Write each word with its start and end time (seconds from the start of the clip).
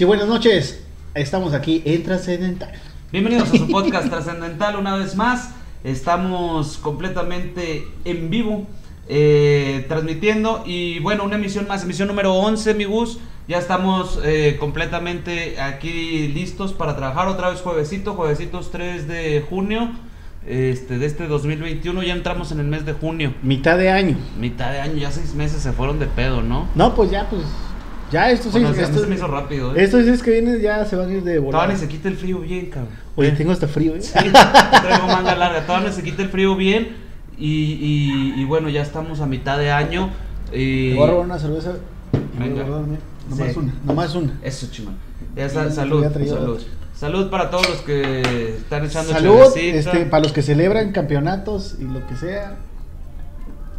Sí, 0.00 0.06
buenas 0.06 0.28
noches. 0.28 0.82
Estamos 1.12 1.52
aquí 1.52 1.82
en 1.84 2.02
Trascendental. 2.02 2.72
Bienvenidos 3.12 3.50
a 3.50 3.56
su 3.58 3.68
podcast 3.70 4.08
trascendental 4.08 4.76
una 4.76 4.96
vez 4.96 5.14
más. 5.14 5.50
Estamos 5.84 6.78
completamente 6.78 7.86
en 8.06 8.30
vivo 8.30 8.66
eh, 9.10 9.84
transmitiendo 9.88 10.62
y 10.64 11.00
bueno, 11.00 11.24
una 11.24 11.36
emisión 11.36 11.68
más, 11.68 11.82
emisión 11.82 12.08
número 12.08 12.32
11, 12.32 12.72
mi 12.72 12.86
bus. 12.86 13.18
Ya 13.46 13.58
estamos 13.58 14.18
eh, 14.24 14.56
completamente 14.58 15.60
aquí 15.60 16.28
listos 16.28 16.72
para 16.72 16.96
trabajar 16.96 17.28
otra 17.28 17.50
vez 17.50 17.60
juevesito, 17.60 18.14
juevesitos 18.14 18.70
3 18.70 19.06
de 19.06 19.44
junio 19.50 19.90
este, 20.46 20.98
de 20.98 21.04
este 21.04 21.26
2021. 21.26 22.02
Ya 22.04 22.14
entramos 22.14 22.52
en 22.52 22.60
el 22.60 22.66
mes 22.68 22.86
de 22.86 22.94
junio. 22.94 23.34
Mitad 23.42 23.76
de 23.76 23.90
año. 23.90 24.16
Mitad 24.38 24.72
de 24.72 24.80
año, 24.80 24.94
ya 24.94 25.10
seis 25.10 25.34
meses 25.34 25.60
se 25.60 25.72
fueron 25.72 25.98
de 25.98 26.06
pedo, 26.06 26.40
¿no? 26.40 26.70
No, 26.74 26.94
pues 26.94 27.10
ya, 27.10 27.28
pues. 27.28 27.44
Ya 28.10 28.24
Bueno, 28.50 28.68
a 28.68 28.72
mí 28.72 28.78
Estos, 28.80 29.00
se 29.02 29.06
me 29.06 29.14
hizo 29.14 29.26
rápido, 29.28 29.74
¿eh? 29.76 29.84
estos 29.84 30.04
seis 30.04 30.22
que 30.22 30.30
vienen 30.32 30.60
ya 30.60 30.84
se 30.84 30.96
van 30.96 31.08
a 31.08 31.12
ir 31.12 31.18
de 31.22 31.36
Todavía 31.36 31.40
volada. 31.40 31.66
ni 31.72 31.78
se 31.78 31.86
quita 31.88 32.08
el 32.08 32.16
frío 32.16 32.40
bien, 32.40 32.66
cabrón. 32.66 32.92
Oye, 33.16 33.30
tengo 33.32 33.52
hasta 33.52 33.68
frío, 33.68 33.94
¿eh? 33.94 34.02
Sí, 34.02 34.12
traigo 34.12 35.06
manga 35.06 35.36
larga, 35.36 35.64
todavía 35.66 35.92
se 35.92 36.02
quita 36.02 36.22
el 36.22 36.28
frío 36.28 36.56
bien 36.56 36.96
y, 37.38 37.46
y- 37.74 38.34
y 38.40 38.44
bueno, 38.44 38.68
ya 38.68 38.82
estamos 38.82 39.20
a 39.20 39.26
mitad 39.26 39.58
de 39.58 39.70
año. 39.70 40.10
Te 40.50 40.90
eh, 40.90 40.94
voy 40.94 41.04
a 41.04 41.10
robar 41.12 41.26
una 41.26 41.38
cerveza. 41.38 41.74
Venga. 42.38 42.64
Nomás 42.64 43.52
Sí. 43.52 43.58
una, 43.58 43.74
nomás 43.84 44.14
una. 44.16 44.38
Eso, 44.42 44.66
chimón. 44.72 44.96
Ya 45.36 45.48
Sí, 45.48 45.56
está, 45.56 45.68
te 45.68 45.74
salud, 45.74 46.02
salud. 46.02 46.48
otra. 46.50 46.64
Salud 46.96 47.30
para 47.30 47.48
todos 47.50 47.68
los 47.68 47.78
que 47.82 48.56
están 48.56 48.84
echando 48.84 49.12
Salud, 49.12 49.56
este, 49.56 50.04
para 50.06 50.22
los 50.24 50.32
que 50.32 50.42
celebran 50.42 50.90
campeonatos 50.92 51.76
y 51.78 51.84
lo 51.84 52.04
que 52.08 52.16
sea. 52.16 52.56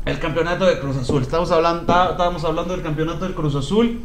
El 0.06 0.18
campeonato 0.20 0.66
de 0.66 0.80
Cruz 0.80 0.98
Azul. 0.98 1.22
Estamos 1.22 1.52
hablando, 1.52 1.84
tá- 1.86 2.12
estábamos 2.12 2.44
hablando 2.46 2.74
del 2.74 2.82
campeonato 2.82 3.26
del 3.26 3.36
Cruz 3.36 3.54
Azul. 3.56 4.00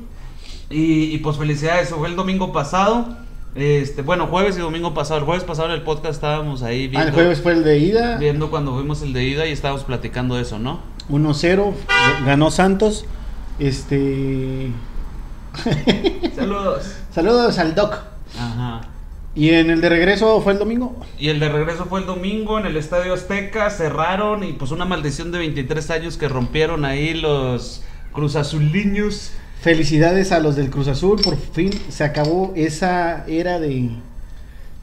Y, 0.71 1.15
y, 1.15 1.19
pues 1.19 1.37
felicidades, 1.37 1.91
fue 1.91 2.09
el 2.09 2.17
domingo 2.17 2.53
pasado. 2.53 3.07
Este, 3.55 4.03
bueno, 4.03 4.27
jueves 4.27 4.57
y 4.57 4.61
domingo 4.61 4.93
pasado. 4.95 5.21
El 5.21 5.25
jueves 5.27 5.45
pasado 5.45 5.69
en 5.69 5.75
el 5.75 5.83
podcast 5.83 6.15
estábamos 6.15 6.63
ahí 6.63 6.87
Ah, 6.87 6.91
viendo, 6.91 7.09
el 7.09 7.15
jueves 7.15 7.41
fue 7.41 7.53
el 7.53 7.65
de 7.65 7.79
ida. 7.79 8.19
viendo 8.19 8.51
cuando 8.51 8.77
vimos 8.77 9.01
el 9.03 9.13
de 9.13 9.25
ida 9.25 9.47
y 9.47 9.53
estábamos 9.53 9.85
platicando 9.85 10.35
de 10.37 10.43
eso, 10.43 10.59
¿no? 10.59 10.81
1-0. 11.09 11.73
Ganó 12.27 12.51
Santos. 12.51 13.07
Este. 13.59 14.71
Saludos. 16.35 16.95
Saludos 17.15 17.59
al 17.59 17.75
Doc. 17.75 17.95
Ajá. 18.39 18.83
¿Y 19.35 19.51
en 19.51 19.71
el 19.71 19.81
de 19.81 19.89
regreso 19.91 20.41
fue 20.41 20.55
el 20.55 20.59
domingo? 20.59 20.97
Y 21.19 21.29
el 21.29 21.41
de 21.41 21.49
regreso 21.51 21.85
fue 21.87 22.01
el 22.01 22.07
domingo 22.07 22.59
en 22.59 22.67
el 22.67 22.77
Estadio 22.77 23.13
Azteca, 23.13 23.69
cerraron 23.71 24.43
y 24.45 24.55
pues 24.55 24.71
una 24.71 24.87
maldición 24.87 25.31
de 25.31 25.39
23 25.39 25.91
años 25.91 26.17
que 26.17 26.27
rompieron 26.29 26.85
ahí 26.87 27.13
los 27.15 27.83
Cruz 28.13 28.35
Azuliños. 28.37 29.33
Felicidades 29.61 30.33
a 30.33 30.39
los 30.39 30.55
del 30.57 30.71
Cruz 30.71 30.89
Azul. 30.89 31.21
Por 31.23 31.37
fin 31.37 31.71
se 31.89 32.05
acabó 32.05 32.53
esa 32.55 33.25
era 33.27 33.59
de, 33.59 33.91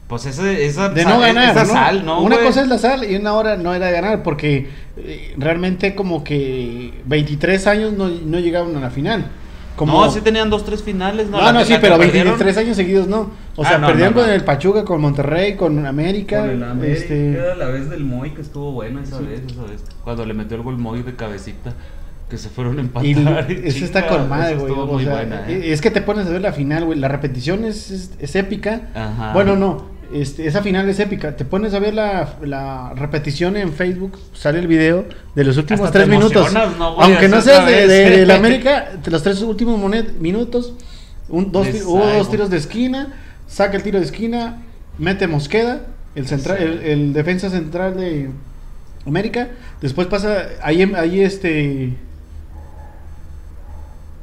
Pues 0.08 0.26
esa, 0.26 0.42
de 0.42 0.70
sal- 0.72 0.94
no 0.94 1.20
ganar. 1.20 1.50
esa 1.56 1.64
¿no? 1.64 1.72
sal, 1.72 2.04
¿no? 2.04 2.20
Una 2.22 2.36
güey? 2.36 2.46
cosa 2.48 2.62
es 2.62 2.68
la 2.68 2.78
sal 2.78 3.10
y 3.10 3.16
una 3.16 3.32
hora 3.34 3.56
no 3.56 3.72
era 3.74 3.90
ganar. 3.90 4.22
Porque 4.22 4.68
eh, 4.98 5.34
realmente, 5.38 5.94
como 5.94 6.22
que 6.24 6.92
23 7.06 7.66
años 7.66 7.92
no, 7.94 8.08
no 8.08 8.38
llegaron 8.40 8.76
a 8.76 8.80
la 8.80 8.90
final. 8.90 9.30
Como... 9.76 10.04
No, 10.04 10.08
sí 10.10 10.20
tenían 10.20 10.50
dos, 10.50 10.64
tres 10.64 10.84
finales, 10.84 11.28
¿no? 11.28 11.38
No, 11.38 11.44
La 11.44 11.52
no, 11.52 11.64
sí, 11.64 11.74
pero 11.80 11.98
perdieron 11.98 12.34
23 12.38 12.58
años 12.58 12.76
seguidos 12.76 13.08
no. 13.08 13.30
O 13.56 13.64
Ah, 13.64 13.68
sea, 13.70 13.78
no, 13.78 13.88
perdieron 13.88 14.14
no, 14.14 14.20
no. 14.20 14.26
con 14.26 14.34
el 14.34 14.44
Pachuca, 14.44 14.84
con 14.84 15.00
Monterrey, 15.00 15.56
con 15.56 15.84
América. 15.84 16.40
Con 16.42 16.50
el 16.50 16.62
América, 16.62 17.00
este, 17.00 17.56
la 17.58 17.66
vez 17.66 17.90
del 17.90 18.04
Moy 18.04 18.30
que 18.34 18.42
estuvo 18.42 18.70
buena 18.70 19.02
esa 19.02 19.18
Sí. 19.18 19.24
vez, 19.24 19.40
esa 19.50 19.62
vez. 19.62 19.82
Cuando 20.04 20.24
le 20.26 20.34
metió 20.34 20.56
el 20.56 20.62
gol 20.62 20.78
Moy 20.78 21.02
de 21.02 21.16
cabecita, 21.16 21.72
que 22.34 22.38
se 22.42 22.48
fueron 22.48 22.78
a 22.78 22.82
Y 23.04 23.12
empatar. 23.12 23.50
eso 23.64 23.84
está 23.84 24.06
con 24.06 24.28
madre, 24.28 24.54
güey. 24.56 24.66
estuvo 24.66 24.84
o 24.84 24.92
muy 24.94 25.04
sea, 25.04 25.14
buena, 25.14 25.48
¿eh? 25.48 25.72
Es 25.72 25.80
que 25.80 25.90
te 25.90 26.02
pones 26.02 26.26
a 26.26 26.30
ver 26.30 26.40
la 26.42 26.52
final, 26.52 26.84
güey. 26.84 26.98
La 26.98 27.08
repetición 27.08 27.64
es, 27.64 27.90
es, 27.90 28.10
es 28.18 28.34
épica. 28.36 28.88
Ajá. 28.94 29.32
Bueno, 29.32 29.56
no. 29.56 29.92
Este, 30.12 30.46
esa 30.46 30.62
final 30.62 30.88
es 30.88 31.00
épica. 31.00 31.36
Te 31.36 31.44
pones 31.44 31.74
a 31.74 31.78
ver 31.78 31.94
la, 31.94 32.34
la 32.44 32.92
repetición 32.94 33.56
en 33.56 33.72
Facebook, 33.72 34.18
sale 34.32 34.58
el 34.58 34.66
video 34.68 35.06
de 35.34 35.44
los 35.44 35.56
últimos 35.56 35.86
Hasta 35.86 36.00
tres 36.00 36.08
minutos. 36.08 36.52
Aunque 36.98 37.28
no 37.28 37.40
seas 37.40 37.66
de, 37.66 37.86
de- 37.86 38.10
de 38.18 38.26
la 38.26 38.34
América, 38.42 38.90
de 39.02 39.10
los 39.10 39.22
tres 39.22 39.40
últimos 39.42 39.78
monet- 39.80 40.12
minutos, 40.18 40.74
un, 41.28 41.50
dos, 41.52 41.66
hubo 41.86 42.04
dos 42.06 42.30
tiros 42.30 42.50
de 42.50 42.58
esquina, 42.58 43.14
saca 43.46 43.76
el 43.76 43.82
tiro 43.82 43.98
de 43.98 44.04
esquina, 44.04 44.62
mete 44.98 45.26
Mosqueda, 45.26 45.86
el, 46.14 46.26
central, 46.28 46.58
el, 46.60 46.78
el 46.80 47.12
defensa 47.12 47.48
central 47.50 47.96
de 47.96 48.30
América. 49.06 49.48
Después 49.80 50.06
pasa, 50.06 50.44
ahí, 50.62 50.82
ahí 50.96 51.20
este... 51.22 51.94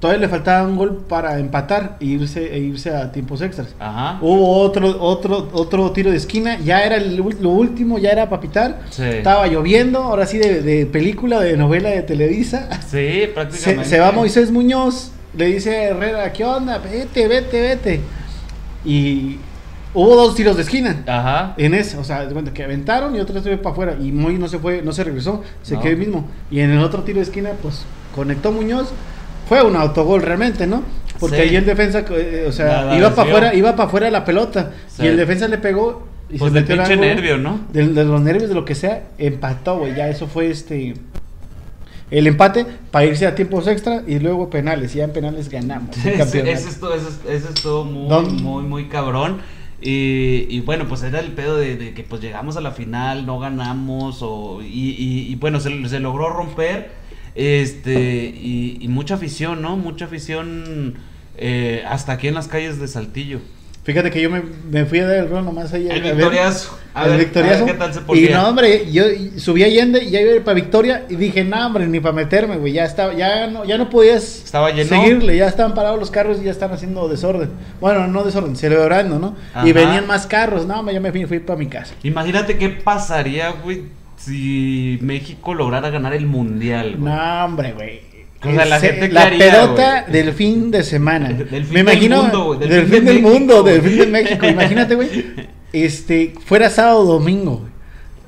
Todavía 0.01 0.21
le 0.21 0.29
faltaba 0.29 0.67
un 0.67 0.75
gol 0.75 1.05
para 1.07 1.37
empatar 1.37 1.95
e 1.99 2.05
irse, 2.05 2.53
e 2.55 2.57
irse 2.59 2.89
a 2.93 3.11
tiempos 3.11 3.39
extras. 3.41 3.75
Ajá. 3.79 4.17
Hubo 4.19 4.57
otro, 4.57 4.99
otro, 4.99 5.47
otro 5.53 5.91
tiro 5.91 6.09
de 6.09 6.17
esquina, 6.17 6.57
ya 6.59 6.83
era 6.83 6.95
el 6.95 7.17
lo 7.17 7.49
último, 7.49 7.99
ya 7.99 8.09
era 8.09 8.27
para 8.27 8.41
pitar. 8.41 8.81
Sí. 8.89 9.03
Estaba 9.03 9.45
lloviendo, 9.45 9.99
ahora 9.99 10.25
sí 10.25 10.39
de, 10.39 10.63
de 10.63 10.87
película, 10.87 11.39
de 11.39 11.55
novela 11.55 11.89
de 11.89 12.01
Televisa. 12.01 12.67
Sí, 12.81 12.87
Se, 12.89 13.31
prácticamente. 13.33 13.85
se 13.89 13.99
va 13.99 14.11
Moisés 14.11 14.49
Muñoz, 14.51 15.11
le 15.37 15.45
dice 15.45 15.77
a 15.77 15.83
Herrera, 15.89 16.33
¿qué 16.33 16.45
onda? 16.45 16.79
Vete, 16.79 17.27
vete, 17.27 17.61
vete. 17.61 18.01
Y 18.83 19.37
hubo 19.93 20.15
dos 20.15 20.33
tiros 20.35 20.55
de 20.55 20.63
esquina. 20.63 21.03
Ajá. 21.05 21.53
En 21.57 21.75
ese, 21.75 21.97
o 21.97 22.03
sea, 22.03 22.25
de 22.25 22.33
cuenta 22.33 22.51
que 22.51 22.63
aventaron 22.63 23.15
y 23.15 23.19
otro 23.19 23.35
se 23.35 23.41
fue 23.43 23.57
para 23.57 23.73
afuera. 23.73 23.95
Y 24.01 24.11
Moy 24.11 24.39
no 24.39 24.47
se 24.47 24.57
fue, 24.57 24.81
no 24.81 24.91
se 24.93 25.03
regresó, 25.03 25.43
se 25.61 25.75
No. 25.75 25.81
quedó 25.81 25.91
ahí 25.91 25.97
mismo. 25.99 26.27
Y 26.49 26.59
en 26.61 26.71
el 26.71 26.79
otro 26.79 27.03
tiro 27.03 27.17
de 27.17 27.23
esquina, 27.23 27.51
pues 27.61 27.83
conectó 28.15 28.51
Muñoz. 28.51 28.87
Fue 29.51 29.61
un 29.63 29.75
autogol 29.75 30.21
realmente, 30.21 30.65
¿no? 30.65 30.81
Porque 31.19 31.35
Sí. 31.35 31.41
ahí 31.41 31.55
el 31.57 31.65
defensa, 31.65 32.05
eh, 32.09 32.45
o 32.47 32.53
sea, 32.53 32.67
Nada, 32.83 32.97
iba 32.97 33.13
para 33.13 33.27
afuera, 33.29 33.53
iba 33.53 33.75
para 33.75 33.89
afuera 33.89 34.09
la 34.09 34.23
pelota. 34.23 34.71
Sí. 34.87 35.03
Y 35.03 35.07
el 35.07 35.17
defensa 35.17 35.49
le 35.49 35.57
pegó 35.57 36.07
y 36.29 36.37
Pues 36.37 36.53
se 36.53 36.55
de 36.55 36.61
metió 36.61 36.75
el 36.75 36.79
pinche 36.79 36.93
ángulo. 36.93 37.13
nervio, 37.15 37.37
¿no? 37.37 37.59
De, 37.73 37.87
de 37.89 38.05
los 38.05 38.21
nervios, 38.21 38.47
de 38.47 38.55
lo 38.55 38.63
que 38.63 38.75
sea, 38.75 39.09
empató, 39.17 39.79
güey. 39.79 39.93
Ya 39.93 40.07
eso 40.07 40.27
fue 40.27 40.49
este. 40.49 40.93
El 42.09 42.27
empate 42.27 42.65
para 42.91 43.03
irse 43.05 43.27
a 43.27 43.35
tiempos 43.35 43.67
extra 43.67 44.03
y 44.07 44.19
luego 44.19 44.49
penales. 44.49 44.95
Y 44.95 44.99
ya 44.99 45.03
en 45.03 45.11
penales 45.11 45.49
ganamos. 45.49 45.95
campeonato. 46.17 46.53
ese 46.57 46.69
estuvo, 46.69 46.93
ese, 46.93 47.07
ese 47.27 47.49
estuvo 47.53 47.83
muy, 47.83 48.07
¿Dónde? 48.07 48.41
muy, 48.41 48.63
muy 48.63 48.85
cabrón. 48.87 49.39
Y, 49.81 50.45
y 50.49 50.61
bueno, 50.61 50.85
pues 50.87 51.03
era 51.03 51.19
el 51.19 51.33
pedo 51.33 51.57
de, 51.57 51.75
de 51.75 51.93
que 51.93 52.03
pues 52.03 52.21
llegamos 52.21 52.55
a 52.55 52.61
la 52.61 52.71
final, 52.71 53.25
no 53.25 53.37
ganamos, 53.37 54.19
o, 54.21 54.61
y, 54.61 54.91
y- 54.97 55.27
y 55.29 55.35
bueno, 55.35 55.59
se, 55.59 55.89
se 55.89 55.99
logró 55.99 56.29
romper. 56.29 57.00
Este, 57.35 57.93
y, 58.35 58.77
y 58.81 58.87
mucha 58.87 59.15
afición, 59.15 59.61
¿no? 59.61 59.77
Mucha 59.77 60.05
afición 60.05 60.95
eh, 61.37 61.83
hasta 61.87 62.13
aquí 62.13 62.27
en 62.27 62.33
las 62.35 62.47
calles 62.47 62.79
de 62.79 62.87
Saltillo. 62.87 63.39
Fíjate 63.83 64.11
que 64.11 64.21
yo 64.21 64.29
me, 64.29 64.43
me 64.69 64.85
fui 64.85 64.99
a 64.99 65.07
dar 65.07 65.17
el 65.17 65.29
rol 65.29 65.43
nomás 65.43 65.73
ahí. 65.73 65.87
El 65.89 65.91
a 65.91 65.93
ver- 66.03 66.15
victoriazo. 66.15 66.77
A 66.93 67.05
el 67.05 67.09
ver, 67.11 67.19
victoriazo. 67.21 67.63
a 67.63 67.65
ver 67.65 67.73
qué 67.73 67.79
tal 67.79 67.93
se 67.95 67.99
y 68.01 68.03
ponía. 68.03 68.37
no, 68.37 68.49
hombre, 68.49 68.91
yo 68.91 69.03
subí 69.37 69.63
a 69.63 69.65
Allende 69.65 70.03
y 70.03 70.11
ya 70.11 70.21
iba 70.21 70.33
a 70.33 70.35
ir 70.35 70.43
para 70.43 70.53
Victoria 70.53 71.05
y 71.09 71.15
dije, 71.15 71.43
no, 71.43 71.65
hombre, 71.65 71.87
ni 71.87 71.99
para 71.99 72.13
meterme, 72.13 72.57
güey. 72.57 72.73
Ya 72.73 72.85
estaba, 72.85 73.15
ya 73.15 73.47
no, 73.47 73.65
ya 73.65 73.79
no 73.79 73.89
podías 73.89 74.43
Estaba 74.43 74.69
lleno. 74.69 74.87
seguirle, 74.87 75.35
ya 75.35 75.47
estaban 75.47 75.73
parados 75.73 75.99
los 75.99 76.11
carros 76.11 76.37
y 76.41 76.43
ya 76.43 76.51
están 76.51 76.71
haciendo 76.71 77.07
desorden. 77.07 77.49
Bueno, 77.79 78.05
no 78.05 78.23
desorden, 78.23 78.55
celebrando, 78.55 79.17
¿no? 79.17 79.35
Ajá. 79.51 79.67
Y 79.67 79.73
venían 79.73 80.05
más 80.05 80.27
carros, 80.27 80.67
no, 80.67 80.79
hombre, 80.79 80.93
yo 80.93 81.01
me 81.01 81.11
fui, 81.11 81.25
fui 81.25 81.39
para 81.39 81.57
mi 81.57 81.65
casa. 81.65 81.95
Imagínate 82.03 82.59
qué 82.59 82.69
pasaría, 82.69 83.49
güey, 83.63 83.83
si 84.25 84.99
México 85.01 85.53
lograra 85.53 85.89
ganar 85.89 86.13
el 86.13 86.25
mundial, 86.25 86.97
güey. 86.97 87.13
No, 87.13 87.45
hombre, 87.45 87.73
güey. 87.73 88.01
O 88.43 88.51
sea, 88.51 88.65
la 88.65 88.79
gente, 88.79 89.07
¿qué 89.07 89.13
la 89.13 89.23
haría, 89.23 89.37
pedota 89.37 90.01
güey? 90.01 90.13
del 90.13 90.33
fin 90.33 90.71
de 90.71 90.83
semana. 90.83 91.29
Del 91.33 91.47
fin 91.65 91.73
Me 91.73 91.83
del 91.83 92.03
imagino 92.03 92.23
mundo, 92.23 92.45
güey, 92.45 92.59
del, 92.59 92.69
del 92.69 92.81
fin 92.81 92.89
fin 92.89 93.05
de 93.05 93.13
del 93.13 93.21
México, 93.21 93.39
mundo, 93.39 93.63
del 93.63 93.81
fin 93.81 93.97
de 93.97 94.07
México. 94.07 94.45
Imagínate, 94.47 94.95
güey. 94.95 95.09
Este, 95.73 96.33
fuera 96.45 96.69
sábado 96.69 96.99
o 96.99 97.05
domingo, 97.05 97.59
güey. 97.59 97.71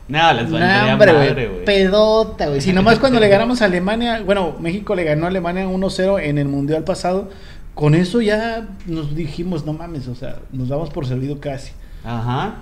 No, 0.08 0.34
les 0.34 0.50
valdría 0.50 0.94
hombre, 0.94 1.14
madre, 1.14 1.48
güey. 1.50 1.66
Pedota, 1.66 2.48
güey. 2.48 2.62
Si 2.62 2.72
nomás 2.74 3.00
cuando 3.00 3.20
le 3.20 3.28
ganamos 3.28 3.62
a 3.62 3.66
Alemania, 3.66 4.22
bueno, 4.26 4.56
México 4.60 4.96
le 4.96 5.04
ganó 5.04 5.26
a 5.26 5.28
Alemania 5.28 5.68
1-0 5.68 6.22
en 6.24 6.38
el 6.38 6.48
Mundial 6.48 6.86
pasado, 6.86 7.30
con 7.74 7.96
eso 7.96 8.22
ya 8.22 8.68
nos 8.86 9.14
dijimos, 9.14 9.66
no 9.66 9.74
mames, 9.74 10.08
o 10.08 10.16
sea, 10.16 10.38
nos 10.54 10.70
damos 10.70 10.90
por 10.90 11.06
servido 11.06 11.40
casi. 11.42 11.72
Ajá. 12.06 12.56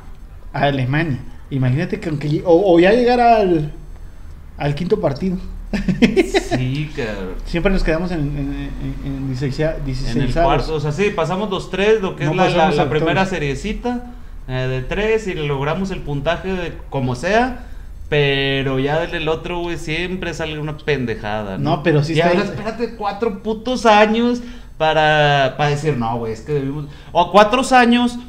A 0.53 0.61
Alemania. 0.63 1.19
Imagínate 1.51 1.99
que 1.99 2.09
aunque 2.09 2.41
o, 2.45 2.73
o 2.73 2.79
ya 2.79 2.91
llegar 2.91 3.19
al, 3.19 3.71
al 4.57 4.75
quinto 4.75 4.99
partido. 4.99 5.37
Sí, 6.57 6.91
cabrón. 6.95 7.35
Siempre 7.45 7.71
nos 7.71 7.83
quedamos 7.83 8.11
en, 8.11 8.19
en, 8.19 8.69
en, 9.05 9.13
en 9.13 9.27
16, 9.27 10.15
En 10.15 10.21
el 10.21 10.33
cuarto, 10.33 10.75
o 10.75 10.79
sea, 10.79 10.91
sí, 10.91 11.11
pasamos 11.15 11.49
los 11.49 11.69
tres, 11.69 12.01
lo 12.01 12.15
que 12.15 12.25
No 12.25 12.43
es 12.43 12.55
la, 12.55 12.89
primera 12.89 13.25
seriecita 13.25 14.13
eh, 14.47 14.67
de 14.69 14.81
tres 14.81 15.27
y 15.27 15.33
logramos 15.33 15.91
el 15.91 15.99
puntaje 15.99 16.51
de 16.51 16.73
como 16.89 17.15
sea. 17.15 17.67
Pero 18.09 18.77
ya 18.77 18.99
del 18.99 19.29
otro, 19.29 19.59
güey, 19.59 19.77
siempre 19.77 20.33
sale 20.33 20.59
una 20.59 20.75
pendejada. 20.75 21.57
No, 21.57 21.77
No, 21.77 21.83
pero 21.83 22.03
sí 22.03 22.11
Y 22.13 22.19
está 22.19 22.31
ahora 22.31 22.43
espérate 22.43 22.95
cuatro 22.97 23.41
putos 23.41 23.85
años 23.85 24.41
para, 24.77 25.55
para 25.57 25.69
decir, 25.69 25.95
no, 25.95 26.17
güey, 26.17 26.33
es 26.33 26.41
que 26.41 26.51
debimos. 26.51 26.87
O 27.13 27.31
cuatro 27.31 27.61
años, 27.71 28.19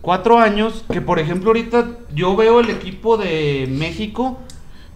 cuatro 0.00 0.38
años, 0.38 0.84
que 0.92 1.00
por 1.00 1.18
ejemplo, 1.18 1.50
ahorita 1.50 1.98
yo 2.14 2.36
veo 2.36 2.60
el 2.60 2.70
equipo 2.70 3.16
de 3.16 3.66
México, 3.70 4.38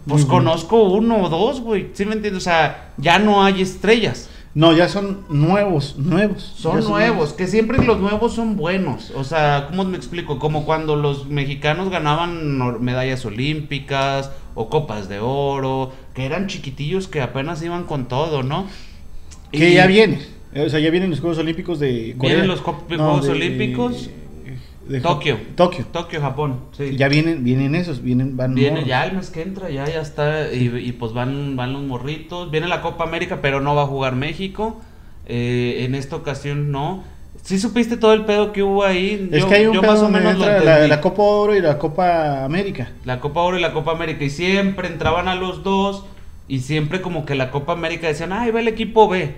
pues 0.06 0.24
conozco 0.24 0.82
uno 0.84 1.22
o 1.22 1.28
dos, 1.28 1.60
güey. 1.60 1.88
¿Sí 1.94 2.04
me 2.04 2.14
entiendes? 2.14 2.42
O 2.42 2.44
sea, 2.44 2.92
ya 2.98 3.18
no 3.18 3.42
hay 3.44 3.62
estrellas. 3.62 4.28
No, 4.54 4.72
ya 4.72 4.88
son 4.88 5.24
nuevos, 5.30 5.96
nuevos. 5.98 6.42
Son 6.56 6.78
nuevos, 6.84 7.32
que 7.32 7.48
siempre 7.48 7.84
los 7.84 7.98
nuevos 7.98 8.34
son 8.34 8.56
buenos. 8.56 9.10
O 9.16 9.24
sea, 9.24 9.66
¿cómo 9.68 9.82
me 9.84 9.96
explico? 9.96 10.38
Como 10.38 10.64
cuando 10.64 10.94
los 10.94 11.26
mexicanos 11.26 11.90
ganaban 11.90 12.58
medallas 12.84 13.24
olímpicas 13.24 14.30
o 14.54 14.68
copas 14.68 15.08
de 15.08 15.18
oro, 15.18 15.92
que 16.14 16.24
eran 16.24 16.46
chiquitillos 16.46 17.08
que 17.08 17.20
apenas 17.20 17.62
iban 17.64 17.82
con 17.82 18.06
todo, 18.06 18.44
¿no? 18.44 18.66
Que 19.50 19.70
Y- 19.70 19.74
ya 19.74 19.86
viene. 19.88 20.20
O 20.54 20.68
sea, 20.68 20.78
ya 20.78 20.90
vienen 20.90 21.10
los 21.10 21.18
Juegos 21.18 21.38
Olímpicos 21.38 21.80
de 21.80 22.14
Corea. 22.16 22.36
¿Vienen 22.36 22.48
los 22.48 22.60
Juegos 22.60 23.28
Olímpicos? 23.28 24.08
De 24.88 25.00
Tokio. 25.00 25.38
Tokio. 25.56 25.84
Tokio, 25.92 26.20
Japón. 26.20 26.60
Sí. 26.76 26.96
Ya 26.96 27.08
vienen, 27.08 27.42
vienen 27.44 27.74
esos, 27.74 28.02
vienen, 28.02 28.36
van 28.36 28.54
Viene 28.54 28.72
morros. 28.72 28.88
ya 28.88 29.04
el 29.06 29.16
mes 29.16 29.30
que 29.30 29.42
entra, 29.42 29.70
ya, 29.70 29.86
ya 29.86 30.00
está. 30.00 30.52
Y, 30.52 30.66
y 30.76 30.92
pues 30.92 31.12
van, 31.12 31.56
van 31.56 31.72
los 31.72 31.82
morritos. 31.82 32.50
Viene 32.50 32.68
la 32.68 32.82
Copa 32.82 33.04
América, 33.04 33.38
pero 33.42 33.60
no 33.60 33.74
va 33.74 33.82
a 33.82 33.86
jugar 33.86 34.14
México. 34.14 34.80
Eh, 35.26 35.84
en 35.86 35.94
esta 35.94 36.16
ocasión 36.16 36.70
no. 36.70 37.02
¿Sí 37.42 37.58
supiste 37.58 37.96
todo 37.98 38.12
el 38.14 38.24
pedo 38.24 38.52
que 38.52 38.62
hubo 38.62 38.84
ahí? 38.84 39.28
Es 39.32 39.40
Yo- 39.42 39.48
que 39.48 39.54
hay 39.56 39.66
un 39.66 39.74
yo 39.74 39.80
pedo 39.82 39.92
más 39.92 40.02
o 40.02 40.08
menos 40.08 40.38
lo 40.38 40.46
la 40.46 41.00
Copa 41.00 41.22
Oro 41.22 41.54
y 41.54 41.60
la 41.60 41.78
Copa 41.78 42.44
América. 42.44 42.90
La 43.04 43.20
Copa 43.20 43.40
Oro 43.42 43.58
y 43.58 43.60
la 43.62 43.72
Copa 43.72 43.92
América. 43.92 44.24
Y 44.24 44.30
siempre 44.30 44.88
entraban 44.88 45.28
a 45.28 45.34
los 45.34 45.62
dos. 45.62 46.04
Y 46.46 46.60
siempre 46.60 47.00
como 47.00 47.24
que 47.24 47.34
la 47.34 47.50
Copa 47.50 47.72
América 47.72 48.06
decían, 48.06 48.32
ay, 48.32 48.50
va 48.50 48.60
el 48.60 48.68
equipo 48.68 49.08
B. 49.08 49.34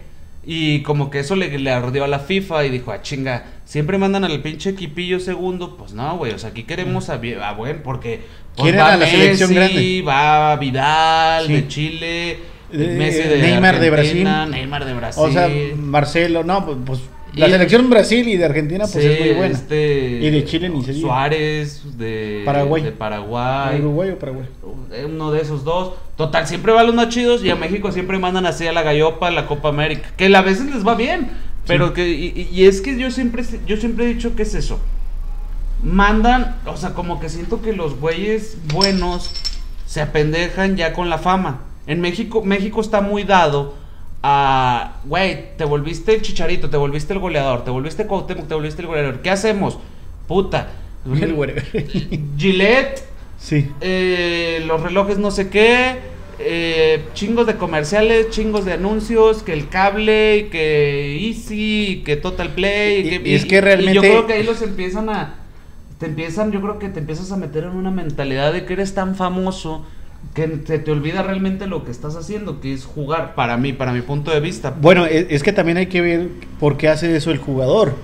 Y 0.48 0.82
como 0.82 1.10
que 1.10 1.18
eso 1.18 1.34
le, 1.34 1.58
le 1.58 1.70
ardió 1.72 2.04
a 2.04 2.08
la 2.08 2.20
FIFA 2.20 2.64
y 2.66 2.70
dijo, 2.70 2.92
ah, 2.92 3.02
chinga, 3.02 3.44
siempre 3.64 3.98
mandan 3.98 4.24
al 4.24 4.40
pinche 4.42 4.70
equipillo 4.70 5.18
segundo. 5.18 5.76
Pues 5.76 5.92
no, 5.92 6.16
güey, 6.18 6.32
o 6.32 6.38
sea, 6.38 6.50
aquí 6.50 6.62
queremos 6.62 7.10
a, 7.10 7.14
a 7.42 7.52
buen, 7.54 7.82
porque 7.82 8.20
pues, 8.54 8.62
¿Quieren 8.70 8.80
va 8.80 8.92
a 8.92 8.96
la 8.96 9.06
selección 9.06 9.52
grande? 9.52 10.02
va 10.06 10.54
Vidal 10.56 11.46
Sí. 11.48 11.52
de 11.52 11.68
Chile, 11.68 12.30
Eh, 12.72 12.94
Messi 12.98 13.22
de 13.28 13.38
Neymar 13.42 13.80
de 13.80 13.90
Brasil. 13.90 14.24
Neymar 14.50 14.84
de 14.84 14.94
Brasil. 14.94 15.22
O 15.24 15.30
sea, 15.32 15.48
Marcelo, 15.76 16.42
no, 16.44 16.64
pues, 16.64 16.78
pues, 16.86 17.00
la 17.36 17.48
Y- 17.48 17.50
selección 17.52 17.88
Brasil 17.90 18.26
y 18.28 18.36
de 18.36 18.44
Argentina 18.44 18.84
pues 18.90 19.04
Sí, 19.04 19.10
es 19.10 19.20
muy 19.20 19.34
buena. 19.34 19.54
este, 19.54 20.20
Y 20.22 20.30
de 20.30 20.44
Chile 20.44 20.68
ni 20.68 20.82
se 20.84 20.92
diga. 20.92 21.06
Suárez 21.08 21.82
de 21.98 22.42
Paraguay. 22.44 22.82
de 22.82 22.92
Paraguay. 22.92 23.78
Uruguay 23.80 24.10
o 24.10 24.18
Paraguay. 24.18 24.46
uno 25.06 25.30
de 25.32 25.40
esos 25.42 25.62
dos. 25.64 25.92
Total, 26.16 26.46
siempre 26.46 26.72
van 26.72 26.86
los 26.86 26.94
más 26.94 27.08
chidos 27.10 27.44
y 27.44 27.50
a 27.50 27.56
México 27.56 27.92
siempre 27.92 28.18
mandan 28.18 28.46
así 28.46 28.66
a 28.66 28.72
la 28.72 28.82
gallopa, 28.82 29.28
a 29.28 29.30
la 29.30 29.46
Copa 29.46 29.68
América. 29.68 30.10
Que 30.16 30.34
a 30.34 30.42
veces 30.42 30.66
les 30.74 30.86
va 30.86 30.94
bien. 30.94 31.28
Pero 31.66 31.92
que, 31.92 32.08
y, 32.08 32.48
y 32.52 32.64
es 32.66 32.80
que 32.80 32.96
yo 32.96 33.10
siempre, 33.10 33.42
yo 33.66 33.76
siempre 33.76 34.04
he 34.04 34.14
dicho 34.14 34.36
que 34.36 34.42
es 34.42 34.54
eso. 34.54 34.78
Mandan, 35.82 36.56
o 36.66 36.76
sea, 36.76 36.94
como 36.94 37.20
que 37.20 37.28
siento 37.28 37.60
que 37.60 37.72
los 37.72 37.98
güeyes 38.00 38.56
buenos 38.72 39.30
se 39.84 40.00
apendejan 40.00 40.76
ya 40.76 40.92
con 40.92 41.10
la 41.10 41.18
fama. 41.18 41.60
En 41.86 42.00
México, 42.00 42.42
México 42.44 42.80
está 42.80 43.00
muy 43.00 43.24
dado 43.24 43.74
a, 44.28 44.96
güey, 45.04 45.56
te 45.56 45.64
volviste 45.64 46.14
el 46.16 46.22
chicharito, 46.22 46.68
te 46.68 46.76
volviste 46.76 47.12
el 47.12 47.20
goleador, 47.20 47.64
te 47.64 47.70
volviste 47.70 48.06
Cuauhtémoc, 48.06 48.48
te 48.48 48.54
volviste 48.54 48.82
el 48.82 48.88
goleador. 48.88 49.20
¿Qué 49.22 49.30
hacemos? 49.30 49.78
Puta. 50.26 50.68
Gillette, 52.36 53.04
Sí. 53.38 53.68
eh, 53.80 54.64
los 54.66 54.82
relojes 54.82 55.18
no 55.18 55.30
sé 55.30 55.48
qué, 55.48 55.98
eh, 56.40 57.04
chingos 57.14 57.46
de 57.46 57.54
comerciales, 57.56 58.30
chingos 58.30 58.64
de 58.64 58.72
anuncios, 58.72 59.42
que 59.44 59.52
el 59.52 59.68
cable, 59.68 60.38
y 60.38 60.42
que 60.50 61.28
Easy, 61.28 61.86
y 61.90 61.96
que 62.02 62.16
Total 62.16 62.50
Play, 62.50 63.06
Y- 63.06 63.10
que, 63.20 63.28
y 63.30 63.34
es 63.34 63.44
que 63.44 63.60
realmente- 63.60 63.94
yo 63.94 64.00
creo 64.00 64.26
que 64.26 64.32
ahí 64.32 64.42
los 64.42 64.60
empiezan 64.62 65.08
a... 65.08 65.34
Te 65.98 66.06
empiezan, 66.06 66.50
yo 66.52 66.60
creo 66.60 66.78
que 66.78 66.88
te 66.88 66.98
empiezas 66.98 67.30
a 67.32 67.36
meter 67.36 67.64
en 67.64 67.70
una 67.70 67.90
mentalidad 67.90 68.52
de 68.52 68.64
que 68.66 68.72
eres 68.74 68.92
tan 68.94 69.14
famoso 69.14 69.86
que 70.36 70.60
se 70.66 70.78
te 70.78 70.90
olvida 70.92 71.22
realmente 71.22 71.66
lo 71.66 71.82
que 71.82 71.90
estás 71.90 72.14
haciendo, 72.14 72.60
que 72.60 72.74
es 72.74 72.84
jugar, 72.84 73.34
para 73.34 73.56
mí, 73.56 73.72
para 73.72 73.92
mi 73.92 74.02
punto 74.02 74.30
de 74.30 74.38
vista. 74.38 74.76
Bueno, 74.78 75.06
es, 75.06 75.26
es 75.30 75.42
que 75.42 75.52
también 75.52 75.78
hay 75.78 75.86
que 75.86 76.02
ver 76.02 76.28
por 76.60 76.76
qué 76.76 76.88
hace 76.88 77.16
eso 77.16 77.30
el 77.30 77.38
jugador. 77.38 77.94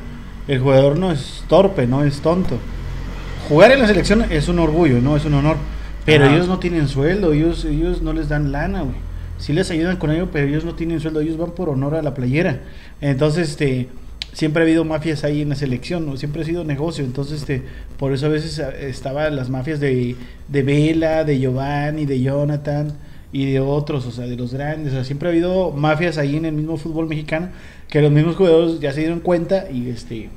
El 0.48 0.58
jugador 0.58 0.98
no 0.98 1.12
es 1.12 1.44
torpe, 1.46 1.86
no 1.86 2.02
es 2.02 2.22
tonto. 2.22 2.58
Jugar 3.50 3.70
en 3.72 3.80
la 3.80 3.86
selección 3.86 4.24
es 4.30 4.48
un 4.48 4.58
orgullo, 4.58 5.02
no 5.02 5.14
es 5.14 5.26
un 5.26 5.34
honor. 5.34 5.58
Pero 6.06 6.24
Ajá. 6.24 6.34
ellos 6.34 6.48
no 6.48 6.58
tienen 6.58 6.88
sueldo, 6.88 7.34
ellos, 7.34 7.66
ellos 7.66 8.00
no 8.00 8.14
les 8.14 8.30
dan 8.30 8.50
lana, 8.50 8.80
güey. 8.80 8.96
Sí 9.36 9.52
les 9.52 9.70
ayudan 9.70 9.98
con 9.98 10.10
ello, 10.10 10.30
pero 10.32 10.48
ellos 10.48 10.64
no 10.64 10.74
tienen 10.74 11.00
sueldo, 11.00 11.20
ellos 11.20 11.36
van 11.36 11.50
por 11.50 11.68
honor 11.68 11.96
a 11.96 12.02
la 12.02 12.14
playera. 12.14 12.62
Entonces, 13.02 13.50
este, 13.50 13.88
siempre 14.32 14.62
ha 14.62 14.64
habido 14.64 14.84
mafias 14.84 15.24
ahí 15.24 15.42
en 15.42 15.50
la 15.50 15.54
selección, 15.54 16.06
¿no? 16.06 16.16
siempre 16.16 16.42
ha 16.42 16.44
sido 16.44 16.64
negocio. 16.64 17.04
Entonces, 17.04 17.40
este, 17.40 17.62
por 17.98 18.12
eso 18.12 18.26
a 18.26 18.30
veces 18.30 18.58
eh, 18.58 18.88
estaban 18.88 19.36
las 19.36 19.50
mafias 19.50 19.78
de, 19.80 20.16
de 20.48 20.62
Vela, 20.62 21.24
de 21.24 21.38
Giovanni, 21.38 22.06
de 22.06 22.20
Jonathan 22.20 22.92
y 23.32 23.50
de 23.50 23.60
otros, 23.60 24.06
o 24.06 24.10
sea, 24.10 24.26
de 24.26 24.36
los 24.36 24.52
grandes. 24.54 24.92
O 24.92 24.96
sea, 24.96 25.04
siempre 25.04 25.28
ha 25.28 25.32
habido 25.32 25.70
mafias 25.70 26.18
ahí 26.18 26.36
en 26.36 26.44
el 26.46 26.52
mismo 26.54 26.76
fútbol 26.76 27.08
mexicano 27.08 27.48
que 27.88 28.00
los 28.00 28.10
mismos 28.10 28.36
jugadores 28.36 28.80
ya 28.80 28.92
se 28.92 29.00
dieron 29.00 29.20
cuenta 29.20 29.66
y 29.70 29.88
este 29.90 30.30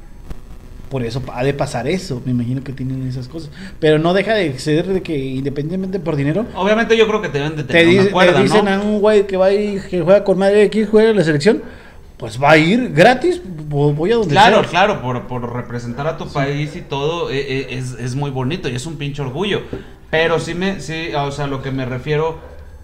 por 0.89 1.03
eso 1.03 1.21
ha 1.33 1.43
de 1.43 1.53
pasar 1.53 1.87
eso, 1.87 2.21
me 2.25 2.31
imagino 2.31 2.63
que 2.63 2.71
tienen 2.71 3.05
esas 3.07 3.27
cosas, 3.27 3.49
pero 3.79 3.97
no 3.97 4.13
deja 4.13 4.33
de 4.35 4.57
ser 4.59 4.85
de 4.85 5.01
que 5.01 5.17
independientemente 5.17 5.99
por 5.99 6.15
dinero 6.15 6.45
Obviamente 6.55 6.95
yo 6.95 7.07
creo 7.07 7.21
que 7.23 7.29
te 7.29 7.39
deben 7.39 7.55
de 7.57 7.63
te, 7.63 7.73
tener 7.73 7.87
dice- 7.87 8.01
una 8.03 8.11
cuerda, 8.11 8.33
te 8.37 8.43
dicen 8.43 8.65
¿no? 8.65 8.71
a 8.71 8.79
un 8.79 8.99
güey 9.01 9.25
que 9.25 9.35
va 9.35 9.51
ir, 9.51 9.81
que 9.89 10.01
juega 10.01 10.23
con 10.23 10.37
madre 10.37 10.63
aquí, 10.63 10.85
juega 10.85 11.09
en 11.09 11.15
la 11.17 11.23
selección, 11.23 11.63
pues 12.17 12.41
va 12.41 12.51
a 12.51 12.57
ir 12.57 12.91
gratis, 12.93 13.41
vo- 13.43 13.93
voy 13.93 14.11
a 14.11 14.15
donde 14.15 14.31
Claro, 14.31 14.61
sea. 14.61 14.69
claro, 14.69 15.01
por, 15.01 15.23
por 15.27 15.53
representar 15.53 16.07
a 16.07 16.17
tu 16.17 16.27
país 16.31 16.75
y 16.75 16.81
todo, 16.81 17.29
eh, 17.29 17.39
eh, 17.39 17.67
es, 17.71 17.91
es 17.93 18.15
muy 18.15 18.31
bonito 18.31 18.69
y 18.69 18.75
es 18.75 18.85
un 18.85 18.97
pinche 18.97 19.21
orgullo. 19.21 19.61
Pero 20.11 20.39
sí 20.39 20.53
me, 20.53 20.79
sí, 20.79 21.09
o 21.15 21.31
sea, 21.31 21.47
lo 21.47 21.61
que 21.61 21.71
me 21.71 21.85
refiero 21.85 22.39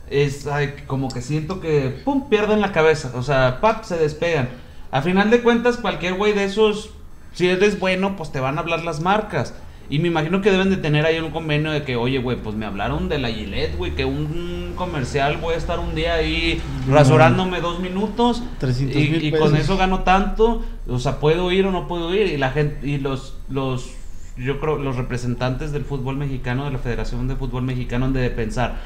es 0.10 0.46
como 0.88 1.08
que 1.10 1.22
siento 1.22 1.62
que, 1.62 2.02
pum, 2.04 2.28
pierden 2.30 2.60
la 2.60 2.74
cabeza, 2.74 3.12
o 3.16 3.24
sea, 3.24 3.60
pap, 3.62 3.84
se 3.86 3.98
despegan. 3.98 4.50
A 4.92 5.02
final 5.02 5.30
de 5.30 5.42
cuentas, 5.42 5.78
cualquier 5.78 6.16
güey 6.16 6.34
de 6.34 6.44
esos, 6.44 6.90
si 7.34 7.48
eres 7.48 7.80
bueno, 7.80 8.18
pues 8.18 8.32
te 8.34 8.42
van 8.42 8.58
a 8.58 8.62
hablar 8.62 8.84
las 8.84 9.00
marcas. 9.00 9.54
Y 9.92 10.00
me 10.00 10.08
imagino 10.08 10.40
que 10.40 10.50
deben 10.50 10.70
de 10.70 10.78
tener 10.78 11.06
ahí 11.06 11.20
un 11.20 11.32
convenio 11.32 11.70
de 11.70 11.84
que, 11.84 11.98
oye, 11.98 12.18
güey, 12.20 12.38
pues 12.38 12.56
me 12.56 12.66
hablaron 12.66 13.10
de 13.10 13.20
la 13.20 13.28
Gillette, 13.28 13.76
güey, 13.78 13.94
que 13.94 14.06
un 14.06 14.72
comercial 14.78 15.36
voy 15.36 15.56
a 15.56 15.58
estar 15.58 15.80
un 15.80 15.94
día 15.96 16.14
ahí 16.14 16.62
rasurándome 16.88 17.60
dos 17.60 17.82
minutos. 17.82 18.42
300 18.60 18.96
y, 18.96 19.28
y 19.28 19.32
con 19.34 19.54
eso 19.58 19.76
gano 19.76 20.00
tanto, 20.00 20.64
o 20.88 20.98
sea, 20.98 21.20
puedo 21.20 21.52
ir 21.52 21.66
o 21.66 21.72
no 21.72 21.90
puedo 21.90 22.16
ir. 22.16 22.28
Y 22.28 22.38
la 22.38 22.52
gente, 22.52 22.88
y 22.88 23.00
los, 23.00 23.36
los, 23.50 23.92
yo 24.38 24.62
creo, 24.62 24.78
los 24.78 24.96
representantes 24.96 25.74
del 25.74 25.84
fútbol 25.84 26.16
mexicano, 26.16 26.64
de 26.64 26.72
la 26.72 26.80
Federación 26.80 27.28
de 27.28 27.36
Fútbol 27.36 27.64
Mexicano, 27.64 28.06
han 28.06 28.14
de 28.14 28.30
pensar, 28.30 28.78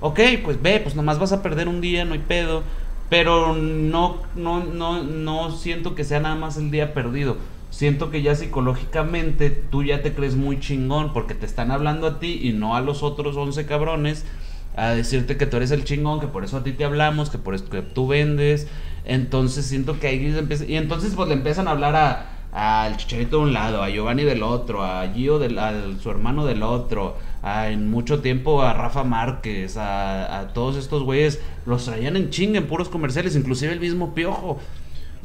ok, 0.00 0.18
pues 0.42 0.60
ve, 0.60 0.80
pues 0.80 0.96
nomás 0.96 1.20
vas 1.20 1.30
a 1.30 1.40
perder 1.40 1.68
un 1.68 1.80
día, 1.80 2.04
no 2.04 2.14
hay 2.14 2.24
pedo. 2.26 2.64
Pero 3.08 3.54
no, 3.54 4.22
no, 4.34 4.64
no, 4.64 5.04
no 5.04 5.52
siento 5.52 5.94
que 5.94 6.02
sea 6.02 6.18
nada 6.18 6.34
más 6.34 6.56
el 6.56 6.72
día 6.72 6.94
perdido. 6.94 7.36
Siento 7.70 8.10
que 8.10 8.22
ya 8.22 8.34
psicológicamente 8.34 9.50
tú 9.50 9.82
ya 9.82 10.02
te 10.02 10.14
crees 10.14 10.36
muy 10.36 10.58
chingón 10.58 11.12
porque 11.12 11.34
te 11.34 11.46
están 11.46 11.70
hablando 11.70 12.06
a 12.06 12.18
ti 12.18 12.40
y 12.42 12.52
no 12.52 12.74
a 12.76 12.80
los 12.80 13.02
otros 13.02 13.36
11 13.36 13.66
cabrones 13.66 14.24
a 14.76 14.90
decirte 14.90 15.36
que 15.36 15.46
tú 15.46 15.56
eres 15.58 15.70
el 15.70 15.84
chingón, 15.84 16.20
que 16.20 16.28
por 16.28 16.44
eso 16.44 16.56
a 16.56 16.64
ti 16.64 16.72
te 16.72 16.84
hablamos, 16.84 17.30
que 17.30 17.38
por 17.38 17.54
eso 17.54 17.68
que 17.68 17.82
tú 17.82 18.06
vendes. 18.06 18.68
Entonces 19.04 19.66
siento 19.66 19.98
que 20.00 20.06
ahí 20.08 20.34
empieza- 20.36 20.64
y 20.66 20.76
entonces 20.76 21.14
pues 21.14 21.28
le 21.28 21.34
empiezan 21.34 21.68
a 21.68 21.72
hablar 21.72 21.96
a 21.96 22.34
al 22.50 22.96
Chicharito 22.96 23.36
de 23.36 23.42
un 23.42 23.52
lado, 23.52 23.82
a 23.82 23.90
Giovanni 23.90 24.24
del 24.24 24.42
otro, 24.42 24.82
a 24.82 25.06
Gio 25.14 25.38
del 25.38 25.58
a 25.58 25.74
su 26.02 26.10
hermano 26.10 26.46
del 26.46 26.62
otro, 26.62 27.18
a, 27.42 27.68
en 27.68 27.90
mucho 27.90 28.20
tiempo 28.22 28.62
a 28.62 28.72
Rafa 28.72 29.04
Márquez, 29.04 29.76
a, 29.76 30.38
a 30.40 30.48
todos 30.54 30.76
estos 30.76 31.02
güeyes 31.02 31.40
los 31.66 31.84
traían 31.84 32.16
en 32.16 32.30
chinga 32.30 32.58
en 32.58 32.66
puros 32.66 32.88
comerciales, 32.88 33.36
inclusive 33.36 33.72
el 33.74 33.80
mismo 33.80 34.14
Piojo. 34.14 34.58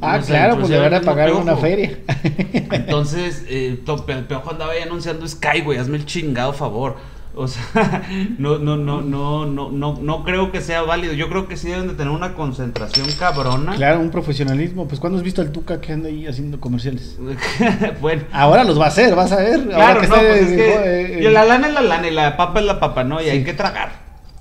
Ah, 0.00 0.18
claro, 0.24 0.56
pues 0.58 0.70
le 0.70 0.78
van 0.78 0.94
a 0.94 1.00
pagar 1.00 1.32
una 1.32 1.56
feria. 1.56 1.98
Entonces, 2.72 3.44
eh, 3.48 3.78
el 3.86 4.50
andaba 4.50 4.72
ahí 4.72 4.82
anunciando 4.82 5.26
Sky, 5.26 5.60
güey, 5.62 5.78
hazme 5.78 5.96
el 5.96 6.06
chingado 6.06 6.52
favor. 6.52 6.96
O 7.36 7.48
sea, 7.48 8.02
no, 8.38 8.58
no, 8.58 8.76
no, 8.76 9.00
no, 9.02 9.44
no, 9.46 9.70
no, 9.70 9.98
no 10.00 10.24
creo 10.24 10.52
que 10.52 10.60
sea 10.60 10.82
válido. 10.82 11.14
Yo 11.14 11.28
creo 11.28 11.48
que 11.48 11.56
sí 11.56 11.68
deben 11.68 11.88
de 11.88 11.94
tener 11.94 12.12
una 12.12 12.34
concentración 12.34 13.06
cabrona. 13.18 13.74
claro, 13.74 13.98
un 14.00 14.10
profesionalismo. 14.10 14.86
Pues 14.86 15.00
cuando 15.00 15.18
has 15.18 15.24
visto 15.24 15.42
al 15.42 15.50
Tuca 15.50 15.80
que 15.80 15.92
anda 15.92 16.08
ahí 16.08 16.26
haciendo 16.28 16.60
comerciales? 16.60 17.18
bueno. 18.00 18.22
Ahora 18.32 18.62
los 18.62 18.78
va 18.78 18.84
a 18.84 18.88
hacer, 18.88 19.14
vas 19.16 19.32
a 19.32 19.36
ver. 19.36 19.60
Ahora 19.72 19.74
Claro, 19.74 20.00
que 20.02 20.06
no, 20.08 20.14
pues 20.14 20.40
es 20.42 20.50
de- 20.50 20.56
que 20.56 21.18
eh, 21.18 21.28
y 21.28 21.32
la 21.32 21.44
lana 21.44 21.66
es 21.68 21.74
la 21.74 21.80
lana 21.80 22.06
y 22.06 22.12
la 22.12 22.36
papa 22.36 22.60
es 22.60 22.66
la 22.66 22.78
papa, 22.78 23.02
¿no? 23.02 23.20
Y 23.20 23.24
Sí. 23.24 23.30
hay 23.30 23.44
que 23.44 23.54
tragar. 23.54 23.92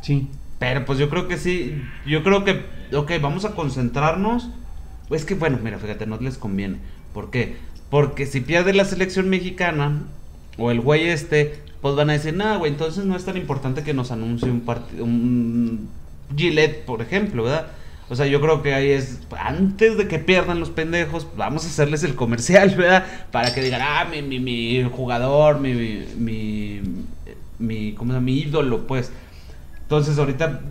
Sí. 0.02 0.30
Pero 0.60 0.86
pues 0.86 1.00
yo 1.00 1.10
creo 1.10 1.28
que 1.28 1.38
sí, 1.38 1.82
yo 2.06 2.24
creo 2.24 2.44
que, 2.44 2.64
ok, 2.96 3.12
vamos 3.22 3.44
a 3.46 3.52
concentrarnos. 3.56 4.50
Es 5.14 5.26
que 5.26 5.36
bueno, 5.36 5.60
mira, 5.64 5.80
fíjate, 5.80 6.06
no 6.06 6.18
les 6.18 6.38
conviene. 6.38 6.78
¿Por 7.14 7.30
qué? 7.30 7.56
Porque 7.90 8.26
si 8.26 8.42
pierde 8.42 8.74
la 8.74 8.86
selección 8.86 9.30
mexicana 9.30 10.04
o 10.58 10.72
el 10.72 10.82
güey 10.82 11.10
este, 11.10 11.60
pues 11.82 11.96
van 11.96 12.10
a 12.10 12.14
decir, 12.14 12.34
nah, 12.34 12.58
güey, 12.58 12.72
entonces 12.72 13.06
no 13.06 13.16
es 13.16 13.26
tan 13.26 13.38
importante 13.38 13.84
que 13.84 13.94
nos 13.94 14.12
anuncie 14.12 14.50
un 14.50 14.62
partido, 14.62 15.04
un 15.04 15.90
Gillette, 16.36 16.86
por 16.86 17.02
ejemplo, 17.02 17.44
¿verdad? 17.44 17.68
O 18.10 18.16
sea, 18.16 18.26
yo 18.26 18.42
creo 18.42 18.62
que 18.62 18.74
ahí 18.74 18.92
es, 18.92 19.22
antes 19.38 19.98
de 19.98 20.08
que 20.08 20.20
pierdan 20.20 20.60
los 20.60 20.70
pendejos, 20.70 21.28
vamos 21.38 21.66
a 21.66 21.68
hacerles 21.68 22.04
el 22.04 22.16
comercial, 22.16 22.70
¿verdad? 22.78 23.06
Para 23.32 23.54
que 23.54 23.62
digan, 23.62 23.82
ah, 23.84 24.06
mi, 24.06 24.22
mi, 24.22 24.40
mi 24.40 24.84
jugador, 24.84 25.60
mi, 25.60 25.74
mi, 26.18 26.82
mi, 27.60 27.94
¿cómo 27.94 28.12
se 28.12 28.16
llama? 28.16 28.26
Mi 28.26 28.40
ídolo, 28.40 28.88
pues. 28.88 29.12
Entonces 29.82 30.18
ahorita 30.18 30.62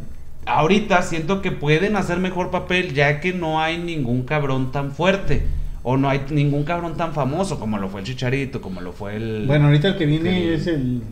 ahorita 0.46 1.02
siento 1.02 1.42
que 1.42 1.52
pueden 1.52 1.96
hacer 1.96 2.18
mejor 2.18 2.50
papel 2.50 2.94
ya 2.94 3.20
que 3.20 3.32
no 3.32 3.60
hay 3.60 3.78
ningún 3.78 4.22
cabrón 4.22 4.72
tan 4.72 4.92
fuerte. 4.92 5.46
O 5.84 5.96
no 5.96 6.08
hay 6.08 6.22
ningún 6.30 6.62
cabrón 6.62 6.96
tan 6.96 7.12
famoso 7.12 7.58
como 7.58 7.76
lo 7.76 7.88
fue 7.88 8.00
el 8.02 8.06
Chicharito, 8.06 8.60
como 8.60 8.80
lo 8.80 8.92
fue 8.92 9.16
el... 9.16 9.46
Bueno, 9.48 9.66
ahorita 9.66 9.88
el 9.88 9.96
que 9.98 10.06
viene 10.06 10.44
el- 10.44 10.52
es 10.54 10.66
el. 10.68 11.02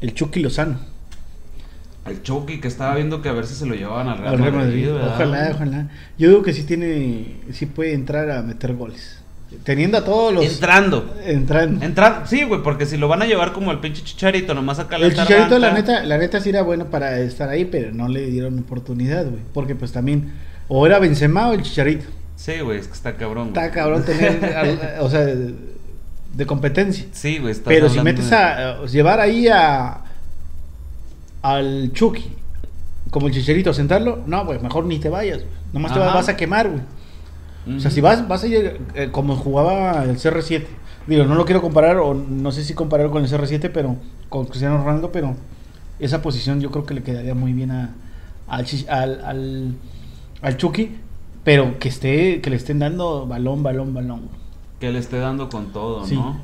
El 0.00 0.14
Chucky 0.14 0.40
Lozano. 0.40 0.78
El 2.06 2.22
Chucky 2.22 2.60
que 2.60 2.68
estaba 2.68 2.94
viendo 2.96 3.22
que 3.22 3.28
a 3.28 3.32
ver 3.32 3.46
si 3.46 3.54
se 3.54 3.66
lo 3.66 3.74
llevaban 3.74 4.08
al 4.08 4.18
Real, 4.18 4.34
al 4.34 4.38
Real 4.40 4.52
Madrid, 4.52 4.88
Madrid. 4.90 5.06
Ojalá, 5.14 5.50
ojalá. 5.54 5.88
Yo 6.18 6.28
digo 6.28 6.42
que 6.42 6.52
sí 6.52 6.64
tiene. 6.64 7.36
Sí 7.52 7.66
puede 7.66 7.94
entrar 7.94 8.30
a 8.30 8.42
meter 8.42 8.74
goles. 8.74 9.15
Teniendo 9.62 9.98
a 9.98 10.04
todos 10.04 10.34
los. 10.34 10.44
Entrando. 10.44 11.14
Entrando. 11.24 11.84
Entrar, 11.84 12.24
sí, 12.26 12.42
güey, 12.44 12.62
porque 12.62 12.84
si 12.84 12.96
lo 12.96 13.06
van 13.08 13.22
a 13.22 13.26
llevar 13.26 13.52
como 13.52 13.70
el 13.72 13.78
pinche 13.78 14.02
Chicharito, 14.02 14.54
nomás 14.54 14.78
acá 14.80 14.96
El 14.96 15.14
Chicharito, 15.14 15.58
la 15.58 15.72
neta, 15.72 16.02
la 16.04 16.18
neta 16.18 16.40
sí 16.40 16.48
era 16.50 16.62
bueno 16.62 16.86
para 16.86 17.18
estar 17.20 17.48
ahí, 17.48 17.64
pero 17.64 17.92
no 17.92 18.08
le 18.08 18.26
dieron 18.26 18.58
oportunidad, 18.58 19.24
güey. 19.24 19.42
Porque 19.54 19.74
pues 19.74 19.92
también. 19.92 20.32
O 20.68 20.84
era 20.84 20.98
Benzema 20.98 21.48
o 21.48 21.52
el 21.52 21.62
Chicharito. 21.62 22.06
Sí, 22.34 22.58
güey, 22.60 22.78
es 22.80 22.88
que 22.88 22.94
está 22.94 23.16
cabrón. 23.16 23.50
güey. 23.52 23.64
Está 23.64 23.70
cabrón 23.74 24.04
tener. 24.04 24.96
o 25.00 25.08
sea, 25.08 25.20
de, 25.24 25.54
de 26.34 26.46
competencia. 26.46 27.06
Sí, 27.12 27.38
güey, 27.38 27.52
estás 27.52 27.68
Pero 27.68 27.88
si 27.88 28.00
metes 28.00 28.28
de- 28.30 28.36
a. 28.36 28.84
llevar 28.84 29.20
ahí 29.20 29.46
a. 29.48 30.00
Al 31.42 31.92
Chucky. 31.92 32.32
Como 33.10 33.28
el 33.28 33.32
Chicharito, 33.32 33.72
sentarlo. 33.72 34.22
No, 34.26 34.44
güey, 34.44 34.58
mejor 34.58 34.84
ni 34.84 34.98
te 34.98 35.08
vayas. 35.08 35.38
güey. 35.38 35.48
Nomás 35.72 35.92
te 35.92 35.98
vas 36.00 36.28
a 36.28 36.36
quemar, 36.36 36.68
güey. 36.68 36.80
O 37.74 37.80
sea, 37.80 37.90
si 37.90 38.00
vas, 38.00 38.28
vas 38.28 38.44
a 38.44 38.46
ir 38.46 38.80
eh, 38.94 39.08
como 39.10 39.34
jugaba 39.36 40.04
el 40.04 40.16
CR7. 40.18 40.66
Digo, 41.06 41.24
no 41.24 41.34
lo 41.34 41.44
quiero 41.44 41.60
comparar, 41.62 41.98
o 41.98 42.14
no 42.14 42.52
sé 42.52 42.62
si 42.64 42.74
comparar 42.74 43.10
con 43.10 43.24
el 43.24 43.30
CR7, 43.30 43.70
pero 43.72 43.96
con 44.28 44.46
Cristiano 44.46 44.78
Ronaldo, 44.78 45.10
pero 45.12 45.34
esa 45.98 46.22
posición 46.22 46.60
yo 46.60 46.70
creo 46.70 46.84
que 46.86 46.94
le 46.94 47.02
quedaría 47.02 47.34
muy 47.34 47.52
bien 47.52 47.70
a, 47.72 47.94
al, 48.48 48.64
Chi- 48.66 48.86
al, 48.88 49.24
al, 49.24 49.74
al 50.42 50.56
Chucky, 50.56 50.96
pero 51.44 51.78
que 51.78 51.88
esté, 51.88 52.40
que 52.40 52.50
le 52.50 52.56
estén 52.56 52.78
dando 52.78 53.26
balón, 53.26 53.62
balón, 53.62 53.94
balón. 53.94 54.22
Que 54.80 54.92
le 54.92 54.98
esté 54.98 55.18
dando 55.18 55.48
con 55.48 55.72
todo, 55.72 56.04
Sí. 56.06 56.14
¿no? 56.16 56.40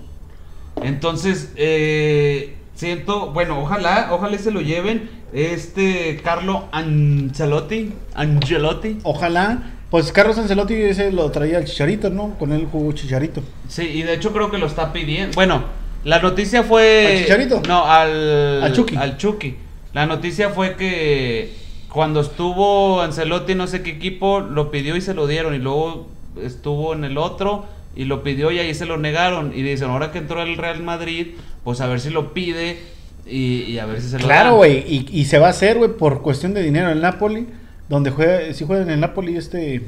Entonces, 0.82 1.52
eh, 1.56 2.56
siento, 2.74 3.30
bueno, 3.32 3.60
ojalá, 3.60 4.08
ojalá 4.12 4.38
se 4.38 4.50
lo 4.50 4.60
lleven. 4.60 5.10
Este 5.32 6.20
Carlo 6.22 6.64
Ancelotti, 6.72 7.92
Angelotti. 8.14 8.98
Ojalá, 9.02 9.70
pues 9.92 10.10
Carlos 10.10 10.38
Ancelotti 10.38 10.72
ese 10.72 11.12
lo 11.12 11.30
traía 11.30 11.58
el 11.58 11.66
Chicharito, 11.66 12.08
¿no? 12.08 12.38
Con 12.38 12.50
él 12.50 12.66
jugó 12.72 12.92
Chicharito. 12.92 13.42
Sí, 13.68 13.82
y 13.82 14.02
de 14.04 14.14
hecho 14.14 14.32
creo 14.32 14.50
que 14.50 14.56
lo 14.56 14.64
está 14.64 14.90
pidiendo. 14.90 15.34
Bueno, 15.34 15.64
la 16.02 16.18
noticia 16.18 16.62
fue. 16.62 17.08
¿Al 17.08 17.18
Chicharito? 17.18 17.62
No, 17.68 17.84
al. 17.84 18.62
Al 18.62 18.72
Chucky. 18.72 18.96
Al 18.96 19.18
Chucky. 19.18 19.54
La 19.92 20.06
noticia 20.06 20.48
fue 20.48 20.76
que 20.76 21.52
cuando 21.90 22.22
estuvo 22.22 23.02
Ancelotti, 23.02 23.54
no 23.54 23.66
sé 23.66 23.82
qué 23.82 23.90
equipo, 23.90 24.40
lo 24.40 24.70
pidió 24.70 24.96
y 24.96 25.02
se 25.02 25.12
lo 25.12 25.26
dieron. 25.26 25.54
Y 25.54 25.58
luego 25.58 26.08
estuvo 26.42 26.94
en 26.94 27.04
el 27.04 27.18
otro 27.18 27.66
y 27.94 28.06
lo 28.06 28.22
pidió 28.22 28.50
y 28.50 28.60
ahí 28.60 28.74
se 28.74 28.86
lo 28.86 28.96
negaron. 28.96 29.52
Y 29.54 29.60
dicen, 29.60 29.90
ahora 29.90 30.10
que 30.10 30.20
entró 30.20 30.40
el 30.40 30.56
Real 30.56 30.82
Madrid, 30.82 31.34
pues 31.64 31.82
a 31.82 31.86
ver 31.86 32.00
si 32.00 32.08
lo 32.08 32.32
pide 32.32 32.80
y, 33.26 33.64
y 33.64 33.78
a 33.78 33.84
ver 33.84 34.00
si 34.00 34.08
se 34.08 34.18
lo 34.18 34.24
Claro, 34.24 34.56
güey, 34.56 34.78
y, 34.88 35.06
y 35.12 35.26
se 35.26 35.38
va 35.38 35.48
a 35.48 35.50
hacer, 35.50 35.76
güey, 35.76 35.90
por 35.90 36.22
cuestión 36.22 36.54
de 36.54 36.62
dinero. 36.62 36.88
El 36.88 37.02
Napoli, 37.02 37.46
donde 37.92 38.10
juega, 38.10 38.52
si 38.54 38.64
juega 38.64 38.82
en 38.82 38.90
el 38.90 39.00
Napoli 39.00 39.36
este... 39.36 39.82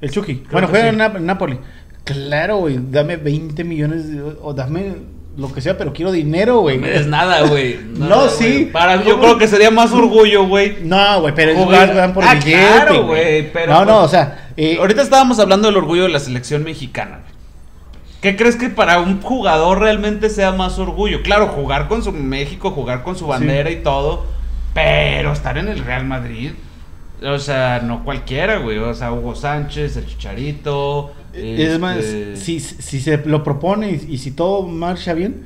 El 0.00 0.10
Chucky. 0.10 0.42
bueno, 0.50 0.68
juega 0.68 0.84
sí. 0.84 0.90
en 0.90 0.98
Nap- 1.00 1.20
Napoli. 1.20 1.58
Claro, 2.04 2.58
güey, 2.58 2.78
dame 2.90 3.16
20 3.16 3.64
millones 3.64 4.10
de- 4.12 4.20
o 4.22 4.52
dame 4.54 4.92
lo 5.36 5.52
que 5.52 5.60
sea, 5.60 5.76
pero 5.76 5.92
quiero 5.92 6.12
dinero, 6.12 6.60
güey. 6.60 6.76
No 6.76 6.82
me 6.82 6.90
des 6.90 7.06
nada, 7.06 7.42
güey. 7.46 7.78
No, 7.96 8.28
sí. 8.28 8.68
Para, 8.72 9.02
yo 9.02 9.12
¿Cómo? 9.16 9.22
creo 9.22 9.38
que 9.38 9.48
sería 9.48 9.70
más 9.70 9.92
orgullo, 9.92 10.46
güey. 10.46 10.76
No, 10.82 11.20
güey, 11.22 11.34
pero 11.34 11.52
esos 11.52 11.64
Jugar- 11.64 11.94
van 11.96 12.12
por 12.12 12.22
Ah, 12.24 12.34
billete, 12.34 12.52
claro, 12.60 13.06
güey, 13.06 13.52
pero 13.52 13.72
No, 13.72 13.84
no, 13.84 13.94
pues- 14.00 14.04
o 14.04 14.08
sea... 14.08 14.48
eh, 14.56 14.76
Ahorita 14.78 15.02
estábamos 15.02 15.38
hablando 15.40 15.68
del 15.68 15.76
orgullo 15.76 16.02
de 16.04 16.10
la 16.10 16.20
selección 16.20 16.62
mexicana. 16.64 17.20
güey. 17.22 17.34
¿Qué 18.20 18.36
crees 18.36 18.56
que 18.56 18.68
para 18.70 19.00
un 19.00 19.20
jugador 19.20 19.80
realmente 19.80 20.30
sea 20.30 20.52
más 20.52 20.78
orgullo? 20.78 21.22
Claro, 21.22 21.48
jugar 21.48 21.88
con 21.88 22.02
su 22.04 22.12
México, 22.12 22.70
jugar 22.70 23.02
con 23.02 23.16
su 23.16 23.26
bandera 23.26 23.70
y 23.70 23.82
todo, 23.82 24.26
pero 24.74 25.32
estar 25.32 25.58
en 25.58 25.68
el 25.68 25.80
Real 25.84 26.04
Madrid, 26.06 26.52
o 27.22 27.38
sea, 27.38 27.80
no 27.80 28.04
cualquiera, 28.04 28.58
güey. 28.58 28.78
O 28.78 28.94
sea, 28.94 29.12
Hugo 29.12 29.34
Sánchez, 29.34 29.96
el 29.96 30.06
Chicharito. 30.06 31.12
Es 31.32 31.78
más, 31.80 31.98
este, 31.98 32.36
si, 32.36 32.60
si 32.60 33.00
se 33.00 33.18
lo 33.18 33.42
propone 33.42 33.90
y, 33.90 34.14
y 34.14 34.18
si 34.18 34.30
todo 34.30 34.62
marcha 34.62 35.14
bien, 35.14 35.44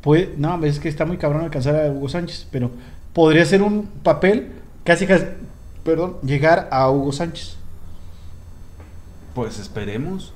pues, 0.00 0.28
no, 0.38 0.62
es 0.64 0.80
que 0.80 0.88
está 0.88 1.04
muy 1.04 1.18
cabrón 1.18 1.44
alcanzar 1.44 1.76
a 1.76 1.90
Hugo 1.90 2.08
Sánchez, 2.08 2.46
pero 2.50 2.70
podría 3.12 3.44
ser 3.44 3.62
un 3.62 3.86
papel 4.02 4.48
casi, 4.82 5.06
casi, 5.06 5.24
perdón, 5.84 6.16
llegar 6.22 6.68
a 6.70 6.90
Hugo 6.90 7.12
Sánchez. 7.12 7.56
Pues 9.34 9.58
esperemos. 9.58 10.32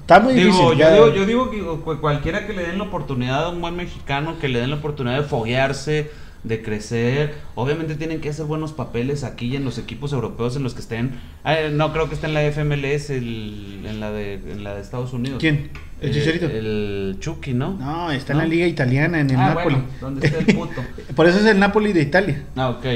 Está 0.00 0.20
muy 0.20 0.34
Digo, 0.34 0.46
difícil. 0.46 0.68
yo, 0.68 0.74
ya- 0.74 0.92
digo, 0.94 1.14
yo 1.14 1.26
digo 1.26 1.50
que 1.50 1.60
cu- 1.60 2.00
cualquiera 2.00 2.46
que 2.46 2.54
le 2.54 2.62
den 2.66 2.78
la 2.78 2.84
oportunidad 2.84 3.44
a 3.44 3.48
un 3.50 3.60
buen 3.60 3.76
mexicano, 3.76 4.38
que 4.40 4.48
le 4.48 4.60
den 4.60 4.70
la 4.70 4.76
oportunidad 4.76 5.18
de 5.18 5.24
foguearse, 5.24 6.10
de 6.44 6.62
crecer, 6.62 7.34
obviamente 7.56 7.94
tienen 7.96 8.20
que 8.20 8.28
hacer 8.30 8.44
buenos 8.46 8.72
papeles 8.72 9.24
aquí 9.24 9.46
y 9.46 9.56
en 9.56 9.64
los 9.64 9.76
equipos 9.78 10.12
europeos 10.12 10.54
en 10.56 10.62
los 10.62 10.74
que 10.74 10.80
estén. 10.80 11.12
eh, 11.44 11.70
no 11.72 11.92
creo 11.92 12.08
que 12.08 12.14
esté 12.14 12.26
en 12.26 12.34
la 12.34 12.42
FMLS, 12.44 13.10
el- 13.10 13.84
en, 13.86 14.00
la 14.00 14.10
de, 14.12 14.34
en 14.34 14.62
la 14.64 14.74
de 14.74 14.80
Estados 14.80 15.12
Unidos. 15.12 15.38
¿Quién? 15.40 15.70
¿El 16.00 16.10
Eh, 16.10 16.12
Chicharito? 16.14 16.46
El 16.46 17.16
Chucky, 17.18 17.54
¿no? 17.54 17.74
No, 17.74 18.10
está 18.12 18.34
¿No? 18.34 18.40
en 18.42 18.48
la 18.48 18.54
liga 18.54 18.66
italiana, 18.66 19.18
en 19.20 19.30
el 19.30 19.36
Ah, 19.36 19.48
Napoli. 19.54 19.74
bueno, 19.76 19.84
¿dónde 20.00 20.26
está 20.26 20.38
el 20.38 20.46
puto? 20.54 20.80
Por 21.16 21.26
eso 21.26 21.38
es 21.40 21.46
el 21.46 21.58
Napoli 21.58 21.92
de 21.92 22.02
Italia. 22.02 22.44
Ah, 22.56 22.70
ok. 22.70 22.86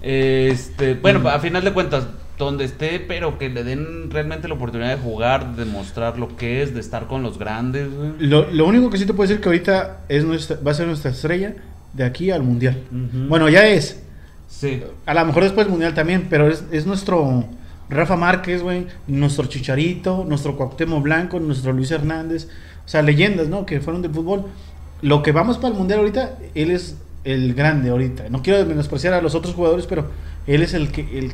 Este, 0.00 0.94
bueno, 0.94 1.20
Mm. 1.20 1.26
a 1.26 1.38
final 1.40 1.64
de 1.64 1.72
cuentas, 1.72 2.06
donde 2.38 2.64
esté, 2.64 3.00
pero 3.00 3.36
que 3.36 3.48
le 3.48 3.64
den 3.64 4.10
realmente 4.10 4.46
la 4.46 4.54
oportunidad 4.54 4.90
de 4.96 5.02
jugar, 5.02 5.56
de 5.56 5.64
mostrar 5.64 6.18
lo 6.18 6.36
que 6.36 6.62
es, 6.62 6.72
de 6.72 6.80
estar 6.80 7.08
con 7.08 7.22
los 7.22 7.36
grandes. 7.38 7.88
Lo, 8.20 8.48
lo 8.50 8.66
único 8.66 8.90
que 8.90 8.96
sí 8.98 9.06
te 9.06 9.12
puedo 9.12 9.28
decir 9.28 9.42
que 9.42 9.48
ahorita 9.48 10.02
es 10.08 10.24
nuestra, 10.24 10.56
va 10.64 10.70
a 10.70 10.74
ser 10.74 10.86
nuestra 10.86 11.10
estrella 11.10 11.54
de 11.92 12.04
aquí 12.04 12.30
al 12.30 12.42
Mundial. 12.42 12.82
Bueno, 13.28 13.48
ya 13.48 13.66
es. 13.66 14.00
Sí. 14.48 14.82
A 15.06 15.14
lo 15.14 15.24
mejor 15.26 15.42
después 15.44 15.66
del 15.66 15.72
Mundial 15.72 15.94
también, 15.94 16.26
pero 16.30 16.48
es, 16.48 16.64
es 16.72 16.86
nuestro 16.86 17.44
Rafa 17.90 18.16
Márquez, 18.16 18.62
güey, 18.62 18.86
nuestro 19.06 19.46
Chicharito, 19.46 20.24
nuestro 20.26 20.56
Cuauhtémoc 20.56 21.02
Blanco, 21.02 21.38
nuestro 21.40 21.72
Luis 21.72 21.90
Hernández, 21.90 22.48
o 22.84 22.88
sea, 22.88 23.02
leyendas, 23.02 23.48
¿no? 23.48 23.66
Que 23.66 23.80
fueron 23.80 24.02
del 24.02 24.12
fútbol. 24.12 24.44
Lo 25.02 25.22
que 25.22 25.32
vamos 25.32 25.58
para 25.58 25.68
el 25.68 25.74
Mundial 25.78 26.00
ahorita, 26.00 26.38
él 26.54 26.70
es 26.70 26.96
el 27.24 27.54
grande 27.54 27.90
ahorita. 27.90 28.28
No 28.30 28.42
quiero 28.42 28.64
menospreciar 28.66 29.12
a 29.14 29.20
los 29.22 29.34
otros 29.34 29.54
jugadores, 29.54 29.86
pero 29.86 30.10
él 30.46 30.62
es 30.62 30.74
el 30.74 30.90
que... 30.90 31.02
El, 31.18 31.32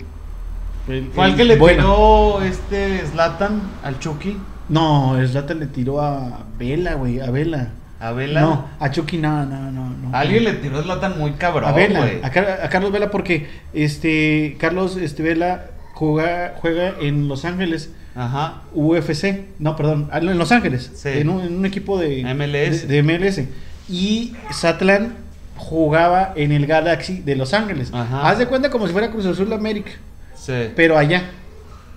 el- 0.89 1.11
¿Fue 1.13 1.25
el 1.27 1.31
el 1.33 1.37
que 1.37 1.45
le 1.45 1.57
bueno. 1.57 1.83
tiró 1.83 2.43
este 2.43 3.01
Zlatan 3.07 3.63
al 3.83 3.99
Chucky? 4.01 4.37
No, 4.69 5.17
el 5.19 5.29
Zlatan 5.29 5.61
le 5.61 5.67
tiró 5.67 6.01
a 6.01 6.45
Vela, 6.59 6.95
güey, 6.95 7.21
a 7.21 7.31
Vela. 7.31 7.71
¿A 8.07 8.13
Vela? 8.13 8.41
No, 8.43 8.69
a 8.81 8.91
Chucky 8.91 9.17
no, 9.19 9.47
no, 9.47 9.71
no. 9.71 9.89
no. 9.91 10.17
Alguien 10.17 10.45
le 10.45 10.53
tiró 10.55 10.83
Zlatan 10.83 11.19
muy 11.19 11.33
cabrón, 11.33 11.69
a 11.69 11.73
Vela, 11.73 12.07
a, 12.23 12.31
Car- 12.31 12.61
a 12.63 12.69
Carlos 12.69 12.93
Vela 12.93 13.11
porque 13.11 13.47
este 13.73 14.57
Carlos 14.59 14.97
este 14.97 15.23
Vela 15.23 15.67
juega, 15.95 16.55
juega 16.61 16.95
en 17.01 17.29
Los 17.29 17.45
Ángeles 17.45 17.91
Ajá. 18.17 18.63
UFC, 18.75 19.45
no, 19.59 19.75
perdón, 19.77 20.09
ah, 20.13 20.19
en 20.19 20.39
Los 20.39 20.53
Ángeles, 20.53 20.91
Sí. 20.95 21.09
en, 21.15 21.29
un, 21.29 21.41
en 21.45 21.57
un 21.57 21.67
equipo 21.67 21.99
de 21.99 22.23
MLS. 22.35 22.87
de, 22.87 23.03
de 23.03 23.03
MLS. 23.03 23.41
Y 23.89 24.35
Satlan 24.53 25.15
jugaba 25.57 26.33
en 26.37 26.53
el 26.53 26.67
Galaxy 26.67 27.21
de 27.21 27.37
Los 27.37 27.55
Ángeles. 27.55 27.91
Ajá. 27.93 28.29
Haz 28.29 28.39
de 28.39 28.47
cuenta 28.47 28.71
como 28.71 28.87
si 28.87 28.93
fuera 28.93 29.11
Cruz 29.11 29.27
Azul 29.27 29.53
América, 29.53 29.93
Sí. 30.37 30.53
pero 30.77 30.97
allá. 30.99 31.23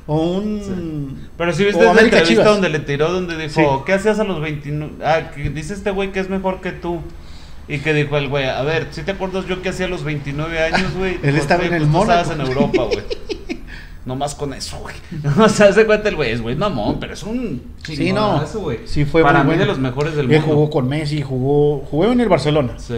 O 0.08 0.38
un 0.38 1.28
Pero 1.38 1.52
si 1.54 1.66
viste 1.66 1.82
América 1.82 2.18
entrevista 2.20 2.28
Chivas. 2.44 2.46
donde 2.46 2.70
le 2.70 2.80
tiró, 2.80 3.12
donde 3.12 3.38
dijo, 3.38 3.50
Sí. 3.54 3.84
¿qué 3.86 3.94
hacías 3.94 4.20
a 4.20 4.24
los 4.24 4.40
29? 4.42 4.94
Ah, 5.06 5.32
que 5.36 5.50
dice 5.50 5.74
este 5.74 5.92
güey 5.92 6.12
que 6.12 6.20
es 6.22 6.30
mejor 6.30 6.62
que 6.62 6.72
tú. 6.72 7.02
Y 7.70 7.80
que 7.80 7.94
dijo 7.94 8.18
el 8.18 8.30
güey, 8.30 8.46
a 8.46 8.62
ver, 8.62 8.88
si 8.92 9.02
te 9.04 9.12
acuerdas 9.12 9.46
yo 9.46 9.62
que 9.62 9.68
hacía 9.70 9.88
a 9.88 9.90
los 9.90 10.06
29 10.06 10.64
años, 10.64 10.94
güey? 10.96 11.16
Él 11.16 11.20
Pues, 11.22 11.36
estaba 11.36 11.66
en 11.66 11.74
el 11.74 11.80
pues, 11.82 11.90
Mónaco. 11.92 12.22
estabas 12.22 12.40
en 12.40 12.46
Europa, 12.48 12.84
güey. 12.86 13.04
No 14.06 14.16
más 14.16 14.36
con 14.36 14.54
eso, 14.54 14.78
güey. 14.80 14.96
O 15.38 15.50
sea, 15.50 15.74
se 15.74 15.86
cuenta 15.86 16.08
el 16.08 16.16
güey, 16.16 16.32
es 16.32 16.42
güey, 16.42 16.56
mamón, 16.56 16.98
pero 16.98 17.14
es 17.14 17.24
un 17.24 17.62
Sí, 17.84 18.14
no. 18.14 18.42
güey. 18.62 18.80
Sí, 18.86 19.04
fue 19.04 19.22
Para 19.22 19.40
muy 19.40 19.44
mí 19.44 19.48
bueno. 19.58 19.62
de 19.64 19.68
los 19.68 19.80
mejores 19.80 20.16
del 20.16 20.32
Él 20.32 20.40
mundo. 20.40 20.54
jugó 20.56 20.70
con 20.70 20.88
Messi, 20.88 21.22
jugó 21.22 21.80
jugó 21.80 22.06
en 22.14 22.22
el 22.22 22.30
Barcelona. 22.30 22.76
Sí. 22.78 22.96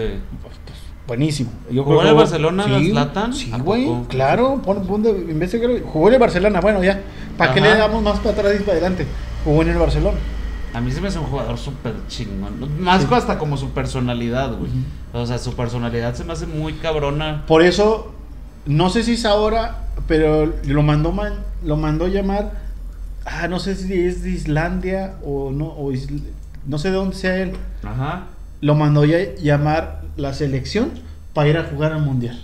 Buenísimo. 1.09 1.49
Yo 1.71 1.83
¿Jugó 1.83 2.03
en 2.03 2.07
el 2.09 2.13
Barcelona, 2.13 2.65
sí, 2.65 2.91
Zlatan? 2.91 3.33
Sí, 3.33 3.49
¿A 3.51 3.57
güey. 3.57 3.89
Claro, 4.09 4.61
pon, 4.63 4.85
pon 4.85 5.01
de, 5.01 5.09
investiga, 5.09 5.67
Jugó 5.91 6.07
en 6.09 6.13
el 6.13 6.19
Barcelona. 6.19 6.61
Bueno, 6.61 6.83
ya. 6.83 7.01
¿Para 7.35 7.51
qué 7.53 7.61
le 7.61 7.75
damos 7.75 8.03
más 8.03 8.19
para 8.19 8.29
atrás 8.31 8.53
y 8.59 8.59
para 8.59 8.73
adelante? 8.73 9.07
Jugó 9.43 9.63
en 9.63 9.69
el 9.69 9.77
Barcelona. 9.79 10.17
A 10.71 10.79
mí 10.81 10.91
se 10.91 11.01
me 11.01 11.07
hace 11.07 11.17
un 11.17 11.25
jugador 11.25 11.57
súper 11.57 11.95
chingón. 12.07 12.79
Más 12.79 13.01
Sí. 13.01 13.07
hasta 13.11 13.39
como 13.39 13.57
su 13.57 13.71
personalidad, 13.71 14.55
güey. 14.55 14.69
O 15.11 15.25
sea, 15.25 15.39
su 15.39 15.53
personalidad 15.55 16.13
se 16.13 16.23
me 16.25 16.33
hace 16.33 16.45
muy 16.45 16.73
cabrona. 16.73 17.43
Por 17.47 17.63
eso, 17.63 18.11
no 18.67 18.91
sé 18.91 19.01
si 19.01 19.13
es 19.13 19.25
ahora, 19.25 19.87
pero 20.07 20.53
lo 20.67 20.83
mandó, 20.83 21.11
man- 21.11 21.39
lo 21.65 21.75
mandó 21.75 22.07
llamar. 22.07 22.51
Ah, 23.25 23.47
no 23.47 23.57
sé 23.59 23.75
si 23.75 23.99
es 23.99 24.21
de 24.21 24.29
Islandia 24.29 25.15
o 25.25 25.49
no. 25.49 25.69
O 25.69 25.91
isl- 25.91 26.21
no 26.67 26.77
sé 26.77 26.89
de 26.91 26.95
dónde 26.97 27.15
sea 27.15 27.35
él. 27.37 27.53
Ajá. 27.83 28.25
Lo 28.61 28.75
mandó 28.75 29.05
ya 29.05 29.17
llamar 29.41 30.01
la 30.17 30.33
selección 30.33 30.91
para 31.33 31.49
ir 31.49 31.57
a 31.57 31.63
jugar 31.63 31.93
al 31.93 32.01
mundial. 32.01 32.39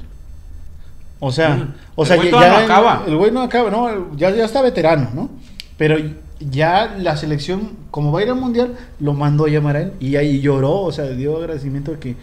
O 1.19 1.31
sea, 1.31 1.49
Mm. 1.55 1.73
o 1.95 2.03
El 2.03 2.07
sea, 2.07 2.15
güey 2.17 2.31
ya, 2.31 2.37
no 2.37 2.41
ya- 2.41 2.63
acaba. 2.63 3.03
el 3.07 3.15
güey 3.15 3.31
no 3.31 3.41
acaba, 3.41 3.69
no, 3.71 4.15
ya, 4.15 4.29
ya 4.31 4.45
está 4.45 4.61
veterano, 4.61 5.09
¿no? 5.13 5.29
Pero 5.77 5.97
ya 6.39 6.95
la 6.99 7.15
selección, 7.17 7.71
como 7.91 8.11
va 8.11 8.19
a 8.19 8.23
ir 8.23 8.29
al 8.29 8.35
mundial, 8.35 8.75
lo 8.99 9.13
mandó 9.13 9.45
a 9.45 9.49
llamar 9.49 9.75
a 9.77 9.81
él 9.81 9.93
y 9.99 10.15
ahí 10.17 10.41
lloró, 10.41 10.81
o 10.81 10.91
sea, 10.91 11.05
dio 11.05 11.37
agradecimiento 11.37 11.91
de 11.91 11.99
que, 11.99 12.15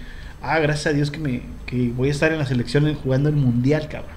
ah, 0.42 0.58
gracias 0.58 0.88
a 0.88 0.92
Dios 0.96 1.10
que 1.10 1.18
me 1.18 1.42
que 1.66 1.88
voy 1.96 2.08
a 2.08 2.10
estar 2.10 2.30
en 2.32 2.38
la 2.38 2.44
selección 2.44 2.94
jugando 3.02 3.30
el 3.30 3.36
mundial, 3.36 3.88
cabrón. 3.88 4.12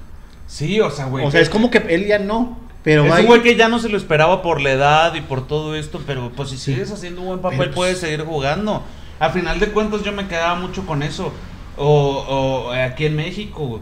Sí, 0.48 0.80
o 0.82 0.92
sea, 0.92 1.06
güey. 1.06 1.26
o 1.26 1.32
sea, 1.32 1.40
es 1.40 1.50
como 1.50 1.72
que 1.72 1.78
él 1.90 2.06
ya 2.06 2.20
no, 2.20 2.60
pero 2.84 3.06
es 3.06 3.20
un 3.22 3.26
güey 3.28 3.42
que 3.42 3.56
ya 3.56 3.70
no 3.70 3.80
se 3.80 3.88
lo 3.88 3.96
esperaba 3.98 4.42
por 4.42 4.60
la 4.60 4.72
edad 4.74 5.16
y 5.16 5.22
por 5.22 5.48
todo 5.48 5.74
esto, 5.76 6.02
pero 6.06 6.32
pues 6.36 6.50
si 6.50 6.58
sigues 6.58 6.92
haciendo 6.92 7.22
un 7.22 7.28
buen 7.28 7.40
papel 7.40 7.58
pues, 7.58 7.70
puedes 7.76 7.98
seguir 8.00 8.22
jugando. 8.24 8.84
A 9.20 9.30
final 9.30 9.60
de 9.60 9.68
cuentas 9.72 10.04
yo 10.04 10.12
me 10.12 10.28
quedaba 10.28 10.56
mucho 10.56 10.86
con 10.86 11.04
eso. 11.04 11.32
O, 11.78 11.88
o 12.68 12.72
aquí 12.72 13.06
en 13.06 13.16
México. 13.16 13.82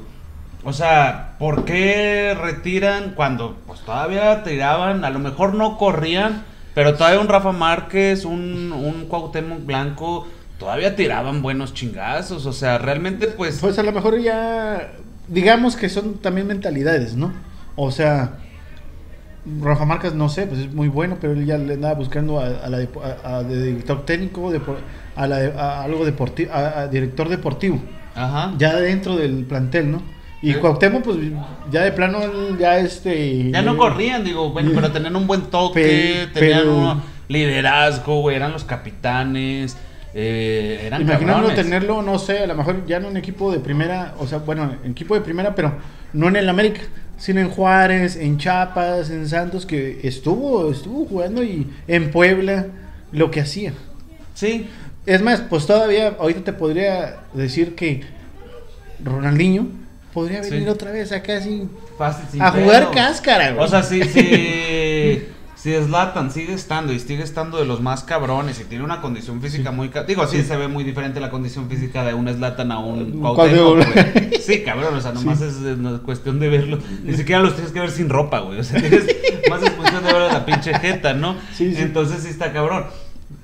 O 0.63 0.73
sea, 0.73 1.35
¿por 1.39 1.65
qué 1.65 2.35
retiran 2.39 3.13
cuando 3.15 3.57
pues 3.67 3.81
todavía 3.81 4.43
tiraban? 4.43 5.03
A 5.05 5.09
lo 5.09 5.19
mejor 5.19 5.53
no 5.55 5.77
corrían, 5.77 6.43
pero 6.73 6.95
todavía 6.95 7.19
un 7.19 7.27
Rafa 7.27 7.51
Márquez, 7.51 8.25
un, 8.25 8.71
un 8.71 9.05
Cuauhtémoc 9.07 9.65
Blanco, 9.65 10.27
todavía 10.57 10.95
tiraban 10.95 11.41
buenos 11.41 11.73
chingazos. 11.73 12.45
O 12.45 12.53
sea, 12.53 12.77
realmente 12.77 13.27
pues... 13.27 13.59
Pues 13.59 13.77
a 13.77 13.83
lo 13.83 13.91
mejor 13.91 14.19
ya, 14.21 14.93
digamos 15.27 15.75
que 15.75 15.89
son 15.89 16.15
también 16.19 16.47
mentalidades, 16.47 17.15
¿no? 17.15 17.33
O 17.75 17.91
sea, 17.91 18.37
Rafa 19.61 19.85
Márquez, 19.85 20.13
no 20.13 20.29
sé, 20.29 20.47
pues 20.47 20.61
es 20.61 20.73
muy 20.73 20.87
bueno, 20.87 21.17
pero 21.19 21.33
él 21.33 21.45
ya 21.45 21.57
le 21.57 21.73
andaba 21.73 21.95
buscando 21.95 22.39
a, 22.39 22.45
a 22.45 22.69
la 22.69 22.77
a- 23.25 23.37
a 23.37 23.43
de 23.43 23.61
director 23.61 24.05
técnico, 24.05 24.49
depo- 24.51 24.77
a, 25.15 25.27
la, 25.27 25.37
a 25.57 25.83
algo 25.83 26.05
deportivo, 26.05 26.51
a, 26.53 26.81
a 26.81 26.87
director 26.87 27.29
deportivo, 27.29 27.79
Ajá. 28.15 28.53
ya 28.57 28.75
dentro 28.79 29.15
del 29.15 29.45
plantel, 29.45 29.91
¿no? 29.91 30.01
Y 30.41 30.51
Sí. 30.53 30.59
Cuauhtémoc, 30.59 31.03
pues 31.03 31.17
ya 31.71 31.83
de 31.83 31.91
plano, 31.93 32.19
ya 32.59 32.77
este... 32.77 33.49
Ya 33.51 33.61
no 33.61 33.77
corrían, 33.77 34.25
digo, 34.25 34.49
bueno, 34.49 34.71
pero 34.75 34.91
tenían 34.91 35.15
un 35.15 35.25
buen 35.25 35.43
toque, 35.43 36.27
Pe- 36.33 36.39
tenían 36.39 36.59
pero- 36.59 36.77
un 36.77 37.01
liderazgo, 37.29 38.19
güey, 38.19 38.35
eran 38.35 38.51
los 38.51 38.65
capitanes, 38.65 39.77
eh, 40.13 40.81
eran 40.85 41.01
Imaginando 41.01 41.33
cabrones. 41.47 41.55
tenerlo, 41.55 42.01
no 42.01 42.19
sé, 42.19 42.39
a 42.39 42.47
lo 42.47 42.55
mejor 42.55 42.85
ya 42.85 42.97
en 42.97 43.05
un 43.05 43.15
equipo 43.17 43.51
de 43.53 43.59
primera, 43.59 44.15
o 44.19 44.27
sea, 44.27 44.39
bueno, 44.39 44.75
en 44.83 44.91
equipo 44.91 45.15
de 45.15 45.21
primera, 45.21 45.55
pero 45.55 45.73
no 46.11 46.27
en 46.27 46.35
el 46.35 46.49
América, 46.49 46.81
sino 47.17 47.39
en 47.39 47.49
Juárez, 47.49 48.17
en 48.17 48.37
Chiapas, 48.37 49.09
en 49.11 49.27
Santos, 49.29 49.65
que 49.65 50.01
estuvo, 50.03 50.69
estuvo 50.71 51.05
jugando 51.05 51.41
y 51.43 51.67
en 51.87 52.11
Puebla, 52.11 52.67
lo 53.13 53.31
que 53.31 53.39
hacía. 53.41 53.71
Sí, 54.33 54.67
Es 55.05 55.21
más, 55.21 55.41
pues 55.41 55.65
todavía, 55.65 56.15
ahorita 56.19 56.43
te 56.43 56.53
podría 56.53 57.17
decir 57.33 57.75
que 57.75 58.01
Ronaldinho 59.03 59.67
podría 60.13 60.43
Sí. 60.43 60.51
venir 60.51 60.69
otra 60.69 60.91
vez 60.91 61.11
acá 61.11 61.37
así 61.37 61.67
fácil, 61.97 62.25
sin 62.31 62.41
a 62.41 62.51
jugar 62.51 62.91
cáscara, 62.91 63.51
güey. 63.51 63.65
O 63.65 63.67
sea, 63.67 63.83
sí, 63.83 64.01
sí. 64.03 65.27
Si 65.55 65.73
Slatan 65.73 66.29
sigue 66.29 66.53
estando 66.53 66.91
y 66.91 66.99
sigue 66.99 67.23
estando 67.23 67.57
de 67.57 67.63
los 67.63 67.79
más 67.79 68.03
cabrones 68.03 68.59
y 68.59 68.65
tiene 68.65 68.83
una 68.83 68.99
condición 68.99 69.41
física 69.41 69.71
muy... 69.71 69.87
ca- 69.87 70.03
Digo, 70.03 70.27
sí, 70.27 70.39
Sí. 70.41 70.43
se 70.43 70.57
ve 70.57 70.67
muy 70.67 70.83
diferente 70.83 71.21
la 71.21 71.29
condición 71.29 71.69
física 71.69 72.03
de 72.03 72.13
un 72.13 72.27
Slatan 72.27 72.69
a 72.73 72.79
un 72.79 73.21
Cuauhtémoc, 73.21 73.75
güey. 73.77 74.39
Sí, 74.41 74.61
cabrón, 74.63 74.93
o 74.93 74.99
sea, 74.99 75.13
nomás 75.13 75.39
es, 75.39 75.53
no 75.61 75.95
es 75.95 76.01
cuestión 76.01 76.41
de 76.41 76.49
verlo. 76.49 76.79
Ni 77.05 77.15
siquiera 77.15 77.41
los 77.41 77.53
tienes 77.53 77.71
que 77.71 77.79
ver 77.79 77.91
sin 77.91 78.09
ropa, 78.09 78.39
güey. 78.41 78.59
O 78.59 78.63
sea, 78.65 78.81
tienes, 78.81 79.05
más 79.49 79.63
es 79.63 79.69
cuestión 79.69 80.03
de 80.03 80.11
ver 80.11 80.33
la 80.33 80.45
pinche 80.45 80.77
jeta, 80.77 81.13
¿no? 81.13 81.35
Sí, 81.55 81.73
sí. 81.73 81.81
Entonces 81.81 82.23
sí 82.23 82.27
está 82.29 82.51
cabrón. 82.51 82.87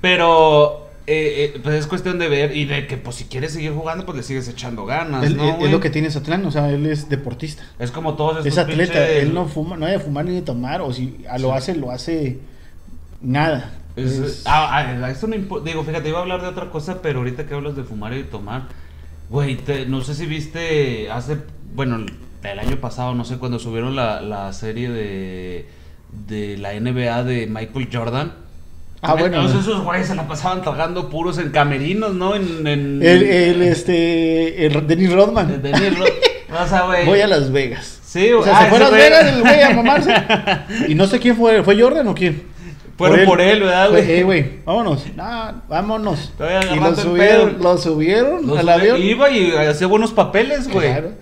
Pero... 0.02 0.89
eh, 1.12 1.52
eh, 1.56 1.60
pues 1.62 1.74
es 1.74 1.86
cuestión 1.86 2.18
de 2.18 2.28
ver 2.28 2.56
y 2.56 2.66
de 2.66 2.86
que 2.86 2.96
pues 2.96 3.16
si 3.16 3.24
quieres 3.24 3.52
seguir 3.52 3.72
jugando 3.72 4.04
pues 4.06 4.16
le 4.16 4.22
sigues 4.22 4.46
echando 4.48 4.86
ganas, 4.86 5.24
Él- 5.24 5.36
¿no, 5.36 5.56
él- 5.58 5.64
es 5.66 5.70
lo 5.72 5.80
que 5.80 5.90
tiene 5.90 6.10
Satlán, 6.10 6.44
o 6.46 6.50
sea, 6.52 6.70
él 6.70 6.86
es 6.86 7.08
deportista. 7.08 7.62
Es 7.78 7.90
como 7.90 8.14
todos 8.14 8.38
estos 8.38 8.46
Es 8.52 8.58
atleta, 8.58 8.92
pinches- 8.94 9.22
él 9.22 9.34
no 9.34 9.46
fuma, 9.48 9.76
no 9.76 9.86
hay 9.86 9.92
de 9.92 9.98
fumar 9.98 10.24
ni 10.24 10.34
de 10.34 10.42
tomar, 10.42 10.80
o 10.82 10.92
si 10.92 11.24
a 11.28 11.38
lo 11.38 11.48
Sí. 11.50 11.54
hace, 11.56 11.74
lo 11.74 11.90
hace 11.90 12.38
nada. 13.20 13.72
Es- 13.96 14.18
Es- 14.18 14.42
ah, 14.46 14.68
ah, 15.02 15.10
eso 15.10 15.26
no 15.26 15.34
impo- 15.36 15.62
Digo, 15.62 15.82
fíjate, 15.84 16.08
iba 16.08 16.18
a 16.18 16.22
hablar 16.22 16.42
de 16.42 16.48
otra 16.48 16.70
cosa, 16.70 17.02
pero 17.02 17.18
ahorita 17.18 17.46
que 17.46 17.54
hablas 17.54 17.76
de 17.76 17.82
fumar 17.84 18.12
y 18.12 18.18
de 18.18 18.24
tomar, 18.24 18.68
güey, 19.28 19.56
te- 19.56 19.86
no 19.86 20.00
sé 20.02 20.14
si 20.14 20.26
viste 20.26 21.10
hace, 21.10 21.38
bueno, 21.74 22.06
el 22.42 22.58
año 22.58 22.76
pasado, 22.76 23.14
no 23.14 23.24
sé, 23.24 23.36
cuando 23.38 23.58
subieron 23.58 23.96
la, 23.96 24.20
la 24.22 24.52
serie 24.52 24.88
de, 24.90 25.66
de 26.28 26.56
la 26.56 26.72
NBA 26.74 27.24
de 27.24 27.46
Michael 27.46 27.88
Jordan. 27.92 28.32
Ah, 29.02 29.14
bueno. 29.14 29.42
Todos 29.46 29.62
esos 29.62 29.82
güeyes 29.82 30.06
se 30.08 30.14
la 30.14 30.28
pasaban 30.28 30.62
tragando 30.62 31.08
puros 31.08 31.38
en 31.38 31.50
camerinos, 31.50 32.14
¿no? 32.14 32.34
En, 32.34 32.66
en 32.66 33.02
el, 33.02 33.22
el, 33.22 33.62
este, 33.62 34.66
el 34.66 34.86
Dennis 34.86 35.12
Rodman. 35.12 35.48
de 35.48 35.58
Dennis 35.72 35.98
Ro- 35.98 36.04
o 36.64 36.66
sea, 36.68 36.82
güey. 36.82 37.06
Voy 37.06 37.20
a 37.20 37.26
Las 37.26 37.50
Vegas. 37.50 37.98
Sí, 38.04 38.30
O 38.32 38.42
sea, 38.42 38.58
ah, 38.58 38.62
se 38.64 38.68
fue 38.68 38.78
a 38.78 38.80
Las 38.80 38.90
güey- 38.90 38.96
Vegas 38.98 39.26
el 39.34 39.40
güey 39.40 39.62
a 39.62 39.70
mamarse. 39.70 40.14
Y 40.88 40.94
no 40.94 41.06
sé 41.06 41.18
quién 41.18 41.36
fue, 41.36 41.62
¿fue 41.62 41.80
Jordan 41.80 42.08
o 42.08 42.14
quién? 42.14 42.42
Fueron 42.98 43.24
por 43.24 43.40
él, 43.40 43.60
¿verdad, 43.60 43.90
güey? 43.90 44.10
Eh, 44.10 44.22
güey, 44.24 44.50
vámonos. 44.66 45.06
Nah, 45.16 45.52
vámonos. 45.68 46.34
Y 46.74 46.78
lo 46.78 46.94
subieron, 46.94 47.56
lo 47.62 47.78
subieron 47.78 48.58
al 48.58 48.68
avión. 48.68 49.00
Iba 49.00 49.30
y 49.30 49.52
hacía 49.52 49.86
buenos 49.86 50.10
papeles, 50.12 50.68
güey. 50.68 50.88
Claro. 50.88 51.12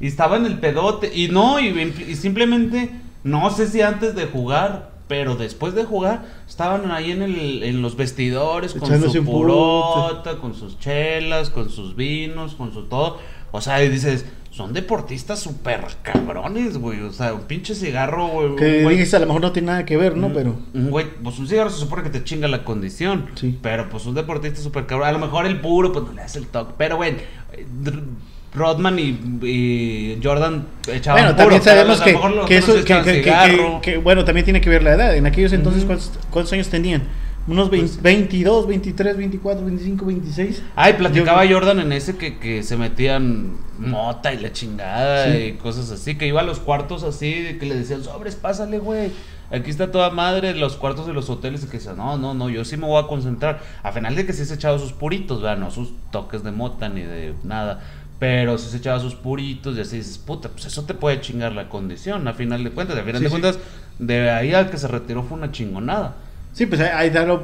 Y 0.00 0.08
estaba 0.08 0.38
en 0.38 0.46
el 0.46 0.58
pedote. 0.58 1.08
Y 1.14 1.28
no, 1.28 1.60
y, 1.60 1.68
y 2.08 2.16
simplemente, 2.16 2.90
no 3.22 3.48
sé 3.50 3.68
si 3.68 3.80
antes 3.80 4.16
de 4.16 4.26
jugar, 4.26 4.90
pero 5.10 5.34
después 5.34 5.74
de 5.74 5.82
jugar, 5.84 6.24
estaban 6.48 6.88
ahí 6.92 7.10
en, 7.10 7.22
el, 7.22 7.64
en 7.64 7.82
los 7.82 7.96
vestidores 7.96 8.74
con 8.74 8.88
su 9.10 9.24
purota, 9.24 10.36
con 10.36 10.54
sus 10.54 10.78
chelas, 10.78 11.50
con 11.50 11.68
sus 11.68 11.96
vinos, 11.96 12.54
con 12.54 12.72
su 12.72 12.84
todo. 12.84 13.18
O 13.50 13.60
sea, 13.60 13.82
y 13.82 13.88
dices, 13.88 14.24
son 14.52 14.72
deportistas 14.72 15.40
súper 15.40 15.84
cabrones, 16.02 16.78
güey. 16.78 17.00
O 17.00 17.12
sea, 17.12 17.34
un 17.34 17.40
pinche 17.40 17.74
cigarro, 17.74 18.28
güey. 18.28 18.54
Que 18.54 18.84
güey- 18.84 18.90
dices, 18.98 19.14
a 19.14 19.18
lo 19.18 19.26
mejor 19.26 19.42
no 19.42 19.50
tiene 19.50 19.66
nada 19.66 19.84
que 19.84 19.96
ver, 19.96 20.16
¿no? 20.16 20.28
un- 20.28 20.32
Pero. 20.32 20.54
Un 20.74 20.90
güey, 20.90 21.06
pues 21.20 21.40
un 21.40 21.48
cigarro 21.48 21.70
se 21.70 21.80
supone 21.80 22.04
que 22.04 22.10
te 22.10 22.22
chinga 22.22 22.46
la 22.46 22.64
condición. 22.64 23.26
Sí. 23.34 23.58
Pero 23.60 23.90
pues 23.90 24.06
un 24.06 24.14
deportista 24.14 24.60
súper 24.60 24.86
cabrón. 24.86 25.08
A 25.08 25.12
lo 25.12 25.18
mejor 25.18 25.44
el 25.46 25.60
puro, 25.60 25.92
pues 25.92 26.04
no 26.04 26.12
le 26.12 26.22
hace 26.22 26.38
el 26.38 26.46
toque. 26.46 26.74
Pero 26.78 26.98
Dr- 27.00 28.04
Rodman 28.54 28.98
y, 28.98 29.18
y 29.46 30.20
Jordan 30.22 30.66
echaban 30.88 31.22
Bueno, 31.22 31.36
puro, 31.36 31.60
también 31.60 31.62
pero 31.62 31.76
sabemos 31.76 32.00
que, 32.00 32.46
que 32.46 32.56
eso, 32.58 33.80
que, 33.82 33.98
bueno, 33.98 34.24
también 34.24 34.44
tiene 34.44 34.60
que 34.60 34.68
ver 34.70 34.82
la 34.82 34.94
edad. 34.94 35.14
En 35.16 35.26
aquellos 35.26 35.52
entonces. 35.52 35.84
¿cuántos, 35.84 36.10
cuántos 36.30 36.52
años 36.52 36.68
tenían? 36.68 37.02
Unos 37.46 37.70
20 37.70 37.88
Pues- 37.88 38.02
22, 38.02 38.66
23, 38.66 39.16
24, 39.16 39.64
25, 39.64 40.04
26. 40.04 40.62
Ay, 40.76 40.92
platicaba 40.94 41.44
Yo- 41.44 41.56
Jordan 41.56 41.80
en 41.80 41.92
ese 41.92 42.16
que, 42.16 42.38
que 42.38 42.62
se 42.62 42.76
metían 42.76 43.56
mota 43.78 44.32
y 44.34 44.38
la 44.38 44.52
chingada 44.52 45.32
Sí. 45.32 45.38
y 45.38 45.52
cosas 45.54 45.90
así, 45.90 46.16
que 46.16 46.26
iba 46.26 46.40
a 46.40 46.44
los 46.44 46.58
cuartos 46.60 47.02
así, 47.02 47.56
que 47.58 47.66
le 47.66 47.76
decían, 47.76 48.04
sobres, 48.04 48.34
pásale, 48.36 48.78
güey. 48.78 49.10
Aquí 49.52 49.68
está 49.70 49.90
toda 49.90 50.10
madre, 50.10 50.54
los 50.54 50.76
cuartos 50.76 51.08
de 51.08 51.12
los 51.12 51.28
hoteles, 51.28 51.64
y 51.64 51.66
que 51.66 51.78
decía, 51.78 51.94
no, 51.94 52.16
no, 52.16 52.34
no, 52.34 52.48
yo 52.50 52.64
sí 52.64 52.76
me 52.76 52.86
voy 52.86 53.02
a 53.02 53.08
concentrar. 53.08 53.60
A 53.82 53.90
final 53.90 54.14
de 54.14 54.24
que 54.26 54.32
sí 54.32 54.44
se 54.44 54.54
echaba 54.54 54.78
sus 54.78 54.92
puritos, 54.92 55.42
¿verdad? 55.42 55.56
No 55.58 55.70
sus 55.72 55.92
toques 56.12 56.44
de 56.44 56.52
mota 56.52 56.88
ni 56.88 57.00
de 57.00 57.34
nada. 57.42 57.80
Pero 58.20 58.58
sí 58.58 58.68
se 58.70 58.76
echaba 58.76 59.00
sus 59.00 59.14
puritos 59.16 59.76
y 59.76 59.80
así 59.80 59.96
dices, 59.96 60.18
puta, 60.18 60.50
pues 60.50 60.66
eso 60.66 60.84
te 60.84 60.94
puede 60.94 61.20
chingar 61.22 61.52
la 61.52 61.68
condición, 61.68 62.28
a 62.28 62.34
final 62.34 62.62
de 62.62 62.70
cuentas. 62.70 62.96
A 62.98 63.00
final 63.02 63.16
Sí, 63.16 63.24
de 63.24 63.30
sí. 63.30 63.40
cuentas, 63.40 63.58
de 63.98 64.30
ahí 64.30 64.52
al 64.54 64.70
que 64.70 64.76
se 64.76 64.86
retiró 64.86 65.22
fue 65.24 65.38
una 65.38 65.50
chingonada. 65.50 66.16
Sí, 66.52 66.66
pues 66.66 66.80
ahí, 66.82 67.10
ahí 67.10 67.38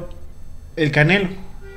el 0.75 0.91
canelo. 0.91 1.29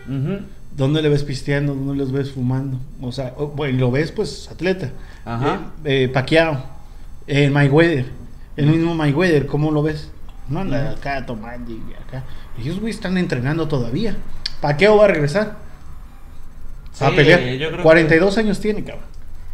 Ujú. 0.07 0.41
¿Dónde 0.77 1.03
le 1.03 1.09
ves 1.09 1.25
pisteando? 1.25 1.75
¿Dónde 1.75 1.95
los 1.97 2.13
ves 2.13 2.31
fumando? 2.31 2.79
O 3.01 3.11
sea, 3.11 3.35
bueno, 3.57 3.79
lo 3.79 3.91
ves 3.91 4.13
pues 4.13 4.49
atleta. 4.51 4.91
Ajá. 5.25 5.73
Eh, 5.85 6.05
eh, 6.05 6.09
Pacquiao, 6.09 6.63
el 7.27 7.51
Mayweather, 7.51 8.07
el 8.57 8.67
mismo 8.67 8.95
Mayweather, 8.95 9.47
¿cómo 9.47 9.71
lo 9.71 9.83
ves? 9.83 10.11
No 10.49 10.61
anda 10.61 10.83
Ujú. 10.91 10.97
acá 10.99 11.25
tomando 11.25 11.71
y 11.71 11.81
acá. 12.07 12.25
Ellos 12.61 12.79
güey 12.81 12.93
están 12.93 13.17
entrenando 13.17 13.67
todavía. 13.67 14.17
Pacquiao 14.61 14.99
va 14.99 15.07
a 15.07 15.09
regresar 15.09 15.57
a 17.03 17.11
Sí, 17.11 17.17
pelear. 17.17 17.41
yo 17.55 17.69
creo 17.69 17.77
que- 17.79 17.83
42 17.83 18.39
años 18.39 18.61
tiene, 18.61 18.85
cabrón. 18.85 19.05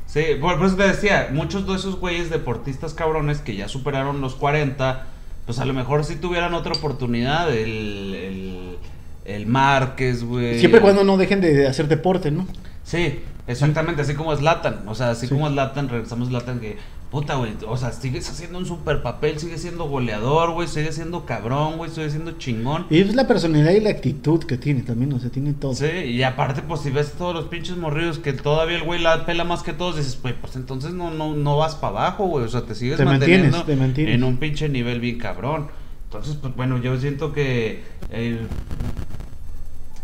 Sí, 0.06 0.22
por, 0.40 0.56
por 0.58 0.66
eso 0.66 0.76
te 0.76 0.86
decía, 0.88 1.28
muchos 1.32 1.66
de 1.66 1.74
esos 1.74 1.96
güeyes 2.00 2.30
deportistas 2.30 2.94
cabrones 2.94 3.38
que 3.40 3.54
ya 3.56 3.68
superaron 3.68 4.20
los 4.20 4.34
40, 4.34 5.06
pues 5.44 5.58
a 5.58 5.64
lo 5.64 5.74
mejor 5.74 6.04
si 6.04 6.16
tuvieran 6.16 6.54
otra 6.54 6.72
oportunidad, 6.72 7.50
el, 7.52 8.14
el, 8.14 8.76
el 9.24 9.46
Márquez, 9.46 10.24
güey. 10.24 10.58
Siempre 10.58 10.80
cuando 10.80 11.04
no 11.04 11.16
dejen 11.16 11.40
de 11.40 11.66
hacer 11.66 11.88
deporte, 11.88 12.30
¿no? 12.30 12.46
Sí, 12.84 13.20
exactamente, 13.46 14.02
así 14.02 14.14
como 14.14 14.34
Zlatan, 14.36 14.82
o 14.88 14.94
sea, 14.94 15.10
así 15.10 15.26
Sí. 15.26 15.34
como 15.34 15.48
Zlatan, 15.50 15.88
regresamos 15.88 16.28
a 16.28 16.30
Zlatan 16.30 16.60
que, 16.60 16.76
puta, 17.16 17.36
güey, 17.36 17.52
o 17.66 17.78
sea, 17.78 17.92
sigues 17.92 18.28
haciendo 18.28 18.58
un 18.58 18.66
super 18.66 19.00
papel, 19.00 19.38
sigues 19.38 19.62
siendo 19.62 19.88
goleador, 19.88 20.50
güey, 20.50 20.68
sigues 20.68 20.96
siendo 20.96 21.24
cabrón, 21.24 21.78
güey, 21.78 21.90
sigues 21.90 22.12
siendo 22.12 22.32
chingón. 22.32 22.84
Y 22.90 23.00
es 23.00 23.14
la 23.14 23.26
personalidad 23.26 23.70
y 23.70 23.80
la 23.80 23.88
actitud 23.88 24.44
que 24.44 24.58
tiene 24.58 24.82
también, 24.82 25.14
o 25.14 25.18
sea, 25.18 25.30
tiene 25.30 25.54
todo. 25.54 25.74
Sí, 25.74 25.86
y 25.86 26.22
aparte, 26.22 26.60
pues 26.60 26.82
si 26.82 26.90
ves 26.90 27.12
todos 27.12 27.34
los 27.34 27.46
pinches 27.46 27.78
morridos 27.78 28.18
que 28.18 28.34
todavía 28.34 28.76
el 28.76 28.82
güey 28.82 29.00
la 29.00 29.24
pela 29.24 29.44
más 29.44 29.62
que 29.62 29.72
todos, 29.72 29.96
dices, 29.96 30.18
güey, 30.20 30.34
pues 30.38 30.56
entonces 30.56 30.92
no, 30.92 31.10
no, 31.10 31.34
no 31.34 31.56
vas 31.56 31.74
para 31.74 32.00
abajo, 32.00 32.26
güey. 32.26 32.44
O 32.44 32.48
sea, 32.48 32.66
te 32.66 32.74
sigues 32.74 32.98
Te 32.98 33.06
manteniendo 33.06 33.56
mantienes, 33.56 33.66
te 33.66 33.76
mantienes. 33.82 34.14
en 34.14 34.22
un 34.22 34.36
pinche 34.36 34.68
nivel 34.68 35.00
bien 35.00 35.16
cabrón. 35.16 35.68
Entonces, 36.04 36.36
pues 36.36 36.54
bueno, 36.54 36.76
yo 36.82 37.00
siento 37.00 37.32
que 37.32 37.82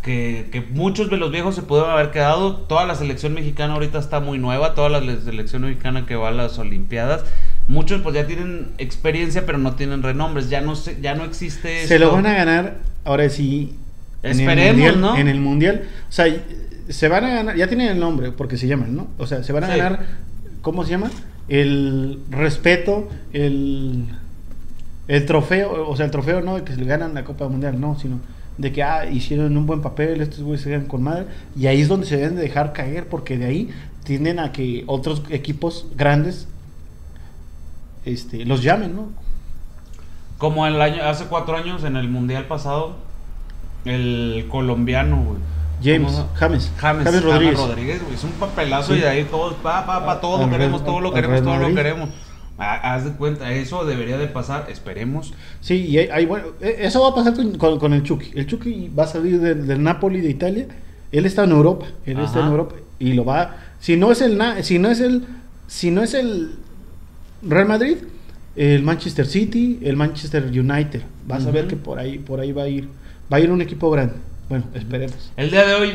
que, 0.03 0.49
que 0.51 0.61
muchos 0.61 1.09
de 1.09 1.17
los 1.17 1.31
viejos 1.31 1.55
se 1.55 1.61
pudieron 1.63 1.91
haber 1.91 2.11
quedado. 2.11 2.55
Toda 2.57 2.85
la 2.85 2.95
selección 2.95 3.33
mexicana 3.33 3.73
ahorita 3.73 3.97
está 3.99 4.19
muy 4.19 4.37
nueva, 4.37 4.75
toda 4.75 4.89
la 4.89 4.99
le- 4.99 5.21
selección 5.21 5.61
mexicana 5.63 6.05
que 6.05 6.15
va 6.15 6.27
a 6.29 6.31
las 6.31 6.59
Olimpiadas. 6.59 7.23
Muchos 7.67 8.01
pues 8.01 8.13
ya 8.13 8.27
tienen 8.27 8.67
experiencia, 8.77 9.45
pero 9.45 9.57
no 9.57 9.75
tienen 9.75 10.03
renombres. 10.03 10.49
Ya 10.49 10.61
no 10.61 10.75
se, 10.75 10.99
ya 11.01 11.15
no 11.15 11.23
existe. 11.23 11.87
Se 11.87 11.97
lo 11.99 12.11
van 12.11 12.25
a 12.25 12.33
ganar, 12.33 12.77
ahora 13.05 13.29
sí. 13.29 13.75
en 14.23 14.31
el 14.31 14.39
Esperemos, 14.41 14.73
mundial- 14.75 15.01
¿no? 15.01 15.17
En 15.17 15.27
el 15.29 15.39
mundial. 15.39 15.83
O 16.09 16.11
sea, 16.11 16.25
se 16.89 17.07
van 17.07 17.23
a 17.23 17.29
ganar, 17.29 17.55
ya 17.55 17.67
tienen 17.67 17.87
el 17.87 17.99
nombre, 17.99 18.31
porque 18.33 18.57
se 18.57 18.67
llaman, 18.67 18.93
¿no? 18.95 19.07
O 19.17 19.25
sea, 19.25 19.43
se 19.43 19.53
van 19.53 19.63
a 19.63 19.71
Sí. 19.71 19.77
ganar, 19.77 20.05
¿cómo 20.61 20.83
se 20.83 20.91
llama? 20.91 21.09
El 21.47 22.19
respeto, 22.29 23.09
el, 23.31 24.05
el 25.07 25.25
trofeo, 25.25 25.87
o 25.89 25.95
sea, 25.95 26.05
el 26.05 26.11
trofeo 26.11 26.41
no 26.41 26.55
de 26.55 26.63
que 26.63 26.73
se 26.73 26.79
le 26.79 26.85
ganan 26.85 27.13
la 27.13 27.23
Copa 27.23 27.47
Mundial, 27.47 27.79
no, 27.79 27.97
sino 27.99 28.19
de 28.57 28.71
que, 28.71 28.83
ah, 28.83 29.05
hicieron 29.05 29.55
un 29.57 29.65
buen 29.65 29.81
papel, 29.81 30.21
estos 30.21 30.41
güeyes 30.41 30.61
se 30.61 30.69
quedan 30.69 30.85
con 30.85 31.01
madre, 31.03 31.25
y 31.57 31.67
ahí 31.67 31.81
es 31.81 31.87
donde 31.87 32.05
se 32.05 32.17
deben 32.17 32.35
de 32.35 32.41
dejar 32.43 32.71
caer, 32.73 33.07
porque 33.07 33.37
de 33.37 33.45
ahí 33.45 33.69
tienden 34.03 34.39
a 34.39 34.51
que 34.51 34.83
otros 34.87 35.23
equipos 35.29 35.87
grandes 35.95 36.47
este, 38.05 38.45
los 38.45 38.61
llamen, 38.63 38.95
¿no? 38.95 39.07
Como 40.37 40.67
el 40.67 40.81
año, 40.81 41.03
hace 41.03 41.25
cuatro 41.25 41.55
años 41.55 41.83
en 41.83 41.95
el 41.95 42.09
mundial 42.09 42.45
pasado, 42.47 42.95
el 43.85 44.47
colombiano, 44.49 45.23
güey. 45.23 45.37
James, 45.83 46.11
¿Cómo 46.13 46.27
se- 46.29 46.35
James, 46.39 46.71
James, 46.77 47.03
James 47.05 47.23
Rodríguez. 47.23 47.57
Rodríguez, 47.57 48.01
güey. 48.03 48.15
Es 48.15 48.23
un 48.23 48.31
papelazo 48.31 48.93
Sí. 48.93 48.99
y 49.01 49.03
ahí 49.03 49.23
todos, 49.25 49.53
pa, 49.55 49.85
pa, 49.85 50.05
pa, 50.05 50.21
todo 50.21 50.43
lo 50.45 50.49
queremos, 50.49 50.81
Real- 50.81 50.85
todo 50.91 51.01
lo 51.01 51.13
queremos, 51.13 51.41
todo 51.43 51.57
lo 51.57 51.75
queremos. 51.75 52.09
Ha- 52.57 52.93
Haz 52.93 53.05
de 53.05 53.11
cuenta, 53.13 53.51
eso 53.53 53.83
debería 53.85 54.17
de 54.17 54.27
pasar, 54.27 54.67
esperemos. 54.69 55.33
Sí, 55.61 55.85
y 55.87 55.97
hay, 55.97 56.07
hay- 56.09 56.25
bueno, 56.25 56.47
e- 56.61 56.77
eso 56.81 57.01
va 57.01 57.09
a 57.09 57.15
pasar 57.15 57.33
con, 57.33 57.57
con- 57.57 57.79
con 57.79 57.93
el 57.93 58.03
Chucky. 58.03 58.31
El 58.35 58.45
Chucky 58.47 58.89
va 58.97 59.03
a 59.05 59.07
salir 59.07 59.39
del, 59.39 59.65
del 59.67 59.81
Napoli 59.81 60.21
de 60.21 60.29
Italia. 60.29 60.67
Él 61.11 61.25
está 61.25 61.43
en 61.43 61.51
Europa, 61.51 61.87
él 62.05 62.19
está 62.19 62.39
en 62.39 62.45
Ajá. 62.45 62.51
Europa 62.51 62.75
y 62.99 63.13
lo 63.13 63.25
va. 63.25 63.55
Si 63.79 63.97
no 63.97 64.11
es 64.11 64.21
el, 64.21 64.39
si 64.63 64.79
no 64.79 64.89
es 64.89 64.99
el, 64.99 65.25
si 65.67 65.91
no 65.91 66.01
es 66.03 66.13
el 66.13 66.55
Real 67.41 67.67
Madrid, 67.67 67.97
el 68.55 68.83
Manchester 68.83 69.25
City, 69.25 69.79
el 69.83 69.95
Manchester 69.97 70.43
United. 70.45 71.01
Vas 71.27 71.45
a 71.45 71.51
ver 71.51 71.67
que 71.67 71.75
por 71.75 71.99
ahí, 71.99 72.17
por 72.19 72.39
ahí 72.39 72.51
va 72.51 72.63
a 72.63 72.67
ir, 72.67 72.87
va 73.31 73.37
a 73.37 73.39
ir 73.39 73.51
un 73.51 73.61
equipo 73.61 73.89
grande. 73.91 74.13
Bueno, 74.49 74.65
esperemos. 74.75 75.31
El 75.37 75.49
día 75.51 75.65
de 75.65 75.73
hoy, 75.73 75.93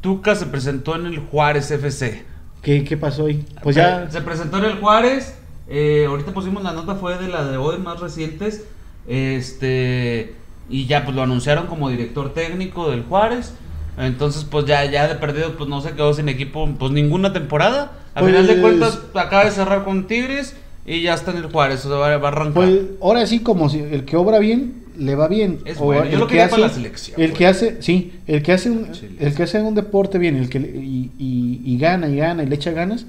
Tuca 0.00 0.34
se 0.34 0.46
presentó 0.46 0.96
en 0.96 1.06
el 1.06 1.18
Juárez 1.18 1.70
FC. 1.70 2.24
¿Qué, 2.62 2.82
qué 2.84 2.96
pasó 2.96 3.26
ahí? 3.26 3.44
Pues 3.62 3.76
ya. 3.76 4.08
Se 4.10 4.20
presentó 4.22 4.58
en 4.58 4.64
el 4.64 4.78
Juárez. 4.78 5.34
Eh, 5.72 6.04
ahorita 6.06 6.32
pusimos 6.34 6.62
la 6.62 6.72
nota, 6.72 6.94
fue 6.94 7.18
de 7.18 7.28
la 7.28 7.44
de 7.44 7.56
hoy 7.56 7.78
más 7.78 7.98
recientes. 8.00 8.62
Este. 9.08 10.34
Y 10.70 10.86
ya 10.86 11.04
pues 11.04 11.14
lo 11.16 11.22
anunciaron 11.22 11.66
como 11.66 11.88
director 11.90 12.32
técnico 12.32 12.90
del 12.90 13.02
Juárez. 13.02 13.54
Entonces, 13.98 14.44
pues 14.44 14.64
ya, 14.64 14.84
ya 14.86 15.06
de 15.08 15.16
perdido, 15.16 15.54
pues 15.56 15.68
no 15.68 15.80
se 15.82 15.92
quedó 15.92 16.14
sin 16.14 16.28
equipo, 16.28 16.68
pues 16.78 16.92
ninguna 16.92 17.32
temporada. 17.32 17.92
A 18.14 18.20
Pues- 18.20 18.32
final 18.32 18.46
de 18.46 18.60
cuentas, 18.60 19.00
acaba 19.14 19.44
de 19.44 19.50
cerrar 19.50 19.84
con 19.84 20.06
Tigres 20.06 20.56
y 20.86 21.02
ya 21.02 21.14
está 21.14 21.30
en 21.32 21.38
el 21.38 21.46
Juárez, 21.52 21.84
o 21.84 21.88
sea, 21.88 21.98
va, 21.98 22.16
va 22.16 22.28
a 22.28 22.32
arrancar. 22.32 22.54
Pues 22.54 22.80
ahora 23.02 23.26
sí, 23.26 23.40
como 23.40 23.68
si 23.68 23.80
el 23.80 24.04
que 24.04 24.16
obra 24.16 24.38
bien, 24.38 24.82
le 24.96 25.14
va 25.14 25.28
bien. 25.28 25.60
Es 25.66 25.78
O 25.78 25.84
bueno, 25.84 26.04
yo 26.04 26.12
el 26.12 26.18
lo 26.20 26.26
que 26.26 26.40
hace- 26.40 26.50
para 26.52 26.62
la 26.68 26.72
selección, 26.72 27.20
El 27.20 27.32
que 27.34 27.46
hace, 27.46 27.82
sí, 27.82 28.12
el 28.26 28.42
que 28.42 28.52
hace 28.52 28.70
un, 28.70 28.88
el 29.20 29.34
que 29.34 29.42
hace 29.42 29.60
un 29.60 29.74
deporte 29.74 30.18
bien, 30.18 30.36
el 30.36 30.48
que 30.48 30.58
y, 30.58 31.10
y- 31.18 31.60
y 31.64 31.78
gana 31.78 32.08
y 32.08 32.16
gana 32.16 32.42
y 32.42 32.46
le 32.46 32.54
echa 32.54 32.70
ganas, 32.70 33.04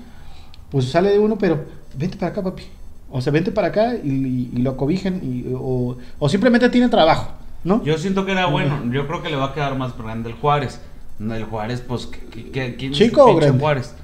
pues 0.74 0.90
sale 0.90 1.12
de 1.12 1.20
uno, 1.20 1.38
pero 1.38 1.64
vente 1.98 2.18
para 2.18 2.34
acá, 2.34 2.44
papi. 2.44 2.64
O 3.10 3.22
sea, 3.22 3.32
vente 3.32 3.52
para 3.54 3.68
acá 3.70 3.94
y, 3.96 4.10
y- 4.10 4.50
y 4.56 4.58
lo 4.62 4.72
acobijan 4.72 5.22
y, 5.24 5.46
o, 5.56 5.96
o 6.20 6.28
simplemente 6.30 6.68
tiene 6.70 6.90
trabajo, 6.90 7.32
¿no? 7.64 7.82
Yo 7.86 7.98
siento 7.98 8.26
que 8.26 8.34
era 8.34 8.48
bueno, 8.48 8.82
yo 8.92 9.08
creo 9.08 9.22
que 9.24 9.30
le 9.30 9.38
va 9.38 9.46
a 9.46 9.54
quedar 9.54 9.78
más 9.78 9.98
grande 9.98 10.30
el 10.32 10.36
Juárez. 10.36 10.82
El 11.20 11.46
Juárez, 11.46 11.82
pues, 11.88 12.08
¿qué- 12.08 12.50
qué- 12.52 12.76
quién 12.76 12.92
es 12.92 12.98
¿Chico 12.98 13.30
el 13.30 13.38
grande? 13.40 13.60
Juárez? 13.60 13.96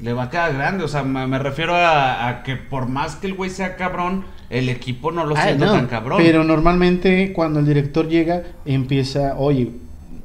Le 0.00 0.12
va 0.12 0.24
a 0.24 0.30
quedar 0.30 0.54
grande, 0.54 0.82
o 0.82 0.88
sea, 0.88 1.04
me, 1.04 1.24
me 1.28 1.38
refiero 1.38 1.74
a, 1.74 2.26
a 2.26 2.42
que 2.42 2.56
por 2.56 2.88
más 2.88 3.14
que 3.16 3.28
el 3.28 3.34
güey 3.34 3.48
sea 3.50 3.76
cabrón, 3.76 4.24
el 4.50 4.68
equipo 4.68 5.12
no 5.12 5.24
lo 5.24 5.36
Ah, 5.36 5.42
siento 5.44 5.66
no, 5.66 5.72
tan 5.72 5.86
cabrón. 5.86 6.18
Pero 6.20 6.42
normalmente 6.42 7.32
cuando 7.32 7.60
el 7.60 7.66
director 7.66 8.08
llega, 8.08 8.42
empieza, 8.64 9.36
oye, 9.36 9.70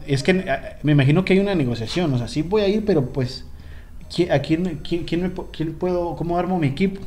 es 0.08 0.24
que 0.24 0.32
ah, 0.50 0.78
me 0.82 0.94
imagino 0.94 1.24
que 1.24 1.34
hay 1.34 1.40
una 1.40 1.54
negociación, 1.56 2.12
o 2.14 2.18
sea, 2.18 2.28
sí 2.28 2.42
voy 2.42 2.62
a 2.64 2.68
ir, 2.68 2.84
pero 2.86 3.06
pues, 3.08 3.46
¿qui- 4.10 4.32
¿a 4.32 4.40
quién, 4.40 4.80
quién, 4.88 5.04
quién 5.06 5.22
me, 5.24 5.32
quién 5.52 5.74
puedo, 5.74 6.16
cómo 6.16 6.38
armo 6.38 6.60
mi 6.60 6.68
equipo? 6.68 7.02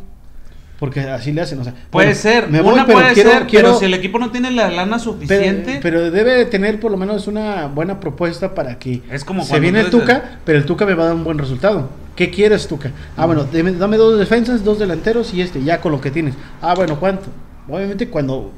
Porque 0.79 0.99
así 1.01 1.31
le 1.31 1.41
hacen, 1.43 1.61
o 1.61 1.65
sea. 1.65 1.75
puede 1.91 2.09
bueno, 2.09 2.21
ser, 2.21 2.49
me 2.51 2.61
voy, 2.61 2.73
una 2.75 2.87
pero 2.87 2.99
puede 2.99 3.15
quiero- 3.15 3.31
ser, 3.31 3.47
quiero- 3.47 3.69
pero 3.69 3.79
si 3.79 3.85
el 3.85 3.95
equipo 3.95 4.19
no 4.19 4.33
tiene 4.33 4.51
la 4.51 4.69
lana 4.69 4.97
pero, 4.97 4.99
suficiente, 4.99 5.79
pero 5.81 6.11
debe 6.11 6.33
de 6.35 6.45
tener 6.47 6.81
por 6.81 6.91
lo 6.91 6.97
menos 6.97 7.29
una 7.29 7.67
buena 7.69 8.01
propuesta 8.01 8.53
para 8.55 8.79
que 8.81 9.01
Es 9.11 9.25
como 9.25 9.45
se 9.45 9.61
viene 9.61 9.79
el 9.81 9.91
Tuca, 9.91 10.41
pero 10.45 10.59
el 10.59 10.67
Tuca 10.67 10.85
me 10.85 10.95
va 10.95 11.05
a 11.05 11.07
dar 11.07 11.15
un 11.15 11.23
buen 11.23 11.39
resultado. 11.39 11.89
¿Qué 12.17 12.31
quieres, 12.31 12.67
Tuca? 12.67 12.91
Ah, 13.17 13.27
bueno, 13.27 13.45
dame 13.53 13.97
dos 13.97 14.19
defensas, 14.19 14.65
dos 14.65 14.81
delanteros 14.81 15.33
y 15.33 15.41
este, 15.41 15.63
ya 15.63 15.81
con 15.81 15.93
lo 15.93 16.01
que 16.01 16.11
tienes. 16.11 16.35
Ah, 16.61 16.75
bueno, 16.75 16.99
¿cuánto? 16.99 17.27
Obviamente 17.69 18.09
cuando 18.09 18.51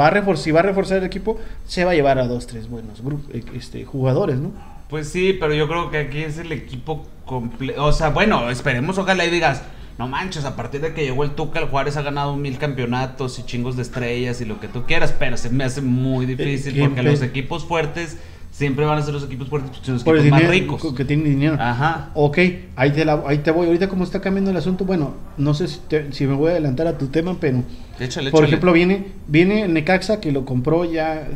va 0.00 0.06
a 0.06 0.10
reforzar, 0.10 0.44
si 0.44 0.50
va 0.52 0.60
a 0.60 0.62
reforzar 0.62 0.96
el 0.98 1.04
equipo, 1.04 1.38
se 1.66 1.84
va 1.84 1.90
a 1.90 1.94
llevar 1.94 2.18
a 2.18 2.26
dos, 2.26 2.46
tres 2.46 2.70
buenos 2.70 3.02
grupos, 3.02 3.26
este, 3.54 3.84
jugadores, 3.84 4.38
¿no? 4.38 4.50
Pues 4.88 5.08
sí, 5.08 5.36
pero 5.38 5.54
yo 5.54 5.68
creo 5.68 5.90
que 5.90 5.98
aquí 5.98 6.18
es 6.18 6.38
el 6.38 6.52
equipo 6.52 7.04
completo. 7.24 7.84
O 7.84 7.92
sea, 7.92 8.10
bueno, 8.10 8.50
esperemos, 8.50 8.98
ojalá 8.98 9.24
y 9.24 9.30
digas, 9.30 9.62
no 9.98 10.06
manches, 10.08 10.44
a 10.44 10.56
partir 10.56 10.80
de 10.80 10.92
que 10.94 11.04
llegó 11.04 11.24
el 11.24 11.30
Tuca, 11.30 11.58
el 11.58 11.66
Juárez 11.66 11.96
ha 11.96 12.02
ganado 12.02 12.36
mil 12.36 12.58
campeonatos 12.58 13.38
y 13.38 13.44
chingos 13.44 13.76
de 13.76 13.82
estrellas 13.82 14.40
y 14.40 14.44
lo 14.44 14.60
que 14.60 14.68
tú 14.68 14.82
quieras, 14.84 15.14
pero 15.18 15.36
se 15.36 15.50
me 15.50 15.64
hace 15.64 15.80
muy 15.80 16.26
difícil 16.26 16.76
Eh, 16.78 16.84
porque 16.84 17.00
eh, 17.00 17.04
los 17.04 17.22
equipos 17.22 17.64
fuertes 17.64 18.18
siempre 18.52 18.84
van 18.86 18.98
a 18.98 19.02
ser 19.02 19.12
los 19.12 19.24
equipos 19.24 19.48
fuertes, 19.48 19.70
porque 19.70 19.84
son 19.86 19.94
los 19.94 20.04
Por 20.04 20.16
equipos 20.16 20.30
más 20.30 20.50
dinero 20.50 20.74
ricos. 20.76 20.94
que 20.94 21.04
tienen 21.04 21.24
dinero. 21.26 21.56
Ajá. 21.60 22.10
Ok, 22.14 22.38
ahí 22.76 22.90
te, 22.92 23.04
la- 23.04 23.22
ahí 23.26 23.38
te 23.38 23.50
voy. 23.50 23.66
Ahorita 23.66 23.88
como 23.88 24.04
está 24.04 24.20
cambiando 24.20 24.50
el 24.50 24.56
asunto, 24.56 24.84
bueno, 24.84 25.14
no 25.36 25.52
sé 25.52 25.66
si, 25.68 25.78
te- 25.88 26.12
si 26.12 26.26
me 26.26 26.34
voy 26.34 26.48
a 26.48 26.52
adelantar 26.52 26.86
a 26.86 26.96
tu 26.96 27.08
tema, 27.08 27.36
pero 27.40 27.64
Échale, 27.98 28.30
por 28.30 28.40
échale. 28.40 28.46
ejemplo 28.48 28.72
viene 28.72 29.06
viene 29.26 29.66
Necaxa 29.68 30.20
que 30.20 30.30
lo 30.32 30.44
compró 30.44 30.84
ya 30.84 31.26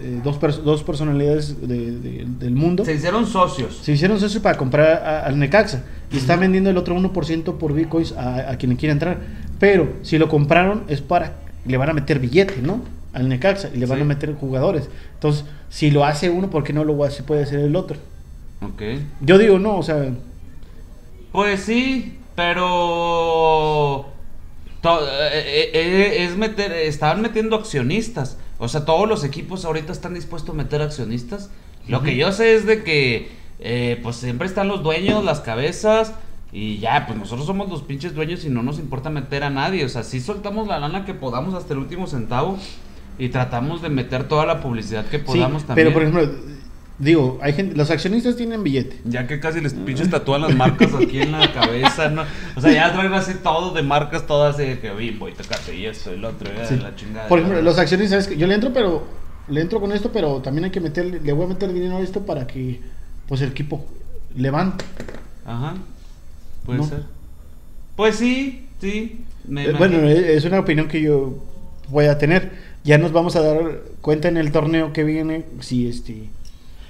eh, 0.00 0.20
dos, 0.22 0.38
pers- 0.40 0.62
dos 0.62 0.82
personalidades 0.82 1.60
de- 1.66 1.92
de- 1.98 2.26
del 2.38 2.54
mundo. 2.54 2.84
se 2.84 2.94
hicieron 2.94 3.26
socios. 3.26 3.78
Se 3.82 3.92
hicieron 3.92 4.16
eso 4.22 4.42
para 4.42 4.56
comprar 4.56 5.02
a- 5.02 5.26
al 5.26 5.38
Necaxa 5.38 5.82
y 6.12 6.16
están 6.18 6.40
vendiendo 6.40 6.70
el 6.70 6.76
otro 6.76 6.94
1% 6.94 7.58
por 7.58 7.72
bitcoins 7.72 8.12
a, 8.12 8.50
a 8.50 8.56
quien 8.58 8.70
le 8.70 8.76
quiera 8.76 8.92
entrar. 8.92 9.18
Pero 9.58 9.92
si 10.02 10.18
lo 10.18 10.28
compraron 10.28 10.84
es 10.88 11.00
para, 11.00 11.32
le 11.66 11.76
van 11.76 11.90
a 11.90 11.92
meter 11.92 12.18
billete, 12.18 12.62
¿no? 12.62 12.80
Al 13.12 13.28
Necaxa 13.28 13.70
y 13.74 13.78
le 13.78 13.86
van 13.86 13.98
Sí. 13.98 14.02
a 14.02 14.06
meter 14.06 14.34
jugadores. 14.34 14.88
Entonces, 15.14 15.44
si 15.68 15.90
lo 15.90 16.04
hace 16.04 16.30
uno, 16.30 16.50
¿por 16.50 16.62
qué 16.64 16.72
no 16.72 16.84
lo 16.84 17.02
hace, 17.04 17.22
puede 17.22 17.42
hacer 17.42 17.60
el 17.60 17.74
otro? 17.74 17.96
Ok. 18.62 18.82
Yo 19.20 19.38
digo, 19.38 19.58
no, 19.58 19.76
o 19.78 19.82
sea, 19.82 20.10
Pues 21.32 21.60
sí, 21.60 22.18
pero 22.36 24.06
eh, 24.84 25.70
eh, 25.74 26.24
es 26.24 26.36
meter, 26.36 26.72
estaban 26.72 27.20
metiendo 27.20 27.56
accionistas. 27.56 28.36
O 28.58 28.68
sea, 28.68 28.84
todos 28.84 29.08
los 29.08 29.24
equipos 29.24 29.64
ahorita 29.64 29.92
están 29.92 30.14
dispuestos 30.14 30.50
a 30.50 30.56
meter 30.56 30.82
accionistas. 30.82 31.50
Lo 31.86 32.02
que 32.02 32.16
yo 32.16 32.32
sé 32.32 32.54
es 32.54 32.66
de 32.66 32.82
que, 32.82 33.30
eh, 33.60 33.98
pues 34.02 34.16
siempre 34.16 34.46
están 34.46 34.68
los 34.68 34.82
dueños, 34.82 35.24
las 35.24 35.40
cabezas. 35.40 36.12
Y 36.52 36.78
ya, 36.78 37.06
pues 37.06 37.18
nosotros 37.18 37.46
somos 37.46 37.68
los 37.68 37.82
pinches 37.82 38.14
dueños 38.14 38.44
y 38.44 38.48
no 38.48 38.62
nos 38.62 38.78
importa 38.78 39.10
meter 39.10 39.44
a 39.44 39.50
nadie. 39.50 39.84
O 39.84 39.88
sea, 39.88 40.02
sí 40.02 40.20
soltamos 40.20 40.66
la 40.66 40.78
lana 40.78 41.04
que 41.04 41.14
podamos 41.14 41.54
hasta 41.54 41.72
el 41.72 41.78
último 41.78 42.06
centavo. 42.06 42.58
Y 43.18 43.30
tratamos 43.30 43.82
de 43.82 43.88
meter 43.88 44.28
toda 44.28 44.46
la 44.46 44.60
publicidad 44.60 45.06
que 45.06 45.18
sí, 45.18 45.24
podamos 45.24 45.64
también. 45.64 45.88
pero 45.88 45.92
por 45.92 46.02
ejemplo, 46.02 46.38
digo, 46.98 47.38
hay 47.42 47.52
gente, 47.52 47.76
los 47.76 47.90
accionistas 47.90 48.36
tienen 48.36 48.62
billete. 48.62 49.00
Ya 49.04 49.26
que 49.26 49.38
casi 49.40 49.60
les 49.60 49.74
pinches 49.74 50.10
tatúan 50.10 50.42
las 50.42 50.54
marcas 50.54 50.90
aquí 50.94 51.20
en 51.20 51.32
la 51.32 51.52
cabeza, 51.52 52.08
¿no? 52.08 52.22
O 52.56 52.60
sea, 52.60 52.72
ya 52.72 52.92
traen 52.92 53.12
así 53.14 53.34
todo 53.42 53.72
de 53.72 53.82
marcas 53.82 54.26
todas 54.26 54.56
de 54.56 54.78
que 54.80 54.90
bimbo 54.90 55.28
y 55.28 55.32
tecate 55.32 55.76
y 55.76 55.86
esto 55.86 56.12
y 56.14 56.18
lo 56.18 56.30
otro, 56.30 56.50
y 56.50 56.66
Sí. 56.66 56.76
la 56.76 56.94
chingada. 56.94 57.28
Por 57.28 57.38
ejemplo, 57.38 57.62
los 57.62 57.78
accionistas, 57.78 58.24
es 58.24 58.28
que 58.28 58.36
yo 58.36 58.46
le 58.46 58.54
entro, 58.54 58.72
pero 58.72 59.06
le 59.48 59.60
entro 59.60 59.80
con 59.80 59.92
esto, 59.92 60.10
pero 60.12 60.40
también 60.42 60.64
hay 60.64 60.70
que 60.70 60.80
meterle, 60.80 61.20
le 61.20 61.32
voy 61.32 61.46
a 61.46 61.48
meter 61.48 61.72
dinero 61.72 61.96
a 61.98 62.00
esto 62.00 62.26
para 62.26 62.46
que 62.46 62.80
pues 63.28 63.40
el 63.42 63.50
equipo 63.50 63.84
levante. 64.34 64.84
Ajá. 65.46 65.74
Puede 66.66 66.78
¿No? 66.78 66.86
ser. 66.86 67.02
Pues 67.96 68.16
sí, 68.16 68.66
sí. 68.80 69.24
me 69.46 69.64
Eh, 69.66 69.72
Bueno, 69.72 69.98
eh, 69.98 70.36
es 70.36 70.44
una 70.44 70.58
opinión 70.60 70.88
que 70.88 71.00
yo 71.00 71.38
voy 71.88 72.06
a 72.06 72.18
tener. 72.18 72.50
Ya 72.84 72.98
nos 72.98 73.12
vamos 73.12 73.36
a 73.36 73.40
dar 73.42 73.80
cuenta 74.00 74.28
en 74.28 74.36
el 74.36 74.52
torneo 74.52 74.92
que 74.92 75.04
viene 75.04 75.44
si 75.60 75.88
este 75.88 76.28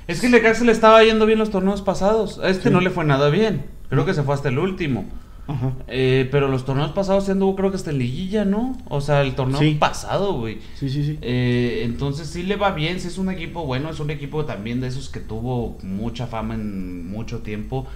Es 0.08 0.20
que 0.20 0.26
el 0.26 0.32
Necaxa 0.32 0.64
le 0.64 0.72
estaba 0.72 1.04
yendo 1.04 1.24
bien 1.26 1.38
los 1.38 1.50
torneos 1.50 1.82
pasados. 1.82 2.38
A 2.40 2.48
este 2.48 2.64
Sí. 2.64 2.70
no 2.70 2.80
le 2.80 2.90
fue 2.90 3.04
nada 3.04 3.30
bien. 3.30 3.66
Creo 3.90 4.04
que 4.04 4.14
se 4.14 4.22
fue 4.24 4.34
hasta 4.34 4.48
el 4.48 4.58
último. 4.58 5.04
ajá. 5.46 5.72
Eh, 5.86 6.28
pero 6.30 6.48
los 6.48 6.66
torneos 6.66 6.90
pasados 6.90 7.24
se 7.24 7.32
anduvo, 7.32 7.56
creo 7.56 7.70
que 7.70 7.76
hasta 7.76 7.90
en 7.90 7.96
liguilla, 7.98 8.44
¿no? 8.44 8.76
O 8.90 9.00
sea, 9.00 9.22
el 9.22 9.34
torneo 9.34 9.58
Sí. 9.60 9.76
pasado, 9.80 10.34
güey. 10.34 10.58
Sí, 10.74 10.90
sí, 10.90 11.02
sí. 11.04 11.18
Eh, 11.22 11.82
entonces 11.86 12.28
sí 12.28 12.42
le 12.42 12.56
va 12.56 12.72
bien, 12.72 13.00
sí 13.00 13.08
es 13.08 13.16
un 13.16 13.30
equipo 13.30 13.64
bueno, 13.64 13.88
es 13.88 13.98
un 13.98 14.10
equipo 14.10 14.44
también 14.44 14.82
de 14.82 14.88
esos 14.88 15.08
que 15.08 15.20
tuvo 15.20 15.78
mucha 15.82 16.26
fama 16.26 16.52
en 16.54 17.08
mucho 17.10 17.38
tiempo. 17.38 17.86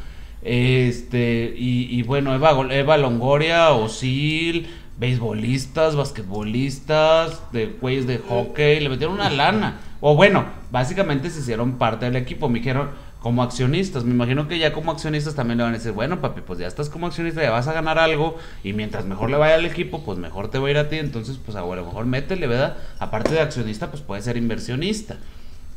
Este, 0.41 1.55
y, 1.57 1.89
y 1.95 2.03
bueno, 2.03 2.35
Eva, 2.35 2.53
Eva 2.75 2.97
Longoria, 2.97 3.71
Osil, 3.73 4.67
beisbolistas, 4.99 5.95
basquetbolistas, 5.95 7.43
de 7.53 7.67
güeyes 7.81 8.07
de 8.07 8.19
hockey, 8.19 8.81
le 8.81 8.89
metieron 8.89 9.15
una 9.17 9.31
lana. 9.31 9.81
O 10.05 10.17
bueno, 10.17 10.45
básicamente 10.73 11.31
se 11.31 11.41
hicieron 11.41 11.79
parte 11.79 12.07
del 12.07 12.17
equipo. 12.17 12.49
Me 12.49 12.59
dijeron, 12.59 12.89
como 13.21 13.45
accionistas, 13.45 14.03
me 14.03 14.11
imagino 14.11 14.49
que 14.49 14.59
ya 14.59 14.73
como 14.73 14.91
accionistas 14.91 15.37
también 15.37 15.59
le 15.59 15.65
van 15.65 15.75
a 15.75 15.79
decir, 15.79 15.93
bueno, 15.93 16.21
papi, 16.21 16.41
pues 16.41 16.59
ya 16.59 16.67
estás 16.67 16.91
como 16.91 17.07
accionista, 17.07 17.41
ya 17.41 17.53
vas 17.53 17.69
a 17.69 17.73
ganar 17.73 18.01
algo 18.01 18.37
y 18.65 18.73
mientras 18.73 19.05
mejor 19.05 19.31
le 19.31 19.37
vaya 19.37 19.55
al 19.55 19.65
equipo, 19.65 20.03
pues 20.05 20.19
mejor 20.19 20.51
te 20.51 20.59
va 20.59 20.67
a 20.67 20.71
ir 20.73 20.77
a 20.77 20.89
ti. 20.89 20.97
Entonces, 20.97 21.39
pues 21.39 21.57
a 21.57 21.61
lo 21.61 21.87
mejor 21.87 22.05
métele, 22.07 22.49
¿verdad? 22.49 22.79
Aparte 22.99 23.33
de 23.33 23.41
accionista, 23.41 23.93
pues 23.93 24.03
puede 24.03 24.23
ser 24.23 24.37
inversionista. 24.37 25.19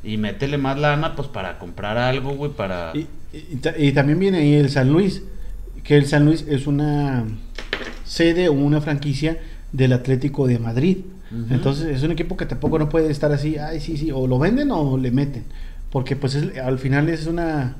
Y 0.03 0.17
métele 0.17 0.57
más 0.57 0.79
lana, 0.79 1.15
pues 1.15 1.27
para 1.27 1.59
comprar 1.59 1.99
algo, 1.99 2.31
güey, 2.31 2.51
para... 2.51 2.93
Y, 2.95 3.07
y 3.31 3.59
y 3.77 3.91
también 3.91 4.17
viene 4.17 4.39
ahí 4.39 4.55
el 4.55 4.71
San 4.71 4.91
Luis, 4.91 5.21
que 5.83 5.97
el 5.97 6.07
San 6.07 6.25
Luis 6.25 6.45
es 6.47 6.65
una 6.65 7.25
sede 8.05 8.49
o 8.49 8.53
una 8.53 8.81
franquicia 8.81 9.37
del 9.71 9.93
Atlético 9.93 10.47
de 10.47 10.57
Madrid. 10.57 10.97
Entonces 11.49 11.87
es 11.87 12.03
un 12.03 12.11
equipo 12.11 12.37
que 12.37 12.45
tampoco 12.45 12.79
no 12.79 12.89
puede 12.89 13.09
estar 13.11 13.31
así, 13.31 13.57
ay, 13.57 13.79
sí, 13.79 13.97
sí, 13.97 14.11
o 14.11 14.27
lo 14.27 14.39
venden 14.39 14.71
o 14.71 14.97
le 14.97 15.11
meten. 15.11 15.43
Porque 15.91 16.15
pues 16.15 16.35
es- 16.35 16.57
al 16.57 16.77
final 16.79 17.09
es 17.09 17.25
una 17.27 17.75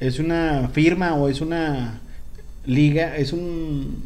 es 0.00 0.18
una 0.20 0.68
firma 0.72 1.14
o 1.14 1.28
es 1.28 1.40
una 1.40 2.00
liga, 2.66 3.16
es 3.16 3.32
un 3.32 4.02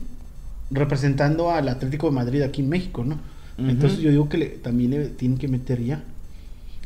representando 0.70 1.50
al 1.50 1.68
Atlético 1.68 2.08
de 2.08 2.14
Madrid 2.14 2.42
aquí 2.42 2.62
en 2.62 2.68
México, 2.70 3.04
¿no? 3.04 3.18
Entonces 3.58 3.98
yo 4.00 4.10
digo 4.10 4.28
que 4.28 4.38
le- 4.38 4.46
también 4.48 4.92
le 4.92 5.08
tienen 5.08 5.36
que 5.38 5.48
meter 5.48 5.82
ya. 5.84 6.02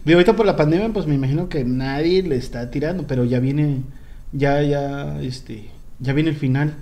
Y 0.05 0.13
ahorita 0.13 0.35
por 0.37 0.47
la 0.47 0.57
pandemia, 0.57 0.89
pues 0.93 1.07
me 1.07 1.15
imagino 1.15 1.49
que 1.49 1.65
nadie 1.65 2.23
le 2.23 2.37
está 2.37 2.71
tirando, 2.71 3.07
pero 3.07 3.25
ya 3.25 3.39
viene, 3.41 3.83
ya, 4.33 4.63
ya, 4.63 5.21
este, 5.23 5.71
ya 6.01 6.13
viene 6.13 6.31
el 6.31 6.37
final. 6.37 6.75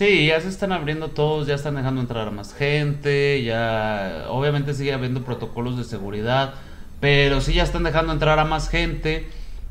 Sí, 0.00 0.28
ya 0.28 0.40
se 0.40 0.48
están 0.48 0.72
abriendo 0.72 1.08
todos, 1.08 1.46
ya 1.46 1.54
están 1.56 1.74
dejando 1.74 2.00
entrar 2.00 2.26
a 2.26 2.30
más 2.30 2.54
gente, 2.54 3.42
ya 3.44 4.28
obviamente 4.30 4.72
sigue 4.72 4.94
habiendo 4.94 5.22
protocolos 5.24 5.76
de 5.76 5.84
seguridad, 5.84 6.54
pero 7.00 7.42
sí 7.42 7.52
ya 7.52 7.64
están 7.64 7.82
dejando 7.82 8.14
entrar 8.14 8.38
a 8.38 8.46
más 8.46 8.70
gente 8.70 9.28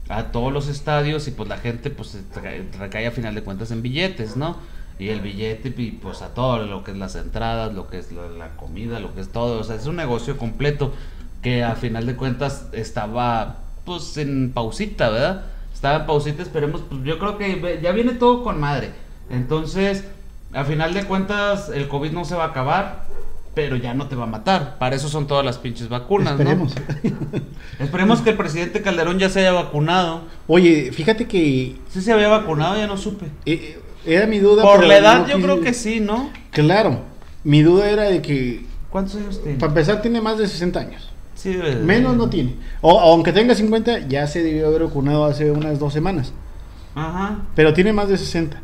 a 0.07 0.25
todos 0.25 0.53
los 0.53 0.67
estadios 0.67 1.27
y 1.27 1.31
pues 1.31 1.49
la 1.49 1.57
gente 1.57 1.89
pues 1.89 2.15
recae- 2.35 3.07
a 3.07 3.09
final 3.09 3.33
de 3.33 3.41
cuentas 3.41 3.71
en 3.71 3.81
billetes, 3.81 4.37
¿no? 4.37 4.57
Y 4.99 5.09
el 5.09 5.21
billete 5.21 5.73
y 5.75 5.91
pues 5.93 6.21
a 6.21 6.35
todo 6.35 6.63
lo 6.63 6.83
que 6.83 6.91
es 6.91 6.97
las 6.97 7.15
entradas, 7.15 7.73
lo 7.73 7.87
que 7.87 7.97
es 7.97 8.11
la, 8.11 8.49
comida, 8.55 8.99
lo 8.99 9.15
que 9.15 9.21
es 9.21 9.29
todo, 9.29 9.59
o 9.59 9.63
sea, 9.63 9.77
es 9.77 9.87
un 9.87 9.95
negocio 9.95 10.37
completo 10.37 10.93
que 11.41 11.63
a 11.63 11.73
final 11.73 12.05
de 12.05 12.15
cuentas 12.15 12.67
estaba 12.71 13.55
pues 13.83 14.15
en 14.17 14.51
pausita, 14.53 15.09
¿verdad? 15.09 15.45
Estaba 15.73 16.01
en 16.01 16.05
pausita, 16.05 16.43
esperemos, 16.43 16.81
pues 16.87 17.01
yo 17.03 17.17
creo 17.17 17.39
que 17.39 17.79
ya 17.81 17.91
viene 17.93 18.11
todo 18.13 18.43
con 18.43 18.59
madre. 18.59 18.91
Entonces, 19.31 20.03
a 20.53 20.63
final 20.63 20.93
de 20.93 21.03
cuentas, 21.05 21.69
el 21.73 21.87
COVID 21.87 22.11
no 22.11 22.25
se 22.25 22.35
va 22.35 22.45
a 22.45 22.47
acabar, 22.47 23.05
pero 23.53 23.75
ya 23.75 23.93
no 23.93 24.07
te 24.07 24.15
va 24.15 24.23
a 24.23 24.27
matar. 24.27 24.77
Para 24.79 24.95
eso 24.95 25.09
son 25.09 25.27
todas 25.27 25.43
las 25.45 25.57
pinches 25.57 25.89
vacunas, 25.89 26.33
Esperemos. 26.33 26.73
¿no? 26.75 27.39
Esperemos 27.83 28.21
que 28.21 28.31
el 28.31 28.37
presidente 28.37 28.81
Calderón 28.81 29.19
ya 29.19 29.29
se 29.29 29.39
haya 29.41 29.51
vacunado. 29.51 30.23
Oye, 30.47 30.91
fíjate 30.93 31.27
que 31.27 31.77
Si 31.89 32.01
se 32.01 32.11
había 32.13 32.27
vacunado, 32.29 32.75
ya 32.77 32.87
no 32.87 32.97
supe. 32.97 33.25
eh, 33.45 33.79
era 34.05 34.27
mi 34.27 34.39
duda. 34.39 34.63
Por 34.63 34.85
la 34.85 34.97
edad, 34.97 35.21
no 35.21 35.27
yo 35.27 35.35
quise- 35.35 35.43
creo 35.43 35.61
que 35.61 35.73
sí, 35.73 35.99
¿no? 35.99 36.29
Claro, 36.51 37.01
mi 37.43 37.61
duda 37.63 37.89
era 37.89 38.03
de 38.03 38.21
que, 38.21 38.65
¿Cuántos 38.89 39.15
años 39.17 39.41
tiene? 39.43 39.59
para 39.59 39.71
empezar, 39.71 40.01
tiene 40.01 40.21
más 40.21 40.37
de 40.37 40.47
60 40.47 40.79
años. 40.79 41.09
Sí, 41.35 41.53
debe 41.53 41.75
de- 41.75 41.83
Menos 41.83 42.15
no 42.17 42.29
tiene. 42.29 42.55
O 42.81 42.99
aunque 42.99 43.31
tenga 43.33 43.55
50, 43.55 44.07
ya 44.07 44.25
se 44.27 44.41
debió 44.43 44.67
haber 44.67 44.83
vacunado 44.85 45.25
hace 45.25 45.51
unas 45.51 45.79
dos 45.79 45.93
semanas. 45.93 46.33
Ajá. 46.95 47.39
Pero 47.55 47.73
tiene 47.73 47.93
más 47.93 48.09
de 48.09 48.17
60 48.17 48.61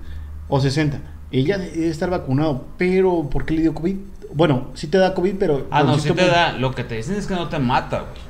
o 0.50 0.60
60. 0.60 1.00
Ella 1.36 1.58
debe 1.58 1.90
estar 1.90 2.10
vacunado, 2.10 2.64
pero 2.78 3.28
¿por 3.30 3.46
qué 3.46 3.56
le 3.56 3.62
dio 3.62 3.74
COVID? 3.74 3.98
Bueno, 4.34 4.68
sí 4.74 4.88
te 4.88 4.98
da 4.98 5.14
COVID, 5.14 5.36
pero... 5.38 5.68
Ah, 5.70 5.84
no, 5.84 6.00
sí 6.00 6.12
te 6.12 6.26
da. 6.26 6.54
Lo 6.54 6.74
que 6.74 6.86
te 6.86 6.96
dicen 6.96 7.16
es 7.16 7.28
que 7.28 7.34
no 7.34 7.50
te 7.50 7.60
mata, 7.60 8.00
güey. 8.00 8.22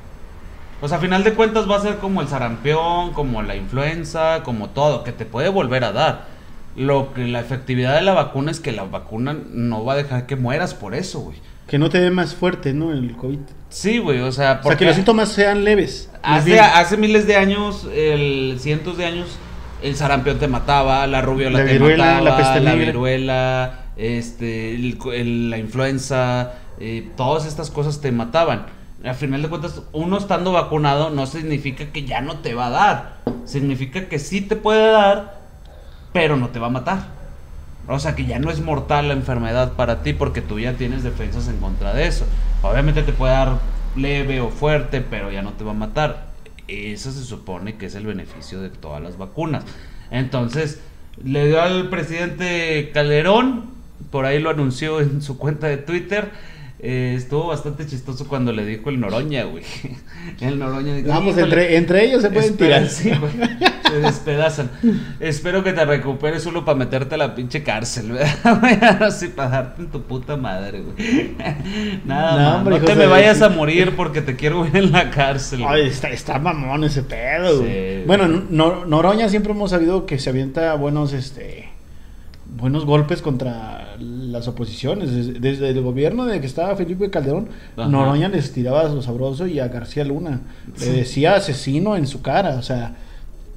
O 0.81 0.87
sea, 0.87 0.97
a 0.97 1.01
final 1.01 1.23
de 1.23 1.35
cuentas 1.35 1.69
va 1.69 1.77
a 1.77 1.81
ser 1.81 1.97
como 1.97 2.21
el 2.21 2.27
sarampión, 2.27 3.13
como 3.13 3.43
la 3.43 3.55
influenza, 3.55 4.41
como 4.41 4.69
todo, 4.69 5.03
que 5.03 5.11
te 5.11 5.25
puede 5.25 5.49
volver 5.49 5.83
a 5.83 5.91
dar. 5.91 6.25
Lo 6.75 7.13
que 7.13 7.27
la 7.27 7.41
efectividad 7.41 7.93
de 7.93 8.01
la 8.01 8.13
vacuna 8.13 8.49
es 8.49 8.59
que 8.59 8.71
la 8.71 8.85
vacuna 8.85 9.37
no 9.51 9.85
va 9.85 9.93
a 9.93 9.97
dejar 9.97 10.25
que 10.25 10.35
mueras 10.35 10.73
por 10.73 10.95
eso, 10.95 11.19
güey. 11.19 11.37
Que 11.67 11.77
no 11.77 11.91
te 11.91 11.99
dé 11.99 12.09
más 12.09 12.33
fuerte, 12.33 12.73
¿no? 12.73 12.91
El 12.91 13.15
COVID. 13.15 13.39
Sí, 13.69 13.99
güey, 13.99 14.19
o 14.21 14.31
sea, 14.31 14.53
O 14.53 14.53
sea, 14.53 14.61
porque 14.61 14.79
que 14.79 14.85
los 14.85 14.95
síntomas 14.95 15.29
sean 15.29 15.63
leves. 15.63 16.09
hace, 16.23 16.59
hace 16.59 16.97
miles 16.97 17.27
de 17.27 17.35
años, 17.35 17.87
el, 17.93 18.57
cientos 18.59 18.97
de 18.97 19.05
años, 19.05 19.37
el 19.81 19.95
sarampión 19.95 20.39
te 20.39 20.47
mataba, 20.47 21.05
la 21.07 21.21
rubiola 21.21 21.59
La 21.59 21.65
te 21.65 21.73
viruela, 21.73 22.05
mataba, 22.05 22.21
la 22.29 22.37
peste 22.37 22.61
negra. 22.61 22.85
viruela, 22.85 23.79
este, 23.97 24.75
el- 24.75 25.49
la 25.49 25.57
influenza, 25.57 26.53
eh, 26.79 27.09
todas 27.17 27.45
estas 27.45 27.69
cosas 27.71 28.01
te 28.01 28.11
mataban. 28.11 28.65
Al 29.03 29.15
final 29.15 29.41
de 29.43 29.49
cuentas, 29.49 29.81
uno 29.93 30.17
estando 30.17 30.51
vacunado 30.51 31.09
no 31.11 31.25
significa 31.27 31.85
que 31.87 32.05
ya 32.05 32.21
no 32.21 32.39
te 32.39 32.53
va 32.55 32.67
a 32.67 32.69
dar. 32.71 33.13
Significa 33.45 34.07
que 34.09 34.17
sí 34.17 34.41
te 34.41 34.55
puede 34.55 34.91
dar, 34.91 35.35
pero 36.11 36.37
no 36.37 36.49
te 36.49 36.57
va 36.59 36.67
a 36.67 36.71
matar. 36.71 36.99
O 37.87 37.99
sea 37.99 38.15
que 38.15 38.25
ya 38.25 38.39
no 38.39 38.49
es 38.49 38.61
mortal 38.61 39.09
la 39.09 39.13
enfermedad 39.13 39.73
para 39.73 40.01
ti 40.01 40.13
porque 40.13 40.41
tú 40.41 40.59
ya 40.59 40.73
tienes 40.73 41.03
defensas 41.03 41.47
en 41.49 41.57
contra 41.57 41.93
de 41.93 42.07
eso. 42.07 42.25
Obviamente 42.63 43.03
te 43.03 43.13
puede 43.13 43.33
dar 43.33 43.59
leve 43.95 44.41
o 44.41 44.49
fuerte, 44.49 45.01
pero 45.01 45.31
ya 45.31 45.43
no 45.43 45.51
te 45.51 45.63
va 45.63 45.71
a 45.71 45.75
matar. 45.75 46.25
Eso 46.67 47.11
se 47.11 47.23
supone 47.23 47.75
que 47.75 47.85
es 47.85 47.95
el 47.95 48.05
beneficio 48.05 48.61
de 48.61 48.69
todas 48.69 49.01
las 49.01 49.17
vacunas. 49.17 49.63
Entonces, 50.11 50.79
le 51.23 51.47
dio 51.47 51.61
al 51.61 51.89
presidente 51.89 52.91
Calderón, 52.93 53.65
por 54.11 54.25
ahí 54.25 54.39
lo 54.39 54.49
anunció 54.49 54.99
en 55.01 55.21
su 55.21 55.37
cuenta 55.37 55.67
de 55.67 55.77
Twitter. 55.77 56.31
Eh, 56.79 57.13
estuvo 57.17 57.47
bastante 57.47 57.85
chistoso 57.87 58.27
cuando 58.27 58.51
le 58.51 58.65
dijo 58.65 58.89
el 58.89 58.99
Noroña, 58.99 59.43
güey. 59.45 59.63
El 60.41 60.57
Noroña 60.59 60.95
dijo, 60.95 61.07
Vamos, 61.09 61.31
"Híjole, 61.37 61.43
entre, 61.43 61.77
entre 61.77 62.05
ellos 62.05 62.21
se 62.23 62.31
pueden 62.31 62.49
Espera, 62.51 62.77
tirar. 62.79 62.89
sí, 62.89 63.11
güey. 63.11 63.31
Se 63.89 63.99
despedazan. 64.01 64.71
Espero 65.19 65.63
que 65.63 65.71
te 65.71 65.85
recuperes 65.85 66.41
solo 66.43 66.65
para 66.65 66.77
meterte 66.77 67.15
a 67.15 67.17
la 67.19 67.35
pinche 67.35 67.63
cárcel, 67.63 68.11
¿verdad? 68.13 68.59
güey? 68.59 68.77
Ahora 68.81 69.11
sí, 69.11 69.27
para 69.27 69.49
darte 69.49 69.83
en 69.83 69.87
tu 69.91 70.01
puta 70.01 70.35
madre, 70.35 70.81
güey. 70.81 71.35
Nada 72.05 72.51
No, 72.51 72.57
hombre, 72.57 72.79
no 72.79 72.85
te 72.85 72.95
me 72.95 73.05
vayas 73.05 73.41
a 73.41 73.49
morir 73.49 73.93
porque 73.95 74.21
te 74.21 74.35
quiero 74.35 74.63
ver 74.63 74.75
en 74.77 74.91
la 74.91 75.11
cárcel. 75.11 75.61
güey. 75.63 75.81
Ay, 75.83 75.87
está, 75.89 76.09
está 76.09 76.39
mamón 76.39 76.83
ese 76.83 77.03
pedo, 77.03 77.59
güey. 77.61 78.03
Bueno, 78.05 78.27
Nor- 78.27 78.85
Noroña 78.87 79.29
siempre 79.29 79.51
hemos 79.53 79.69
sabido 79.71 80.05
que 80.05 80.17
se 80.19 80.31
avienta 80.31 80.73
buenos, 80.75 81.13
este, 81.13 81.64
buenos 82.57 82.85
golpes 82.85 83.21
contra 83.21 83.95
las 83.99 84.47
oposiciones. 84.47 85.41
Desde, 85.41 85.69
el 85.69 85.81
gobierno 85.81 86.25
de 86.25 86.39
que 86.39 86.47
estaba 86.47 86.75
Felipe 86.75 87.09
Calderón, 87.09 87.49
Ajá. 87.77 87.89
Noroña 87.89 88.29
les 88.29 88.51
tiraba 88.53 88.81
a 88.81 88.89
lo 88.89 89.01
sabroso 89.01 89.47
y 89.47 89.59
a 89.59 89.67
García 89.67 90.03
Luna. 90.03 90.41
Sí. 90.75 90.85
Le 90.85 90.91
decía 90.97 91.35
asesino 91.35 91.95
en 91.95 92.07
su 92.07 92.21
cara, 92.21 92.57
o 92.57 92.61
sea, 92.61 92.95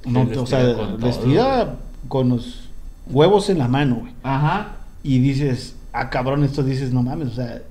no, 0.05 0.27
o 0.37 0.45
sea, 0.45 0.75
con 0.75 1.01
les 1.01 1.17
todo, 1.17 1.25
tira 1.25 1.75
con 2.07 2.29
los 2.29 2.69
huevos 3.09 3.49
en 3.49 3.57
la 3.57 3.67
mano, 3.67 3.97
güey. 4.01 4.13
Ajá. 4.23 4.77
Y 5.03 5.19
dices, 5.19 5.75
ah, 5.93 6.09
cabrón, 6.09 6.43
esto 6.43 6.63
dices, 6.63 6.93
no 6.93 7.03
mames, 7.03 7.29
o 7.29 7.35
sea, 7.35 7.61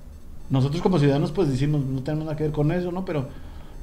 nosotros 0.51 0.81
como 0.81 0.99
ciudadanos 0.99 1.31
pues 1.33 1.49
decimos, 1.49 1.85
no 1.85 2.03
tenemos 2.03 2.25
nada 2.25 2.37
que 2.37 2.45
ver 2.45 2.53
con 2.53 2.73
eso, 2.73 2.91
¿no? 2.91 3.05
Pero 3.05 3.29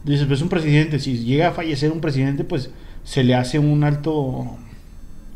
dices, 0.04 0.26
pues 0.26 0.42
un 0.42 0.50
presidente, 0.50 1.00
si 1.00 1.20
llega 1.20 1.50
a 1.50 1.52
fallecer 1.52 1.92
un 1.92 2.02
presidente, 2.02 2.44
pues 2.44 2.72
se 3.04 3.24
le 3.24 3.36
hace 3.36 3.60
un 3.60 3.84
alto 3.84 4.58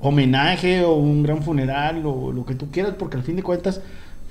homenaje 0.02 0.84
o 0.84 0.94
un 0.94 1.24
gran 1.24 1.44
funeral 1.44 2.04
o 2.06 2.32
lo 2.32 2.46
que 2.46 2.56
tú 2.56 2.70
quieras, 2.72 2.94
porque 2.98 3.18
al 3.18 3.24
fin 3.24 3.36
de 3.36 3.44
cuentas 3.44 3.82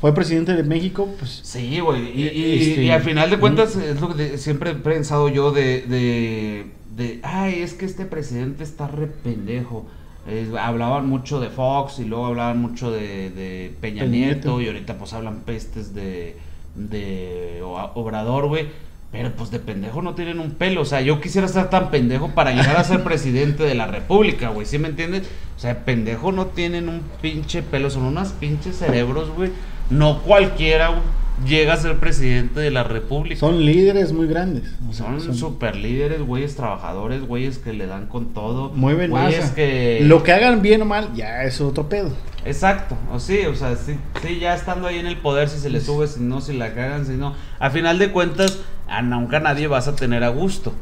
fue 0.01 0.15
presidente 0.15 0.55
de 0.55 0.63
México, 0.63 1.09
pues... 1.19 1.41
Sí, 1.43 1.81
güey. 1.81 2.09
Y, 2.19 2.29
y- 2.29 2.71
Este, 2.71 2.85
y 2.85 2.91
al 2.91 3.03
final 3.03 3.31
de 3.31 3.39
cuentas 3.39 3.75
es 3.77 4.01
lo 4.01 4.15
que 4.15 4.39
siempre 4.39 4.71
he 4.71 4.75
pensado 4.75 5.29
yo 5.29 5.51
de, 5.51 5.83
de, 5.83 6.67
de, 6.97 7.21
ay, 7.23 7.61
es 7.61 7.75
que 7.75 7.85
este 7.85 8.05
presidente 8.05 8.63
está 8.63 8.87
re 8.87 9.07
pendejo. 9.09 9.87
Eh, 10.29 10.47
hablaban 10.61 11.09
mucho 11.09 11.41
de 11.41 11.49
Fox 11.49 11.99
y 11.99 12.05
luego 12.05 12.27
hablaban 12.27 12.61
mucho 12.61 12.91
de, 12.93 13.31
de 13.31 13.73
Peña, 13.81 14.03
Peña 14.03 14.11
Nieto, 14.13 14.59
Nieto. 14.59 14.61
y 14.61 14.67
ahorita 14.69 14.99
pues 14.99 15.13
hablan 15.15 15.41
pestes 15.41 15.95
de, 15.95 16.37
de 16.77 17.61
Obrador, 17.63 18.47
güey. 18.47 18.67
Pero 19.11 19.33
pues 19.33 19.51
de 19.51 19.59
pendejo 19.59 20.03
no 20.03 20.15
tienen 20.15 20.39
un 20.39 20.51
pelo. 20.51 20.83
O 20.83 20.85
sea, 20.85 21.01
yo 21.01 21.21
quisiera 21.21 21.49
ser 21.49 21.71
tan 21.71 21.91
pendejo 21.91 22.35
para 22.35 22.53
llegar 22.53 22.77
a 22.77 22.85
ser 22.85 23.03
presidente 23.03 23.63
de 23.63 23.75
la 23.75 23.87
república, 23.87 24.51
güey. 24.51 24.67
¿Sí 24.67 24.79
me 24.79 24.89
entiendes? 24.89 25.23
O 25.57 25.61
sea, 25.61 25.85
pendejo 25.85 26.31
no 26.31 26.47
tienen 26.47 26.89
un 26.91 27.03
pinche 27.23 27.63
pelo. 27.63 27.89
Son 27.89 28.03
unas 28.03 28.33
pinches 28.33 28.77
cerebros, 28.77 29.31
güey. 29.31 29.51
No 29.89 30.21
cualquiera 30.21 30.89
güey, 30.89 31.01
llega 31.47 31.75
a 31.75 31.77
ser 31.77 31.99
presidente 31.99 32.61
de 32.61 32.71
la 32.71 32.85
república. 32.85 33.41
Son 33.41 33.65
líderes 33.65 34.13
muy 34.13 34.27
grandes. 34.27 34.65
o 34.89 34.93
sea, 34.93 35.19
Son 35.19 35.35
super 35.35 35.77
líderes, 35.77 36.21
güeyes 36.23 36.57
trabajadores, 36.57 37.23
güeyes 37.23 37.59
que 37.59 37.73
le 37.73 37.87
dan 37.87 38.07
con 38.07 38.35
todo. 38.35 38.71
Mueven 38.75 39.11
güeyes 39.11 39.41
masa. 39.41 39.55
que... 39.55 40.01
Lo 40.03 40.23
que 40.23 40.33
hagan 40.33 40.63
bien 40.63 40.83
o 40.83 40.85
mal, 40.85 41.15
ya 41.15 41.45
es 41.45 41.61
otro 41.61 41.89
pedo. 41.89 42.11
Exacto, 42.49 42.97
o 43.13 43.21
sí, 43.21 43.45
o 43.45 43.55
sea, 43.55 43.77
sí, 43.77 43.99
sí, 44.23 44.39
ya 44.39 44.55
estando 44.55 44.89
ahí 44.89 44.99
en 44.99 45.07
el 45.07 45.19
poder, 45.19 45.51
si 45.51 45.59
se 45.59 45.69
le 45.69 45.83
sube, 45.83 46.07
si 46.07 46.21
no, 46.21 46.41
si 46.41 46.55
la 46.55 46.73
cagan, 46.73 47.05
si 47.05 47.13
no. 47.13 47.35
A 47.59 47.69
final 47.69 47.99
de 47.99 48.11
cuentas, 48.11 48.61
nunca 49.03 49.39
nadie 49.39 49.67
vas 49.67 49.87
a 49.87 49.95
tener 49.95 50.25
a 50.25 50.31
gusto. 50.31 50.73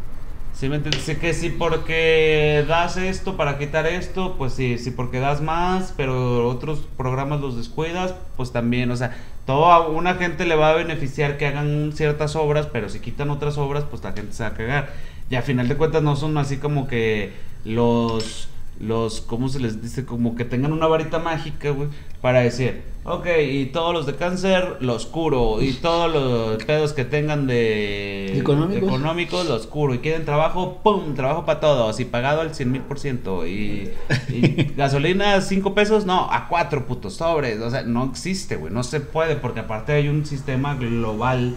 ¿Sí 0.55 0.69
me 0.69 0.77
entiendes? 0.77 1.03
Sí 1.03 1.17
que 1.17 1.35
sí 1.35 1.51
porque 1.51 2.65
das 2.69 2.97
esto 2.99 3.37
para 3.37 3.59
quitar 3.59 3.89
esto, 3.89 4.37
pues 4.39 4.53
sí, 4.53 4.79
sí 4.79 4.93
porque 4.93 5.19
das 5.19 5.41
más, 5.41 5.93
pero 5.97 6.49
otros 6.49 6.87
programas 6.97 7.41
los 7.41 7.57
descuidas, 7.57 8.15
pues 8.37 8.53
también, 8.53 8.93
o 8.93 8.97
sea, 8.97 9.17
todo 9.45 9.73
a 9.73 9.89
una 9.89 10.15
gente 10.15 10.47
le 10.47 10.55
va 10.55 10.71
a 10.71 10.75
beneficiar 10.75 11.37
que 11.37 11.49
hagan 11.49 11.91
ciertas 11.93 12.37
obras, 12.37 12.69
pero 12.73 12.89
si 12.89 13.01
quitan 13.01 13.29
otras 13.31 13.59
obras, 13.59 13.83
pues 13.91 14.05
la 14.05 14.13
gente 14.13 14.33
se 14.35 14.45
va 14.45 14.51
a 14.51 14.55
cagar. 14.55 14.93
Y 15.29 15.35
a 15.35 15.43
final 15.43 15.67
de 15.67 15.77
cuentas 15.77 16.05
no 16.05 16.15
son 16.15 16.39
así 16.39 16.59
como 16.59 16.87
que 16.87 17.33
los 17.65 18.51
los, 18.81 19.21
¿cómo 19.21 19.49
se 19.49 19.61
les 19.61 19.83
dice? 19.83 20.05
Como 20.05 20.37
que 20.37 20.45
tengan 20.45 20.73
una 20.73 20.87
varita 20.87 21.19
mágica, 21.19 21.71
güey, 21.71 21.89
para 22.21 22.41
decir, 22.41 22.83
ok, 23.05 23.27
y 23.49 23.67
todos 23.67 23.95
los 23.95 24.07
de 24.07 24.17
cáncer 24.17 24.79
los 24.81 25.07
curo, 25.07 25.63
y 25.63 25.73
todos 25.75 26.13
los 26.13 26.63
pedos 26.65 26.93
que 26.93 27.05
tengan 27.05 27.47
de 27.47 28.39
Económicos. 28.39 28.89
económicos 28.89 29.47
los 29.49 29.67
curo, 29.67 29.95
y 29.95 29.99
quieren 29.99 30.25
trabajo, 30.25 30.81
pum, 30.83 31.15
trabajo 31.15 31.45
para 31.45 31.61
todos, 31.61 32.01
y 32.01 32.05
pagado 32.05 32.41
al 32.41 32.55
100 32.55 32.73
mil 32.73 32.83
por 32.83 32.99
ciento, 32.99 33.47
y, 33.47 33.91
y 34.29 34.73
gasolina 34.77 35.41
5 35.41 35.75
pesos, 35.75 36.05
no, 36.05 36.31
a 36.31 36.49
4 36.49 36.87
putos 36.87 37.15
sobres, 37.15 37.61
o 37.61 37.71
sea, 37.71 37.83
no 37.83 38.05
existe, 38.05 38.57
güey, 38.57 38.73
no 38.73 38.83
se 38.83 39.01
puede, 39.01 39.37
porque 39.37 39.61
aparte 39.61 39.93
hay 39.93 40.09
un 40.09 40.27
sistema 40.27 40.75
global 40.75 41.55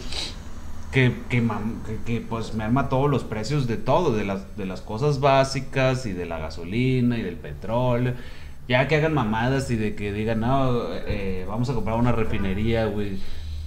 que, 0.92 1.14
que, 1.30 1.44
que- 2.06 2.22
pues 2.22 2.54
me 2.54 2.64
arma 2.64 2.90
todos 2.90 3.10
los 3.10 3.24
precios 3.24 3.68
de 3.68 3.78
todo, 3.78 4.16
de 4.16 4.26
las, 4.26 4.56
de 4.58 4.66
las 4.66 4.82
cosas 4.82 5.20
básicas 5.20 6.06
y 6.06 6.14
de 6.14 6.26
la 6.26 6.40
gasolina 6.40 7.18
y 7.18 7.22
del 7.22 7.36
petróleo. 7.36 8.14
Ya 8.68 8.88
que 8.88 8.96
hagan 8.98 9.14
mamadas 9.14 9.72
y 9.72 9.76
de 9.76 9.96
que 9.96 10.14
digan, 10.14 10.42
no, 10.42 10.94
eh, 10.94 11.44
vamos 11.48 11.70
a 11.70 11.74
comprar 11.74 11.98
una 11.98 12.12
refinería, 12.12 12.86
güey. 12.86 13.18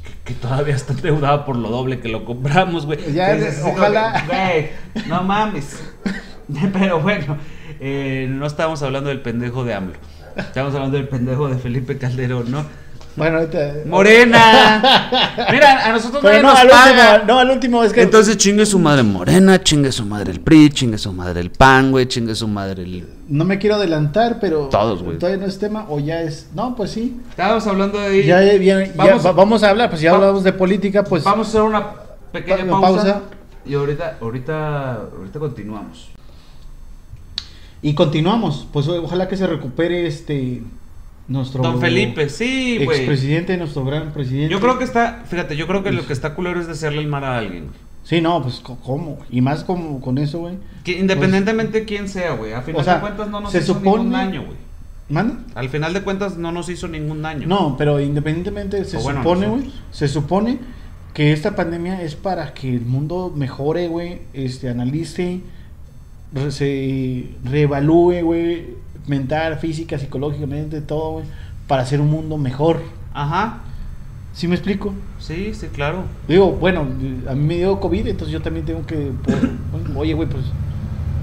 Que, 0.04 0.12
que 0.24 0.34
todavía 0.34 0.74
está 0.76 0.92
endeudada 0.92 1.44
por 1.44 1.56
lo 1.56 1.70
doble 1.70 1.98
que 2.00 2.08
lo 2.08 2.24
compramos, 2.24 2.86
güey. 2.86 3.12
Ya, 3.12 3.32
Entonces, 3.32 3.62
ojalá. 3.64 4.24
Güey, 4.26 4.70
no 5.08 5.22
mames. 5.24 5.82
Pero 6.72 7.00
bueno, 7.00 7.36
eh, 7.80 8.26
no 8.30 8.46
estábamos 8.46 8.82
hablando 8.82 9.08
del 9.10 9.20
pendejo 9.20 9.64
de 9.64 9.74
AMLO. 9.74 9.94
Estábamos 10.36 10.74
hablando 10.74 10.96
del 10.98 11.08
pendejo 11.08 11.48
de 11.48 11.56
Felipe 11.56 11.98
Calderón, 11.98 12.50
¿no? 12.50 12.64
Bueno, 13.14 13.38
ahorita. 13.38 13.74
Morena. 13.84 15.20
Mira, 15.50 15.86
a 15.86 15.92
nosotros 15.92 16.22
Pero 16.22 16.32
nadie 16.32 16.42
no, 16.42 16.48
nos 16.50 16.58
al 16.60 16.68
paga. 16.68 17.12
último, 17.16 17.26
no, 17.32 17.38
al 17.40 17.50
último 17.50 17.84
es 17.84 17.92
que. 17.92 18.02
Entonces 18.02 18.36
chingue 18.38 18.64
su 18.64 18.78
madre 18.78 19.02
Morena, 19.02 19.62
chingue 19.62 19.92
su 19.92 20.06
madre 20.06 20.32
el 20.32 20.40
PRI, 20.40 20.70
chingue 20.70 20.96
su 20.96 21.12
madre 21.12 21.40
el 21.40 21.50
PAN, 21.50 21.90
güey, 21.90 22.06
chingue 22.08 22.34
su 22.34 22.48
madre 22.48 22.82
el... 22.84 23.06
No 23.28 23.44
me 23.44 23.58
quiero 23.58 23.76
adelantar, 23.76 24.38
pero. 24.40 24.68
Todos, 24.70 25.02
güey. 25.02 25.18
Todavía 25.18 25.42
no 25.42 25.46
es 25.46 25.58
tema, 25.58 25.84
o 25.90 25.98
ya 26.00 26.22
es. 26.22 26.48
No, 26.54 26.74
pues 26.74 26.90
sí. 26.92 27.20
Estábamos 27.30 27.66
hablando 27.66 27.98
de... 28.00 28.24
Ya, 28.24 28.40
viene- 28.40 28.86
ya 28.88 28.92
Vamos- 28.94 29.26
va- 29.26 29.32
vamos 29.32 29.62
a 29.62 29.70
hablar, 29.70 29.90
pues 29.90 30.00
ya 30.00 30.12
va- 30.12 30.18
hablamos 30.18 30.42
de 30.44 30.52
política, 30.54 31.04
pues. 31.04 31.22
Vamos 31.22 31.46
a 31.48 31.50
hacer 31.50 31.62
una 31.62 31.86
pequeña 32.32 32.64
Pa- 32.64 32.80
pausa, 32.80 33.02
pausa. 33.02 33.20
y 33.66 33.74
ahorita, 33.74 34.16
ahorita, 34.22 34.92
ahorita 35.18 35.38
continuamos. 35.38 36.08
Y 37.82 37.94
continuamos. 37.94 38.66
Pues 38.72 38.88
ojalá 38.88 39.28
que 39.28 39.36
se 39.36 39.46
recupere 39.46 40.06
este. 40.06 40.62
Nuestro. 41.28 41.62
Don 41.62 41.80
Felipe, 41.80 42.28
sí, 42.28 42.80
güey. 42.84 42.98
Expresidente, 42.98 43.56
nuestro 43.56 43.84
gran 43.84 44.12
presidente. 44.12 44.52
Yo 44.52 44.60
creo 44.60 44.78
que 44.78 44.84
está, 44.84 45.22
fíjate, 45.28 45.56
yo 45.56 45.66
creo 45.66 45.82
que 45.82 45.92
lo 45.92 46.06
que 46.06 46.12
está 46.12 46.34
culero 46.34 46.60
es 46.60 46.66
de 46.66 46.72
hacerle 46.72 47.00
el 47.00 47.08
mal 47.08 47.24
a 47.24 47.38
alguien. 47.38 47.66
Sí, 48.04 48.20
no, 48.20 48.42
pues 48.42 48.60
¿cómo? 48.60 49.18
Y 49.30 49.40
más 49.40 49.62
como 49.62 50.00
con 50.00 50.18
eso, 50.18 50.40
güey. 50.40 50.56
Independientemente 50.84 51.80
de 51.80 51.84
quién 51.86 52.08
sea, 52.08 52.32
güey. 52.34 52.52
A 52.52 52.62
final 52.62 52.80
O 52.80 52.84
sea, 52.84 52.94
de 52.96 53.00
cuentas 53.00 53.30
no 53.30 53.40
nos 53.40 53.52
se 53.52 53.58
hizo 53.58 53.74
supone- 53.74 53.98
ningún 53.98 54.12
daño, 54.12 54.42
güey. 54.44 54.56
¿Manda? 55.08 55.38
Al 55.54 55.68
final 55.68 55.92
de 55.92 56.02
cuentas 56.02 56.36
no 56.36 56.50
nos 56.52 56.68
hizo 56.68 56.88
ningún 56.88 57.22
daño. 57.22 57.46
No, 57.46 57.76
pero 57.76 58.00
independientemente 58.00 58.84
se 58.84 58.96
bueno, 58.98 59.20
supone, 59.22 59.46
güey, 59.46 59.72
se 59.90 60.08
supone 60.08 60.58
que 61.14 61.32
esta 61.32 61.54
pandemia 61.54 62.02
es 62.02 62.16
para 62.16 62.54
que 62.54 62.68
el 62.74 62.80
mundo 62.80 63.32
mejore, 63.36 63.86
güey, 63.88 64.22
este, 64.32 64.68
analice, 64.70 65.40
se 66.48 67.26
reevalúe, 67.44 68.22
güey, 68.22 68.66
mental, 69.06 69.58
física, 69.58 69.98
psicológicamente, 69.98 70.80
todo, 70.80 71.12
güey, 71.12 71.24
para 71.66 71.82
hacer 71.82 72.00
un 72.00 72.10
mundo 72.10 72.38
mejor. 72.38 72.80
Ajá. 73.14 73.58
¿Sí 74.32 74.48
me 74.48 74.54
explico? 74.54 74.94
Sí, 75.18 75.52
sí, 75.54 75.66
claro. 75.68 76.04
Digo, 76.26 76.52
bueno, 76.52 76.80
a 77.28 77.34
mí 77.34 77.44
me 77.44 77.56
dio 77.56 77.78
COVID, 77.80 78.06
entonces 78.08 78.32
yo 78.32 78.40
también 78.40 78.64
tengo 78.64 78.86
que, 78.86 79.12
por- 79.24 79.96
oye, 79.96 80.14
güey, 80.14 80.28
pues 80.28 80.44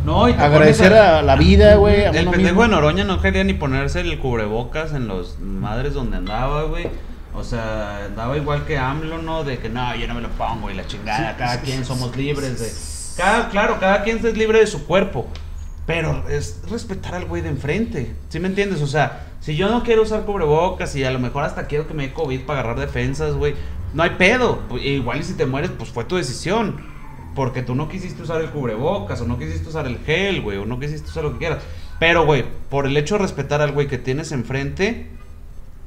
No, 0.05 0.29
y 0.29 0.33
agradecer 0.33 0.93
a- 0.93 1.19
a 1.19 1.21
la 1.23 1.35
vida, 1.35 1.75
güey, 1.77 2.03
El 2.03 2.11
pendejo 2.11 2.37
mismo. 2.37 2.61
de 2.63 2.67
Noroña 2.69 3.03
no 3.05 3.19
quería 3.21 3.43
ni 3.43 3.53
ponerse 3.53 4.01
el 4.01 4.19
cubrebocas 4.19 4.93
en 4.93 5.07
los 5.07 5.39
madres 5.39 5.93
donde 5.95 6.17
andaba, 6.17 6.63
güey. 6.63 6.87
O 7.35 7.43
sea, 7.43 8.05
andaba 8.05 8.35
igual 8.37 8.65
que 8.65 8.77
AMLO, 8.77 9.19
¿no? 9.21 9.43
De 9.43 9.57
que 9.59 9.69
no, 9.69 9.95
yo 9.95 10.07
no 10.07 10.13
me 10.15 10.21
lo 10.21 10.29
pongo 10.29 10.69
y 10.71 10.73
la 10.73 10.85
chingada. 10.87 11.31
Sí, 11.31 11.35
cada 11.37 11.53
sí, 11.55 11.59
quien 11.65 11.77
sí, 11.79 11.85
somos 11.85 12.15
libres 12.17 12.59
de. 12.59 13.21
Cada, 13.23 13.49
claro, 13.49 13.77
cada 13.79 14.03
quien 14.03 14.17
es 14.25 14.37
libre 14.37 14.59
de 14.59 14.67
su 14.67 14.85
cuerpo. 14.85 15.27
Pero 15.89 16.23
es 16.29 16.61
respetar 16.69 17.15
al 17.15 17.25
güey 17.25 17.41
de 17.41 17.49
enfrente. 17.49 18.13
¿Sí 18.27 18.39
me 18.39 18.47
entiendes? 18.47 18.83
O 18.83 18.85
sea, 18.85 19.25
si 19.39 19.55
yo 19.55 19.69
no 19.69 19.81
quiero 19.81 20.03
usar 20.03 20.23
cubrebocas 20.23 20.95
y 20.95 21.03
a 21.03 21.09
lo 21.09 21.17
mejor 21.17 21.43
hasta 21.43 21.65
quiero 21.65 21.87
que 21.87 21.95
me 21.95 22.03
dé 22.03 22.13
COVID 22.13 22.41
para 22.41 22.59
agarrar 22.59 22.79
defensas, 22.79 23.33
güey. 23.33 23.55
No 23.95 24.03
hay 24.03 24.11
pedo. 24.11 24.59
Pues, 24.69 24.85
Igual 24.85 25.21
y 25.21 25.23
si 25.23 25.33
te 25.33 25.47
mueres, 25.47 25.71
pues 25.75 25.89
fue 25.89 26.03
tu 26.03 26.17
decisión. 26.17 26.75
Porque 27.33 27.63
tú 27.63 27.73
no 27.73 27.89
quisiste 27.89 28.21
usar 28.21 28.39
el 28.39 28.51
cubrebocas, 28.51 29.19
o 29.21 29.25
no 29.25 29.39
quisiste 29.39 29.67
usar 29.67 29.87
el 29.87 29.97
gel, 30.05 30.43
güey, 30.43 30.59
o 30.59 30.65
no 30.67 30.79
quisiste 30.79 31.09
usar 31.09 31.23
lo 31.23 31.31
que 31.31 31.39
quieras. 31.39 31.63
Pero, 31.99 32.23
güey, 32.23 32.45
por 32.69 32.85
el 32.85 32.95
hecho 32.95 33.15
de 33.15 33.23
respetar 33.23 33.63
al 33.63 33.71
güey 33.71 33.87
que 33.87 33.97
tienes 33.97 34.31
enfrente, 34.31 35.07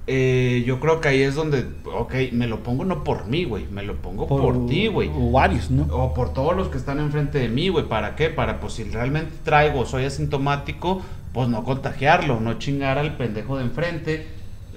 eh, 0.07 0.65
yo 0.67 0.81
creo 0.81 1.01
que 1.01 1.09
ahí 1.09 1.23
es 1.23 1.35
donde, 1.37 1.65
ok, 1.85 2.15
me 2.33 2.47
lo 2.49 2.63
pongo 2.63 2.85
no 2.85 3.05
por 3.05 3.27
mí, 3.27 3.45
güey, 3.45 3.67
me 3.71 3.83
lo 3.83 3.97
pongo 3.97 4.27
por, 4.27 4.67
ti, 4.67 4.89
güey. 4.89 5.09
O 5.15 5.31
varios, 5.31 5.71
¿no? 5.71 5.85
O 5.95 6.13
por 6.13 6.33
todos 6.33 6.57
los 6.57 6.69
que 6.69 6.79
están 6.79 6.99
enfrente 6.99 7.39
de 7.39 7.49
mí, 7.49 7.69
güey. 7.69 7.85
¿Para 7.87 8.17
qué? 8.17 8.29
Para, 8.29 8.59
pues, 8.61 8.73
si 8.75 8.85
realmente 8.85 9.33
traigo, 9.45 9.87
soy 9.87 10.05
asintomático, 10.05 11.03
pues 11.33 11.49
no 11.49 11.63
contagiarlo, 11.65 12.41
no 12.41 12.55
chingar 12.59 12.99
al 12.99 13.17
pendejo 13.17 13.57
de 13.59 13.65
enfrente. 13.65 14.27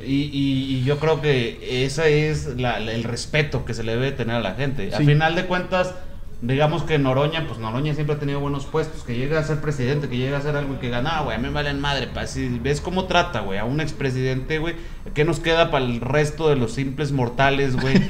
Y, 0.06 0.24
y- 0.32 0.76
y 0.78 0.84
yo 0.84 1.00
creo 1.00 1.22
que 1.22 1.86
ese 1.86 2.30
es 2.30 2.58
la- 2.58 2.78
el 2.80 3.04
respeto 3.04 3.66
que 3.66 3.74
se 3.74 3.84
le 3.84 3.94
debe 3.94 4.12
tener 4.12 4.36
a 4.36 4.40
la 4.42 4.54
gente. 4.54 4.92
Sí. 4.96 5.06
final 5.06 5.36
de 5.36 5.46
cuentas, 5.46 5.96
digamos 6.42 6.84
que 6.84 6.98
Noroña, 6.98 7.48
pues 7.48 7.60
Noroña 7.60 7.94
siempre 7.94 8.16
ha 8.16 8.20
tenido 8.20 8.40
buenos 8.40 8.66
puestos, 8.66 9.04
que 9.04 9.16
llegue 9.16 9.38
a 9.38 9.44
ser 9.44 9.62
presidente, 9.62 10.10
que 10.10 10.18
llegue 10.18 10.36
a 10.36 10.42
ser 10.42 10.56
algo 10.56 10.76
y 10.76 10.78
que 10.78 10.90
gana, 10.90 11.22
güey, 11.22 11.36
a 11.36 11.40
mí 11.40 11.48
me 11.48 11.54
valen 11.54 11.80
madre, 11.80 12.08
pa, 12.08 12.28
si 12.28 12.60
ves 12.60 12.82
cómo 12.82 13.06
trata, 13.06 13.42
güey, 13.42 13.60
a 13.60 13.66
un 13.66 13.80
expresidente, 13.80 14.60
güey, 14.60 14.76
¿qué 15.14 15.26
nos 15.26 15.40
queda 15.40 15.72
para 15.72 15.86
el 15.86 16.02
resto 16.02 16.50
de 16.50 16.56
los 16.56 16.74
simples 16.74 17.12
mortales, 17.12 17.76
güey? 17.76 17.96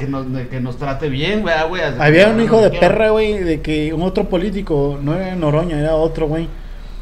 Que 0.00 0.06
nos, 0.06 0.32
de 0.32 0.48
que 0.48 0.60
nos 0.60 0.76
trate 0.76 1.08
bien, 1.08 1.42
güey, 1.42 1.54
ah, 1.54 1.64
güey. 1.64 1.82
Había 1.82 2.28
un 2.28 2.40
hijo 2.40 2.60
de 2.60 2.70
perra, 2.70 3.10
güey, 3.10 3.38
de 3.38 3.60
que 3.60 3.92
un 3.92 4.02
otro 4.02 4.28
político, 4.28 4.98
no 5.02 5.14
era 5.14 5.34
Noroña, 5.36 5.78
era 5.78 5.94
otro, 5.94 6.26
güey. 6.26 6.48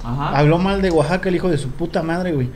Ajá. 0.03 0.39
Habló 0.39 0.59
mal 0.59 0.81
de 0.81 0.91
Oaxaca, 0.91 1.29
el 1.29 1.37
hijo 1.37 1.49
de 1.49 1.59
su 1.59 1.71
puta 1.71 2.03
madre, 2.03 2.33
güey. 2.33 2.49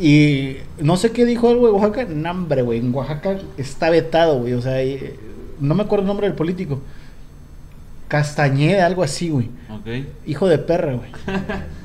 Y 0.00 0.56
no 0.78 0.96
sé 0.96 1.12
qué 1.12 1.24
dijo 1.24 1.48
algo 1.48 1.66
de 1.66 1.72
Oaxaca. 1.72 2.06
No, 2.08 2.30
hombre, 2.30 2.62
güey. 2.62 2.78
En 2.78 2.94
Oaxaca 2.94 3.38
está 3.56 3.90
vetado, 3.90 4.38
güey. 4.40 4.54
O 4.54 4.62
sea, 4.62 4.82
eh, 4.82 5.14
no 5.60 5.74
me 5.74 5.82
acuerdo 5.82 6.02
el 6.02 6.08
nombre 6.08 6.26
del 6.26 6.36
político. 6.36 6.80
Castañeda, 8.08 8.86
algo 8.86 9.02
así, 9.02 9.28
güey. 9.28 9.50
Ok. 9.70 10.06
Hijo 10.26 10.48
de 10.48 10.58
perra, 10.58 10.94
güey. 10.94 11.10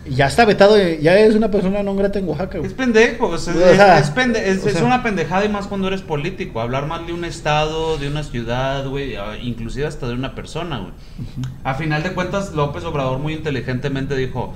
Ya 0.09 0.27
está 0.27 0.43
vetado, 0.45 0.75
eh, 0.77 0.99
ya 1.01 1.17
es 1.17 1.36
una 1.36 1.49
persona 1.51 1.83
no 1.83 1.95
grata 1.95 2.19
en 2.19 2.27
Oaxaca, 2.27 2.57
güey. 2.57 2.69
Es 2.69 2.73
pendejo, 2.75 3.27
o 3.27 3.38
sea, 3.38 3.53
O 3.53 3.59
es, 3.59 3.75
sea, 3.77 3.99
es 3.99 4.13
pende- 4.13 4.41
es- 4.43 4.63
o 4.63 4.67
es 4.67 4.73
sea. 4.73 4.83
una 4.83 5.01
pendejada 5.03 5.45
y 5.45 5.49
más 5.49 5.67
cuando 5.67 5.88
eres 5.88 6.01
político. 6.01 6.59
Hablar 6.59 6.88
mal 6.88 7.05
de 7.07 7.13
un 7.13 7.23
estado, 7.25 7.97
de 7.97 8.07
una 8.09 8.23
ciudad, 8.23 8.86
güey, 8.88 9.15
inclusive 9.41 9.86
hasta 9.86 10.07
de 10.07 10.13
una 10.13 10.33
persona, 10.36 10.79
güey. 10.79 10.91
A 11.63 11.73
final 11.75 12.03
de 12.03 12.12
cuentas, 12.13 12.53
López 12.53 12.83
Obrador 12.86 13.19
muy 13.19 13.33
inteligentemente 13.33 14.15
dijo, 14.15 14.53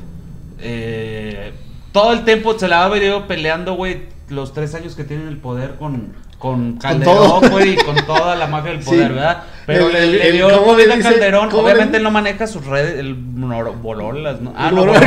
eh, 0.59 1.51
todo 1.91 2.13
el 2.13 2.23
tiempo 2.25 2.57
se 2.57 2.67
la 2.67 2.83
ha 2.85 2.89
venido 2.89 3.27
peleando, 3.27 3.73
güey, 3.75 4.03
los 4.29 4.53
tres 4.53 4.75
años 4.75 4.95
que 4.95 5.03
tiene 5.03 5.27
el 5.29 5.37
poder 5.37 5.75
con, 5.75 6.13
con 6.37 6.77
Calderón, 6.77 7.49
güey, 7.49 7.73
y 7.73 7.75
con 7.77 7.95
toda 8.05 8.35
la 8.35 8.45
mafia 8.47 8.71
del 8.73 8.83
Sí. 8.83 8.89
poder, 8.89 9.13
¿verdad? 9.13 9.43
Pero 9.65 9.87
El- 9.87 9.93
le, 9.93 10.05
le 10.19 10.31
dio 10.33 10.49
¿cómo 10.49 10.65
COVID 10.73 10.85
le 10.87 10.93
a? 10.93 10.99
Calderón. 10.99 11.49
¿Cómo 11.49 11.63
Obviamente 11.63 11.97
él 11.97 12.03
no 12.03 12.11
maneja 12.11 12.45
sus 12.47 12.65
redes, 12.65 12.99
el 12.99 13.15
Bololas, 13.15 14.39
¿no? 14.41 14.53
Ah, 14.55 14.69
no, 14.71 14.85
no. 14.85 14.93
Bololas 14.93 15.01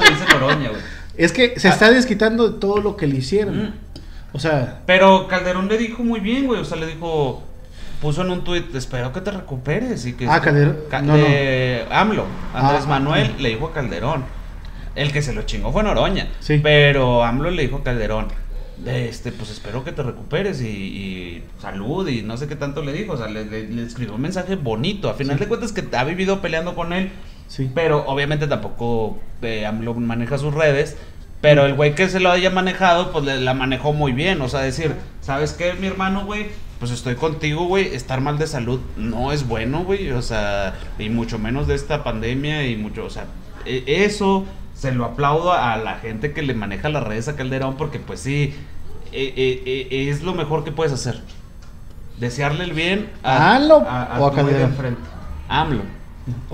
le 0.00 0.10
dice 0.10 0.24
Noroña, 0.32 0.68
güey. 0.70 0.80
Es 1.16 1.32
que 1.32 1.58
se 1.58 1.68
Ah. 1.68 1.72
está 1.72 1.90
desquitando 1.90 2.48
de 2.48 2.58
todo 2.58 2.78
lo 2.78 2.96
que 2.96 3.06
le 3.06 3.16
hicieron. 3.16 3.64
Mm. 3.64 3.72
O 4.32 4.38
sea, 4.38 4.80
Pero 4.86 5.28
Calderón 5.28 5.68
le 5.68 5.78
dijo 5.78 6.02
muy 6.04 6.20
bien, 6.20 6.46
güey. 6.46 6.60
O 6.60 6.64
sea, 6.64 6.76
le 6.76 6.86
dijo. 6.86 7.42
Puso 8.00 8.20
en 8.20 8.30
un 8.30 8.44
tuit, 8.44 8.74
espero 8.74 9.10
que 9.10 9.22
te 9.22 9.30
recuperes. 9.30 10.04
Y 10.04 10.12
que 10.12 10.28
Ah, 10.28 10.40
Calderón. 10.42 10.76
Ca- 10.90 11.00
No, 11.00 11.16
de 11.16 11.86
AMLO, 11.90 12.26
Andrés 12.54 12.82
Ah, 12.84 12.88
Manuel, 12.88 13.30
ah. 13.34 13.40
le 13.40 13.48
dijo 13.48 13.68
a 13.68 13.72
Calderón. 13.72 14.24
El 14.94 15.12
que 15.12 15.22
se 15.22 15.32
lo 15.32 15.42
chingó 15.42 15.72
fue 15.72 15.82
Noroña. 15.82 16.28
Sí. 16.40 16.60
Pero 16.62 17.24
AMLO 17.24 17.50
le 17.50 17.62
dijo 17.62 17.76
a 17.78 17.82
Calderón. 17.82 18.28
Este, 18.84 19.32
pues 19.32 19.50
espero 19.50 19.84
que 19.84 19.92
te 19.92 20.02
recuperes 20.02 20.60
y, 20.60 20.66
y 20.68 21.42
salud 21.60 22.06
y 22.08 22.22
no 22.22 22.36
sé 22.36 22.46
qué 22.46 22.56
tanto 22.56 22.82
le 22.82 22.92
dijo. 22.92 23.14
O 23.14 23.16
sea, 23.16 23.26
le, 23.28 23.44
le- 23.46 23.68
le 23.68 23.82
escribió 23.82 24.14
un 24.14 24.20
mensaje 24.20 24.54
bonito. 24.56 25.08
A 25.08 25.14
final 25.14 25.36
Sí. 25.38 25.44
de 25.44 25.48
cuentas 25.48 25.72
que 25.72 25.84
ha 25.96 26.04
vivido 26.04 26.40
peleando 26.42 26.74
con 26.74 26.92
él. 26.92 27.10
sí. 27.48 27.70
Pero 27.74 28.04
obviamente 28.06 28.46
tampoco 28.46 29.18
eh, 29.42 29.64
AMLO 29.66 29.94
maneja 29.94 30.36
sus 30.38 30.52
redes. 30.54 30.96
Pero 31.40 31.64
el 31.66 31.74
güey 31.74 31.94
que 31.94 32.08
se 32.08 32.18
lo 32.20 32.30
haya 32.30 32.50
manejado, 32.50 33.12
pues 33.12 33.24
le- 33.24 33.40
la 33.40 33.54
manejó 33.54 33.92
muy 33.92 34.12
bien. 34.12 34.40
O 34.42 34.48
sea, 34.48 34.60
decir, 34.60 34.94
¿sabes 35.20 35.52
qué, 35.52 35.72
mi 35.74 35.86
hermano, 35.86 36.24
güey? 36.26 36.46
Pues 36.78 36.90
estoy 36.90 37.14
contigo, 37.14 37.64
güey. 37.66 37.94
Estar 37.94 38.20
mal 38.20 38.36
de 38.38 38.46
salud 38.46 38.80
no 38.98 39.32
es 39.32 39.46
bueno, 39.48 39.84
güey. 39.84 40.10
O 40.12 40.20
sea, 40.22 40.74
y 40.98 41.08
mucho 41.08 41.38
menos 41.38 41.66
de 41.66 41.74
esta 41.74 42.04
pandemia 42.04 42.66
y 42.68 42.76
mucho, 42.76 43.04
o 43.06 43.10
sea, 43.10 43.24
e- 43.64 43.84
eso 44.04 44.44
se 44.76 44.92
lo 44.92 45.04
aplaudo 45.04 45.52
a 45.52 45.76
la 45.78 45.94
gente 45.98 46.32
que 46.32 46.42
le 46.42 46.54
maneja 46.54 46.88
las 46.88 47.02
redes 47.02 47.28
a 47.28 47.36
Calderón 47.36 47.76
porque 47.76 47.98
pues 47.98 48.20
sí, 48.20 48.54
e- 49.12 49.32
e- 49.36 49.86
e- 49.90 50.10
es 50.10 50.22
lo 50.22 50.34
mejor 50.34 50.64
que 50.64 50.72
puedes 50.72 50.92
hacer. 50.92 51.20
Desearle 52.20 52.64
el 52.64 52.72
bien 52.72 53.10
¿A 53.22 53.56
AMLO 53.56 53.76
a, 53.88 54.16
o 54.20 54.26
a 54.26 54.34
Calderón? 54.34 54.62
enfrente. 54.62 55.00
AMLO. 55.48 55.82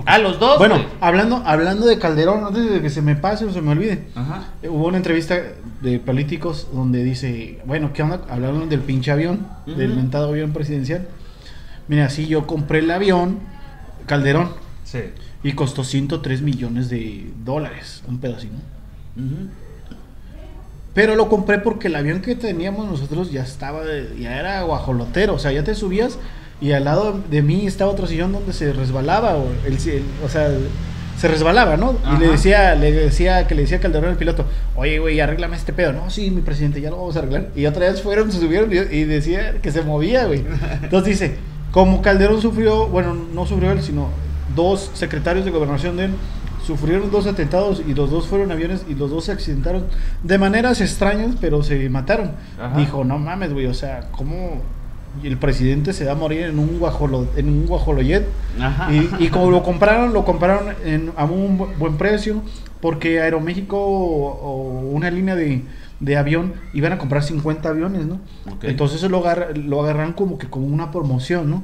Ah, 0.05 0.19
los 0.19 0.39
dos. 0.39 0.59
Bueno, 0.59 0.77
hablando, 1.01 1.43
hablando 1.47 1.87
de 1.87 1.99
Calderón, 1.99 2.45
antes 2.45 2.71
de 2.71 2.83
que 2.83 2.91
se 2.91 3.01
me 3.01 3.17
pase 3.17 3.47
o 3.47 3.53
se 3.53 3.63
me 3.63 3.71
olvide, 3.71 4.05
Ajá. 4.15 4.49
eh, 4.63 4.69
hubo 4.69 4.87
una 4.87 4.99
entrevista 4.99 5.39
de 5.81 5.99
políticos 5.99 6.69
donde 6.75 7.03
dice, 7.03 7.59
bueno, 7.65 7.93
¿qué 7.95 8.03
onda? 8.03 8.21
Hablaron 8.29 8.69
del 8.69 8.81
pinche 8.81 9.11
avión, 9.11 9.47
del 9.67 9.95
mentado 9.95 10.29
avión 10.29 10.53
presidencial. 10.53 11.09
Mira, 11.89 12.11
sí, 12.11 12.27
yo 12.27 12.47
compré 12.47 12.81
el 12.81 12.91
avión, 12.91 13.39
Calderón, 14.07 14.51
Sí. 14.85 14.99
Y 15.43 15.53
costó 15.53 15.85
103 15.85 16.43
millones 16.43 16.89
de 16.89 17.31
dólares, 17.45 18.03
un 18.09 18.19
pedacito. 18.19 18.55
Pero 20.95 21.15
lo 21.17 21.29
compré 21.29 21.59
porque 21.59 21.89
el 21.89 21.97
avión 21.97 22.21
que 22.21 22.35
teníamos 22.35 22.87
nosotros 22.89 23.33
ya 23.33 23.43
estaba, 23.43 23.83
de- 23.83 24.15
ya 24.21 24.39
era 24.39 24.63
guajolotero, 24.63 25.35
o 25.35 25.39
sea, 25.39 25.51
ya 25.53 25.65
te 25.65 25.75
subías 25.75 26.19
y 26.61 26.73
al 26.73 26.85
lado 26.85 27.19
de 27.31 27.41
mí 27.43 27.67
estaba 27.67 27.91
otro 27.91 28.07
sillón 28.07 28.33
donde 28.33 28.53
se 28.53 28.73
resbalaba, 28.73 29.37
o, 29.37 29.47
el, 29.67 29.73
el- 29.75 30.05
o 30.25 30.29
sea, 30.29 30.51
se 31.19 31.29
resbalaba, 31.29 31.77
¿no? 31.77 31.97
Y 32.15 32.19
le 32.21 32.29
decía, 32.29 32.75
le 32.75 32.93
decía, 32.93 33.47
que 33.47 33.55
le 33.55 33.63
decía 33.63 33.81
Calderón 33.81 34.11
al 34.11 34.17
piloto, 34.17 34.45
oye, 34.77 34.99
güey, 34.99 35.19
arréglame 35.21 35.57
este 35.57 35.73
pedo. 35.73 35.93
No, 35.93 36.11
sí, 36.11 36.31
mi 36.31 36.41
presidente, 36.43 36.81
ya 36.81 36.91
lo 36.91 36.97
vamos 36.99 37.17
a 37.17 37.21
arreglar. 37.21 37.49
Y 37.57 37.65
otra 37.67 37.91
vez 37.91 38.03
fueron, 38.03 38.31
se 38.33 38.39
subieron 38.41 38.71
y 38.73 39.05
decía 39.05 39.55
que 39.63 39.71
se 39.73 39.83
movía, 39.83 40.27
güey. 40.27 40.45
Entonces 40.83 41.19
dice, 41.21 41.37
como 41.71 42.03
Calderón 42.03 42.41
sufrió, 42.43 42.87
bueno, 42.89 43.15
no 43.15 43.47
sufrió 43.47 43.73
él, 43.73 43.83
sino 43.83 44.09
dos 44.55 44.91
secretarios 44.95 45.45
de 45.45 45.51
gobernación 45.51 45.97
de 45.97 46.07
él, 46.07 46.11
sufrieron 46.67 47.11
dos 47.11 47.27
atentados 47.27 47.83
y 47.87 47.95
los 47.95 48.11
dos 48.11 48.27
fueron 48.29 48.53
aviones 48.53 48.85
y 48.89 48.95
los 48.95 49.11
dos 49.11 49.25
se 49.25 49.33
accidentaron 49.33 49.87
de 50.23 50.39
maneras 50.39 50.81
extrañas, 50.81 51.35
pero 51.41 51.63
se 51.63 51.89
mataron. 51.89 52.33
Ajá. 52.61 52.77
Dijo, 52.79 53.05
no 53.05 53.19
mames, 53.19 53.53
güey, 53.53 53.67
o 53.67 53.75
sea, 53.75 54.09
¿cómo 54.13 54.63
el 55.25 55.37
presidente 55.39 55.93
se 55.93 56.05
va 56.07 56.13
a 56.13 56.15
morir 56.15 56.43
en 56.43 56.59
un 56.59 56.79
guajolo, 56.79 57.27
en 57.37 57.49
un 57.49 57.67
guajoloyet? 57.67 58.25
Y, 58.91 59.25
y 59.25 59.29
como 59.29 59.51
lo 59.51 59.63
compraron, 59.63 60.13
lo 60.13 60.25
compraron 60.25 60.75
en, 60.85 61.13
a 61.17 61.25
un 61.25 61.59
bu- 61.59 61.77
buen 61.79 61.97
precio, 61.99 62.43
porque 62.81 63.21
Aeroméxico 63.21 63.77
o, 63.79 64.29
o 64.31 64.81
una 64.91 65.11
línea 65.11 65.35
de, 65.35 65.63
de 66.01 66.17
avión 66.17 66.55
iban 66.75 66.93
a 66.93 66.99
comprar 66.99 67.23
50 67.25 67.69
aviones, 67.69 68.07
¿no? 68.07 68.21
Ok. 68.51 68.65
Entonces 68.65 68.99
eso 68.99 69.09
lo, 69.09 69.23
lo 69.57 69.83
agarran 69.83 70.13
como 70.13 70.39
que 70.39 70.47
como 70.49 70.67
una 70.67 70.91
promoción, 70.93 71.51
¿no? 71.51 71.63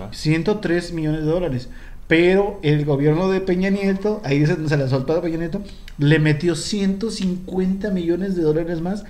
Va. 0.00 0.08
103 0.12 0.92
millones 0.92 1.20
de 1.20 1.26
dólares. 1.30 1.68
Pero 2.08 2.60
el 2.62 2.84
gobierno 2.84 3.28
de 3.30 3.40
Peña 3.40 3.68
Nieto, 3.70 4.20
ahí 4.24 4.46
se, 4.46 4.68
se 4.68 4.76
la 4.76 4.88
soltó 4.88 5.14
a 5.14 5.22
Peña 5.22 5.38
Nieto, 5.38 5.60
le 5.98 6.18
metió 6.20 6.54
150 6.54 7.90
millones 7.90 8.36
de 8.36 8.42
dólares 8.42 8.80
más 8.80 9.04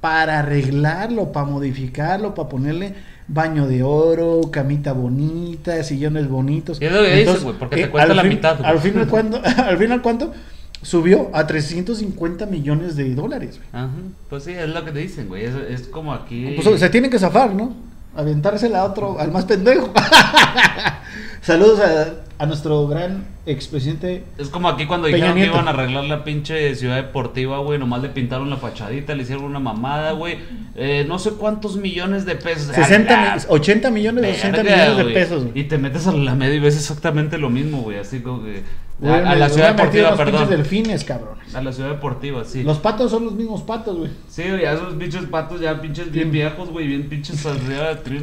para 0.00 0.38
arreglarlo, 0.40 1.32
para 1.32 1.46
modificarlo, 1.46 2.34
para 2.34 2.48
ponerle 2.48 2.94
baño 3.26 3.66
de 3.66 3.82
oro, 3.82 4.40
camita 4.50 4.92
bonita, 4.92 5.82
sillones 5.84 6.28
bonitos. 6.28 6.78
Es 6.80 6.90
lo 6.92 7.02
que 7.02 7.16
dices, 7.16 7.42
güey, 7.44 7.56
porque 7.58 7.76
te 7.76 7.90
cuesta 7.90 8.14
la 8.14 8.22
fin- 8.22 8.30
mitad, 8.30 8.56
güey. 8.58 8.70
Al 8.70 8.78
final, 8.78 9.08
¿cuánto? 9.08 9.42
al 9.56 9.76
final, 9.76 10.00
¿cuánto? 10.02 10.32
Subió 10.80 11.28
a 11.34 11.46
350 11.46 12.46
millones 12.46 12.94
de 12.96 13.14
dólares. 13.14 13.58
güey. 13.58 13.68
Ajá. 13.72 13.90
Pues 14.30 14.44
sí, 14.44 14.52
es 14.52 14.68
lo 14.68 14.84
que 14.84 14.92
te 14.92 15.00
dicen, 15.00 15.26
güey. 15.28 15.44
Es, 15.44 15.54
es 15.68 15.88
como 15.88 16.14
aquí. 16.14 16.54
Pues, 16.62 16.78
se 16.80 16.88
tiene 16.88 17.10
que 17.10 17.18
zafar, 17.18 17.52
¿no? 17.54 17.74
Aventársela 18.18 18.80
a 18.80 18.84
otro, 18.84 19.18
al 19.20 19.30
más 19.30 19.44
pendejo. 19.44 19.92
Saludos 21.40 21.80
a, 21.80 22.42
a 22.42 22.46
nuestro 22.46 22.86
gran 22.88 23.24
expresidente. 23.46 24.24
Es 24.38 24.48
como 24.48 24.68
aquí 24.68 24.86
cuando 24.86 25.06
dijeron 25.06 25.36
que 25.36 25.46
iban 25.46 25.68
a 25.68 25.70
arreglar 25.70 26.04
la 26.04 26.24
pinche 26.24 26.74
ciudad 26.74 26.96
deportiva, 26.96 27.58
güey. 27.58 27.78
Nomás 27.78 28.02
le 28.02 28.08
pintaron 28.08 28.50
la 28.50 28.56
fachadita, 28.56 29.14
le 29.14 29.22
hicieron 29.22 29.44
una 29.44 29.60
mamada, 29.60 30.12
güey. 30.12 30.38
Eh, 30.74 31.04
no 31.08 31.18
sé 31.20 31.30
cuántos 31.30 31.76
millones 31.76 32.26
de 32.26 32.34
pesos. 32.34 32.74
60, 32.74 33.32
Ah, 33.32 33.36
mi- 33.36 33.42
80 33.48 33.90
millones, 33.90 34.34
60 34.36 34.62
verga, 34.64 34.76
millones 34.88 35.06
de 35.06 35.12
pesos. 35.12 35.44
güey. 35.44 35.60
Y 35.60 35.64
te 35.64 35.78
metes 35.78 36.06
a 36.08 36.12
la 36.12 36.34
media 36.34 36.56
y 36.56 36.60
ves 36.60 36.76
exactamente 36.76 37.38
lo 37.38 37.50
mismo, 37.50 37.82
güey. 37.82 37.98
Así 37.98 38.20
como 38.20 38.42
que. 38.42 38.64
A, 39.00 39.34
la 39.36 39.48
ciudad 39.48 39.76
deportiva, 39.76 40.10
los 40.10 40.18
perdón. 40.18 40.50
delfines, 40.50 41.04
cabrón. 41.04 41.38
A 41.54 41.62
la 41.62 41.72
ciudad 41.72 41.90
deportiva, 41.90 42.44
sí. 42.44 42.62
Los 42.64 42.78
patos 42.78 43.10
son 43.12 43.24
los 43.24 43.32
mismos 43.34 43.62
patos, 43.62 43.96
güey. 43.96 44.10
Sí, 44.28 44.42
güey, 44.48 44.62
ya 44.62 44.72
esos 44.72 44.94
pinches 44.94 45.24
patos 45.26 45.60
ya 45.60 45.80
pinches 45.80 46.10
bien 46.10 46.26
Sí. 46.26 46.30
viejos, 46.32 46.68
güey, 46.70 46.86
bien 46.88 47.08
pinches, 47.08 47.42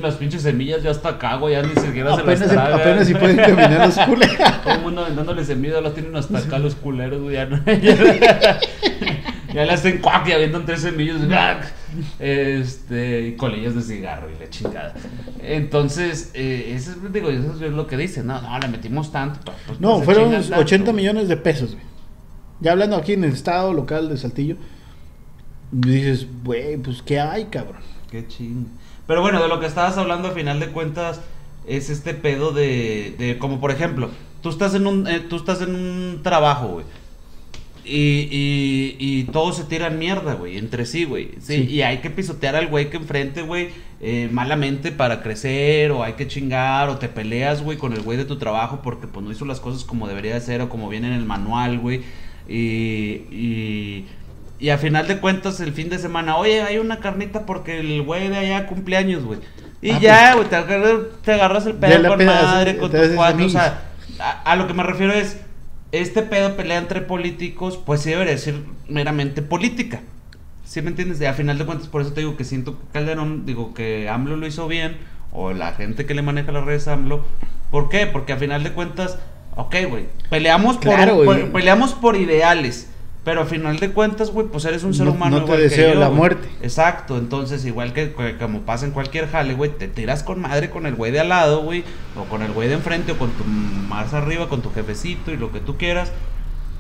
las 0.02 0.16
pinches 0.16 0.42
semillas 0.42 0.84
ya 0.84 0.92
hasta 0.92 1.10
acá, 1.10 1.36
güey, 1.38 1.54
ya 1.56 1.64
ni 1.64 1.74
siquiera 1.82 2.14
se 2.16 2.22
Apenas, 2.22 2.40
las 2.42 2.50
si- 2.50 2.56
tragan. 2.56 2.80
apenas 2.82 3.08
si 3.08 3.14
pueden 3.16 3.38
caminar 3.38 3.88
los 3.88 3.98
culeros. 4.00 4.38
Todo 4.64 4.74
el 4.74 4.82
mundo 4.82 5.02
aventándole 5.06 5.46
semillas, 5.46 5.82
los 5.82 5.94
tienen 5.94 6.16
hasta 6.16 6.38
acá 6.38 6.60
los 6.60 6.76
culeros, 6.76 7.22
güey, 7.22 7.36
ya 7.36 7.46
no. 7.46 7.64
Ya, 7.66 8.60
ya 9.54 9.66
le 9.66 9.72
hacen 9.72 10.00
cuac 10.00 10.28
y 10.28 10.34
avientan 10.34 10.66
tres 10.66 10.82
semillas, 10.82 11.18
este, 12.20 13.28
y 13.30 13.36
colillas 13.38 13.76
de 13.76 13.82
cigarro 13.82 14.28
y 14.30 14.38
la 14.44 14.50
chingada. 14.50 14.94
Entonces, 15.48 16.32
eh, 16.34 16.74
eso 16.76 16.92
es, 16.92 17.14
digo, 17.14 17.30
eso 17.30 17.54
es 17.66 17.72
lo 17.72 17.88
que 17.88 17.98
dicen, 17.98 18.28
no, 18.28 18.42
no, 18.42 18.60
le 18.60 18.68
metimos 18.68 19.12
tanto. 19.12 19.40
pues, 19.46 19.58
pues, 19.68 19.80
No, 19.82 20.00
se 20.00 20.06
fueron 20.06 20.26
chingan 20.26 20.42
tanto, 20.44 20.62
80 20.62 20.92
güey. 20.92 20.96
millones 20.96 21.28
de 21.28 21.38
pesos, 21.38 21.74
güey. 21.74 21.86
Ya 22.62 22.72
hablando 22.72 22.96
aquí 22.96 23.14
en 23.14 23.24
el 23.24 23.34
estado 23.34 23.74
local 23.74 24.10
de 24.10 24.18
Saltillo, 24.18 24.56
dices, 25.72 26.28
güey, 26.44 26.78
pues 26.78 27.02
¿qué 27.02 27.20
hay, 27.20 27.46
cabrón? 27.46 27.82
Qué 28.10 28.28
ching. 28.28 28.68
Pero 29.08 29.22
bueno, 29.22 29.42
de 29.42 29.48
lo 29.48 29.60
que 29.60 29.66
estabas 29.66 29.98
hablando, 29.98 30.30
a 30.30 30.32
final 30.32 30.60
de 30.60 30.68
cuentas, 30.70 31.22
es 31.68 31.90
este 31.90 32.14
pedo 32.14 32.52
de, 32.52 33.16
de 33.18 33.38
como 33.38 33.60
por 33.60 33.72
ejemplo, 33.72 34.10
tú 34.42 34.50
estás 34.50 34.74
en 34.76 34.88
un, 34.88 35.08
eh, 35.08 35.20
tú 35.20 35.36
estás 35.36 35.62
en 35.62 35.76
un 35.76 36.22
trabajo, 36.24 36.68
güey. 36.70 36.86
Y, 37.88 38.28
y, 38.32 38.96
y 39.00 39.24
todos 39.26 39.58
se 39.58 39.64
tiran 39.66 40.00
mierda, 40.00 40.34
güey, 40.34 40.58
entre 40.58 40.86
sí, 40.86 41.06
güey. 41.06 41.32
Sí, 41.40 41.56
Sí. 41.56 41.68
Y 41.70 41.82
hay 41.84 42.00
que 42.00 42.10
pisotear 42.10 42.56
al 42.56 42.68
güey 42.68 42.90
que 42.90 42.98
enfrente, 42.98 43.44
güey, 43.44 43.70
eh, 44.02 44.28
malamente 44.32 44.92
para 44.92 45.22
crecer, 45.22 45.92
o 45.92 46.04
hay 46.04 46.14
que 46.14 46.28
chingar, 46.28 46.90
o 46.90 46.98
te 46.98 47.08
peleas, 47.10 47.62
güey, 47.62 47.78
con 47.78 47.94
el 47.94 48.02
güey 48.02 48.18
de 48.18 48.26
tu 48.26 48.38
trabajo 48.38 48.82
porque 48.84 49.06
pues 49.08 49.24
no 49.24 49.32
hizo 49.32 49.46
las 49.46 49.60
cosas 49.60 49.84
como 49.84 50.08
debería 50.08 50.34
de 50.34 50.42
ser 50.42 50.62
o 50.62 50.70
como 50.70 50.90
viene 50.90 51.08
en 51.08 51.14
el 51.14 51.26
manual, 51.26 51.78
güey. 51.80 52.02
Y, 52.48 53.26
y, 53.32 54.06
y 54.60 54.70
a 54.70 54.78
final 54.78 55.08
de 55.08 55.20
cuentas, 55.20 55.60
el 55.60 55.74
fin 55.74 55.90
de 55.90 56.00
semana, 56.00 56.38
oye, 56.38 56.62
hay 56.64 56.78
una 56.80 57.00
carnita 57.00 57.46
porque 57.46 57.80
el 57.80 58.02
güey 58.02 58.30
de 58.30 58.38
allá 58.38 58.68
cumpleaños, 58.68 59.24
güey. 59.24 59.40
Y 59.82 59.92
Ah, 59.92 60.00
ya, 60.00 60.34
güey, 60.36 60.48
te, 60.50 60.56
agarras, 60.56 61.00
te 61.24 61.34
agarras 61.34 61.66
el 61.68 61.74
pedo 61.76 62.08
con 62.08 62.26
madre, 62.26 62.72
sí, 62.74 62.78
con 62.80 62.90
tus 62.92 63.10
cuates, 63.10 63.46
o 63.46 63.50
sea, 63.50 63.92
a, 64.20 64.52
a 64.52 64.56
lo 64.56 64.66
que 64.68 64.74
me 64.74 64.82
refiero 64.84 65.14
es, 65.14 65.38
este 66.02 66.22
pedo 66.24 66.56
pelea 66.56 66.78
entre 66.78 67.02
políticos, 67.02 67.80
pues 67.86 68.02
sí 68.02 68.10
debería 68.12 68.38
ser 68.38 68.56
meramente 68.90 69.42
política. 69.42 70.02
¿Sí 70.64 70.82
me 70.82 70.90
entiendes? 70.90 71.22
Y 71.22 71.26
a 71.26 71.34
final 71.34 71.58
de 71.58 71.66
cuentas, 71.66 71.88
por 71.88 72.02
eso 72.02 72.14
te 72.14 72.22
digo 72.22 72.36
que 72.38 72.44
siento 72.44 72.80
que 72.80 72.86
Calderón, 72.94 73.46
digo 73.46 73.74
que 73.74 74.10
AMLO 74.10 74.36
lo 74.36 74.48
hizo 74.48 74.68
bien, 74.68 74.98
o 75.32 75.54
la 75.54 75.74
gente 75.74 76.06
que 76.06 76.14
le 76.16 76.22
maneja 76.22 76.52
las 76.52 76.66
redes 76.66 76.88
AMLO. 76.88 77.24
¿Por 77.72 77.90
qué? 77.90 78.08
Porque 78.08 78.34
a 78.34 78.38
final 78.38 78.64
de 78.64 78.72
cuentas, 78.72 79.20
ok, 79.56 79.76
güey, 79.90 80.06
peleamos, 80.30 80.78
por, 80.78 80.86
Claro, 80.96 81.16
por- 81.18 81.26
güey. 81.26 81.52
peleamos 81.52 81.94
por 81.94 82.16
ideales. 82.16 82.90
Pero 83.26 83.42
a 83.42 83.46
final 83.46 83.78
de 83.80 83.90
cuentas, 83.92 84.30
güey, 84.32 84.46
pues 84.48 84.64
eres 84.66 84.84
un 84.84 84.94
ser 84.94 85.08
No- 85.08 85.12
humano. 85.14 85.40
no 85.40 85.46
te 85.46 85.46
igual 85.46 85.58
que 85.58 85.64
deseo 85.64 85.94
yo, 85.96 86.00
la 86.00 86.10
muerte. 86.12 86.48
Exacto, 86.62 87.18
entonces 87.18 87.66
igual 87.66 87.92
que, 87.92 88.14
que 88.14 88.38
como 88.38 88.62
pasa 88.62 88.86
en 88.86 88.92
cualquier 88.92 89.28
jale, 89.28 89.56
güey, 89.56 89.72
te 89.72 89.88
tiras 89.88 90.22
con 90.24 90.40
madre 90.40 90.70
con 90.70 90.86
el 90.86 90.94
güey 90.96 91.12
de 91.12 91.20
al 91.22 91.30
lado, 91.30 91.64
güey, 91.64 91.84
o 92.16 92.26
con 92.26 92.44
el 92.44 92.52
güey 92.54 92.68
de 92.70 92.76
enfrente, 92.76 93.14
o 93.14 93.18
con 93.18 93.32
tu 93.32 93.44
más 93.44 94.14
arriba, 94.14 94.48
con 94.48 94.62
tu 94.62 94.72
jefecito 94.72 95.32
y 95.32 95.38
lo 95.38 95.52
que 95.52 95.60
tú 95.60 95.76
quieras. 95.76 96.12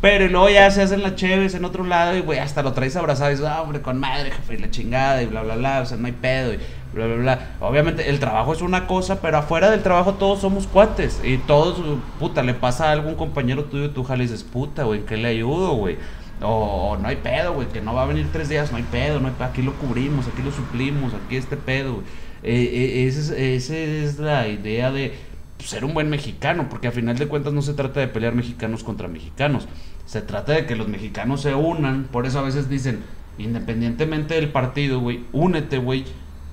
Pero 0.02 0.26
y 0.26 0.30
luego 0.30 0.50
ya 0.50 0.70
se 0.70 0.84
hacen 0.84 1.02
las 1.02 1.16
chéves 1.16 1.56
en 1.56 1.66
otro 1.66 1.84
lado 1.84 2.16
y, 2.16 2.22
güey, 2.22 2.38
hasta 2.38 2.62
lo 2.62 2.74
traes 2.74 2.96
abrazado 2.96 3.32
y 3.32 3.34
dices, 3.36 3.48
ah, 3.50 3.64
hombre, 3.64 3.82
con 3.82 4.00
madre, 4.00 4.30
jefe, 4.30 4.54
y 4.54 4.58
la 4.60 4.70
chingada, 4.70 5.24
y 5.24 5.26
bla, 5.26 5.41
bla, 5.41 5.56
bla, 5.56 5.82
o 5.82 5.86
sea, 5.88 5.98
no 5.98 6.06
hay 6.06 6.12
pedo, 6.14 6.54
y 6.54 6.60
bla, 6.93 7.08
bla, 7.08 7.16
bla. 7.16 7.39
Obviamente, 7.60 8.08
el 8.08 8.20
trabajo 8.20 8.54
es 8.54 8.62
una 8.62 8.86
cosa, 8.86 9.20
pero 9.20 9.38
afuera 9.39 9.72
del 9.72 9.82
trabajo 9.82 10.14
todos 10.14 10.41
somos 10.41 10.68
cuates, 10.68 11.22
y 11.24 11.38
todos, 11.39 11.82
puta, 12.20 12.43
le 12.43 12.54
pasa 12.54 12.89
a 12.89 12.91
algún 12.91 13.16
compañero 13.16 13.64
tuyo 13.64 13.86
y 13.86 13.89
tú 13.89 14.04
jale 14.04 14.26
y 14.26 14.28
dices, 14.28 14.43
puta, 14.43 14.84
güey, 14.84 15.00
¿en 15.00 15.06
qué 15.08 15.18
le 15.18 15.30
ayudo, 15.30 15.74
güey? 15.74 15.98
O, 16.42 16.98
no 17.02 17.08
hay 17.08 17.16
pedo, 17.18 17.54
güey, 17.54 17.68
que 17.68 17.82
no 17.82 17.94
va 17.94 18.04
a 18.04 18.06
venir 18.06 18.28
tres 18.32 18.50
días, 18.50 18.72
no 18.72 18.78
hay 18.78 18.84
pedo, 18.84 19.20
no 19.20 19.28
hay 19.28 19.34
pedo, 19.34 19.46
aquí 19.46 19.62
lo 19.62 19.74
cubrimos, 19.74 20.28
aquí 20.28 20.42
lo 20.42 20.52
suplimos, 20.52 21.14
aquí 21.14 21.38
este 21.38 21.58
pedo. 21.58 22.04
Eh, 22.44 22.54
eh, 22.54 23.08
esa 23.08 23.20
es, 23.20 23.30
esa 23.32 23.76
es 23.76 24.20
la 24.20 24.48
idea 24.48 24.92
de 24.92 25.16
ser 25.60 25.86
un 25.86 25.94
buen 25.94 26.10
mexicano, 26.10 26.68
porque 26.70 26.88
a 26.88 26.92
final 26.92 27.18
de 27.18 27.28
cuentas 27.28 27.54
no 27.54 27.62
se 27.62 27.74
trata 27.74 28.00
de 28.00 28.08
pelear 28.08 28.36
mexicanos 28.36 28.84
contra 28.84 29.08
mexicanos, 29.08 29.68
se 30.06 30.22
trata 30.22 30.52
de 30.54 30.66
que 30.66 30.76
los 30.76 30.88
mexicanos 30.88 31.42
se 31.42 31.56
unan, 31.56 32.04
por 32.12 32.26
eso 32.26 32.40
a 32.40 32.44
veces 32.44 32.70
dicen, 32.70 33.00
independientemente 33.38 34.36
del 34.36 34.50
partido, 34.50 35.00
güey, 35.00 35.24
únete, 35.32 35.78
güey, 35.78 36.06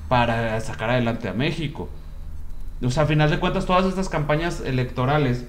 para 0.08 0.60
sacar 0.60 0.90
adelante 0.90 1.28
a 1.28 1.32
México. 1.32 1.88
O 2.82 2.90
sea, 2.90 3.04
a 3.04 3.06
final 3.06 3.30
de 3.30 3.38
cuentas 3.38 3.66
todas 3.66 3.86
estas 3.86 4.08
campañas 4.08 4.60
electorales, 4.60 5.44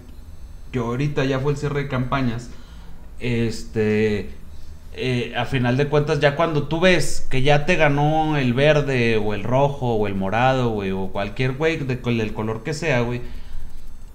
que 0.72 0.80
ahorita 0.80 1.24
ya 1.26 1.40
fue 1.40 1.54
el 1.54 1.58
cierre 1.58 1.84
de 1.84 1.90
campañas, 1.90 2.50
este, 3.24 4.30
eh, 4.96 5.34
a 5.36 5.46
final 5.46 5.78
de 5.78 5.88
cuentas, 5.88 6.20
ya 6.20 6.36
cuando 6.36 6.68
tú 6.68 6.80
ves 6.80 7.26
que 7.30 7.42
ya 7.42 7.66
te 7.66 7.76
ganó 7.78 8.38
el 8.38 8.54
verde 8.54 9.18
o 9.18 9.34
el 9.34 9.44
rojo 9.44 9.96
o 9.96 10.08
el 10.08 10.14
morado, 10.14 10.74
o 10.74 11.12
cualquier 11.12 11.54
güey 11.54 11.78
del 11.78 12.34
color 12.34 12.64
que 12.64 12.74
sea, 12.74 13.02
güey, 13.02 13.22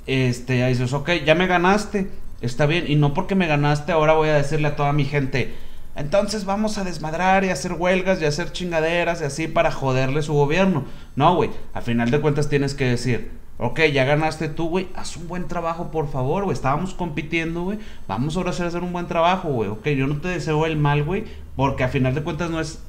este, 0.07 0.59
ya 0.59 0.69
dices, 0.69 0.93
ok, 0.93 1.11
ya 1.25 1.35
me 1.35 1.47
ganaste, 1.47 2.11
está 2.43 2.67
bien, 2.67 2.85
y 2.87 2.97
no 2.97 3.15
porque 3.15 3.35
me 3.35 3.47
ganaste, 3.47 3.93
ahora 3.93 4.13
voy 4.13 4.29
a 4.29 4.35
decirle 4.35 4.69
a 4.69 4.77
toda 4.77 4.93
mi 4.93 5.05
gente, 5.05 5.55
entonces 5.97 6.45
vamos 6.45 6.79
a 6.79 6.85
desmadrar 6.85 7.45
y 7.45 7.49
hacer 7.49 7.73
huelgas 7.73 8.21
y 8.23 8.27
hacer 8.27 8.53
chingaderas 8.53 9.21
y 9.21 9.25
así 9.25 9.49
para 9.49 9.73
joderle 9.73 10.23
su 10.23 10.33
gobierno. 10.33 10.85
No, 11.17 11.35
güey, 11.35 11.51
a 11.75 11.81
final 11.81 12.11
de 12.13 12.21
cuentas 12.21 12.49
tienes 12.49 12.75
que 12.75 12.85
decir, 12.85 13.33
Ok, 13.61 13.81
ya 13.93 14.05
ganaste 14.05 14.49
tú, 14.49 14.69
güey. 14.69 14.89
Haz 14.95 15.17
un 15.17 15.27
buen 15.27 15.49
trabajo, 15.49 15.91
por 15.91 16.09
favor, 16.09 16.45
güey. 16.45 16.55
Estábamos 16.55 16.95
compitiendo, 16.95 17.65
güey. 17.65 17.79
Vamos 18.07 18.37
ahora 18.37 18.51
a 18.51 18.53
hacer, 18.53 18.83
un 18.83 18.93
buen 18.93 19.09
trabajo, 19.09 19.49
güey. 19.49 19.69
Ok, 19.69 19.89
yo 19.89 20.07
no 20.07 20.21
te 20.21 20.29
deseo 20.29 20.65
el 20.65 20.77
mal, 20.77 21.03
güey. 21.03 21.25
Porque 21.57 21.83
a 21.83 21.89
final 21.89 22.15
de 22.15 22.23
cuentas 22.23 22.51
no 22.51 22.61
es 22.61 22.81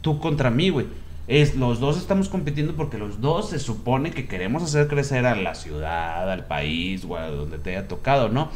tú 0.00 0.20
contra 0.20 0.50
mí, 0.50 0.70
güey. 0.70 0.86
Es 1.26 1.56
los 1.56 1.80
dos 1.80 1.98
estamos 1.98 2.28
compitiendo 2.28 2.74
porque 2.74 2.98
los 2.98 3.20
dos 3.20 3.50
se 3.50 3.58
supone 3.58 4.12
que 4.12 4.28
queremos 4.28 4.62
hacer 4.62 4.86
crecer 4.86 5.26
a 5.26 5.34
la 5.34 5.56
ciudad, 5.56 6.30
al 6.30 6.46
país, 6.46 7.04
güey, 7.04 7.34
donde 7.34 7.58
te 7.58 7.70
haya 7.70 7.88
tocado, 7.88 8.28
¿no? 8.28 8.50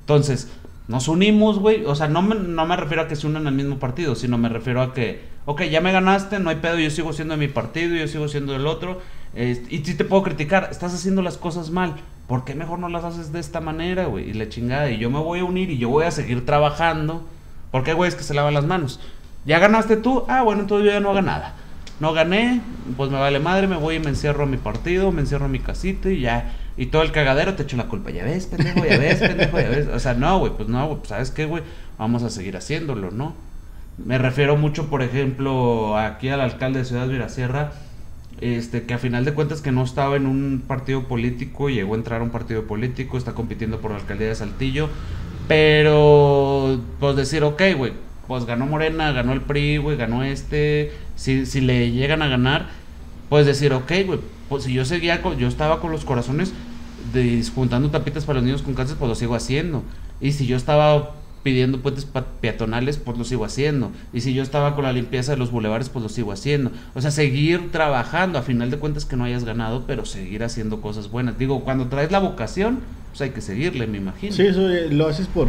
Entonces, 0.00 0.50
nos 0.88 1.06
unimos, 1.06 1.60
güey. 1.60 1.84
O 1.84 1.94
sea, 1.94 2.08
no 2.08 2.22
me, 2.22 2.34
no 2.34 2.66
me 2.66 2.76
refiero 2.76 3.02
a 3.02 3.08
que 3.08 3.14
se 3.14 3.28
unan 3.28 3.46
al 3.46 3.54
mismo 3.54 3.78
partido, 3.78 4.16
sino 4.16 4.38
me 4.38 4.48
refiero 4.48 4.82
a 4.82 4.92
que, 4.92 5.20
ok, 5.44 5.62
ya 5.64 5.80
me 5.80 5.92
ganaste, 5.92 6.40
no 6.40 6.50
hay 6.50 6.56
pedo, 6.56 6.80
yo 6.80 6.90
sigo 6.90 7.12
siendo 7.12 7.36
de 7.36 7.46
mi 7.46 7.52
partido, 7.52 7.94
yo 7.94 8.08
sigo 8.08 8.26
siendo 8.26 8.54
del 8.54 8.66
otro. 8.66 9.00
Y 9.36 9.84
sí 9.84 9.94
te 9.94 10.04
puedo 10.04 10.22
criticar, 10.22 10.68
estás 10.70 10.94
haciendo 10.94 11.20
las 11.20 11.36
cosas 11.36 11.70
mal. 11.70 11.96
¿Por 12.26 12.44
qué 12.44 12.54
mejor 12.54 12.78
no 12.78 12.88
las 12.88 13.04
haces 13.04 13.32
de 13.32 13.38
esta 13.38 13.60
manera, 13.60 14.06
güey? 14.06 14.30
Y 14.30 14.32
la 14.32 14.48
chingada. 14.48 14.90
Y 14.90 14.98
yo 14.98 15.10
me 15.10 15.18
voy 15.18 15.40
a 15.40 15.44
unir 15.44 15.70
y 15.70 15.78
yo 15.78 15.90
voy 15.90 16.04
a 16.04 16.10
seguir 16.10 16.46
trabajando. 16.46 17.24
Porque 17.70 17.92
güey 17.92 18.08
es 18.08 18.14
que 18.14 18.22
se 18.22 18.34
lavan 18.34 18.54
las 18.54 18.64
manos. 18.64 18.98
¿Ya 19.44 19.58
ganaste 19.58 19.96
tú? 19.96 20.24
Ah, 20.28 20.42
bueno, 20.42 20.62
entonces 20.62 20.86
yo 20.86 20.92
ya 20.92 21.00
no 21.00 21.10
haga 21.10 21.22
nada. 21.22 21.54
No 22.00 22.12
gané, 22.12 22.60
pues 22.96 23.10
me 23.10 23.18
vale 23.18 23.38
madre, 23.38 23.66
me 23.66 23.76
voy 23.76 23.96
y 23.96 24.00
me 24.00 24.08
encierro 24.08 24.44
a 24.44 24.46
mi 24.46 24.56
partido, 24.56 25.12
me 25.12 25.20
encierro 25.20 25.44
a 25.44 25.48
mi 25.48 25.60
casita 25.60 26.10
y 26.10 26.20
ya. 26.20 26.54
Y 26.76 26.86
todo 26.86 27.02
el 27.02 27.12
cagadero 27.12 27.54
te 27.54 27.62
echo 27.62 27.76
la 27.76 27.86
culpa. 27.86 28.10
Ya 28.10 28.24
ves, 28.24 28.46
pendejo, 28.46 28.84
ya 28.84 28.98
ves, 28.98 29.18
pendejo, 29.20 29.60
ya 29.60 29.68
ves. 29.68 29.86
O 29.88 29.98
sea, 29.98 30.14
no, 30.14 30.38
güey, 30.38 30.52
pues 30.52 30.68
no, 30.68 30.88
pues 30.96 31.08
¿sabes 31.08 31.30
qué, 31.30 31.44
güey? 31.44 31.62
Vamos 31.98 32.22
a 32.22 32.30
seguir 32.30 32.56
haciéndolo, 32.56 33.10
¿no? 33.10 33.34
Me 33.98 34.18
refiero 34.18 34.56
mucho, 34.56 34.90
por 34.90 35.02
ejemplo, 35.02 35.96
aquí 35.96 36.28
al 36.28 36.40
alcalde 36.40 36.80
de 36.80 36.84
Ciudad 36.84 37.08
Virasierra 37.08 37.72
este, 38.40 38.82
que 38.82 38.94
a 38.94 38.98
final 38.98 39.24
de 39.24 39.34
cuentas 39.34 39.62
que 39.62 39.72
no 39.72 39.82
estaba 39.82 40.16
en 40.16 40.26
un 40.26 40.62
partido 40.66 41.04
político, 41.04 41.70
llegó 41.70 41.94
a 41.94 41.96
entrar 41.96 42.20
a 42.20 42.24
un 42.24 42.30
partido 42.30 42.64
político, 42.64 43.16
está 43.16 43.32
compitiendo 43.32 43.80
por 43.80 43.92
la 43.92 43.98
alcaldía 43.98 44.28
de 44.28 44.34
Saltillo, 44.34 44.88
pero 45.48 46.80
pues 47.00 47.16
decir, 47.16 47.42
ok, 47.44 47.62
güey, 47.76 47.92
pues 48.26 48.44
ganó 48.44 48.66
Morena, 48.66 49.12
ganó 49.12 49.32
el 49.32 49.40
PRI, 49.40 49.78
güey, 49.78 49.96
ganó 49.96 50.22
este, 50.24 50.92
si, 51.14 51.46
si 51.46 51.60
le 51.60 51.92
llegan 51.92 52.22
a 52.22 52.28
ganar, 52.28 52.68
pues 53.28 53.46
decir, 53.46 53.72
ok, 53.72 53.92
güey, 54.06 54.20
pues 54.48 54.64
si 54.64 54.72
yo 54.72 54.84
seguía, 54.84 55.22
con, 55.22 55.38
yo 55.38 55.48
estaba 55.48 55.80
con 55.80 55.92
los 55.92 56.04
corazones 56.04 56.52
de, 57.12 57.42
juntando 57.54 57.90
tapitas 57.90 58.24
para 58.24 58.40
los 58.40 58.44
niños 58.44 58.62
con 58.62 58.74
cáncer, 58.74 58.96
pues 58.98 59.08
lo 59.08 59.14
sigo 59.14 59.34
haciendo, 59.34 59.82
y 60.20 60.32
si 60.32 60.46
yo 60.46 60.56
estaba 60.56 61.14
pidiendo 61.46 61.78
puentes 61.80 62.08
peatonales, 62.40 62.96
pues 62.96 63.16
lo 63.16 63.22
sigo 63.22 63.44
haciendo. 63.44 63.92
Y 64.12 64.22
si 64.22 64.34
yo 64.34 64.42
estaba 64.42 64.74
con 64.74 64.82
la 64.82 64.92
limpieza 64.92 65.30
de 65.30 65.38
los 65.38 65.52
bulevares, 65.52 65.88
pues 65.90 66.02
lo 66.02 66.08
sigo 66.08 66.32
haciendo. 66.32 66.72
O 66.96 67.00
sea, 67.00 67.12
seguir 67.12 67.70
trabajando, 67.70 68.40
a 68.40 68.42
final 68.42 68.68
de 68.68 68.78
cuentas 68.78 69.04
que 69.04 69.14
no 69.14 69.22
hayas 69.22 69.44
ganado, 69.44 69.84
pero 69.86 70.04
seguir 70.04 70.42
haciendo 70.42 70.80
cosas 70.80 71.08
buenas. 71.08 71.38
Digo, 71.38 71.62
cuando 71.62 71.86
traes 71.86 72.10
la 72.10 72.18
vocación, 72.18 72.80
pues 73.10 73.20
hay 73.20 73.30
que 73.30 73.40
seguirle, 73.40 73.86
me 73.86 73.98
imagino. 73.98 74.34
Sí, 74.34 74.42
eso 74.42 74.68
eh, 74.68 74.88
lo 74.90 75.06
haces 75.06 75.28
por 75.28 75.46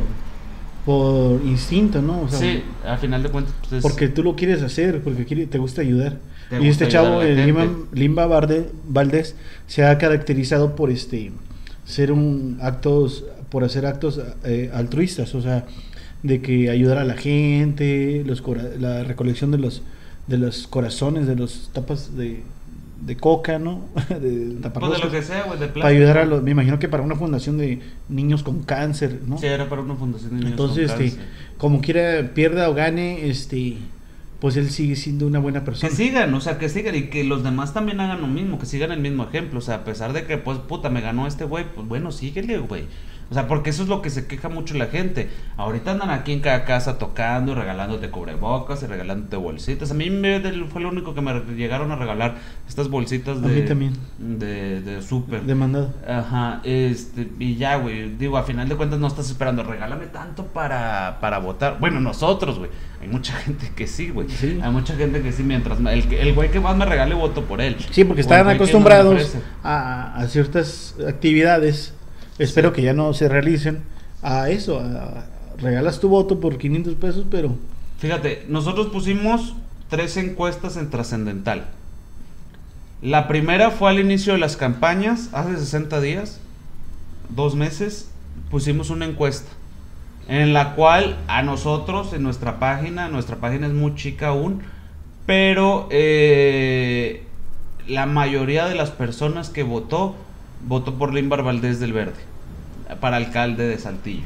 por 0.86 1.42
instinto, 1.44 2.00
¿no? 2.00 2.22
O 2.22 2.30
sea, 2.30 2.40
sí, 2.40 2.62
a 2.86 2.98
final 2.98 3.24
de 3.24 3.30
cuentas. 3.30 3.56
Pues 3.68 3.82
porque 3.82 4.08
tú 4.08 4.22
lo 4.22 4.36
quieres 4.36 4.62
hacer, 4.62 5.02
porque 5.02 5.26
te 5.48 5.58
gusta 5.58 5.82
ayudar. 5.82 6.20
y 6.62 6.68
este 6.68 6.88
chavo, 6.88 7.24
el 7.24 7.44
Limba, 7.44 7.66
Limba 7.92 8.28
Valdés, 8.28 9.36
se 9.66 9.84
ha 9.84 9.98
caracterizado 9.98 10.76
por 10.76 10.92
este 10.92 11.32
ser 11.86 12.12
un 12.12 12.60
actos 12.62 13.26
por 13.50 13.64
hacer 13.64 13.86
actos 13.86 14.22
eh, 14.44 14.70
altruistas, 14.74 15.34
o 15.36 15.42
sea, 15.42 15.66
de 16.24 16.42
que 16.42 16.70
ayudar 16.70 16.98
a 16.98 17.04
la 17.04 17.16
gente, 17.16 18.24
los 18.26 18.44
la 18.80 19.04
recolección 19.04 19.52
de 19.52 19.58
los 19.58 19.84
de 20.28 20.38
los 20.38 20.68
corazones, 20.68 21.26
de 21.26 21.36
los 21.36 21.70
tapas 21.74 22.16
de, 22.18 22.44
de 23.02 23.18
coca, 23.18 23.60
¿no? 23.60 23.86
de, 24.10 24.58
pues 24.74 24.92
de 24.92 25.06
lo 25.06 25.12
que 25.12 25.22
sea, 25.22 25.44
güey, 25.44 25.60
de 25.60 25.68
Para 25.68 25.88
ayudar 25.88 26.18
a 26.20 26.26
los, 26.26 26.44
me 26.44 26.52
imagino 26.52 26.80
que 26.80 26.90
para 26.90 27.04
una 27.04 27.16
fundación 27.16 27.58
de 27.58 27.80
niños 28.10 28.44
con 28.44 28.64
cáncer, 28.64 29.22
¿no? 29.26 29.38
Sí, 29.38 29.48
era 29.48 29.70
para 29.70 29.82
una 29.82 29.96
fundación 29.96 30.32
de 30.32 30.36
niños 30.38 30.52
Entonces, 30.52 30.92
con 30.92 31.02
este, 31.02 31.22
como 31.58 31.82
quiera, 31.82 32.32
pierda 32.34 32.70
o 32.70 32.74
gane, 32.74 33.30
este, 33.30 33.78
pues 34.40 34.58
él 34.58 34.70
sigue 34.70 34.96
siendo 34.96 35.28
una 35.28 35.40
buena 35.40 35.64
persona. 35.64 35.90
Que 35.90 35.96
sigan, 35.96 36.34
o 36.34 36.42
sea, 36.42 36.58
que 36.58 36.70
sigan 36.70 36.96
y 36.96 37.04
que 37.04 37.24
los 37.24 37.44
demás 37.44 37.74
también 37.74 38.00
hagan 38.00 38.22
lo 38.22 38.28
mismo, 38.28 38.60
que 38.60 38.66
sigan 38.66 38.92
el 38.92 39.00
mismo 39.00 39.24
ejemplo, 39.24 39.60
o 39.60 39.62
sea, 39.62 39.76
a 39.76 39.84
pesar 39.84 40.14
de 40.14 40.26
que, 40.26 40.38
pues, 40.38 40.58
puta, 40.60 40.90
me 40.90 41.02
ganó 41.02 41.28
este 41.28 41.46
güey, 41.46 41.66
pues 41.74 41.88
bueno, 41.88 42.12
síguele, 42.12 42.58
güey. 42.58 42.86
O 43.30 43.34
sea, 43.34 43.48
porque 43.48 43.72
eso 43.72 43.84
es 43.84 43.90
lo 43.90 44.02
que 44.02 44.10
se 44.10 44.26
queja 44.26 44.48
mucho 44.48 44.76
la 44.76 44.86
gente. 44.86 45.30
Ahorita 45.58 45.92
andan 45.92 46.12
aquí 46.12 46.32
en 46.32 46.40
cada 46.40 46.64
casa 46.64 46.98
tocando 46.98 47.52
y 47.52 47.56
regalándote 47.56 48.10
cubrebocas 48.10 48.84
y 48.84 48.86
regalándote 48.86 49.36
bolsitas. 49.36 49.92
A 49.92 49.94
mí 49.94 50.10
me, 50.10 50.40
fue 50.68 50.82
lo 50.82 50.90
único 50.90 51.14
que 51.14 51.22
me 51.22 51.34
llegaron 51.56 51.92
a 51.92 51.96
regalar 51.96 52.36
estas 52.68 52.90
bolsitas 52.90 53.42
de. 53.42 53.48
A 53.48 53.52
mí 53.52 53.62
también. 53.64 53.94
De, 54.18 54.82
de 54.82 55.02
súper. 55.02 55.44
De 55.44 55.56
mandado. 55.56 55.94
Ajá. 56.08 56.62
Este, 56.64 57.28
y 57.40 57.56
ya, 57.56 57.76
güey. 57.76 58.16
Digo, 58.16 58.38
a 58.38 58.44
final 58.44 58.70
de 58.70 58.76
cuentas 58.76 59.00
no 59.00 59.08
estás 59.08 59.30
esperando. 59.30 59.64
Regálame 59.64 60.08
tanto 60.08 60.46
para, 60.46 61.18
para 61.20 61.40
votar. 61.40 61.80
Bueno, 61.80 62.00
nosotros, 62.00 62.60
güey. 62.60 62.72
Hay 63.02 63.10
mucha 63.10 63.34
gente 63.46 63.72
que 63.76 63.88
sí, 63.88 64.10
güey. 64.10 64.30
Sí. 64.30 64.60
Hay 64.62 64.72
mucha 64.72 64.96
gente 64.96 65.22
que 65.22 65.34
sí, 65.34 65.44
mientras. 65.44 65.80
El, 65.80 66.14
el 66.14 66.34
güey 66.34 66.50
que 66.50 66.62
más 66.62 66.78
me 66.78 66.86
regale, 66.86 67.14
voto 67.14 67.44
por 67.44 67.60
él. 67.60 67.76
Sí, 67.92 68.06
porque 68.06 68.22
están 68.22 68.48
acostumbrados 68.48 69.36
a, 69.64 70.16
a 70.16 70.28
ciertas 70.28 70.96
actividades 71.06 71.94
espero 72.40 72.74
que 72.74 72.82
ya 72.82 72.94
no 72.94 73.14
se 73.14 73.28
realicen 73.30 73.84
a 74.22 74.50
eso, 74.50 74.82
regalas 75.58 76.00
tu 76.00 76.10
voto 76.10 76.40
por 76.40 76.58
500 76.58 76.96
pesos, 76.96 77.26
pero... 77.30 77.56
Fíjate, 78.00 78.46
nosotros 78.48 78.88
pusimos 78.88 79.56
tres 79.90 80.18
encuestas 80.18 80.78
en 80.78 80.90
Trascendental. 80.90 81.66
La 83.02 83.28
primera 83.28 83.72
fue 83.72 83.90
al 83.90 84.00
inicio 84.00 84.34
de 84.34 84.40
las 84.40 84.58
campañas, 84.58 85.30
hace 85.34 85.58
60 85.58 86.02
días, 86.02 86.40
dos 87.30 87.56
meses, 87.56 88.10
pusimos 88.50 88.90
una 88.90 89.06
encuesta 89.06 89.50
en 90.28 90.54
la 90.54 90.76
cual 90.76 91.18
a 91.28 91.42
nosotros, 91.42 92.14
en 92.14 92.24
nuestra 92.24 92.60
página, 92.60 93.08
nuestra 93.08 93.38
página 93.38 93.68
es 93.68 93.74
muy 93.74 93.96
chica 93.96 94.30
aún, 94.30 94.62
pero 95.26 95.88
eh, 95.90 97.24
la 97.88 98.06
mayoría 98.06 98.66
de 98.66 98.76
las 98.76 98.92
personas 98.92 99.50
que 99.50 99.64
votó 99.64 100.16
votó 100.66 100.96
por 100.96 101.14
Limbar 101.14 101.44
Valdés 101.44 101.80
del 101.80 101.94
Verde 101.94 102.22
para 103.00 103.18
alcalde 103.18 103.68
de 103.68 103.78
Saltillo. 103.78 104.26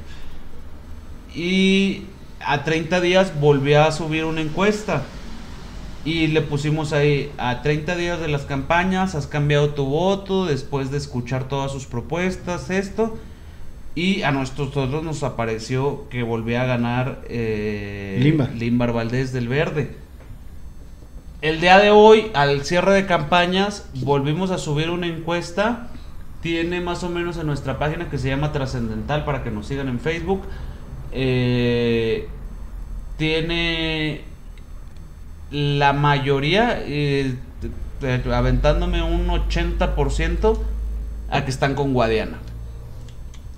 Y 1.33 2.03
a 2.39 2.63
30 2.63 3.01
días 3.01 3.39
volvió 3.39 3.83
a 3.83 3.91
subir 3.91 4.25
una 4.25 4.41
encuesta 4.41 5.03
y 6.03 6.27
le 6.27 6.41
pusimos 6.41 6.93
ahí 6.93 7.31
a 7.37 7.61
30 7.61 7.95
días 7.95 8.19
de 8.19 8.27
las 8.27 8.43
campañas, 8.43 9.13
has 9.13 9.27
cambiado 9.27 9.69
tu 9.69 9.85
voto 9.85 10.45
después 10.45 10.89
de 10.91 10.97
escuchar 10.97 11.47
todas 11.47 11.71
sus 11.71 11.85
propuestas, 11.85 12.69
esto. 12.69 13.17
Y 13.93 14.21
a 14.23 14.31
nosotros 14.31 15.03
nos 15.03 15.21
apareció 15.21 16.07
que 16.09 16.23
volvía 16.23 16.63
a 16.63 16.65
ganar 16.65 17.21
eh, 17.27 18.17
Limbar. 18.21 18.53
Limbar 18.53 18.93
Valdés 18.93 19.33
del 19.33 19.47
Verde. 19.47 19.95
El 21.41 21.59
día 21.59 21.77
de 21.77 21.91
hoy, 21.91 22.31
al 22.33 22.63
cierre 22.63 22.93
de 22.93 23.05
campañas, 23.05 23.89
volvimos 23.95 24.49
a 24.51 24.57
subir 24.57 24.89
una 24.89 25.07
encuesta 25.07 25.90
tiene 26.41 26.81
más 26.81 27.03
o 27.03 27.09
menos 27.09 27.37
en 27.37 27.47
nuestra 27.47 27.79
página 27.79 28.09
que 28.09 28.17
se 28.17 28.27
llama 28.27 28.51
Trascendental 28.51 29.23
para 29.25 29.43
que 29.43 29.51
nos 29.51 29.67
sigan 29.67 29.87
en 29.87 29.99
Facebook. 29.99 30.41
Eh, 31.11 32.27
tiene 33.17 34.21
la 35.51 35.93
mayoría, 35.93 36.81
eh, 36.81 37.35
aventándome 38.33 39.03
un 39.03 39.27
80% 39.27 40.57
a 41.29 41.45
que 41.45 41.51
están 41.51 41.75
con 41.75 41.93
Guadiana. 41.93 42.39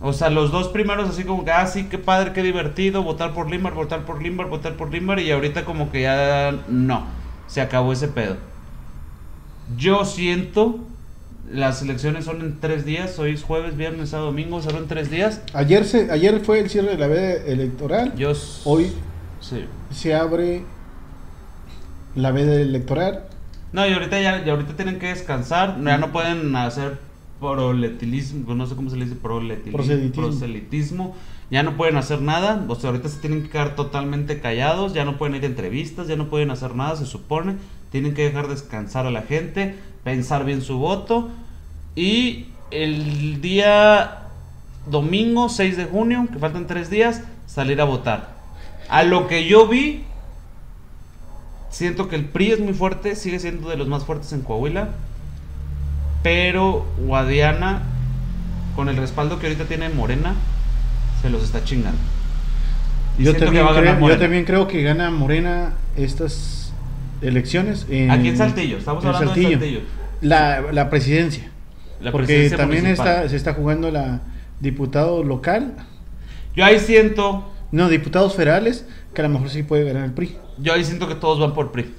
O 0.01 0.11
sea, 0.11 0.29
los 0.29 0.51
dos 0.51 0.67
primeros 0.67 1.09
así 1.09 1.23
como 1.23 1.45
que, 1.45 1.51
ah, 1.51 1.65
sí, 1.65 1.85
qué 1.85 1.97
padre, 1.97 2.33
qué 2.33 2.43
divertido, 2.43 3.03
votar 3.03 3.33
por 3.33 3.49
Limbar, 3.49 3.73
votar 3.73 4.03
por 4.03 4.21
Limbar, 4.21 4.49
votar 4.49 4.73
por 4.73 4.91
Limbar, 4.91 5.21
y 5.21 5.31
ahorita 5.31 5.63
como 5.63 5.91
que 5.91 6.01
ya 6.01 6.53
no, 6.67 7.05
se 7.47 7.61
acabó 7.61 7.93
ese 7.93 8.09
pedo. 8.09 8.35
Yo 9.77 10.03
siento 10.03 10.79
las 11.51 11.81
elecciones 11.81 12.25
son 12.25 12.41
en 12.41 12.59
tres 12.59 12.85
días, 12.85 13.19
hoy 13.19 13.31
es 13.31 13.43
jueves, 13.43 13.75
viernes, 13.75 14.09
sábado, 14.09 14.27
domingo, 14.27 14.61
en 14.61 14.87
tres 14.87 15.11
días. 15.11 15.41
Ayer 15.53 15.85
se, 15.85 16.11
ayer 16.11 16.39
fue 16.39 16.59
el 16.59 16.69
cierre 16.69 16.91
de 16.91 16.97
la 16.97 17.07
veda 17.07 17.33
electoral. 17.45 18.15
Yo, 18.15 18.31
hoy 18.63 18.91
se 19.91 20.15
abre 20.15 20.63
la 22.15 22.31
veda 22.31 22.59
electoral. 22.59 23.25
No, 23.71 23.87
y 23.87 23.93
ahorita 23.93 24.21
ya, 24.21 24.43
ahorita 24.51 24.75
tienen 24.75 24.99
que 24.99 25.07
descansar, 25.07 25.81
ya 25.83 25.97
no 25.97 26.11
pueden 26.11 26.55
hacer 26.55 26.99
proselitismo, 27.39 28.55
no 28.55 28.67
sé 28.67 28.75
cómo 28.75 28.89
se 28.89 28.95
le 28.95 29.05
dice, 29.05 29.17
proselitismo, 29.17 30.11
proselitismo, 30.13 31.15
ya 31.51 31.63
no 31.63 31.75
pueden 31.75 31.97
hacer 31.97 32.21
nada, 32.21 32.63
o 32.67 32.75
sea, 32.75 32.91
ahorita 32.91 33.09
se 33.09 33.19
tienen 33.19 33.43
que 33.43 33.49
quedar 33.49 33.75
totalmente 33.75 34.39
callados, 34.39 34.93
ya 34.93 35.03
no 35.03 35.17
pueden 35.17 35.35
ir 35.35 35.43
a 35.43 35.47
entrevistas, 35.47 36.07
ya 36.07 36.15
no 36.15 36.29
pueden 36.29 36.51
hacer 36.51 36.75
nada, 36.75 36.95
se 36.95 37.05
supone, 37.05 37.55
tienen 37.91 38.13
que 38.13 38.23
dejar 38.23 38.47
descansar 38.47 39.07
a 39.07 39.11
la 39.11 39.23
gente, 39.23 39.75
pensar 40.03 40.45
bien 40.45 40.61
su 40.61 40.77
voto 40.77 41.29
y 41.95 42.47
el 42.71 43.41
día 43.41 44.19
domingo 44.87 45.49
6 45.49 45.77
de 45.77 45.85
junio, 45.85 46.27
que 46.31 46.39
faltan 46.39 46.67
tres 46.67 46.89
días, 46.89 47.21
salir 47.45 47.79
a 47.81 47.85
votar. 47.85 48.33
A 48.89 49.03
lo 49.03 49.27
que 49.27 49.47
yo 49.47 49.67
vi, 49.67 50.03
siento 51.69 52.07
que 52.07 52.15
el 52.15 52.25
PRI 52.25 52.51
es 52.51 52.59
muy 52.59 52.73
fuerte, 52.73 53.15
sigue 53.15 53.39
siendo 53.39 53.69
de 53.69 53.77
los 53.77 53.87
más 53.87 54.03
fuertes 54.03 54.33
en 54.33 54.41
Coahuila. 54.41 54.89
Pero 56.21 56.85
Guadiana, 56.97 57.83
con 58.75 58.89
el 58.89 58.97
respaldo 58.97 59.39
que 59.39 59.47
ahorita 59.47 59.65
tiene 59.65 59.89
Morena, 59.89 60.35
se 61.21 61.29
los 61.29 61.43
está 61.43 61.63
chingando. 61.63 61.99
Y 63.17 63.23
Yo 63.23 63.35
también, 63.35 63.65
va 63.65 63.69
a 63.69 63.73
ganar 63.73 63.97
creo, 63.97 64.09
yo 64.09 64.17
también 64.17 64.45
creo 64.45 64.67
que 64.67 64.81
gana 64.81 65.11
Morena 65.11 65.73
estas 65.95 66.62
elecciones. 67.23 67.85
En, 67.89 68.11
Aquí 68.11 68.29
en 68.29 68.37
Saltillo, 68.37 68.77
estamos 68.77 69.03
en 69.03 69.09
hablando 69.09 69.33
de 69.33 69.43
Saltillo. 69.51 69.79
La, 70.21 70.61
la 70.71 70.89
presidencia. 70.89 71.49
La 72.01 72.11
porque 72.11 72.27
presidencia 72.27 72.57
también 72.57 72.83
municipal. 72.83 73.07
está, 73.15 73.29
se 73.29 73.35
está 73.35 73.53
jugando 73.53 73.89
la 73.91 74.21
diputado 74.59 75.23
local. 75.23 75.73
Yo 76.55 76.65
ahí 76.65 76.79
siento, 76.79 77.49
No, 77.71 77.89
diputados 77.89 78.35
federales, 78.35 78.85
que 79.13 79.21
a 79.21 79.23
lo 79.23 79.29
mejor 79.29 79.49
sí 79.49 79.63
puede 79.63 79.83
ganar 79.83 80.05
el 80.05 80.11
PRI. 80.11 80.37
yo 80.59 80.73
ahí 80.73 80.83
siento 80.83 81.07
que 81.07 81.15
todos 81.15 81.39
van 81.39 81.53
por 81.53 81.71
PRI. 81.71 81.91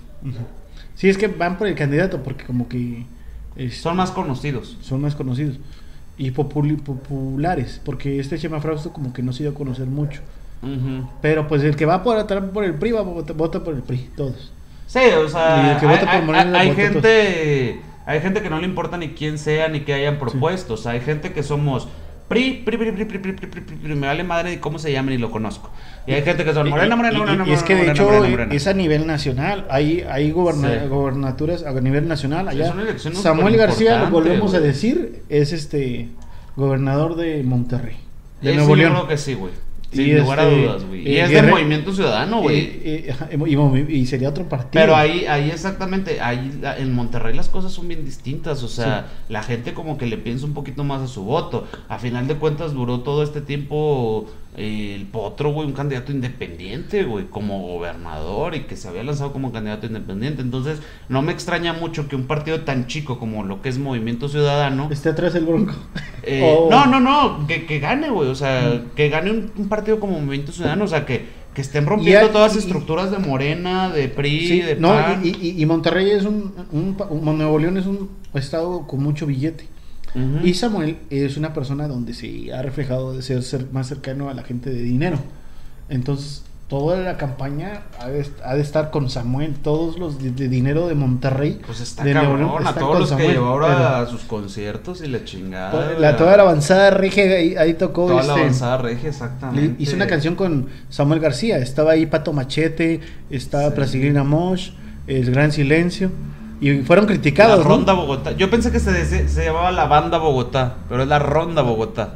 Sí, 0.95 1.09
es 1.09 1.19
que 1.19 1.27
van 1.27 1.59
por 1.59 1.67
el 1.67 1.75
candidato, 1.75 2.23
porque 2.23 2.45
como 2.45 2.69
que 2.69 3.05
es- 3.57 3.79
Son 3.81 3.97
más 3.97 4.11
conocidos. 4.13 4.79
son 4.81 5.01
más 5.01 5.15
conocidos. 5.15 5.59
Y 6.17 6.31
populi- 6.31 6.81
populares, 6.81 7.81
porque 7.85 8.21
este 8.21 8.39
Chema 8.39 8.61
Frausto 8.61 8.93
como 8.93 9.13
que 9.13 9.23
no 9.23 9.33
se 9.33 9.43
dio 9.43 9.51
a 9.51 9.55
conocer 9.55 9.87
mucho. 9.87 10.21
Pero 11.21 11.47
pues 11.49 11.63
el 11.63 11.77
que 11.77 11.85
va 11.85 11.95
a 11.95 11.99
votar 11.99 12.51
por 12.53 12.65
el 12.65 12.75
PRI, 12.75 12.93
va 12.93 13.01
a 13.01 13.03
votar, 13.03 13.37
vota 13.37 13.63
por 13.65 13.75
el 13.75 13.83
PRI, 13.83 14.09
todos. 14.17 14.53
Sí, 14.95 15.01
o 15.19 15.29
sea, 15.29 15.77
que 15.81 15.87
hay, 15.89 16.23
por 16.25 16.37
hay, 16.37 16.55
hay 16.55 16.75
gente, 16.77 17.81
hay 18.07 18.21
gente 18.21 18.43
que 18.43 18.49
no 18.49 18.61
le 18.61 18.67
importa 18.67 18.97
ni 18.97 19.09
quién 19.09 19.39
sea 19.39 19.67
ni 19.67 19.81
que 19.81 19.93
hayan 19.93 20.21
propuesto. 20.21 20.77
Sí. 20.77 20.81
O 20.81 20.83
sea, 20.85 20.93
hay 20.93 21.01
gente 21.01 21.33
que 21.33 21.43
somos 21.43 21.89
PRI, 22.29 22.63
PRI, 22.65 22.77
PRI, 22.77 22.93
PRI, 22.93 23.05
Pri, 23.19 23.33
Pri, 23.33 23.61
PRI, 23.61 23.95
me 23.97 24.07
vale 24.07 24.23
madre 24.23 24.51
de 24.51 24.61
cómo 24.61 24.79
se 24.79 24.93
llama 24.93 25.13
y 25.13 25.19
lo 25.19 25.33
conozco. 25.33 25.69
Y 26.07 26.13
hay 26.13 26.23
gente 26.23 26.45
que 26.45 26.55
son 26.55 26.71
morena, 26.71 26.95
morena, 26.95 27.19
morena, 27.19 27.45
Y, 27.45 27.53
es 27.55 27.65
que 27.65 27.75
de 27.75 27.91
hecho 27.91 28.25
es 28.25 28.69
a 28.69 28.73
nivel 28.73 29.05
nacional, 29.05 29.67
hay, 29.69 30.03
hay 30.09 30.31
gobernaturas 30.31 31.65
a 31.65 31.73
nivel 31.73 32.07
nacional 32.07 32.47
allá. 32.47 32.73
Samuel 33.15 33.57
García, 33.57 33.99
lo 33.99 34.11
volvemos 34.11 34.55
a 34.55 34.61
decir, 34.61 35.25
es 35.29 35.53
este 35.53 36.11
gobernador 36.55 37.17
de 37.17 37.43
Monterrey. 37.43 37.97
De 38.41 38.55
Nuevo 38.55 38.77
León. 38.77 39.09
que 39.09 39.19
sí, 39.19 39.35
güey. 39.35 39.51
Y 39.95 40.05
Sin 40.07 40.19
lugar 40.19 40.41
a 40.41 40.49
este, 40.49 40.61
dudas, 40.63 40.85
güey. 40.85 41.09
Y 41.09 41.17
eh, 41.17 41.23
es 41.25 41.31
Guerre- 41.31 41.43
del 41.43 41.51
Movimiento 41.51 41.93
Ciudadano, 41.95 42.41
güey. 42.43 42.59
Eh, 42.59 43.15
eh, 43.31 43.35
y, 43.35 43.55
movi- 43.57 43.89
y 43.91 44.07
sería 44.07 44.29
otro 44.29 44.49
partido. 44.49 44.71
Pero 44.73 44.97
ahí, 44.97 45.25
ahí 45.27 45.51
exactamente, 45.51 46.21
ahí 46.21 46.61
en 46.79 46.93
Monterrey 46.93 47.35
las 47.35 47.49
cosas 47.49 47.73
son 47.73 47.89
bien 47.89 48.05
distintas, 48.05 48.63
o 48.63 48.69
sea, 48.69 49.07
la 49.29 49.43
gente 49.43 49.73
como 49.75 49.97
que 49.99 50.07
le 50.07 50.19
piensa 50.19 50.47
un 50.47 50.55
poquito 50.55 50.85
más 50.85 51.01
a 51.03 51.07
su 51.07 51.23
voto. 51.25 51.67
A 51.89 51.99
final 51.99 52.27
de 52.29 52.35
cuentas 52.37 52.73
duró 52.75 53.01
todo 53.01 53.23
este 53.23 53.41
tiempo 53.41 54.27
el 54.57 55.07
Potro, 55.07 55.53
güey, 55.53 55.67
un 55.67 55.73
candidato 55.73 56.13
independiente, 56.13 57.03
güey, 57.05 57.27
como 57.27 57.61
gobernador 57.67 58.55
y 58.55 58.61
que 58.65 58.77
se 58.77 58.87
había 58.89 59.03
lanzado 59.03 59.33
como 59.33 59.53
candidato 59.53 59.87
independiente. 59.87 60.43
Entonces, 60.43 60.81
no 61.09 61.23
me 61.23 61.33
extraña 61.33 61.73
mucho 61.73 62.09
que 62.09 62.17
un 62.17 62.27
partido 62.27 62.61
tan 62.61 62.87
chico 62.87 63.19
como 63.19 63.43
lo 63.43 63.63
que 63.63 63.69
es 63.69 63.79
Movimiento 63.79 64.29
Ciudadano... 64.29 64.89
Esté 64.93 65.09
atrás 65.09 65.35
el 65.35 65.45
Bronco. 65.47 65.75
Eh, 66.23 66.43
O- 66.59 66.71
No, 66.71 66.87
no, 66.87 67.01
no, 67.01 67.47
que, 67.47 67.67
que 67.67 67.81
gane, 67.81 68.11
güey. 68.11 68.29
O 68.29 68.35
sea, 68.35 68.83
que 68.95 69.09
gane 69.09 69.31
un, 69.31 69.51
un 69.57 69.69
partido 69.69 69.99
como 69.99 70.21
Movimiento 70.21 70.53
Ciudadano. 70.53 70.85
O 70.85 70.89
sea, 70.89 71.05
que, 71.05 71.27
que 71.53 71.61
estén 71.61 71.87
rompiendo 71.87 72.27
hay- 72.27 72.33
todas 72.33 72.55
las 72.55 72.65
estructuras 72.65 73.11
de 73.11 73.19
Morena, 73.19 73.89
de 73.91 74.09
PRI, 74.09 74.47
Sí, 74.47 74.61
de 74.61 74.77
no, 74.77 74.89
PAN. 74.91 75.21
y, 75.25 75.31
y- 75.31 75.61
y 75.61 75.67
Monterrey 75.67 76.11
es 76.11 76.25
un, 76.25 76.55
un, 76.71 76.97
un- 77.11 77.39
Nuevo 77.39 77.59
León 77.59 77.77
es 77.77 77.87
un 77.87 78.09
estado 78.35 78.87
con 78.87 79.03
mucho 79.03 79.27
billete. 79.27 79.69
Ujú. 80.15 80.47
Y 80.47 80.55
Samuel 80.55 80.99
es 81.11 81.37
una 81.37 81.53
persona 81.53 81.89
donde 81.89 82.15
se 82.15 82.53
ha 82.53 82.63
reflejado 82.63 83.15
de 83.15 83.23
ser, 83.23 83.43
ser 83.43 83.67
más 83.73 83.89
cercano 83.89 84.29
a 84.31 84.35
la 84.35 84.43
gente 84.43 84.71
de 84.71 84.83
dinero. 84.83 85.19
Entonces, 85.89 86.45
toda 86.69 86.97
la 86.99 87.17
campaña 87.17 87.83
ha 88.01 88.09
de, 88.09 88.27
ha 88.45 88.55
de 88.55 88.63
estar 88.63 88.91
con 88.91 89.11
Samuel. 89.11 89.55
Todos 89.63 89.99
los 89.99 90.23
de, 90.23 90.31
de 90.31 90.49
dinero 90.49 90.89
de 90.89 90.95
Monterrey. 90.95 91.61
Pues 91.67 91.81
está 91.81 92.05
de 92.05 92.15
Nuevo 92.15 92.37
León 92.37 92.49
cabrón, 92.49 92.67
a 92.69 92.75
todos 92.75 92.99
los 93.01 93.09
que 93.11 93.17
Samuel, 93.17 93.33
llevó 93.33 93.47
ahora 93.47 94.01
a 94.01 94.07
sus 94.07 94.23
conciertos 94.23 95.03
y 95.03 95.09
la 95.09 95.25
chingada. 95.25 95.71
Toda 95.73 95.99
la, 95.99 96.17
toda 96.17 96.37
la 96.37 96.43
avanzada 96.45 96.91
regia 96.91 97.25
ahí, 97.25 97.57
ahí 97.57 97.75
tocó. 97.75 98.07
Toda 98.07 98.23
la 98.23 98.29
este, 98.29 98.41
avanzada 98.41 98.79
regia, 98.79 99.09
exactamente. 99.11 99.83
Hizo 99.83 99.97
una 99.97 100.07
canción 100.07 100.37
con 100.37 100.69
Samuel 100.89 101.21
García. 101.21 101.59
Estaba 101.59 101.93
ahí 101.93 102.07
Pato 102.07 102.33
Machete, 102.33 103.01
estaba 103.31 103.69
Sí. 103.69 103.75
Placidina 103.75 104.25
Mosh, 104.25 104.71
El 105.07 105.31
Gran 105.33 105.53
Silencio. 105.53 106.11
Y 106.67 106.83
fueron 106.83 107.05
La 107.07 107.13
criticados. 107.13 107.59
¿no? 107.65 107.71
Ronda 107.71 107.93
Bogotá. 107.93 108.33
Yo 108.33 108.49
pensé 108.51 108.71
que 108.73 108.81
se, 108.81 109.29
se 109.29 109.45
llamaba 109.45 109.71
la 109.73 109.87
Banda 109.87 110.19
Bogotá, 110.19 110.77
pero 110.89 111.03
es 111.03 111.09
la 111.09 111.19
Ronda 111.19 111.63
Bogotá. 111.63 112.15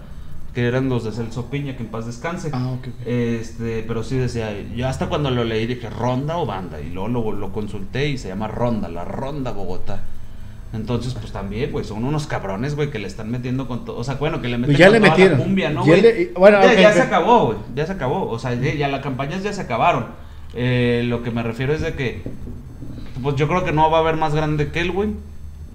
Que 0.55 0.67
eran 0.67 0.89
los 0.89 1.05
de 1.05 1.13
Celso 1.13 1.47
Piña, 1.51 1.77
que 1.77 1.83
en 1.83 1.89
paz 1.91 2.07
descanse. 2.07 2.51
Ah, 2.53 2.69
ok, 2.69 2.89
ok. 2.89 3.07
Este, 3.07 3.85
pero 3.87 4.03
sí 4.03 4.17
decía, 4.17 4.51
yo 4.75 4.89
hasta 4.89 5.07
cuando 5.09 5.31
lo 5.31 5.45
leí 5.45 5.67
dije 5.67 5.89
Ronda 5.91 6.39
o 6.39 6.47
Banda. 6.47 6.81
Y 6.81 6.91
luego 6.91 7.09
lo, 7.09 7.33
lo 7.33 7.53
consulté 7.53 8.09
y 8.09 8.19
se 8.19 8.29
llama 8.29 8.49
Ronda, 8.49 8.89
la 8.89 9.05
Ronda 9.05 9.53
Bogotá. 9.53 10.01
Entonces, 10.73 11.15
pues 11.15 11.33
también, 11.33 11.71
güey, 11.73 11.85
son 11.85 12.05
unos 12.05 12.27
cabrones, 12.27 12.75
güey, 12.75 12.91
que 12.91 12.99
le 12.99 13.07
están 13.07 13.31
metiendo 13.31 13.67
con 13.69 13.85
todo. 13.85 13.97
O 13.99 14.05
sea, 14.05 14.15
bueno, 14.17 14.43
que 14.43 14.49
le 14.49 14.59
meten 14.59 14.75
Pues 14.75 14.79
ya 14.79 14.87
con 14.87 14.95
le 14.95 14.99
toda 15.01 15.09
la 15.11 15.17
metieron. 15.17 15.39
cumbia, 15.39 15.71
¿no, 15.71 15.85
güey? 15.85 16.01
le- 16.03 16.33
bueno, 16.37 16.59
ya, 16.63 16.93
se 16.93 17.03
acabó, 17.03 17.47
güey. 17.47 17.59
Ya 17.75 17.87
se 17.87 17.93
acabó. 17.93 18.29
O 18.29 18.39
sea, 18.39 18.55
ya, 18.55 18.75
ya 18.75 18.89
las 18.89 19.01
campañas 19.03 19.43
ya 19.43 19.53
se 19.53 19.61
acabaron. 19.63 20.07
Eh, 20.55 21.05
lo 21.07 21.23
que 21.23 21.31
me 21.31 21.43
refiero 21.43 21.73
es 21.73 21.81
de 21.83 21.95
que, 21.95 22.23
pues 23.23 23.37
yo 23.37 23.49
creo 23.49 23.65
que 23.65 23.73
no 23.73 23.91
va 23.91 23.99
a 23.99 24.01
haber 24.01 24.17
más 24.17 24.35
grande 24.35 24.71
que 24.71 24.81
él, 24.81 24.93
güey. 24.93 25.11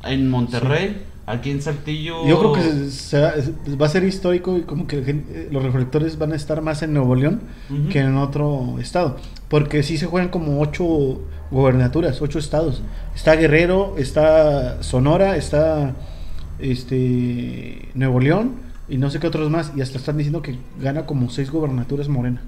En 0.04 0.30
Monterrey, 0.30 1.02
aquí 1.26 1.52
en 1.52 1.62
Saltillo. 1.62 2.26
Yo 2.28 2.38
creo 2.40 2.54
que 2.54 2.90
se 2.90 3.20
va- 3.22 3.86
a 3.86 3.90
ser 3.90 4.04
histórico 4.04 4.58
y 4.58 4.62
como 4.64 4.86
que 4.88 5.02
gente- 5.04 5.48
los 5.52 5.64
reflectores 5.64 6.18
van 6.18 6.34
a 6.34 6.36
estar 6.36 6.62
más 6.62 6.84
en 6.84 6.94
Nuevo 6.94 7.16
León 7.16 7.42
que 7.90 8.00
en 8.00 8.18
otro 8.18 8.76
estado. 8.80 9.18
Porque 9.50 9.82
sí 9.84 9.98
se 9.98 10.06
juegan 10.08 10.30
como 10.30 10.60
ocho 10.60 11.22
gobernaturas, 11.52 12.22
ocho 12.22 12.40
estados. 12.40 12.82
Está 13.16 13.36
Guerrero, 13.36 13.96
está 13.98 14.82
Sonora, 14.84 15.38
está 15.38 15.94
este 16.60 17.90
Nuevo 17.94 18.20
León 18.20 18.56
y 18.90 18.98
no 18.98 19.10
sé 19.10 19.20
qué 19.20 19.28
otros 19.28 19.50
más. 19.50 19.72
Y 19.76 19.82
hasta 19.82 19.98
están 19.98 20.18
diciendo 20.18 20.42
que 20.42 20.58
gana 20.82 21.06
como 21.06 21.30
seis 21.30 21.52
gobernaturas 21.52 22.10
Morena. 22.10 22.42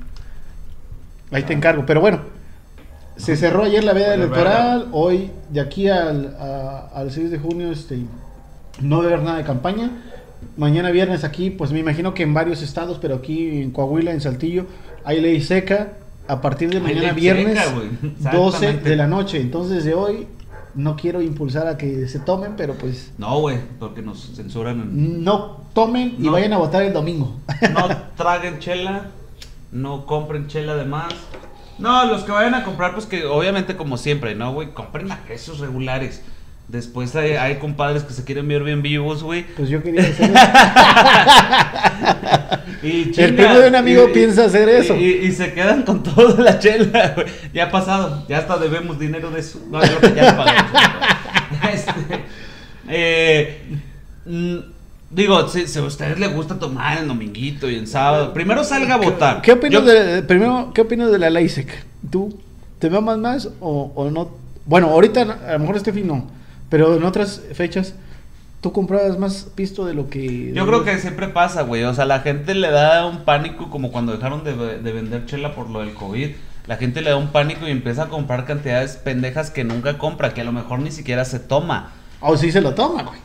Ahí 1.32 1.44
te 1.44 1.54
Ah. 1.54 1.58
encargo. 1.58 1.86
Pero 1.86 2.02
bueno, 2.02 2.20
se 3.18 3.36
cerró 3.36 3.64
ayer 3.64 3.84
la 3.84 3.94
veda 3.94 4.14
electoral. 4.14 4.88
Hoy, 4.92 5.32
de 5.50 5.62
aquí 5.62 5.88
al, 5.90 6.36
a- 6.40 6.90
al 6.94 7.12
6 7.12 7.32
de 7.32 7.38
junio, 7.40 7.72
este 7.72 8.00
no 8.82 9.02
a 9.02 9.06
haber 9.06 9.22
nada 9.24 9.38
de 9.38 9.44
campaña. 9.44 9.90
Mañana 10.58 10.92
viernes 10.92 11.24
aquí, 11.24 11.50
pues 11.50 11.72
me 11.72 11.80
imagino 11.80 12.14
que 12.14 12.24
en 12.24 12.34
varios 12.34 12.62
estados, 12.62 13.00
pero 13.02 13.16
aquí 13.16 13.62
en 13.62 13.72
Coahuila, 13.72 14.12
en 14.12 14.22
Saltillo, 14.22 14.66
hay 15.04 15.22
ley 15.22 15.42
seca. 15.42 15.94
A 16.28 16.42
partir 16.42 16.70
de 16.72 16.80
mañana 16.80 17.14
viernes, 17.14 17.58
seca, 17.60 17.72
güey. 17.74 17.90
12 18.02 18.16
Exactamente. 18.48 18.90
de 18.90 18.96
la 18.96 19.08
noche. 19.08 19.40
Entonces, 19.40 19.86
de 19.86 19.94
hoy, 19.94 20.28
no 20.74 20.96
quiero 20.98 21.22
impulsar 21.22 21.68
a 21.68 21.78
que 21.78 22.08
se 22.08 22.20
tomen, 22.20 22.54
pero 22.58 22.74
pues 22.74 23.12
No, 23.18 23.40
güey, 23.40 23.60
porque 23.80 24.02
nos 24.02 24.32
censuran. 24.36 24.82
en- 24.82 25.24
no 25.24 25.62
tomen 25.74 26.16
y 26.20 26.24
No. 26.24 26.32
vayan 26.34 26.52
a 26.54 26.58
votar 26.58 26.82
el 26.84 26.94
domingo. 26.94 27.36
No 27.74 27.88
traguen 28.18 28.60
chela, 28.60 29.06
no 29.72 30.06
compren 30.06 30.48
chela 30.48 30.76
de 30.76 30.86
más. 30.86 31.14
No, 31.78 32.06
los 32.06 32.24
que 32.24 32.32
vayan 32.32 32.54
a 32.54 32.64
comprar, 32.64 32.94
pues 32.94 33.06
que 33.06 33.26
obviamente 33.26 33.76
como 33.76 33.98
siempre, 33.98 34.36
¿no, 34.36 34.54
güey? 34.54 34.74
Compren 34.74 35.12
a 35.12 35.22
precios 35.22 35.60
regulares. 35.60 36.22
Después 36.68 37.16
hay, 37.16 37.34
hay 37.34 37.58
compadres 37.58 38.04
que 38.04 38.14
se 38.14 38.24
quieren 38.24 38.48
ver 38.48 38.64
bien 38.64 38.82
vivos, 38.82 39.22
güey. 39.22 39.46
Pues 39.56 39.70
yo 39.70 39.84
quería 39.84 40.02
hacer 40.02 40.32
Y 42.82 43.20
El 43.20 43.36
primo 43.36 43.56
de 43.56 43.68
un 43.68 43.76
amigo 43.76 44.12
piensa 44.14 44.46
hacer 44.46 44.70
eso. 44.70 44.96
Y, 44.96 45.26
y 45.26 45.32
se 45.32 45.54
quedan 45.54 45.84
con 45.84 46.02
toda 46.02 46.42
la 46.42 46.58
chela, 46.58 47.14
güey. 47.16 47.28
Ya 47.54 47.66
ha 47.66 47.72
pasado, 47.72 48.26
ya 48.28 48.40
hasta 48.40 48.58
debemos 48.58 49.00
dinero 49.00 49.30
de 49.30 49.42
eso. 49.42 49.60
No, 49.70 49.84
yo 49.84 49.98
creo 50.00 50.14
que 50.14 50.22
ya 50.22 50.38
pagamos. 50.38 50.72
Este, 51.72 51.92
eh, 52.88 53.62
mm, 54.26 54.58
digo, 55.10 55.48
si, 55.48 55.68
si 55.68 55.80
a 55.80 55.84
ustedes 55.84 56.20
les 56.20 56.34
gusta 56.34 56.58
tomar 56.60 56.98
en 56.98 57.08
dominguito 57.08 57.70
y 57.70 57.76
en 57.76 57.88
sábado, 57.88 58.34
primero 58.34 58.64
salga 58.64 58.96
a 58.96 58.98
votar. 58.98 59.42
¿Qué 59.42 59.54
opinas 59.54 59.84
Yo- 59.84 59.88
de, 59.88 60.24
primero, 60.24 60.72
¿qué 60.74 60.82
opinas 60.82 61.12
de 61.12 61.20
la 61.20 61.30
ley 61.30 61.50
seca? 61.50 61.74
¿Tú 62.12 62.40
te 62.80 62.90
mamas 62.90 63.18
más 63.18 63.50
o, 63.60 63.92
o 63.96 64.10
no? 64.12 64.30
Bueno, 64.66 64.88
ahorita 64.90 65.22
a 65.48 65.54
lo 65.54 65.60
mejor 65.60 65.78
este 65.78 65.94
fin 65.94 66.08
no, 66.08 66.26
pero 66.70 66.96
en 66.96 67.04
otras 67.04 67.42
fechas 67.54 67.94
tú 68.62 68.72
comprabas 68.72 69.20
más 69.20 69.48
pisto 69.54 69.86
de 69.86 69.94
lo 69.94 70.10
que... 70.10 70.52
Yo 70.54 70.66
creo 70.66 70.84
que 70.84 70.98
siempre 70.98 71.28
pasa, 71.28 71.62
güey. 71.62 71.84
O 71.84 71.94
sea, 71.94 72.06
la 72.06 72.22
gente 72.22 72.56
le 72.56 72.72
da 72.72 73.06
un 73.06 73.20
pánico 73.24 73.70
como 73.70 73.92
cuando 73.92 74.12
dejaron 74.12 74.44
de, 74.44 74.80
de 74.80 74.92
vender 74.92 75.28
chela 75.28 75.54
por 75.54 75.70
lo 75.70 75.82
del 75.82 75.94
COVID. 75.94 76.30
La 76.66 76.78
gente 76.78 77.02
le 77.02 77.12
da 77.12 77.16
un 77.18 77.28
pánico 77.28 77.68
y 77.68 77.72
empieza 77.72 78.04
a 78.04 78.08
comprar 78.08 78.46
cantidades 78.46 78.96
pendejas 78.96 79.52
que 79.52 79.64
nunca 79.64 80.00
compra, 80.00 80.34
que 80.34 80.42
a 80.42 80.46
lo 80.46 80.52
mejor 80.52 80.80
ni 80.80 80.90
siquiera 80.92 81.24
se 81.26 81.38
toma. 81.38 81.92
O 82.22 82.36
sí 82.38 82.52
se 82.52 82.60
lo 82.60 82.74
toma, 82.74 83.04
güey. 83.04 83.20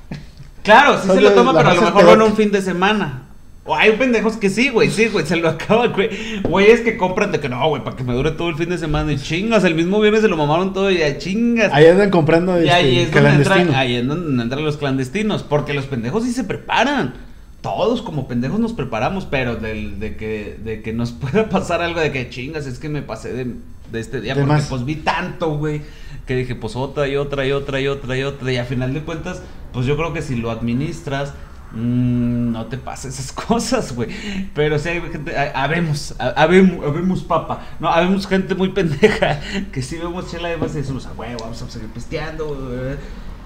Claro, 0.62 1.00
sí 1.00 1.08
se 1.08 1.20
lo 1.20 1.32
toma, 1.32 1.52
pero 1.56 1.70
a 1.70 1.74
lo 1.74 1.82
mejor 1.82 2.06
van 2.06 2.22
un 2.22 2.36
fin 2.36 2.50
de 2.50 2.62
semana. 2.62 3.22
O 3.64 3.76
hay 3.76 3.92
pendejos 3.92 4.36
que 4.36 4.48
sí, 4.48 4.70
güey, 4.70 4.90
sí, 4.90 5.06
güey, 5.08 5.26
se 5.26 5.36
lo 5.36 5.48
acaban, 5.50 5.92
güey. 5.92 6.08
Güeyes 6.42 6.80
que 6.80 6.96
compran 6.96 7.30
de 7.30 7.40
que 7.40 7.48
no, 7.48 7.68
güey, 7.68 7.84
para 7.84 7.94
que 7.94 8.02
me 8.04 8.14
dure 8.14 8.30
todo 8.32 8.48
el 8.48 8.56
fin 8.56 8.70
de 8.70 8.78
semana. 8.78 9.12
Y 9.12 9.18
chingas, 9.18 9.64
el 9.64 9.74
mismo 9.74 10.00
viernes 10.00 10.22
se 10.22 10.28
lo 10.28 10.36
mamaron 10.36 10.72
todo 10.72 10.90
y 10.90 10.98
ya 10.98 11.18
chingas. 11.18 11.70
Ahí 11.72 11.86
andan 11.86 12.10
comprando 12.10 12.56
Y 12.60 12.64
este, 12.64 12.72
ahí 12.72 12.98
es 12.98 13.12
donde 13.12 13.30
entran, 13.30 13.74
ahí 13.74 13.96
es 13.96 14.06
donde 14.06 14.42
entran 14.42 14.64
los 14.64 14.76
clandestinos, 14.78 15.42
porque 15.42 15.74
los 15.74 15.84
pendejos 15.86 16.24
sí 16.24 16.32
se 16.32 16.44
preparan. 16.44 17.14
Todos 17.60 18.00
como 18.00 18.26
pendejos 18.26 18.58
nos 18.58 18.72
preparamos, 18.72 19.26
pero 19.26 19.56
del, 19.56 20.00
de, 20.00 20.16
que, 20.16 20.58
de 20.64 20.80
que 20.80 20.94
nos 20.94 21.12
pueda 21.12 21.48
pasar 21.50 21.82
algo 21.82 22.00
de 22.00 22.10
que 22.12 22.30
chingas, 22.30 22.66
es 22.66 22.78
que 22.78 22.88
me 22.88 23.02
pasé 23.02 23.34
de, 23.34 23.54
de 23.92 24.00
este 24.00 24.22
día, 24.22 24.34
De 24.34 24.40
porque 24.40 24.54
más. 24.54 24.68
pues 24.68 24.86
vi 24.86 24.96
tanto, 24.96 25.56
güey, 25.58 25.82
que 26.26 26.34
dije, 26.34 26.54
pues 26.54 26.74
otra 26.76 27.06
y 27.06 27.16
otra 27.16 27.46
y 27.46 27.52
otra 27.52 27.78
y 27.80 27.88
otra 27.88 28.16
y 28.16 28.22
otra, 28.22 28.50
y 28.50 28.56
a 28.56 28.64
final 28.64 28.94
de 28.94 29.02
cuentas, 29.02 29.42
pues 29.72 29.86
yo 29.86 29.96
creo 29.96 30.12
que 30.12 30.22
si 30.22 30.36
lo 30.36 30.50
administras, 30.50 31.34
mm, 31.72 32.52
no 32.52 32.66
te 32.66 32.78
pasa 32.78 33.08
esas 33.08 33.32
cosas, 33.46 33.94
güey. 33.94 34.08
Pero 34.54 34.78
si 34.78 34.88
hay 34.90 35.00
gente, 35.00 35.36
ha- 35.36 35.62
habemos, 35.62 36.14
ha- 36.18 36.30
habemos, 36.42 36.84
habemos 36.86 37.22
papa, 37.22 37.66
no, 37.80 37.88
habemos 37.88 38.26
gente 38.26 38.54
muy 38.54 38.70
pendeja 38.70 39.40
que 39.72 39.82
si 39.82 39.96
vemos 39.98 40.30
chela 40.30 40.48
además 40.48 40.74
decimos, 40.74 41.06
ah, 41.06 41.12
güey, 41.16 41.34
vamos 41.40 41.60
a 41.62 41.70
seguir 41.70 41.88
pisteando, 41.90 42.46
güey". 42.46 42.96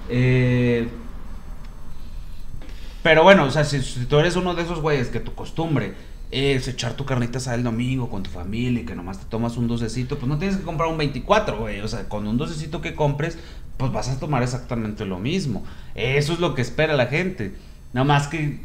Eh, 0.09 0.87
pero 3.03 3.23
bueno, 3.23 3.43
o 3.45 3.51
sea, 3.51 3.63
si, 3.63 3.81
si 3.81 4.05
tú 4.05 4.17
eres 4.17 4.35
uno 4.35 4.55
de 4.55 4.63
esos 4.63 4.81
güeyes 4.81 5.09
que 5.09 5.19
tu 5.19 5.33
costumbre 5.35 5.93
es 6.31 6.67
echar 6.67 6.93
tu 6.93 7.05
carnita 7.05 7.37
asada 7.37 7.55
el 7.55 7.63
domingo 7.63 8.09
con 8.09 8.23
tu 8.23 8.31
familia 8.31 8.81
y 8.81 8.85
que 8.85 8.95
nomás 8.95 9.19
te 9.19 9.25
tomas 9.25 9.57
un 9.57 9.67
docecito, 9.67 10.17
pues 10.17 10.27
no 10.27 10.39
tienes 10.39 10.57
que 10.57 10.63
comprar 10.63 10.89
un 10.89 10.97
24, 10.97 11.57
güey. 11.59 11.81
O 11.81 11.87
sea, 11.87 12.09
con 12.09 12.25
un 12.27 12.37
docecito 12.37 12.81
que 12.81 12.95
compres, 12.95 13.37
pues 13.77 13.91
vas 13.91 14.09
a 14.09 14.19
tomar 14.19 14.43
exactamente 14.43 15.05
lo 15.05 15.19
mismo. 15.19 15.63
Eso 15.95 16.33
es 16.33 16.39
lo 16.39 16.55
que 16.55 16.61
espera 16.61 16.95
la 16.95 17.07
gente. 17.07 17.53
Nada 17.93 18.05
más 18.05 18.27
que 18.27 18.59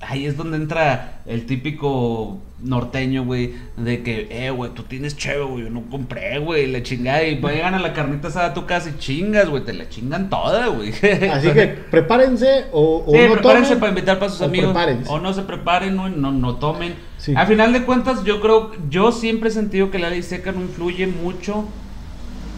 ahí 0.00 0.26
es 0.26 0.36
donde 0.36 0.56
entra 0.56 1.20
el 1.26 1.46
típico 1.46 2.38
norteño, 2.62 3.24
güey, 3.24 3.54
de 3.76 4.02
que, 4.02 4.28
eh, 4.30 4.50
güey, 4.50 4.72
tú 4.72 4.82
tienes 4.84 5.16
chévere, 5.16 5.44
güey, 5.44 5.64
yo 5.64 5.70
no 5.70 5.82
compré, 5.90 6.38
güey, 6.38 6.66
la 6.66 6.82
chingada. 6.82 7.22
Y 7.24 7.36
llegan 7.40 7.74
a 7.74 7.78
la 7.78 7.92
carnita 7.92 8.28
asada 8.28 8.48
a 8.48 8.54
tu 8.54 8.66
casa 8.66 8.90
y 8.90 8.98
chingas, 8.98 9.48
güey, 9.48 9.64
te 9.64 9.72
la 9.72 9.88
chingan 9.88 10.28
toda, 10.28 10.68
güey. 10.68 10.90
Así 11.32 11.50
que 11.50 11.66
prepárense 11.90 12.66
o, 12.72 13.04
o 13.06 13.12
Sí, 13.12 13.18
no 13.26 13.32
prepárense 13.34 13.68
tomen, 13.70 13.80
para 13.80 13.90
invitar 13.90 14.18
para 14.18 14.30
sus 14.30 14.40
o 14.40 14.44
amigos. 14.46 14.72
prepárense. 14.72 15.10
O 15.10 15.20
no 15.20 15.32
se 15.32 15.42
preparen, 15.42 15.96
no, 15.96 16.08
no, 16.08 16.32
no 16.32 16.56
tomen. 16.56 16.94
Sí. 17.18 17.34
A 17.36 17.46
final 17.46 17.72
de 17.72 17.84
cuentas, 17.84 18.24
yo 18.24 18.40
creo, 18.40 18.72
yo 18.90 19.12
siempre 19.12 19.48
he 19.48 19.52
sentido 19.52 19.90
que 19.90 19.98
la 19.98 20.10
ley 20.10 20.22
seca 20.22 20.52
no 20.52 20.60
influye 20.60 21.06
mucho 21.06 21.64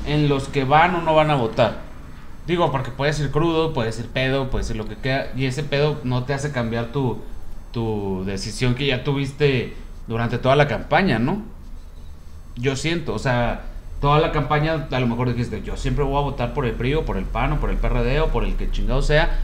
en 0.06 0.28
los 0.28 0.48
que 0.48 0.64
van 0.64 0.94
o 0.96 1.02
no 1.02 1.14
van 1.14 1.30
a 1.30 1.34
votar. 1.36 1.87
Digo, 2.48 2.72
porque 2.72 2.90
puede 2.90 3.12
ser 3.12 3.30
crudo, 3.30 3.72
puede 3.72 3.92
ser 3.92 4.06
pedo, 4.06 4.50
puede 4.50 4.64
ser 4.64 4.74
lo 4.76 4.88
que 4.88 4.96
queda. 4.96 5.26
Y 5.36 5.44
ese 5.46 5.62
pedo 5.62 6.00
no 6.02 6.24
te 6.24 6.32
hace 6.34 6.50
cambiar 6.50 6.86
tu, 6.86 7.18
tu 7.72 8.24
decisión 8.26 8.74
que 8.74 8.86
ya 8.86 9.04
tuviste 9.04 9.76
durante 10.08 10.38
toda 10.38 10.56
la 10.56 10.66
campaña, 10.66 11.18
¿no? 11.20 11.42
Yo 12.56 12.74
siento, 12.74 13.14
o 13.14 13.18
sea, 13.18 13.62
toda 14.00 14.18
la 14.18 14.32
campaña 14.32 14.86
a 14.90 14.98
lo 15.00 15.06
mejor 15.06 15.28
dijiste, 15.28 15.62
yo 15.62 15.76
siempre 15.76 16.04
voy 16.04 16.16
a 16.16 16.20
votar 16.22 16.54
por 16.54 16.64
el 16.66 16.72
PRI 16.72 16.94
o 16.94 17.04
por 17.04 17.16
el 17.18 17.24
PAN 17.24 17.52
o 17.52 17.60
por 17.60 17.70
el 17.70 17.76
PRD 17.76 18.20
o 18.20 18.28
por 18.28 18.44
el 18.44 18.54
que 18.56 18.70
chingado 18.70 19.02
sea. 19.02 19.38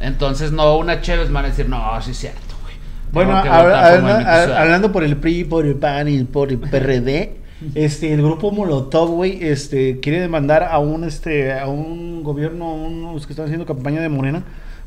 Entonces, 0.00 0.52
no, 0.52 0.76
una 0.76 1.00
chévere 1.00 1.28
me 1.28 1.34
van 1.34 1.46
a 1.46 1.48
decir, 1.48 1.68
no, 1.68 2.00
sí 2.02 2.12
es 2.12 2.18
cierto, 2.18 2.54
güey. 2.62 2.74
Bueno, 3.12 3.32
Movimiento 3.32 3.58
hab- 3.58 3.94
Ciudadano". 4.04 4.54
hablando 4.56 4.92
por 4.92 5.02
el 5.02 5.16
PRI, 5.16 5.44
por 5.44 5.66
el 5.66 5.76
PAN 5.76 6.08
y 6.08 6.24
por 6.24 6.50
el 6.50 6.58
PRD, 6.58 7.39
este, 7.74 8.12
el 8.12 8.22
grupo 8.22 8.50
Molotov, 8.52 9.10
güey, 9.10 9.42
este, 9.44 10.00
quiere 10.00 10.20
demandar 10.20 10.62
a 10.64 10.78
un, 10.78 11.04
este, 11.04 11.52
a 11.58 11.66
un 11.68 12.22
gobierno, 12.22 12.66
a 12.70 12.74
unos 12.74 13.26
que 13.26 13.32
están 13.32 13.46
haciendo 13.46 13.66
campaña 13.66 14.00
de 14.00 14.08
Morena, 14.08 14.42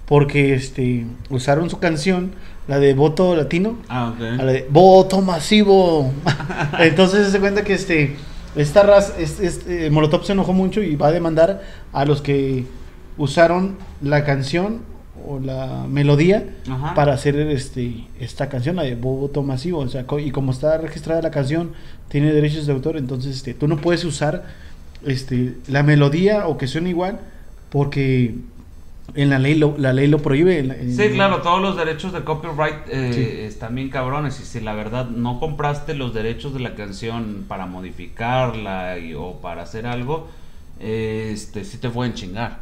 porque, 0.05 0.53
este, 0.53 1.05
usaron 1.29 1.69
su 1.69 1.79
canción, 1.79 2.31
la 2.67 2.79
de 2.79 2.93
voto 2.93 3.35
latino, 3.35 3.77
Ah, 3.89 4.13
ok. 4.15 4.39
a 4.39 4.43
la 4.43 4.51
de 4.53 4.67
voto 4.69 5.21
masivo. 5.21 6.11
Entonces 6.79 7.29
se 7.31 7.39
cuenta 7.39 7.63
que 7.63 7.73
este 7.73 8.15
esta 8.55 8.83
raza, 8.83 9.13
este, 9.19 9.47
este, 9.47 9.89
Molotov 9.89 10.23
se 10.25 10.33
enojó 10.33 10.53
mucho 10.53 10.81
y 10.83 10.95
va 10.95 11.07
a 11.07 11.11
demandar 11.11 11.61
a 11.91 12.05
los 12.05 12.21
que 12.21 12.65
usaron 13.17 13.77
la 14.01 14.23
canción 14.25 14.81
o 15.27 15.39
la 15.39 15.85
melodía 15.89 16.43
Ajá. 16.69 16.93
para 16.93 17.13
hacer 17.13 17.35
este 17.37 18.05
esta 18.19 18.49
canción, 18.49 18.75
la 18.75 18.83
de 18.83 18.95
voto 18.95 19.41
masivo. 19.41 19.79
O 19.79 19.87
sea, 19.87 20.05
co- 20.05 20.19
y 20.19 20.29
como 20.31 20.51
está 20.51 20.77
registrada 20.77 21.21
la 21.21 21.31
canción, 21.31 21.71
tiene 22.13 22.31
derechos 22.31 22.65
de 22.67 22.73
autor, 22.73 22.95
entonces 22.95 23.35
este, 23.35 23.53
tú 23.55 23.67
no 23.67 23.77
puedes 23.77 24.05
usar 24.05 24.45
este 25.05 25.55
la 25.67 25.81
melodía 25.83 26.47
o 26.47 26.57
que 26.59 26.67
suene 26.67 26.91
igual 26.91 27.19
porque 27.71 28.35
en 29.15 29.29
la 29.31 29.39
ley 29.39 29.55
lo, 29.55 29.75
la 29.79 29.91
ley 29.93 30.07
lo 30.07 30.19
prohíbe. 30.19 30.59
en 30.59 30.67
la- 30.69 30.75
en- 30.75 30.95
Sí, 30.95 31.09
claro, 31.09 31.41
todos 31.41 31.59
los 31.61 31.75
derechos 31.75 32.13
de 32.13 32.23
copyright 32.23 32.87
eh, 32.87 33.11
Sí. 33.13 33.41
están 33.45 33.73
bien 33.75 33.89
cabrones. 33.89 34.39
Y 34.39 34.45
si 34.45 34.59
la 34.61 34.73
verdad 34.73 35.09
no 35.09 35.39
compraste 35.39 35.93
los 35.95 36.13
derechos 36.13 36.53
de 36.53 36.59
la 36.61 36.75
canción 36.75 37.45
para 37.47 37.65
modificarla 37.65 38.97
y- 38.99 39.13
o 39.15 39.33
para 39.41 39.63
hacer 39.63 39.85
algo, 39.87 40.29
eh, 40.79 41.31
este, 41.33 41.65
sí 41.65 41.77
te 41.79 41.89
pueden 41.89 42.13
chingar. 42.13 42.59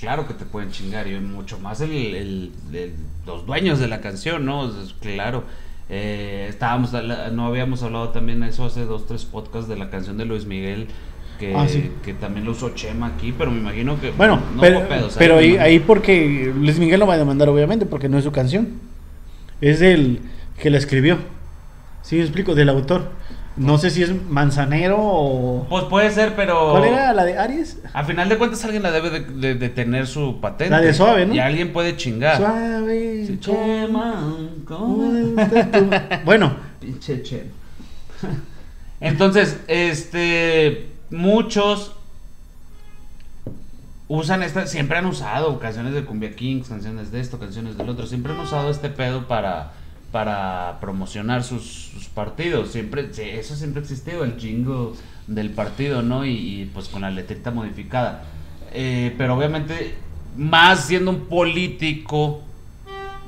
Claro 0.00 0.26
que 0.28 0.34
te 0.34 0.44
pueden 0.44 0.70
chingar 0.72 1.06
y 1.08 1.18
mucho 1.20 1.58
más 1.58 1.80
el, 1.80 1.92
el- 1.92 2.52
el- 2.72 2.92
los 3.26 3.46
dueños 3.46 3.78
de 3.78 3.88
la 3.88 4.00
canción, 4.00 4.44
¿no? 4.44 4.70
Claro. 5.00 5.44
Eh, 5.90 6.46
estábamos, 6.48 6.92
no 7.32 7.46
habíamos 7.46 7.82
hablado 7.82 8.10
también 8.10 8.42
eso 8.42 8.64
hace 8.66 8.84
dos, 8.84 9.06
tres 9.06 9.24
podcasts 9.24 9.68
de 9.68 9.76
la 9.76 9.90
canción 9.90 10.16
de 10.18 10.24
Luis 10.26 10.44
Miguel. 10.46 10.88
Que, 11.38 11.54
Ah, 11.54 11.68
sí. 11.68 11.92
que 12.04 12.14
también 12.14 12.44
lo 12.44 12.50
usó 12.50 12.70
Chema 12.70 13.06
aquí, 13.06 13.32
pero 13.36 13.52
me 13.52 13.58
imagino 13.60 14.00
que 14.00 14.10
Bueno, 14.10 14.40
no 14.56 14.60
pero, 14.60 14.88
pedos 14.88 15.14
pero 15.16 15.36
ahí 15.36 15.78
porque 15.78 16.52
Luis 16.56 16.80
Miguel 16.80 16.98
lo 16.98 17.06
va 17.06 17.14
a 17.14 17.18
demandar 17.18 17.48
obviamente 17.48 17.86
porque 17.86 18.08
no 18.08 18.18
es 18.18 18.24
su 18.24 18.32
canción. 18.32 18.70
Es 19.60 19.78
del 19.78 20.20
que 20.60 20.68
la 20.70 20.78
escribió. 20.78 21.18
Sí, 22.02 22.16
me 22.16 22.22
explico, 22.22 22.54
del 22.56 22.68
autor. 22.70 23.10
No 23.58 23.76
sé 23.78 23.90
si 23.90 24.02
es 24.02 24.10
Manzanero 24.28 24.96
o... 25.00 25.66
Pues 25.68 25.84
puede 25.84 26.10
ser, 26.10 26.34
pero. 26.36 26.70
¿Cuál 26.72 26.84
era 26.84 27.12
la 27.12 27.24
de 27.24 27.36
Aries? 27.38 27.78
A 27.92 28.04
final 28.04 28.28
de 28.28 28.38
cuentas 28.38 28.64
alguien 28.64 28.82
la 28.82 28.90
debe 28.90 29.10
de, 29.10 29.20
de- 29.20 29.54
de 29.54 29.68
tener 29.68 30.06
su 30.06 30.40
patente. 30.40 30.70
La 30.70 30.80
de 30.80 30.94
Suave, 30.94 31.26
¿no? 31.26 31.34
Y 31.34 31.38
alguien 31.40 31.72
puede 31.72 31.96
chingar. 31.96 32.36
Suave. 32.36 33.24
Sí, 33.26 33.38
como- 33.44 33.58
Chema, 33.58 34.36
¿cómo? 34.66 35.12
Bueno, 36.24 36.56
Pinche 36.80 37.22
Chema. 37.22 37.50
Entonces, 39.00 39.58
este. 39.68 40.88
Muchos 41.10 41.92
usan 44.08 44.42
esta. 44.42 44.66
Siempre 44.66 44.98
han 44.98 45.06
usado 45.06 45.58
canciones 45.58 45.94
de 45.94 46.04
Cumbia 46.04 46.34
Kings, 46.34 46.68
canciones 46.68 47.10
de 47.12 47.20
esto, 47.20 47.38
canciones 47.38 47.76
del 47.76 47.88
otro. 47.88 48.06
Siempre 48.06 48.32
han 48.32 48.40
usado 48.40 48.70
este 48.70 48.88
pedo 48.88 49.26
para. 49.26 49.72
Para 50.12 50.78
promocionar 50.80 51.44
sus, 51.44 51.90
sus 51.92 52.06
partidos. 52.06 52.72
Siempre, 52.72 53.10
eso 53.38 53.54
siempre 53.54 53.80
ha 53.80 53.82
existido, 53.82 54.24
el 54.24 54.36
jingle 54.38 54.92
del 55.26 55.50
partido, 55.50 56.02
¿no? 56.02 56.24
Y, 56.24 56.30
y, 56.30 56.70
pues 56.72 56.88
con 56.88 57.02
la 57.02 57.10
letrita 57.10 57.50
modificada. 57.50 58.24
Eh, 58.72 59.14
pero 59.18 59.36
obviamente, 59.36 59.94
más 60.36 60.86
siendo 60.86 61.10
un 61.10 61.26
político, 61.26 62.42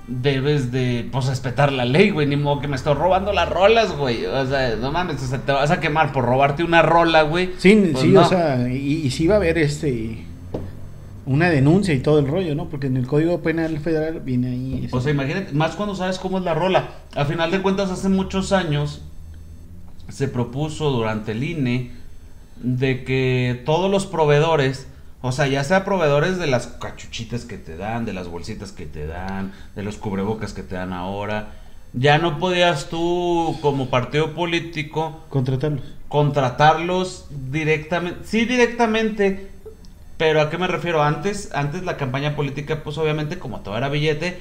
debes 0.06 0.72
de 0.72 1.08
pues 1.10 1.26
respetar 1.26 1.72
la 1.72 1.84
ley, 1.84 2.10
güey, 2.10 2.26
ni 2.26 2.36
modo 2.36 2.60
que 2.60 2.68
me 2.68 2.76
estoy 2.76 2.94
robando 2.94 3.32
las 3.32 3.48
rolas, 3.48 3.96
güey. 3.96 4.26
O 4.26 4.46
sea, 4.46 4.76
no 4.76 4.90
mames, 4.90 5.22
o 5.22 5.26
sea, 5.26 5.38
te 5.38 5.52
vas 5.52 5.70
a 5.70 5.80
quemar 5.80 6.12
por 6.12 6.24
robarte 6.24 6.64
una 6.64 6.82
rola, 6.82 7.22
güey. 7.22 7.50
sí, 7.58 7.90
Pues 7.92 8.02
sí, 8.04 8.08
no. 8.08 8.22
o 8.22 8.24
sea, 8.24 8.68
y, 8.68 9.06
y 9.06 9.10
sí 9.10 9.26
va 9.26 9.34
a 9.34 9.36
haber 9.36 9.58
este... 9.58 10.24
Una 11.26 11.50
denuncia 11.50 11.94
y 11.94 12.00
todo 12.00 12.18
el 12.18 12.26
rollo, 12.26 12.54
¿no? 12.54 12.68
Porque 12.68 12.86
en 12.88 12.96
el 12.96 13.06
Código 13.06 13.40
Penal 13.42 13.78
Federal 13.78 14.20
viene 14.20 14.48
ahí... 14.48 14.88
O 14.90 15.00
sea, 15.00 15.12
imagínate, 15.12 15.52
más 15.52 15.76
cuando 15.76 15.94
sabes 15.94 16.18
cómo 16.18 16.38
es 16.38 16.44
la 16.44 16.54
rola. 16.54 16.90
A 17.14 17.24
final 17.24 17.50
de 17.50 17.62
cuentas, 17.62 17.90
hace 17.90 18.08
muchos 18.08 18.52
años 18.52 19.02
se 20.08 20.28
propuso 20.28 20.90
durante 20.90 21.32
el 21.32 21.44
INE 21.44 21.90
de 22.56 23.04
que 23.04 23.62
todos 23.64 23.90
los 23.90 24.06
proveedores, 24.06 24.86
o 25.22 25.32
sea, 25.32 25.46
ya 25.46 25.64
sea 25.64 25.84
proveedores 25.84 26.38
de 26.38 26.46
las 26.46 26.66
cachuchitas 26.66 27.44
que 27.44 27.58
te 27.58 27.76
dan, 27.76 28.04
de 28.04 28.12
las 28.12 28.28
bolsitas 28.28 28.72
que 28.72 28.86
te 28.86 29.06
dan, 29.06 29.52
de 29.76 29.82
los 29.82 29.96
cubrebocas 29.96 30.52
que 30.52 30.62
te 30.62 30.74
dan 30.74 30.92
ahora, 30.92 31.52
ya 31.92 32.18
no 32.18 32.38
podías 32.38 32.88
tú 32.88 33.56
como 33.60 33.90
partido 33.90 34.34
político 34.34 35.24
contratarlos. 35.28 35.82
contratarlos 36.08 37.26
directamente, 37.50 38.20
sí 38.24 38.44
directamente, 38.44 39.50
pero 40.20 40.42
¿a 40.42 40.50
qué 40.50 40.58
me 40.58 40.66
refiero? 40.66 41.02
Antes, 41.02 41.48
antes 41.54 41.82
la 41.82 41.96
campaña 41.96 42.36
política, 42.36 42.82
pues 42.84 42.98
obviamente 42.98 43.38
como 43.38 43.60
todo 43.60 43.78
era 43.78 43.88
billete, 43.88 44.38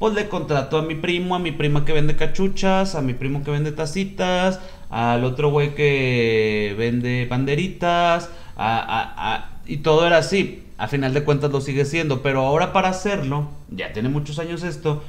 pues 0.00 0.12
le 0.14 0.28
contrató 0.28 0.78
a 0.78 0.82
mi 0.82 0.96
primo, 0.96 1.36
a 1.36 1.38
mi 1.38 1.52
prima 1.52 1.84
que 1.84 1.92
vende 1.92 2.16
cachuchas, 2.16 2.96
a 2.96 3.00
mi 3.00 3.14
primo 3.14 3.44
que 3.44 3.52
vende 3.52 3.70
tacitas, 3.70 4.58
al 4.90 5.22
otro 5.22 5.50
güey 5.50 5.76
que 5.76 6.74
vende 6.76 7.28
banderitas, 7.30 8.28
a, 8.56 8.78
a- 8.80 9.34
a- 9.36 9.50
y 9.66 9.76
todo 9.78 10.04
era 10.04 10.18
así. 10.18 10.64
A 10.78 10.88
final 10.88 11.14
de 11.14 11.22
cuentas 11.22 11.52
lo 11.52 11.60
sigue 11.60 11.84
siendo, 11.84 12.22
pero 12.22 12.40
ahora 12.40 12.72
para 12.72 12.88
hacerlo, 12.88 13.50
ya 13.70 13.92
tiene 13.92 14.08
muchos 14.08 14.40
años 14.40 14.64
esto, 14.64 15.04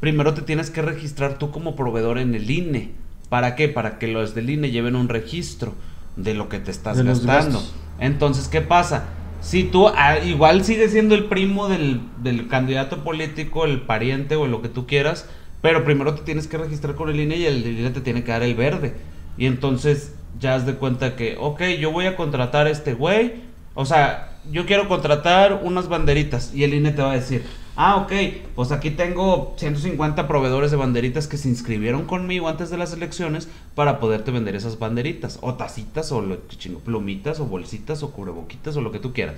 primero 0.00 0.32
te 0.32 0.40
tienes 0.40 0.70
que 0.70 0.80
registrar 0.80 1.36
tú 1.38 1.50
como 1.50 1.76
proveedor 1.76 2.18
en 2.18 2.34
el 2.34 2.50
INE. 2.50 2.92
¿Para 3.28 3.56
qué? 3.56 3.68
Para 3.68 3.98
que 3.98 4.08
los 4.08 4.34
del 4.34 4.48
INE 4.48 4.70
lleven 4.70 4.96
un 4.96 5.10
registro 5.10 5.74
de 6.16 6.32
lo 6.32 6.48
que 6.48 6.60
te 6.60 6.70
estás 6.70 6.96
De 6.96 7.02
gastando. 7.04 7.62
Entonces, 7.98 8.48
¿qué 8.48 8.62
pasa? 8.62 9.04
Si 9.40 9.64
tú, 9.64 9.88
ah, 9.88 10.18
igual 10.18 10.64
sigue 10.64 10.88
siendo 10.88 11.14
el 11.14 11.24
primo 11.24 11.68
del, 11.68 12.00
del 12.22 12.48
candidato 12.48 13.02
político, 13.02 13.64
el 13.64 13.80
pariente 13.82 14.36
o 14.36 14.46
lo 14.46 14.62
que 14.62 14.68
tú 14.68 14.86
quieras, 14.86 15.28
pero 15.62 15.84
primero 15.84 16.14
te 16.14 16.22
tienes 16.22 16.46
que 16.46 16.58
registrar 16.58 16.94
con 16.94 17.10
el 17.10 17.20
INE 17.20 17.36
y 17.36 17.46
el 17.46 17.66
INE 17.66 17.90
te 17.90 18.00
tiene 18.00 18.24
que 18.24 18.32
dar 18.32 18.42
el 18.42 18.54
verde. 18.54 18.94
Y 19.36 19.46
entonces 19.46 20.14
ya 20.38 20.54
has 20.54 20.66
de 20.66 20.74
cuenta 20.74 21.16
que, 21.16 21.36
ok, 21.38 21.62
yo 21.78 21.90
voy 21.90 22.06
a 22.06 22.16
contratar 22.16 22.66
a 22.66 22.70
este 22.70 22.94
güey, 22.94 23.34
o 23.74 23.84
sea, 23.84 24.38
yo 24.50 24.66
quiero 24.66 24.88
contratar 24.88 25.60
unas 25.62 25.88
banderitas 25.88 26.54
y 26.54 26.64
el 26.64 26.74
INE 26.74 26.92
te 26.92 27.02
va 27.02 27.12
a 27.12 27.14
decir, 27.14 27.44
ah, 27.82 27.96
ok, 27.96 28.12
pues 28.54 28.72
aquí 28.72 28.90
tengo 28.90 29.54
150 29.56 30.28
proveedores 30.28 30.70
de 30.70 30.76
banderitas 30.76 31.26
que 31.26 31.38
se 31.38 31.48
inscribieron 31.48 32.04
conmigo 32.04 32.46
antes 32.46 32.68
de 32.68 32.76
las 32.76 32.92
elecciones 32.92 33.48
para 33.74 34.00
poderte 34.00 34.30
vender 34.30 34.54
esas 34.54 34.78
banderitas, 34.78 35.38
o 35.40 35.54
tacitas, 35.54 36.12
o 36.12 36.20
lo 36.20 36.36
chingo, 36.48 36.80
plumitas, 36.80 37.40
o 37.40 37.46
bolsitas, 37.46 38.02
o 38.02 38.10
cubreboquitas, 38.10 38.76
o 38.76 38.82
lo 38.82 38.92
que 38.92 38.98
tú 38.98 39.14
quieras. 39.14 39.36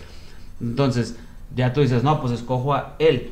Entonces, 0.61 1.15
ya 1.55 1.73
tú 1.73 1.83
dices, 1.83 2.03
no, 2.03 2.21
pues 2.21 2.33
escojo 2.33 2.75
a 2.75 2.97
él. 2.99 3.31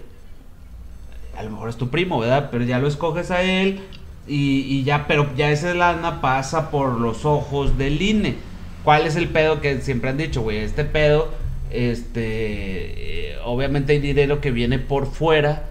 A 1.36 1.42
lo 1.42 1.50
mejor 1.50 1.70
es 1.70 1.76
tu 1.76 1.88
primo, 1.88 2.20
¿verdad? 2.20 2.48
Pero 2.52 2.62
ya 2.64 2.78
lo 2.78 2.86
escoges 2.86 3.32
a 3.32 3.42
él 3.42 3.80
y, 4.28 4.60
y 4.60 4.84
ya, 4.84 5.08
pero 5.08 5.34
ya 5.34 5.50
esa 5.50 5.74
lana 5.74 6.20
pasa 6.20 6.70
por 6.70 7.00
los 7.00 7.24
ojos 7.24 7.76
del 7.76 8.00
INE. 8.00 8.36
¿Cuál 8.84 9.08
es 9.08 9.16
el 9.16 9.28
pedo 9.28 9.60
que 9.60 9.80
siempre 9.80 10.10
han 10.10 10.18
dicho, 10.18 10.42
güey? 10.42 10.58
Este 10.58 10.84
pedo, 10.84 11.32
este, 11.72 13.32
eh, 13.32 13.38
obviamente 13.44 13.92
hay 13.92 14.00
dinero 14.00 14.40
que 14.40 14.50
viene 14.50 14.78
por 14.78 15.06
fuera, 15.06 15.64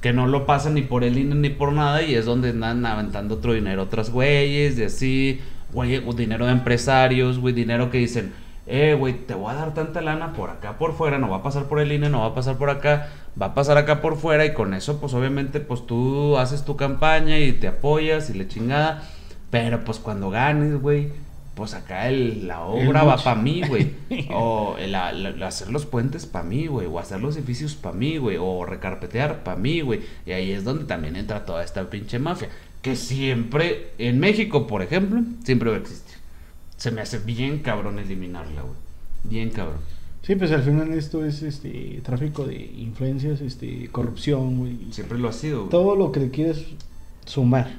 que 0.00 0.12
no 0.12 0.26
lo 0.26 0.46
pasa 0.46 0.70
ni 0.70 0.82
por 0.82 1.04
el 1.04 1.18
INE 1.18 1.34
ni 1.34 1.50
por 1.50 1.72
nada, 1.72 2.02
y 2.02 2.14
es 2.14 2.24
donde 2.24 2.50
andan 2.50 2.84
aventando 2.86 3.36
otro 3.36 3.52
dinero 3.52 3.82
otras 3.82 4.10
güeyes, 4.10 4.78
y 4.78 4.84
así, 4.84 5.40
güey, 5.72 6.00
dinero 6.14 6.46
de 6.46 6.52
empresarios, 6.52 7.38
güey, 7.38 7.54
dinero 7.54 7.90
que 7.90 7.98
dicen, 7.98 8.32
eh, 8.66 8.94
güey, 8.98 9.14
te 9.14 9.34
voy 9.34 9.52
a 9.52 9.56
dar 9.56 9.74
tanta 9.74 10.00
lana 10.00 10.32
por 10.32 10.50
acá 10.50 10.78
por 10.78 10.94
fuera, 10.94 11.18
no 11.18 11.28
va 11.28 11.38
a 11.38 11.42
pasar 11.42 11.64
por 11.64 11.80
el 11.80 11.92
INE, 11.92 12.10
no 12.10 12.20
va 12.20 12.26
a 12.26 12.34
pasar 12.34 12.56
por 12.56 12.70
acá, 12.70 13.08
va 13.40 13.46
a 13.46 13.54
pasar 13.54 13.78
acá 13.78 14.00
por 14.00 14.16
fuera, 14.16 14.44
y 14.44 14.54
con 14.54 14.74
eso, 14.74 15.00
pues 15.00 15.14
obviamente, 15.14 15.60
pues 15.60 15.86
tú 15.86 16.36
haces 16.38 16.64
tu 16.64 16.76
campaña 16.76 17.38
y 17.38 17.52
te 17.52 17.68
apoyas 17.68 18.30
y 18.30 18.34
le 18.34 18.46
chingada, 18.48 19.02
pero 19.50 19.84
pues 19.84 19.98
cuando 19.98 20.30
ganes, 20.30 20.80
güey 20.80 21.27
pues 21.58 21.74
acá 21.74 22.08
el, 22.08 22.46
la 22.46 22.62
obra 22.62 23.02
va 23.02 23.16
para 23.16 23.34
mí, 23.34 23.62
güey. 23.66 23.90
o 24.30 24.76
hacer 25.44 25.70
los 25.70 25.86
puentes 25.86 26.24
para 26.24 26.44
mí, 26.44 26.68
güey. 26.68 26.86
O 26.86 27.00
hacer 27.00 27.20
los 27.20 27.36
edificios 27.36 27.74
para 27.74 27.96
mí, 27.96 28.16
güey. 28.16 28.36
O 28.40 28.64
recarpetear 28.64 29.42
para 29.42 29.56
mí, 29.56 29.80
güey. 29.80 30.02
Y 30.24 30.30
ahí 30.30 30.52
es 30.52 30.62
donde 30.62 30.84
también 30.84 31.16
entra 31.16 31.44
toda 31.44 31.64
esta 31.64 31.90
pinche 31.90 32.20
mafia. 32.20 32.48
Que 32.80 32.94
siempre, 32.94 33.90
en 33.98 34.20
México, 34.20 34.68
por 34.68 34.82
ejemplo, 34.82 35.20
siempre 35.42 35.70
va 35.70 35.76
a 35.76 35.80
existir. 35.80 36.16
Se 36.76 36.92
me 36.92 37.00
hace 37.00 37.18
bien 37.18 37.58
cabrón 37.58 37.98
eliminarla, 37.98 38.62
güey. 38.62 38.76
Bien 39.24 39.50
cabrón. 39.50 39.80
Sí, 40.22 40.36
pues 40.36 40.52
al 40.52 40.62
final 40.62 40.92
esto 40.92 41.24
es 41.24 41.42
este 41.42 42.00
tráfico 42.04 42.46
de 42.46 42.54
influencias, 42.54 43.40
este 43.40 43.88
corrupción, 43.90 44.58
güey. 44.58 44.78
Siempre 44.92 45.18
lo 45.18 45.28
ha 45.28 45.32
sido. 45.32 45.62
Güey. 45.62 45.70
Todo 45.70 45.96
lo 45.96 46.12
que 46.12 46.20
le 46.20 46.30
quieres 46.30 46.66
sumar. 47.26 47.72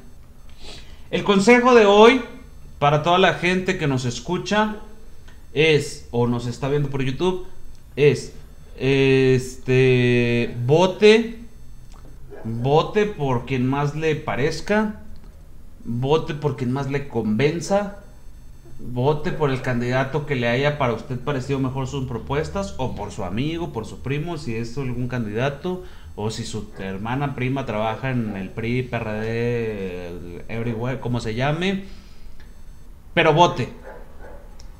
El 1.11 1.23
consejo 1.23 1.73
de 1.73 1.85
hoy 1.85 2.21
para 2.79 3.03
toda 3.03 3.17
la 3.17 3.33
gente 3.35 3.77
que 3.77 3.87
nos 3.87 4.05
escucha 4.05 4.77
es 5.53 6.07
o 6.11 6.27
nos 6.27 6.47
está 6.47 6.69
viendo 6.69 6.89
por 6.89 7.03
YouTube 7.03 7.45
es 7.95 8.33
este 8.77 10.55
vote 10.65 11.39
vote 12.45 13.05
por 13.05 13.45
quien 13.45 13.67
más 13.67 13.95
le 13.95 14.15
parezca 14.15 15.01
vote 15.83 16.33
por 16.33 16.55
quien 16.55 16.71
más 16.71 16.89
le 16.89 17.09
convenza 17.09 17.99
vote 18.79 19.31
por 19.31 19.51
el 19.51 19.61
candidato 19.61 20.25
que 20.25 20.35
le 20.35 20.47
haya 20.47 20.77
para 20.77 20.93
usted 20.93 21.19
parecido 21.19 21.59
mejor 21.59 21.87
sus 21.87 22.07
propuestas 22.07 22.75
o 22.77 22.95
por 22.95 23.11
su 23.11 23.25
amigo, 23.25 23.73
por 23.73 23.85
su 23.85 23.99
primo 23.99 24.37
si 24.37 24.55
es 24.55 24.77
algún 24.77 25.09
candidato 25.09 25.83
o 26.15 26.31
si 26.31 26.45
su 26.45 26.69
hermana 26.79 27.35
prima 27.35 27.65
trabaja 27.65 28.11
en 28.11 28.35
el 28.37 28.49
PRI, 28.49 28.83
PRD, 28.83 30.43
everywhere, 30.47 30.99
como 30.99 31.19
se 31.19 31.35
llame 31.35 31.85
pero 33.19 33.33
vote. 33.33 33.67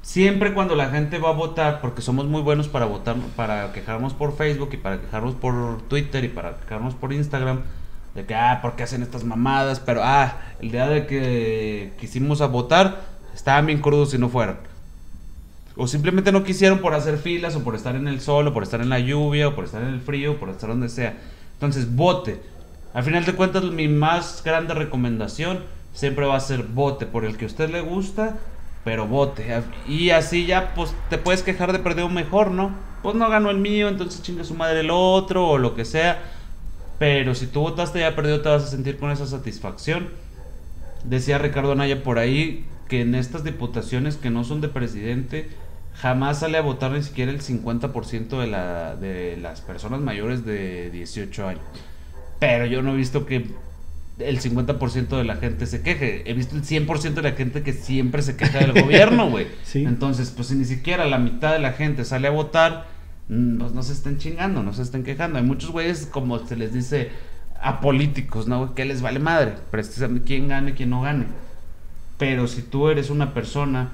Siempre 0.02 0.54
cuando 0.54 0.74
la 0.74 0.90
gente 0.92 1.18
va 1.18 1.32
a 1.32 1.34
votar, 1.34 1.82
porque 1.82 2.02
somos 2.02 2.26
muy 2.26 2.42
buenos 2.42 2.70
para 2.70 2.86
votar, 2.86 3.18
para 3.36 3.74
quejarnos 3.74 4.14
por 4.14 4.38
Facebook 4.38 4.70
y 4.72 4.78
para 4.78 5.02
quejarnos 5.02 5.36
por 5.36 5.82
Twitter 5.90 6.24
y 6.24 6.30
para 6.30 6.56
quejarnos 6.56 6.94
por 6.94 7.12
Instagram, 7.12 7.64
de 8.16 8.26
que, 8.26 8.36
ah, 8.36 8.60
¿por 8.62 8.78
qué 8.78 8.84
hacen 8.84 9.04
estas 9.04 9.26
mamadas? 9.26 9.82
Pero, 9.82 10.00
ah, 10.06 10.38
el 10.62 10.72
día 10.72 10.88
de 10.88 11.06
que 11.06 11.92
quisimos 12.00 12.40
votar, 12.50 13.02
estaban 13.36 13.66
bien 13.66 13.82
crudos 13.82 14.12
si 14.12 14.18
no 14.18 14.30
fueron. 14.30 14.56
O 15.76 15.86
simplemente 15.86 16.32
no 16.32 16.46
quisieron 16.46 16.80
por 16.80 16.94
hacer 16.94 17.18
filas, 17.18 17.58
o 17.58 17.64
por 17.66 17.76
estar 17.76 17.98
en 17.98 18.08
el 18.08 18.22
sol, 18.22 18.48
o 18.48 18.54
por 18.54 18.64
estar 18.64 18.80
en 18.80 18.88
la 18.88 19.00
lluvia, 19.00 19.50
o 19.50 19.54
por 19.54 19.66
estar 19.66 19.82
en 19.82 19.90
el 19.90 20.00
frío, 20.00 20.32
o 20.32 20.36
por 20.38 20.48
estar 20.48 20.70
donde 20.70 20.88
sea. 20.88 21.18
Entonces, 21.56 21.94
vote. 21.94 22.42
Al 22.94 23.04
final 23.04 23.26
de 23.26 23.34
cuentas, 23.34 23.66
mi 23.66 23.90
más 23.90 24.42
grande 24.46 24.76
recomendación 24.76 25.60
siempre 25.94 26.26
va 26.26 26.36
a 26.36 26.40
ser 26.40 26.64
vote 26.64 27.06
por 27.06 27.26
el 27.26 27.38
que 27.38 27.46
a 27.46 27.48
usted 27.48 27.70
le 27.70 27.82
gusta, 27.82 28.38
pero 28.84 29.08
vote. 29.08 29.62
Y 29.88 30.12
así 30.12 30.46
ya, 30.46 30.74
pues 30.76 30.94
te 31.10 31.18
puedes 31.18 31.44
quejar 31.44 31.72
de 31.74 31.80
perder 31.80 32.06
un 32.06 32.14
mejor, 32.14 32.52
¿no? 32.52 32.72
Pues 33.04 33.16
no 33.16 33.30
ganó 33.30 33.50
el 33.50 33.58
mío, 33.58 33.88
entonces 33.88 34.22
chingue 34.22 34.44
su 34.44 34.56
madre 34.56 34.82
el 34.82 34.92
otro 34.92 35.48
o 35.48 35.58
lo 35.58 35.76
que 35.76 35.86
sea. 35.86 36.22
Pero 36.98 37.34
si 37.34 37.48
tú 37.48 37.62
votaste 37.62 38.00
ya 38.00 38.16
perdido, 38.16 38.42
te 38.42 38.50
vas 38.50 38.64
a 38.64 38.68
sentir 38.68 38.98
con 38.98 39.12
esa 39.12 39.26
satisfacción. 39.26 40.10
Decía 41.04 41.38
Ricardo 41.38 41.72
Anaya 41.72 42.04
por 42.04 42.20
ahí 42.20 42.66
que 42.90 43.02
en 43.02 43.16
estas 43.16 43.44
diputaciones 43.44 44.18
que 44.18 44.30
no 44.30 44.44
son 44.44 44.60
de 44.60 44.68
presidente, 44.68 45.50
jamás 45.96 46.40
sale 46.40 46.58
a 46.58 46.62
votar 46.62 46.92
ni 46.92 47.04
siquiera 47.04 47.32
el 47.32 47.42
50% 47.42 48.40
de, 48.40 48.48
la, 48.48 48.96
de 48.96 49.38
las 49.38 49.62
personas 49.62 50.02
mayores 50.02 50.46
de 50.46 50.90
18 50.90 51.48
años. 51.48 51.62
Pero 52.40 52.66
yo 52.66 52.82
no 52.82 52.94
he 52.94 52.98
visto 52.98 53.26
que 53.26 53.50
el 54.20 54.42
50% 54.42 55.18
de 55.18 55.24
la 55.24 55.38
gente 55.38 55.66
se 55.66 55.82
queje. 55.82 56.30
He 56.30 56.34
visto 56.34 56.56
el 56.56 56.64
100% 56.64 57.14
de 57.14 57.22
la 57.22 57.32
gente 57.32 57.64
que 57.64 57.74
siempre 57.74 58.22
se 58.22 58.36
queja 58.36 58.60
del 58.60 58.74
gobierno, 58.74 59.30
güey. 59.30 59.48
Entonces, 59.74 60.32
pues 60.32 60.50
si 60.50 60.56
ni 60.56 60.66
siquiera 60.66 61.06
la 61.06 61.18
mitad 61.18 61.54
de 61.54 61.60
la 61.60 61.74
gente 61.74 62.06
sale 62.06 62.28
a 62.28 62.32
votar, 62.32 62.88
mm, 63.30 63.58
pues 63.58 63.72
no 63.72 63.82
se 63.82 63.94
estén 63.94 64.18
chingando, 64.18 64.62
no 64.62 64.74
se 64.74 64.82
estén 64.82 65.04
quejando. 65.04 65.40
Hay 65.40 65.46
muchos 65.46 65.72
güeyes, 65.72 66.06
como 66.06 66.46
se 66.46 66.56
les 66.58 66.74
dice, 66.74 67.10
a 67.62 67.80
políticos, 67.80 68.48
¿no? 68.48 68.76
Que 68.76 68.86
les 68.86 69.02
vale 69.02 69.20
madre, 69.20 69.56
precisamente 69.72 70.28
quién 70.28 70.48
gane, 70.50 70.74
quién 70.74 70.90
no 70.90 71.02
gane. 71.02 71.26
Pero 72.18 72.48
si 72.48 72.62
tú 72.62 72.90
eres 72.90 73.10
una 73.10 73.34
persona 73.34 73.90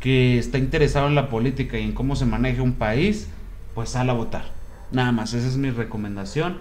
que 0.00 0.38
está 0.38 0.58
interesado 0.58 1.06
en 1.06 1.14
la 1.14 1.30
política 1.30 1.78
y 1.78 1.84
en 1.84 1.92
cómo 1.92 2.14
se 2.14 2.26
maneja 2.26 2.62
un 2.62 2.74
país, 2.74 3.28
pues 3.74 3.90
sal 3.90 4.10
a 4.10 4.12
votar. 4.12 4.44
Nada 4.92 5.12
más, 5.12 5.32
esa 5.32 5.48
es 5.48 5.56
mi 5.56 5.70
recomendación 5.70 6.58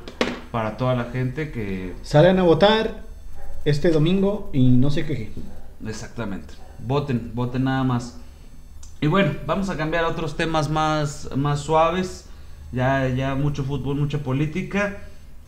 para 0.53 0.77
toda 0.77 0.93
la 0.93 1.05
gente 1.05 1.49
que... 1.49 1.95
Salen 2.03 2.37
a 2.37 2.43
votar 2.43 3.01
este 3.65 3.89
domingo 3.89 4.51
y 4.53 4.69
no 4.69 4.91
se 4.91 5.03
queje. 5.03 5.31
Exactamente. 5.83 6.53
Voten, 6.77 7.31
voten 7.33 7.63
nada 7.63 7.83
más. 7.83 8.19
Y 9.01 9.07
bueno, 9.07 9.31
vamos 9.47 9.71
a 9.71 9.77
cambiar 9.77 10.03
a 10.03 10.09
otros 10.09 10.37
temas 10.37 10.69
más, 10.69 11.27
más 11.35 11.61
suaves. 11.61 12.29
Ya, 12.71 13.07
ya 13.07 13.33
mucho 13.33 13.63
fútbol, 13.63 13.95
mucha 13.95 14.19
política. 14.19 14.99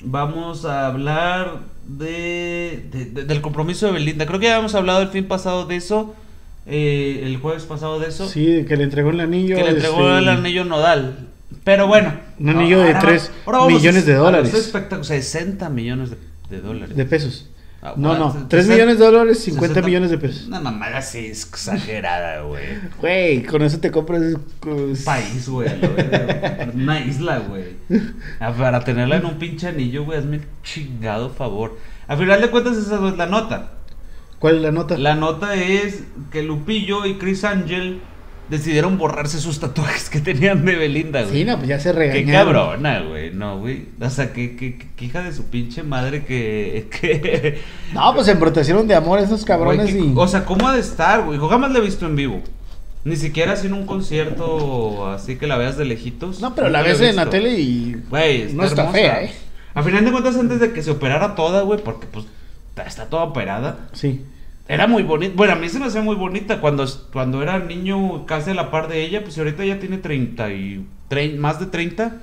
Vamos 0.01 0.65
a 0.65 0.87
hablar 0.87 1.59
de, 1.85 3.13
del 3.13 3.41
compromiso 3.41 3.85
de 3.85 3.91
Belinda. 3.91 4.25
Creo 4.25 4.39
que 4.39 4.47
ya 4.47 4.55
habíamos 4.55 4.73
hablado 4.73 5.03
el 5.03 5.09
fin 5.09 5.27
pasado 5.27 5.67
de 5.67 5.75
eso. 5.75 6.15
Eh, 6.65 7.21
el 7.21 7.37
jueves 7.37 7.65
pasado 7.65 7.99
de 7.99 8.07
eso. 8.07 8.27
Sí, 8.27 8.65
que 8.67 8.75
le 8.75 8.85
entregó 8.85 9.11
el 9.11 9.19
anillo. 9.19 9.55
Que 9.55 9.65
le 9.65 9.69
entregó 9.69 10.17
el 10.17 10.29
anillo 10.29 10.65
nodal. 10.65 11.27
Pero 11.65 11.87
bueno. 11.87 12.13
Un 12.39 12.49
anillo 12.49 12.79
de 12.79 12.93
3 12.93 13.31
millones 13.67 14.05
de 14.05 14.13
dólares. 14.13 14.71
60 15.01 15.69
millones 15.69 16.11
de, 16.49 16.61
dólares. 16.61 16.95
De 16.95 17.05
pesos. 17.05 17.49
Ah, 17.81 17.93
no, 17.97 18.17
no, 18.17 18.47
3 18.47 18.67
millones 18.67 18.99
de 18.99 19.05
dólares, 19.05 19.39
50 19.43 19.81
millones 19.81 20.11
de 20.11 20.17
pesos. 20.19 20.45
Una 20.47 20.59
mamada 20.59 20.99
así 20.99 21.25
exagerada, 21.25 22.41
güey. 22.41 22.65
Güey, 23.01 23.43
con 23.43 23.63
eso 23.63 23.79
te 23.79 23.89
compras. 23.89 24.21
Un 24.63 24.97
país, 25.03 25.49
güey. 25.49 25.69
Una 26.75 26.99
isla, 26.99 27.39
güey. 27.39 27.63
Ah, 28.39 28.53
para 28.55 28.83
tenerla 28.83 29.17
en 29.17 29.25
un 29.25 29.39
pinche 29.39 29.67
anillo, 29.67 30.05
güey, 30.05 30.19
hazme 30.19 30.41
chingado 30.63 31.31
favor. 31.31 31.77
A 32.07 32.15
final 32.15 32.41
de 32.41 32.51
cuentas, 32.51 32.77
esa 32.77 33.07
es 33.07 33.17
la 33.17 33.25
nota. 33.25 33.71
¿Cuál 34.37 34.57
es 34.57 34.61
la 34.61 34.71
nota? 34.71 34.97
La 34.99 35.15
nota 35.15 35.55
es 35.55 36.03
que 36.31 36.43
Lupillo 36.43 37.07
y 37.07 37.15
Chris 37.15 37.43
Angel 37.43 38.01
decidieron 38.49 38.97
borrarse 38.97 39.39
sus 39.39 39.59
tatuajes 39.59 40.09
que 40.09 40.19
tenían 40.19 40.65
de 40.65 40.75
Belinda, 40.75 41.23
güey. 41.23 41.33
Sí, 41.33 41.45
no, 41.45 41.57
pues 41.57 41.67
ya 41.67 41.79
se 41.79 41.91
regañaron. 41.91 42.25
Qué 42.25 42.31
cabrona, 42.31 43.01
güey. 43.01 43.31
No, 43.31 43.59
güey. 43.59 43.85
O 43.99 44.09
sea, 44.09 44.33
qué, 44.33 44.55
qué, 44.55 45.05
hija 45.05 45.23
de 45.23 45.33
su 45.33 45.45
pinche 45.45 45.83
madre 45.83 46.25
que... 46.25 46.87
que... 46.89 47.61
No, 47.93 48.13
pues 48.13 48.27
se 48.27 48.33
embrutecieron 48.33 48.87
de 48.87 48.95
amor 48.95 49.19
esos 49.19 49.45
cabrones 49.45 49.93
y... 49.93 50.13
O 50.15 50.27
sea, 50.27 50.45
¿cómo 50.45 50.67
ha 50.67 50.73
de 50.73 50.81
estar, 50.81 51.23
güey? 51.23 51.39
Yo 51.39 51.47
jamás 51.47 51.71
la 51.71 51.79
he 51.79 51.81
visto 51.81 52.05
en 52.05 52.15
vivo. 52.15 52.41
Ni 53.03 53.15
siquiera 53.15 53.53
así 53.53 53.67
en 53.67 53.73
un 53.73 53.85
concierto 53.85 55.09
así 55.09 55.35
que 55.35 55.45
la 55.45 55.57
veas 55.57 55.77
de 55.77 55.85
lejitos. 55.85 56.41
No, 56.41 56.55
pero 56.55 56.69
la 56.69 56.81
ves 56.81 57.01
en 57.01 57.15
la 57.15 57.29
tele 57.29 57.59
y... 57.59 57.95
Güey, 58.09 58.53
no 58.53 58.63
está 58.63 58.91
fea, 58.91 59.23
¿eh? 59.23 59.31
A 59.75 59.83
final 59.83 60.05
de 60.05 60.11
cuentas, 60.11 60.37
antes 60.37 60.59
de 60.59 60.71
que 60.71 60.81
se 60.81 60.89
operara 60.89 61.35
toda, 61.35 61.61
güey, 61.61 61.83
porque 61.83 62.07
pues 62.07 62.25
está 62.85 63.05
toda 63.05 63.23
operada. 63.23 63.89
Sí. 63.93 64.25
Era 64.67 64.87
muy 64.87 65.03
bonita. 65.03 65.33
Bueno, 65.35 65.53
a 65.53 65.55
mí 65.55 65.69
se 65.69 65.79
me 65.79 65.85
hacía 65.85 66.01
muy 66.01 66.15
bonita 66.15 66.59
cuando, 66.59 66.85
cuando 67.13 67.43
era 67.43 67.59
niño 67.59 68.25
casi 68.25 68.51
a 68.51 68.55
la 68.55 68.71
par 68.71 68.87
de 68.87 69.03
ella. 69.03 69.23
Pues 69.23 69.37
ahorita 69.37 69.63
ya 69.63 69.79
tiene 69.79 69.97
30 69.97 70.51
y... 70.51 70.87
más 71.37 71.59
de 71.59 71.67
30. 71.67 72.17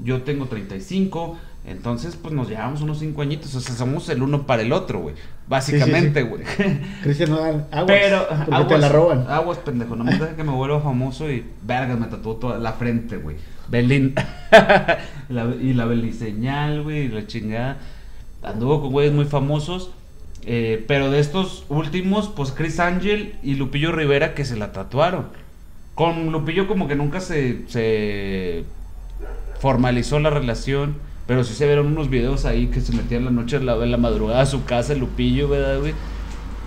Yo 0.00 0.22
tengo 0.22 0.46
35. 0.46 1.38
Entonces, 1.64 2.16
pues 2.16 2.34
nos 2.34 2.48
llevamos 2.48 2.80
unos 2.80 2.98
5 2.98 3.22
añitos. 3.22 3.54
O 3.54 3.60
sea, 3.60 3.74
somos 3.74 4.08
el 4.08 4.22
uno 4.22 4.46
para 4.46 4.62
el 4.62 4.72
otro, 4.72 5.00
güey. 5.00 5.14
Básicamente, 5.48 6.22
güey. 6.22 6.42
Cristian 7.02 7.30
no 7.30 7.38
aguas. 7.38 7.84
Pero, 7.86 8.26
aguas, 8.30 8.68
te 8.68 8.78
la 8.78 8.88
roban. 8.88 9.26
Aguas, 9.28 9.58
pendejo. 9.58 9.94
No 9.94 10.02
me 10.02 10.12
dejes 10.12 10.34
que 10.34 10.44
me 10.44 10.52
vuelva 10.52 10.80
famoso 10.80 11.30
y, 11.30 11.44
verga, 11.62 11.94
me 11.94 12.06
tatuó 12.06 12.36
toda 12.36 12.58
la 12.58 12.72
frente, 12.72 13.16
güey. 13.16 13.36
Belín. 13.68 14.14
y 15.60 15.72
la 15.72 15.84
beliseñal, 15.84 16.82
güey. 16.82 17.04
Y 17.04 17.08
la 17.08 17.26
chingada. 17.28 17.78
Anduvo 18.42 18.82
con 18.82 18.90
güeyes 18.90 19.12
muy 19.12 19.24
famosos. 19.24 19.90
Eh, 20.46 20.84
pero 20.86 21.10
de 21.10 21.18
estos 21.18 21.64
últimos, 21.68 22.28
pues 22.28 22.52
Chris 22.52 22.78
Angel 22.78 23.34
y 23.42 23.56
Lupillo 23.56 23.90
Rivera 23.92 24.34
que 24.34 24.44
se 24.44 24.56
la 24.56 24.72
tatuaron. 24.72 25.26
Con 25.94 26.30
Lupillo 26.30 26.68
como 26.68 26.86
que 26.88 26.94
nunca 26.94 27.20
se, 27.20 27.66
se, 27.68 28.64
formalizó 29.60 30.18
la 30.20 30.30
relación. 30.30 30.94
Pero 31.26 31.42
sí 31.42 31.54
se 31.54 31.66
vieron 31.66 31.88
unos 31.88 32.08
videos 32.08 32.44
ahí 32.44 32.68
que 32.68 32.80
se 32.80 32.92
metían 32.92 33.24
la 33.24 33.32
noche 33.32 33.56
en 33.56 33.66
la, 33.66 33.74
en 33.74 33.90
la 33.90 33.96
madrugada 33.96 34.42
a 34.42 34.46
su 34.46 34.64
casa, 34.64 34.94
Lupillo, 34.94 35.48
¿verdad, 35.48 35.80
güey? 35.80 35.92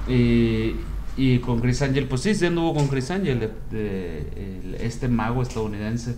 Y, 0.09 0.75
y 1.15 1.39
con 1.39 1.61
Chris 1.61 1.81
Angel, 1.81 2.05
pues 2.07 2.21
sí, 2.21 2.35
sí 2.35 2.45
anduvo 2.45 2.73
con 2.73 2.89
Chris 2.89 3.09
Angel, 3.09 3.39
de- 3.71 4.75
este 4.81 5.07
mago 5.07 5.41
estadounidense, 5.43 6.15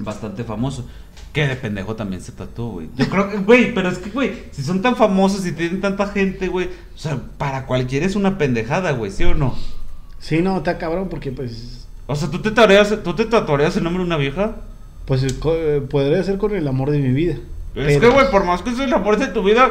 bastante 0.00 0.44
famoso. 0.44 0.86
Que 1.32 1.46
de 1.46 1.54
pendejo 1.54 1.94
también 1.94 2.20
se 2.20 2.32
tatuó, 2.32 2.70
güey. 2.72 2.88
Yo 2.96 3.08
creo 3.08 3.30
que, 3.30 3.36
güey, 3.38 3.72
pero 3.72 3.88
es 3.88 3.98
que, 3.98 4.10
güey, 4.10 4.32
si 4.50 4.64
son 4.64 4.82
tan 4.82 4.96
famosos 4.96 5.46
y 5.46 5.52
tienen 5.52 5.80
tanta 5.80 6.08
gente, 6.08 6.48
güey, 6.48 6.66
o 6.66 6.98
sea, 6.98 7.20
para 7.38 7.66
cualquiera 7.66 8.04
es 8.04 8.16
una 8.16 8.36
pendejada, 8.36 8.90
güey, 8.92 9.12
¿sí 9.12 9.22
o 9.24 9.34
no? 9.34 9.54
Sí, 10.18 10.42
no, 10.42 10.58
está 10.58 10.76
cabrón 10.78 11.08
porque 11.08 11.30
pues... 11.30 11.86
O 12.06 12.16
sea, 12.16 12.28
¿tú 12.28 12.40
te 12.42 12.50
tatuarías, 12.50 12.92
¿tú 13.04 13.14
te 13.14 13.24
tatuarías 13.26 13.76
el 13.76 13.84
nombre 13.84 14.02
de 14.02 14.06
una 14.06 14.16
vieja? 14.16 14.56
Pues 15.04 15.22
eh, 15.22 15.28
eh, 15.44 15.86
podría 15.88 16.22
ser 16.24 16.38
con 16.38 16.54
el 16.54 16.66
amor 16.66 16.90
de 16.90 16.98
mi 16.98 17.12
vida. 17.12 17.34
Es 17.74 17.98
Pero- 17.98 18.00
que, 18.00 18.08
güey, 18.08 18.30
por 18.32 18.44
más 18.44 18.62
que 18.62 18.72
sea 18.74 18.84
el 18.84 18.92
amor 18.92 19.16
de 19.16 19.28
tu 19.28 19.44
vida, 19.44 19.70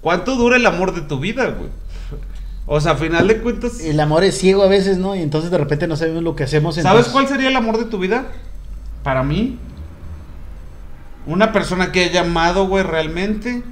¿cuánto 0.00 0.36
dura 0.36 0.56
el 0.56 0.66
amor 0.66 0.94
de 0.94 1.00
tu 1.02 1.18
vida, 1.18 1.46
güey? 1.50 1.70
O 2.66 2.80
sea, 2.80 2.92
a 2.92 2.96
final 2.96 3.26
de 3.26 3.38
cuentas, 3.38 3.80
El 3.80 3.98
amor 3.98 4.22
es 4.22 4.38
ciego 4.38 4.62
a 4.62 4.68
veces, 4.68 4.98
¿no? 4.98 5.16
Y 5.16 5.22
entonces 5.22 5.50
de 5.50 5.58
repente 5.58 5.88
no 5.88 5.96
sabemos 5.96 6.22
lo 6.22 6.36
que 6.36 6.44
hacemos. 6.44 6.76
¿sabes 6.76 7.08
cuál 7.08 7.26
sería 7.26 7.48
el 7.48 7.56
amor 7.56 7.78
de 7.78 7.86
tu 7.86 7.98
vida? 7.98 8.26
Para 9.02 9.22
mí, 9.22 9.58
una 11.26 11.52
persona 11.52 11.92
que 11.92 12.04
haya 12.04 12.22
amado, 12.22 12.66
güey, 12.66 12.82
realmente, 12.84 13.62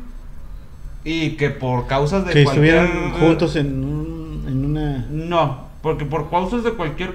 y 1.04 1.30
que 1.32 1.50
por 1.50 1.86
causas 1.86 2.26
de 2.26 2.32
Que 2.32 2.44
cualquier... 2.44 2.76
estuvieran 2.84 3.12
juntos 3.18 3.56
en, 3.56 3.84
un- 3.84 4.44
en 4.48 4.64
una... 4.64 5.06
No, 5.10 5.68
porque 5.82 6.04
por 6.04 6.30
causas 6.30 6.64
de 6.64 6.72
cualquier 6.72 7.14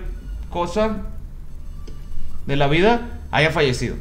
cosa 0.50 0.98
de 2.46 2.56
la 2.56 2.68
vida 2.68 3.20
haya 3.32 3.52
fallecido. 3.52 3.96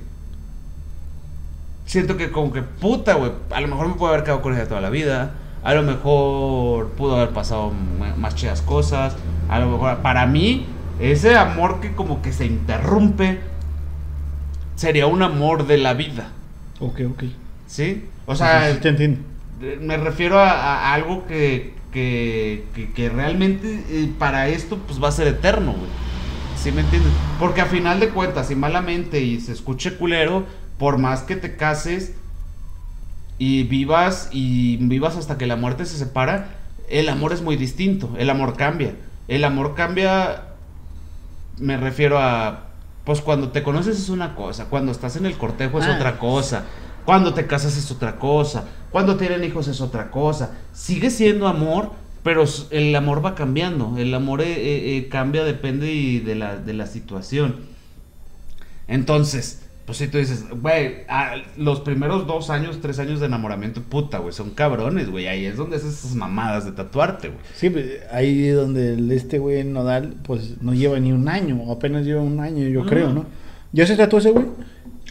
Siento 1.87 2.17
que 2.17 2.31
como 2.31 2.53
que 2.53 2.63
puta, 2.63 3.15
güey, 3.15 3.33
a 3.51 3.61
lo 3.61 3.69
mejor 3.69 3.89
me 3.89 3.95
puede 3.95 4.13
haber 4.15 4.25
quedado 4.25 4.41
con 4.43 4.55
ella 4.55 4.69
toda 4.69 4.81
la 4.81 4.91
vida, 4.91 5.33
a 5.63 5.75
lo 5.75 5.83
mejor 5.83 6.91
pudo 6.93 7.17
haber 7.17 7.31
pasado 7.31 7.73
más 8.19 8.35
chidas 8.35 8.63
cosas, 8.63 9.15
a 9.49 9.59
lo 9.59 9.69
mejor 9.71 9.99
para 9.99 10.27
mí 10.27 10.67
ese 11.01 11.37
amor 11.37 11.81
que 11.81 11.93
como 11.95 12.23
que 12.23 12.33
se 12.33 12.47
interrumpe 12.47 13.41
sería 14.83 15.07
un 15.07 15.23
amor 15.23 15.67
de 15.67 15.79
la 15.79 15.95
vida, 15.95 16.25
Ok, 16.81 17.01
ok. 17.11 17.25
¿sí? 17.67 18.05
O 18.27 18.35
sea, 18.37 18.71
Sí, 18.71 18.81
te 18.81 18.89
entiendo. 18.89 19.21
Me 19.81 19.97
refiero 19.97 20.39
a, 20.41 20.51
a 20.91 20.95
algo 20.95 21.27
que, 21.27 21.85
que, 21.93 22.71
que, 22.75 22.93
que 22.93 23.09
realmente 23.09 23.87
eh, 23.89 24.15
para 24.19 24.49
esto 24.49 24.79
pues 24.87 25.03
va 25.03 25.09
a 25.09 25.13
ser 25.13 25.29
eterno, 25.29 25.73
güey. 25.75 25.91
¿Sí 26.55 26.73
me 26.73 26.83
entiendes? 26.83 27.15
Porque 27.39 27.61
a 27.61 27.67
final 27.67 28.01
de 28.01 28.11
cuentas, 28.11 28.51
y 28.51 28.57
malamente 28.57 29.21
y 29.23 29.41
se 29.41 29.53
escuche 29.53 29.97
culero, 29.97 30.47
por 30.79 30.99
más 30.99 31.23
que 31.23 31.37
te 31.37 31.57
cases 31.57 32.15
y 33.39 33.65
vivas 33.65 34.29
y 34.33 34.77
vivas 34.79 35.17
hasta 35.17 35.39
que 35.39 35.47
la 35.47 35.57
muerte 35.57 35.87
se 35.87 35.97
separa, 35.99 36.61
el 36.89 37.09
amor 37.09 37.33
es 37.33 37.43
muy 37.43 37.57
distinto, 37.57 38.15
el 38.19 38.31
amor 38.31 38.57
cambia. 38.57 38.97
El 39.29 39.45
amor 39.45 39.75
cambia, 39.75 40.45
me 41.59 41.77
refiero 41.77 42.19
a, 42.19 42.72
pues 43.05 43.21
cuando 43.21 43.51
te 43.51 43.63
conoces 43.63 43.99
es 43.99 44.09
una 44.09 44.35
cosa, 44.35 44.67
cuando 44.67 44.93
estás 44.93 45.17
en 45.17 45.27
el 45.27 45.37
cortejo 45.37 45.79
es 45.81 45.87
Ah. 45.87 45.97
otra 45.97 46.19
cosa, 46.19 46.65
cuando 47.05 47.35
te 47.35 47.47
casas 47.47 47.77
es 47.77 47.91
otra 47.91 48.19
cosa, 48.19 48.65
cuando 48.91 49.17
tienen 49.17 49.43
hijos 49.45 49.67
es 49.69 49.81
otra 49.81 50.11
cosa. 50.11 50.53
Sigue 50.73 51.11
siendo 51.11 51.49
amor, 51.49 51.91
pero 52.23 52.45
el 52.71 52.95
amor 52.95 53.25
va 53.25 53.35
cambiando, 53.35 53.95
el 53.99 54.15
amor 54.15 54.41
eh, 54.41 54.53
eh, 54.53 54.97
eh, 54.99 55.09
cambia, 55.09 55.43
depende 55.45 55.93
y 55.93 56.21
de, 56.21 56.37
la, 56.37 56.57
de 56.57 56.73
la 56.75 56.87
situación. 56.87 57.57
Entonces, 58.89 59.63
pues 59.87 59.99
si 59.99 60.09
tú 60.09 60.19
dices, 60.19 60.45
güey, 60.61 60.99
los 61.57 61.81
primeros 61.81 62.27
dos 62.27 62.51
años, 62.51 62.79
tres 62.81 62.99
años 62.99 63.19
de 63.21 63.27
enamoramiento, 63.27 63.83
puta, 63.83 64.19
güey, 64.19 64.33
son 64.33 64.51
cabrones, 64.51 65.11
güey. 65.11 65.27
Ahí 65.27 65.45
es 65.45 65.57
donde 65.57 65.77
haces 65.77 65.99
esas 65.99 66.15
mamadas 66.15 66.65
de 66.65 66.73
tatuarte, 66.73 67.29
güey. 67.29 67.41
Sí, 67.55 67.69
pues, 67.71 67.87
ahí 68.13 68.49
donde 68.49 68.95
el- 68.95 69.11
este 69.11 69.39
güey 69.39 69.65
Nodal, 69.65 70.15
pues 70.23 70.63
no 70.63 70.73
lleva 70.73 70.99
ni 71.01 71.13
un 71.13 71.29
año, 71.29 71.57
o 71.63 71.73
apenas 71.73 72.05
lleva 72.07 72.23
un 72.23 72.39
año, 72.41 72.67
yo 72.69 72.87
creo, 72.87 73.13
¿no? 73.13 73.27
¿Ya 73.73 73.87
se 73.87 73.97
tatuó 73.97 74.19
ese 74.21 74.31
güey? 74.31 74.47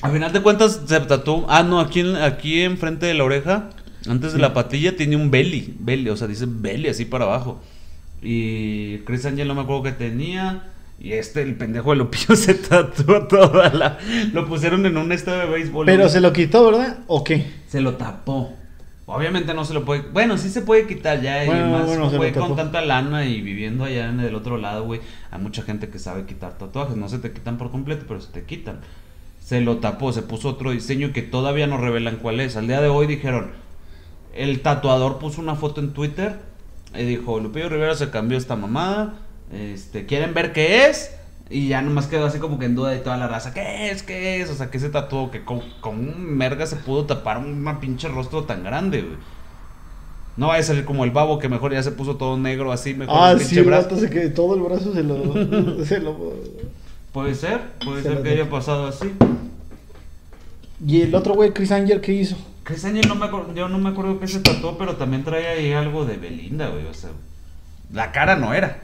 A 0.01 0.09
final 0.09 0.31
de 0.33 0.41
cuentas 0.41 0.81
se 0.85 0.99
tatuó. 1.01 1.45
Ah, 1.49 1.63
no, 1.63 1.79
aquí, 1.79 1.99
en- 1.99 2.15
aquí 2.15 2.61
enfrente 2.61 3.05
de 3.05 3.13
la 3.13 3.23
oreja, 3.23 3.69
antes 4.07 4.33
de 4.33 4.39
la 4.39 4.53
patilla, 4.53 4.95
tiene 4.95 5.15
un 5.15 5.29
belly. 5.31 5.75
Belly, 5.79 6.09
o 6.09 6.17
sea, 6.17 6.27
dice 6.27 6.45
belly 6.47 6.87
así 6.87 7.05
para 7.05 7.25
abajo. 7.25 7.61
Y 8.21 8.99
Chris 8.99 9.25
Angel 9.25 9.47
no 9.47 9.55
me 9.55 9.61
acuerdo 9.61 9.83
que 9.83 9.91
tenía. 9.91 10.63
Y 11.03 11.13
este, 11.13 11.41
el 11.41 11.55
pendejo 11.55 11.89
de 11.89 11.95
Lupillo 11.95 12.35
se 12.35 12.53
tatuó 12.53 13.23
toda 13.27 13.73
la. 13.73 13.97
Lo 14.33 14.47
pusieron 14.47 14.85
en 14.85 14.97
un 14.97 15.11
estadio 15.11 15.39
de 15.39 15.45
béisbol. 15.47 15.87
Pero 15.87 16.07
se 16.09 16.21
lo 16.21 16.31
quitó, 16.31 16.63
¿verdad? 16.65 16.99
¿O 17.07 17.23
qué? 17.23 17.51
Se 17.67 17.81
lo 17.81 17.95
tapó. 17.95 18.53
Obviamente 19.07 19.55
no 19.55 19.65
se 19.65 19.73
lo 19.73 19.83
puede. 19.83 20.03
Bueno, 20.13 20.37
sí 20.37 20.49
se 20.49 20.61
puede 20.61 20.85
quitar 20.85 21.19
ya. 21.19 21.43
Bueno, 21.45 21.67
y 21.67 21.71
más, 21.71 21.85
bueno, 21.87 22.11
güey, 22.11 22.31
con 22.31 22.55
tanta 22.55 22.81
lana 22.81 23.25
y 23.25 23.41
viviendo 23.41 23.83
allá 23.83 24.09
en 24.09 24.19
el 24.19 24.35
otro 24.35 24.57
lado, 24.57 24.83
güey. 24.85 25.01
Hay 25.31 25.41
mucha 25.41 25.63
gente 25.63 25.89
que 25.89 25.97
sabe 25.97 26.27
quitar 26.27 26.59
tatuajes. 26.59 26.95
No 26.95 27.09
se 27.09 27.17
te 27.17 27.31
quitan 27.31 27.57
por 27.57 27.71
completo, 27.71 28.05
pero 28.07 28.21
se 28.21 28.31
te 28.31 28.43
quitan. 28.43 28.81
Se 29.39 29.59
lo 29.59 29.77
tapó, 29.77 30.13
se 30.13 30.21
puso 30.21 30.49
otro 30.49 30.69
diseño 30.69 31.13
que 31.13 31.23
todavía 31.23 31.65
no 31.65 31.77
revelan 31.77 32.17
cuál 32.17 32.39
es. 32.39 32.55
Al 32.55 32.67
día 32.67 32.79
de 32.79 32.89
hoy 32.89 33.07
dijeron. 33.07 33.49
El 34.35 34.61
tatuador 34.61 35.17
puso 35.17 35.41
una 35.41 35.55
foto 35.55 35.81
en 35.81 35.93
Twitter. 35.93 36.37
Y 36.95 37.03
dijo: 37.05 37.39
Lupillo 37.39 37.69
Rivera 37.69 37.95
se 37.95 38.11
cambió 38.11 38.37
esta 38.37 38.55
mamada. 38.55 39.15
Este, 39.51 40.05
¿quieren 40.05 40.33
ver 40.33 40.53
qué 40.53 40.87
es? 40.87 41.11
Y 41.49 41.67
ya 41.67 41.81
nomás 41.81 42.07
quedó 42.07 42.25
así 42.25 42.39
como 42.39 42.57
que 42.59 42.65
en 42.65 42.75
duda 42.75 42.91
de 42.91 42.99
toda 42.99 43.17
la 43.17 43.27
raza. 43.27 43.53
¿Qué 43.53 43.91
es? 43.91 44.03
¿Qué 44.03 44.41
es? 44.41 44.49
O 44.49 44.55
sea, 44.55 44.71
¿qué 44.71 44.79
se 44.79 44.89
tatuó? 44.89 45.31
Que 45.31 45.43
con, 45.43 45.59
con 45.81 45.99
un 45.99 46.37
merga 46.37 46.65
se 46.65 46.77
pudo 46.77 47.05
tapar 47.05 47.37
una 47.39 47.79
pinche 47.81 48.07
rostro 48.07 48.45
tan 48.45 48.63
grande, 48.63 49.01
güey. 49.01 49.17
No 50.37 50.47
vaya 50.47 50.61
a 50.61 50.63
salir 50.63 50.85
como 50.85 51.03
el 51.03 51.11
babo 51.11 51.39
que 51.39 51.49
mejor 51.49 51.73
ya 51.73 51.83
se 51.83 51.91
puso 51.91 52.15
todo 52.15 52.37
negro 52.37 52.71
así, 52.71 52.93
mejor 52.93 53.15
Ah, 53.17 53.33
un 53.33 53.39
sí, 53.41 53.57
el 53.59 53.65
brazo. 53.65 53.97
se 53.97 54.09
que 54.09 54.29
todo 54.29 54.55
el 54.55 54.61
brazo 54.61 54.93
se 54.93 55.03
lo... 55.03 55.85
se 55.85 55.99
lo... 55.99 56.33
Puede 57.11 57.35
ser, 57.35 57.59
puede 57.83 58.01
Se 58.01 58.07
ser 58.09 58.23
que 58.23 58.29
haya 58.29 58.49
pasado 58.49 58.87
así. 58.87 59.11
Y 60.85 61.01
el 61.01 61.13
otro 61.13 61.33
güey, 61.33 61.51
Chris 61.51 61.71
Angel, 61.73 61.99
¿qué 61.99 62.13
hizo? 62.13 62.37
Chris 62.63 62.85
Angel 62.85 63.07
no 63.09 63.15
me 63.15 63.25
acuerdo, 63.25 63.53
yo 63.53 63.67
no 63.67 63.77
me 63.77 63.89
acuerdo 63.89 64.19
qué 64.19 64.27
se 64.27 64.39
tatuó, 64.39 64.77
pero 64.77 64.95
también 64.95 65.25
trae 65.25 65.47
ahí 65.47 65.73
algo 65.73 66.05
de 66.05 66.15
Belinda, 66.15 66.69
güey. 66.69 66.85
O 66.85 66.93
sea, 66.93 67.09
la 67.91 68.13
cara 68.13 68.37
no 68.37 68.53
era. 68.53 68.83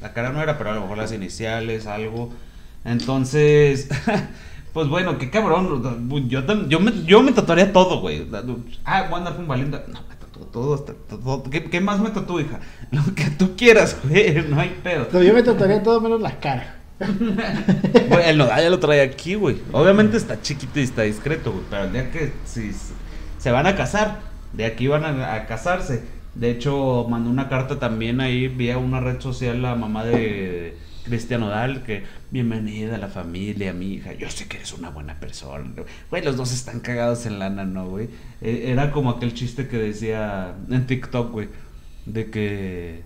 La 0.00 0.12
cara 0.12 0.30
no 0.30 0.42
era, 0.42 0.58
pero 0.58 0.70
a 0.70 0.74
lo 0.74 0.82
mejor 0.82 0.98
las 0.98 1.12
iniciales, 1.12 1.86
algo. 1.86 2.30
Entonces, 2.84 3.88
pues 4.72 4.88
bueno, 4.88 5.18
qué 5.18 5.30
cabrón. 5.30 6.08
Yo, 6.28 6.42
yo, 6.68 6.80
me, 6.80 7.04
yo 7.04 7.22
me 7.22 7.32
tatuaría 7.32 7.72
todo, 7.72 8.00
güey. 8.00 8.26
Ah, 8.84 9.06
voy 9.08 9.14
a 9.14 9.16
andar 9.18 9.36
con 9.36 9.48
Belinda. 9.48 9.84
No, 9.88 10.00
me 10.08 10.16
tatuó 10.16 10.44
todo, 10.46 10.74
hasta 10.74 10.94
todo. 10.94 11.42
¿Qué, 11.44 11.64
qué 11.64 11.80
más 11.80 12.00
me 12.00 12.10
tatuó, 12.10 12.40
hija? 12.40 12.60
Lo 12.90 13.02
que 13.14 13.30
tú 13.30 13.56
quieras, 13.56 13.96
güey. 14.04 14.42
No 14.48 14.60
hay 14.60 14.78
pedo. 14.82 15.08
No, 15.12 15.22
yo 15.22 15.34
me 15.34 15.42
tatuaría 15.42 15.82
todo 15.82 16.00
menos 16.00 16.20
la 16.20 16.38
cara. 16.38 16.76
Güey, 16.98 18.28
el 18.28 18.38
nodal 18.38 18.60
ya 18.60 18.70
lo 18.70 18.80
trae 18.80 19.00
aquí, 19.02 19.36
güey. 19.36 19.58
Obviamente 19.70 20.16
está 20.16 20.42
chiquito 20.42 20.80
y 20.80 20.82
está 20.82 21.02
discreto, 21.02 21.52
güey. 21.52 21.64
Pero 21.70 21.84
el 21.84 21.92
día 21.92 22.10
que 22.10 22.32
si 22.44 22.72
se 23.38 23.50
van 23.52 23.68
a 23.68 23.76
casar, 23.76 24.18
de 24.52 24.66
aquí 24.66 24.88
van 24.88 25.04
a, 25.04 25.34
a 25.34 25.46
casarse. 25.46 26.02
De 26.38 26.50
hecho, 26.50 27.06
mandó 27.08 27.30
una 27.30 27.48
carta 27.48 27.78
también 27.78 28.20
ahí 28.20 28.46
vía 28.48 28.78
una 28.78 29.00
red 29.00 29.20
social 29.20 29.60
la 29.60 29.74
mamá 29.74 30.04
de 30.04 30.76
Cristian 31.04 31.40
Nodal 31.40 31.82
que 31.82 32.04
bienvenida 32.30 32.94
a 32.94 32.98
la 32.98 33.08
familia, 33.08 33.72
mi 33.72 33.94
hija. 33.94 34.12
Yo 34.12 34.30
sé 34.30 34.46
que 34.46 34.58
eres 34.58 34.72
una 34.72 34.90
buena 34.90 35.14
persona. 35.18 35.68
Güey, 36.10 36.22
los 36.24 36.36
dos 36.36 36.52
están 36.52 36.78
cagados 36.80 37.26
en 37.26 37.38
lana, 37.40 37.64
¿no, 37.64 37.88
güey? 37.88 38.08
Eh, 38.40 38.66
Era 38.68 38.92
como 38.92 39.10
aquel 39.10 39.34
chiste 39.34 39.66
que 39.66 39.78
decía 39.78 40.54
en 40.70 40.86
TikTok, 40.86 41.32
güey, 41.32 41.48
de 42.06 42.30
que 42.30 43.02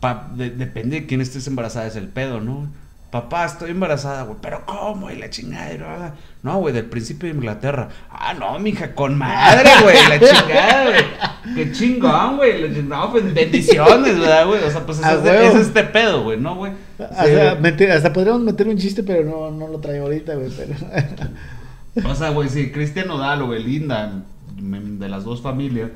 Pa- 0.00 0.28
de- 0.34 0.50
depende 0.50 1.00
de 1.00 1.06
quién 1.06 1.20
estés 1.20 1.46
embarazada, 1.46 1.86
es 1.86 1.94
el 1.96 2.08
pedo, 2.08 2.40
¿no? 2.40 2.68
Papá, 3.12 3.44
estoy 3.44 3.70
embarazada, 3.72 4.22
güey. 4.22 4.38
¿Pero 4.40 4.64
cómo? 4.64 5.10
Y 5.10 5.16
la 5.16 5.28
chingada. 5.28 5.72
y 5.72 5.76
bla, 5.76 5.96
bla. 5.96 6.14
No, 6.42 6.58
güey, 6.60 6.72
del 6.74 6.86
príncipe 6.86 7.26
de 7.26 7.34
Inglaterra. 7.34 7.88
Ah, 8.10 8.32
no, 8.32 8.58
mija, 8.58 8.94
con 8.94 9.16
madre, 9.18 9.68
güey. 9.82 9.96
La 10.08 10.18
chingada, 10.18 10.84
güey. 10.86 11.54
Qué 11.54 11.72
chingón, 11.72 12.38
güey. 12.38 12.70
No, 12.82 13.12
pues 13.12 13.32
bendiciones, 13.34 14.18
¿verdad, 14.18 14.46
güey? 14.46 14.64
O 14.64 14.70
sea, 14.70 14.86
pues 14.86 14.98
es, 14.98 15.22
de- 15.22 15.46
es 15.46 15.54
este 15.56 15.84
pedo, 15.84 16.22
güey, 16.22 16.40
¿no, 16.40 16.56
güey? 16.56 16.72
O 16.98 17.14
sea, 17.14 17.54
meter- 17.56 17.92
hasta 17.92 18.12
podríamos 18.14 18.40
meter 18.42 18.66
un 18.66 18.78
chiste, 18.78 19.02
pero 19.02 19.24
no, 19.24 19.50
no 19.50 19.68
lo 19.70 19.78
traigo 19.78 20.04
ahorita, 20.06 20.34
güey. 20.34 20.50
Pero... 20.50 20.74
O 22.10 22.14
sea, 22.14 22.30
güey, 22.30 22.48
si 22.48 22.72
Cristian 22.72 23.08
Nodal 23.08 23.42
o 23.42 23.48
Belinda, 23.48 24.22
mm, 24.56 24.98
de 24.98 25.08
las 25.10 25.24
dos 25.24 25.42
familias, 25.42 25.90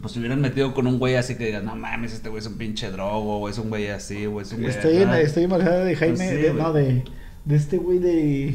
pues 0.00 0.12
se 0.14 0.18
hubieran 0.18 0.40
metido 0.40 0.72
con 0.74 0.86
un 0.86 0.98
güey 0.98 1.16
así 1.16 1.36
que 1.36 1.46
digas, 1.46 1.62
no 1.62 1.76
mames, 1.76 2.12
este 2.12 2.28
güey 2.28 2.40
es 2.40 2.46
un 2.46 2.56
pinche 2.58 2.90
drogo, 2.90 3.38
o 3.40 3.48
es 3.48 3.58
un 3.58 3.68
güey 3.68 3.88
así, 3.88 4.26
o 4.26 4.40
es 4.40 4.50
un 4.52 4.62
güey 4.62 4.70
Estoy, 4.74 4.96
en, 4.98 5.08
acá". 5.08 5.20
estoy 5.20 5.44
embarazada 5.44 5.84
de 5.84 5.96
Jaime, 5.96 6.16
Pues 6.16 6.28
sí, 6.30 6.36
de, 6.36 6.50
güey. 6.50 6.62
no, 6.62 6.72
de, 6.72 7.04
de 7.44 7.56
este 7.56 7.76
güey 7.78 7.98
de... 7.98 8.54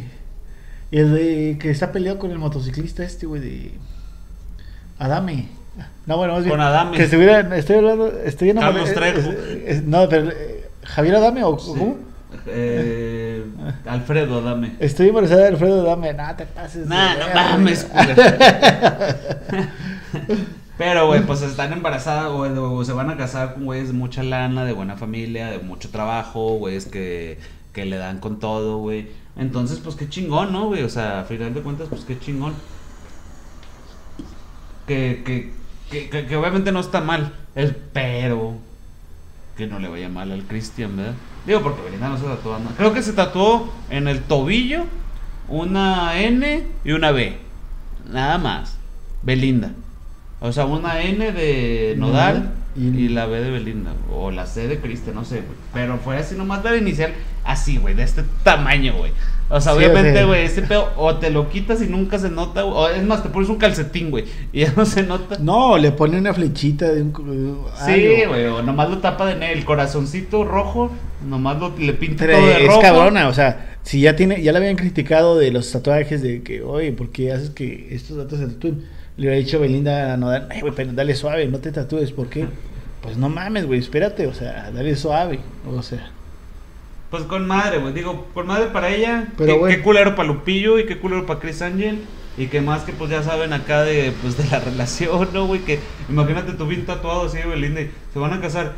El 0.91 1.13
de 1.13 1.57
que 1.59 1.71
está 1.71 1.91
peleado 1.91 2.19
con 2.19 2.31
el 2.31 2.37
motociclista 2.39 3.03
este, 3.03 3.25
güey, 3.25 3.41
de... 3.41 3.71
Adame. 4.99 5.47
No, 6.05 6.17
bueno, 6.17 6.33
más 6.33 6.43
bien... 6.43 6.51
Con 6.55 6.61
Adame. 6.61 6.95
Que 6.95 7.03
estuviera, 7.03 7.57
estoy 7.57 7.77
hablando, 7.77 8.07
estoy 8.23 8.51
enamorado... 8.51 8.85
Carlos 8.85 8.93
Trejo. 8.95 9.31
es- 9.31 9.77
es- 9.77 9.83
no, 9.83 10.07
pero... 10.07 10.29
eh, 10.31 10.69
¿Javier 10.83 11.15
Adame 11.15 11.43
o 11.43 11.57
Sí. 11.59 11.67
cómo? 11.69 11.97
Eh, 12.47 13.43
Alfredo, 13.87 14.41
dame. 14.41 14.73
Estoy 14.79 15.07
embarazada 15.09 15.41
de 15.41 15.47
Alfredo, 15.47 15.83
dame. 15.83 16.13
Nada, 16.13 16.37
te 16.37 16.45
pases. 16.45 16.85
Nah, 16.85 17.15
no 17.15 17.33
mames. 17.33 17.87
Pero, 20.77 21.07
güey, 21.07 21.25
pues 21.25 21.41
están 21.41 21.71
embarazadas, 21.71 22.31
güey, 22.31 22.51
o 22.57 22.83
se 22.83 22.91
van 22.91 23.09
a 23.09 23.15
casar 23.15 23.53
con 23.53 23.65
güeyes 23.65 23.87
de 23.87 23.93
mucha 23.93 24.23
lana, 24.23 24.65
de 24.65 24.73
buena 24.73 24.97
familia, 24.97 25.47
de 25.47 25.59
mucho 25.59 25.89
trabajo, 25.89 26.57
güeyes 26.57 26.85
que, 26.85 27.39
que 27.71 27.85
le 27.85 27.95
dan 27.95 28.19
con 28.19 28.39
todo, 28.39 28.77
güey. 28.77 29.07
Entonces, 29.37 29.79
pues 29.79 29.95
qué 29.95 30.09
chingón, 30.09 30.51
¿no, 30.51 30.67
güey? 30.67 30.83
O 30.83 30.89
sea, 30.89 31.21
a 31.21 31.23
final 31.23 31.53
de 31.53 31.61
cuentas, 31.61 31.87
pues 31.89 32.03
qué 32.03 32.19
chingón. 32.19 32.53
Que, 34.85 35.23
que, 35.25 35.53
que, 35.89 36.09
que, 36.09 36.27
que 36.27 36.35
obviamente 36.35 36.71
no 36.71 36.81
está 36.81 37.01
mal, 37.01 37.33
el 37.55 37.75
pero 37.75 38.57
que 39.57 39.67
no 39.67 39.79
le 39.79 39.87
vaya 39.87 40.09
mal 40.09 40.31
al 40.31 40.43
Cristian, 40.43 40.97
¿verdad? 40.97 41.13
Digo, 41.45 41.61
porque 41.61 41.81
Belinda 41.81 42.09
no 42.09 42.17
se 42.17 42.25
tatuó 42.25 42.59
nada. 42.59 42.75
Creo 42.75 42.93
que 42.93 43.01
se 43.01 43.13
tatuó 43.13 43.71
en 43.89 44.07
el 44.07 44.21
tobillo 44.23 44.85
una 45.47 46.19
N 46.19 46.67
y 46.83 46.91
una 46.91 47.11
B. 47.11 47.37
Nada 48.11 48.37
más. 48.37 48.77
Belinda. 49.21 49.71
O 50.41 50.51
sea, 50.51 50.65
una 50.65 51.01
N 51.01 51.31
de 51.31 51.95
Nodal 51.97 52.51
Y- 52.77 52.87
y, 53.05 53.07
la 53.09 53.25
B 53.25 53.39
de 53.39 53.51
Belinda. 53.51 53.93
O 54.11 54.31
la 54.31 54.45
C 54.45 54.67
de 54.67 54.79
Cristian, 54.79 55.15
no 55.15 55.23
sé, 55.23 55.35
güey. 55.37 55.57
Pero 55.73 55.97
fue 55.97 56.17
así 56.17 56.35
nomás 56.35 56.61
la 56.63 56.75
inicial, 56.75 57.13
así, 57.45 57.77
güey, 57.77 57.93
de 57.95 58.03
este 58.03 58.23
tamaño, 58.43 58.95
güey. 58.97 59.11
O 59.49 59.61
sea, 59.61 59.71
Sí, 59.73 59.77
obviamente, 59.77 60.25
güey, 60.25 60.43
este 60.43 60.61
pedo 60.63 60.91
o 60.97 61.15
te 61.15 61.29
lo 61.29 61.49
quitas 61.49 61.81
y 61.81 61.85
nunca 61.87 62.17
se 62.19 62.29
nota, 62.29 62.65
o 62.65 62.89
es 62.89 63.03
más, 63.05 63.23
te 63.23 63.29
pones 63.29 63.47
un 63.47 63.57
calcetín, 63.57 64.09
güey, 64.11 64.25
y 64.51 64.61
ya 64.61 64.73
no 64.75 64.85
se 64.85 65.03
nota. 65.03 65.37
No, 65.39 65.77
le 65.77 65.91
pone 65.91 66.17
una 66.17 66.33
flechita 66.33 66.91
de 66.91 67.01
un. 67.03 67.13
Sí, 67.85 68.23
güey, 68.27 68.45
o 68.47 68.61
nomás 68.61 68.89
lo 68.89 68.97
tapa 68.97 69.27
de 69.33 69.53
el 69.53 69.63
corazoncito 69.63 70.43
rojo, 70.43 70.91
nomás 71.25 71.57
lo, 71.59 71.77
le 71.77 71.93
pinta 71.93 72.25
Pero 72.25 72.39
todo 72.39 72.47
de 72.47 72.61
es 72.63 72.67
rojo. 72.67 72.81
cabrona, 72.81 73.29
o 73.29 73.33
sea, 73.33 73.77
si 73.83 74.01
ya 74.01 74.15
tiene, 74.17 74.41
ya 74.41 74.51
le 74.51 74.57
habían 74.57 74.75
criticado 74.75 75.37
de 75.37 75.51
los 75.51 75.71
tatuajes 75.71 76.21
de 76.21 76.41
que, 76.41 76.61
oye, 76.63 76.91
¿por 76.91 77.11
qué 77.11 77.31
haces 77.31 77.51
que 77.51 77.87
estos 77.91 78.17
datos 78.17 78.39
se 78.39 78.47
tatúen? 78.47 78.83
Le 79.17 79.27
hubiera 79.27 79.35
dicho 79.37 79.59
Belinda 79.59 80.13
a 80.13 80.17
Nodal, 80.17 80.47
ay, 80.51 80.61
güey, 80.61 80.73
pero 80.75 80.91
dale 80.93 81.15
suave, 81.15 81.47
no 81.47 81.59
te 81.59 81.71
tatúes, 81.71 82.11
¿por 82.11 82.27
qué? 82.29 82.47
Pues 83.01 83.17
no 83.17 83.29
mames, 83.29 83.65
güey, 83.65 83.79
espérate, 83.79 84.27
o 84.27 84.33
sea, 84.33 84.71
dale 84.71 84.95
suave, 84.95 85.39
o 85.69 85.81
sea. 85.81 86.11
Pues 87.11 87.23
con 87.23 87.47
madre, 87.47 87.77
güey, 87.77 87.93
digo, 87.93 88.27
con 88.33 88.47
madre 88.47 88.65
para 88.67 88.89
ella, 88.89 89.27
Pero, 89.37 89.63
qué, 89.65 89.81
culero 89.81 90.15
para 90.15 90.27
Lupillo 90.27 90.79
y 90.79 90.85
qué 90.85 90.97
culero 90.99 91.25
para 91.25 91.39
Chris 91.39 91.61
Angel. 91.61 92.01
Y 92.37 92.47
que 92.47 92.59
más 92.59 92.81
que 92.83 92.91
pues 92.91 93.09
ya 93.09 93.23
saben 93.23 93.53
acá 93.53 93.83
de 93.83 94.11
pues 94.21 94.35
de 94.37 94.45
la 94.49 94.59
relación, 94.65 95.29
¿no, 95.31 95.45
güey? 95.47 95.61
Que 95.61 95.79
imagínate 96.09 96.51
tu 96.51 96.67
bien 96.67 96.85
tatuado 96.85 97.27
así, 97.27 97.37
Belinda, 97.47 97.79
y 97.81 97.91
se 98.11 98.19
van 98.19 98.33
a 98.33 98.41
casar. 98.41 98.73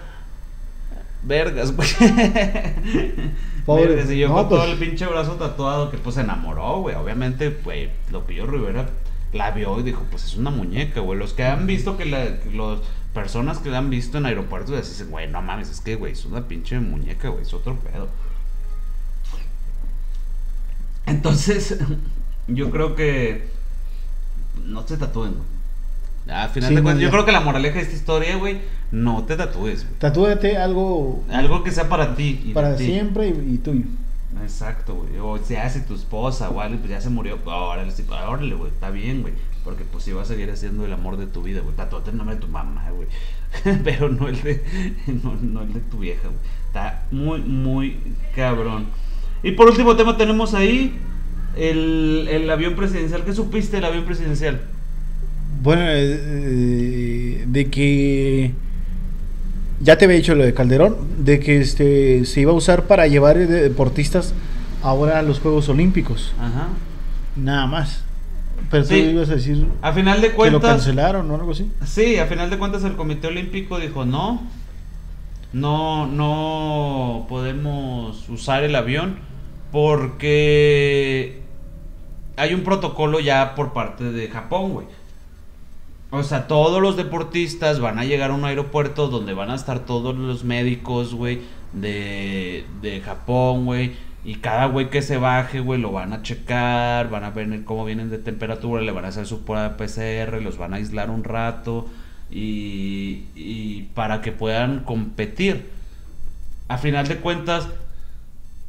Vergas, 1.24 1.76
güey. 1.76 1.88
Pobre. 3.66 3.88
Vergas, 3.88 4.12
y 4.12 4.20
yo 4.20 4.28
No, 4.28 4.36
con 4.36 4.50
pues- 4.50 4.62
todo 4.62 4.72
el 4.72 4.78
pinche 4.78 5.08
brazo 5.08 5.32
tatuado 5.34 5.90
que 5.90 5.98
pues 5.98 6.14
se 6.16 6.22
enamoró, 6.22 6.82
güey. 6.82 6.96
Obviamente, 6.96 7.50
güey, 7.64 7.90
Lupillo 8.12 8.46
Rivera 8.46 8.86
la 9.34 9.52
vio 9.52 9.80
y 9.80 9.84
dijo, 9.84 10.04
pues 10.10 10.24
es 10.26 10.36
una 10.36 10.50
muñeca, 10.52 11.00
güey. 11.02 11.18
Los 11.20 11.34
que 11.34 11.44
han 11.46 11.68
visto 11.68 11.98
que 11.98 12.06
la, 12.06 12.40
que 12.40 12.52
los 12.52 12.82
personas 13.14 13.58
que 13.60 13.70
la 13.70 13.80
han 13.80 13.90
visto 13.90 14.18
en 14.18 14.26
aeropuertos 14.26 14.76
dicen, 14.90 15.10
güey, 15.10 15.28
no 15.30 15.42
mames, 15.42 15.70
es 15.70 15.82
que, 15.82 15.96
güey, 15.96 16.14
es 16.14 16.26
una 16.26 16.48
pinche 16.48 16.80
muñeca, 16.80 17.30
güey, 17.30 17.42
es 17.44 17.54
otro 17.54 17.76
pedo. 17.76 18.08
Entonces, 21.06 21.78
yo 22.48 22.70
creo 22.72 22.96
que 22.96 23.48
no 24.66 24.86
se 24.88 24.98
tatúen, 24.98 25.34
güey. 25.34 25.48
A 26.30 26.50
final 26.50 26.70
Sí, 26.70 26.76
de 26.76 26.84
cuentas, 26.84 27.02
yo 27.02 27.10
creo 27.10 27.24
que 27.26 27.32
la 27.32 27.40
moraleja 27.40 27.76
de 27.78 27.84
esta 27.84 27.96
historia, 27.96 28.36
güey, 28.36 28.60
no 28.92 29.24
te 29.24 29.38
tatúes, 29.38 29.86
güey. 29.86 30.00
Tatúate 30.00 30.58
algo 30.58 31.24
Algo 31.32 31.64
que 31.64 31.72
sea 31.72 31.88
para 31.88 32.16
ti. 32.16 32.42
y 32.46 32.54
para 32.54 32.78
siempre 32.78 33.30
y, 33.30 33.54
y 33.54 33.58
tuyo. 33.60 33.86
Exacto, 34.44 34.96
güey. 34.96 35.18
O 35.20 35.38
sea, 35.44 35.70
si 35.70 35.82
tu 35.82 35.96
esposa 35.96 36.50
o 36.50 36.62
algo, 36.62 36.78
pues 36.80 36.90
ya 36.90 37.02
se 37.02 37.10
murió. 37.10 37.40
Órale, 37.46 37.92
órale, 38.28 38.56
güey. 38.56 38.72
Está 38.72 38.90
bien, 38.90 39.22
güey. 39.22 39.34
Porque 39.64 39.84
pues 39.84 40.04
si 40.04 40.14
vas 40.14 40.30
a 40.30 40.34
seguir 40.34 40.50
haciendo 40.50 40.86
el 40.86 40.94
amor 40.94 41.18
de 41.18 41.28
tu 41.28 41.44
vida, 41.44 41.62
güey. 41.62 41.76
Tatúate 41.76 42.12
el 42.12 42.18
nombre 42.18 42.36
de 42.36 42.42
tu 42.42 42.48
mamá, 42.48 42.90
güey. 42.92 43.08
Pero 43.84 44.10
no 44.10 44.28
el 44.28 44.42
de, 44.42 44.64
no 45.24 45.62
el 45.62 45.74
de 45.74 45.80
tu 45.82 46.00
vieja, 46.00 46.28
güey. 46.28 46.40
Está 46.68 47.06
muy, 47.12 47.42
muy 47.42 47.98
cabrón. 48.36 48.88
Y 49.44 49.52
por 49.52 49.70
último 49.70 49.96
tema 49.96 50.18
tenemos 50.18 50.54
ahí 50.54 50.98
el, 51.56 52.28
el 52.30 52.50
avión 52.50 52.76
presidencial. 52.76 53.24
¿Qué 53.24 53.34
supiste 53.34 53.78
del 53.78 53.86
avión 53.86 54.06
presidencial? 54.06 54.62
Bueno, 55.62 55.82
eh, 55.84 56.20
eh, 56.22 57.46
de 57.48 57.70
que 57.70 58.54
ya 59.80 59.98
te 59.98 60.06
había 60.06 60.18
dicho 60.18 60.36
lo 60.36 60.44
de 60.44 60.54
Calderón, 60.54 60.96
de 61.20 61.40
que 61.40 61.60
este 61.60 62.26
se 62.26 62.42
iba 62.42 62.52
a 62.52 62.56
usar 62.56 62.84
para 62.84 63.08
llevar 63.08 63.38
eh, 63.38 63.46
deportistas 63.48 64.34
ahora 64.84 65.20
a 65.20 65.22
los 65.22 65.40
Juegos 65.40 65.70
Olímpicos, 65.70 66.34
Ajá. 66.40 66.68
nada 67.36 67.68
más. 67.68 68.04
Pero 68.72 68.84
tú 68.84 68.90
Sí. 68.90 69.00
ibas 69.02 69.30
a 69.30 69.36
decir 69.36 69.66
A 69.82 69.94
final 69.94 70.20
de 70.20 70.28
que 70.28 70.34
lo 70.34 70.38
cuentas. 70.38 70.72
cancelaron 70.78 71.30
o 71.32 71.36
algo 71.36 71.52
así. 71.52 71.72
Sí, 71.86 72.18
a 72.18 72.26
final 72.26 72.50
de 72.50 72.58
cuentas 72.58 72.84
el 72.84 72.96
Comité 72.96 73.28
Olímpico 73.28 73.80
dijo 73.80 74.04
no, 74.04 74.42
no, 75.54 76.08
no 76.08 77.26
podemos 77.30 78.28
usar 78.30 78.64
el 78.64 78.76
avión 78.76 79.20
porque 79.72 81.42
hay 82.36 82.54
un 82.54 82.62
protocolo 82.62 83.20
ya 83.20 83.56
por 83.56 83.74
parte 83.74 84.04
de 84.12 84.28
Japón, 84.28 84.74
güey. 84.74 84.88
O 86.10 86.24
sea, 86.24 86.48
todos 86.48 86.82
los 86.82 86.96
deportistas 86.96 87.80
van 87.80 88.00
a 88.00 88.06
llegar 88.06 88.32
a 88.32 88.34
un 88.34 88.46
aeropuerto 88.46 89.10
donde 89.10 89.34
van 89.34 89.50
a 89.50 89.56
estar 89.56 89.80
todos 89.80 90.16
los 90.16 90.46
médicos, 90.46 91.14
güey, 91.14 91.42
de, 91.74 92.66
de 92.82 93.02
Japón, 93.02 93.66
güey. 93.66 93.92
Y 94.24 94.36
cada 94.36 94.66
güey 94.68 94.90
que 94.90 95.02
se 95.02 95.18
baje, 95.18 95.60
güey, 95.60 95.82
lo 95.82 95.92
van 95.92 96.14
a 96.14 96.22
checar, 96.22 97.10
van 97.10 97.24
a 97.24 97.32
ver 97.32 97.64
cómo 97.66 97.86
vienen 97.86 98.10
de 98.10 98.18
temperatura, 98.18 98.82
le 98.82 98.92
van 98.92 99.06
a 99.06 99.10
hacer 99.10 99.26
su 99.26 99.44
prueba 99.44 99.76
PCR, 99.78 100.42
los 100.42 100.58
van 100.58 100.74
a 100.74 100.78
aislar 100.78 101.10
un 101.10 101.24
rato 101.24 101.88
y, 102.32 103.24
y 103.36 103.90
para 103.94 104.22
que 104.22 104.32
puedan 104.32 104.82
competir. 104.82 105.70
A 106.70 106.78
final 106.78 107.08
de 107.08 107.18
cuentas, 107.18 107.68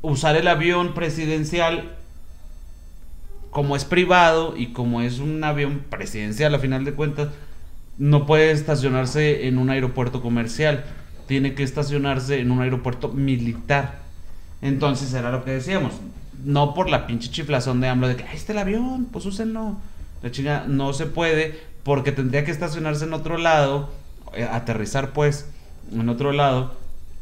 usar 0.03 0.36
el 0.36 0.49
avión 0.49 0.95
presidencial 0.95 1.97
como 3.51 3.76
es 3.76 3.84
privado 3.84 4.57
y 4.57 4.72
como 4.72 5.01
es 5.01 5.18
un 5.18 5.42
avión 5.44 5.82
presidencial 5.88 6.55
a 6.55 6.59
final 6.59 6.84
de 6.84 6.94
cuentas, 6.94 7.28
no 7.99 8.26
puede 8.26 8.51
estacionarse 8.51 9.46
en 9.49 9.59
un 9.59 9.70
aeropuerto 9.70 10.22
comercial, 10.22 10.84
tiene 11.26 11.55
que 11.55 11.62
estacionarse 11.62 12.40
en 12.40 12.51
un 12.51 12.61
aeropuerto 12.61 13.09
militar. 13.09 14.01
Entonces 14.62 15.12
era 15.14 15.30
lo 15.30 15.44
que 15.44 15.53
decíamos, 15.53 15.92
no 16.44 16.74
por 16.74 16.88
la 16.88 17.07
pinche 17.07 17.30
chiflazón 17.30 17.80
de 17.80 17.88
AMLO 17.88 18.09
de 18.09 18.16
que 18.16 18.24
ahí 18.24 18.36
está 18.36 18.53
el 18.53 18.59
avión, 18.59 19.07
pues 19.11 19.26
úsenlo. 19.26 19.76
La 20.22 20.30
chinga 20.30 20.64
no 20.66 20.92
se 20.92 21.07
puede 21.07 21.61
porque 21.84 22.12
tendría 22.12 22.44
que 22.44 22.51
estacionarse 22.51 23.05
en 23.05 23.12
otro 23.12 23.38
lado, 23.38 23.90
eh, 24.34 24.44
aterrizar 24.44 25.12
pues 25.12 25.49
en 25.92 26.09
otro 26.09 26.32
lado 26.32 26.74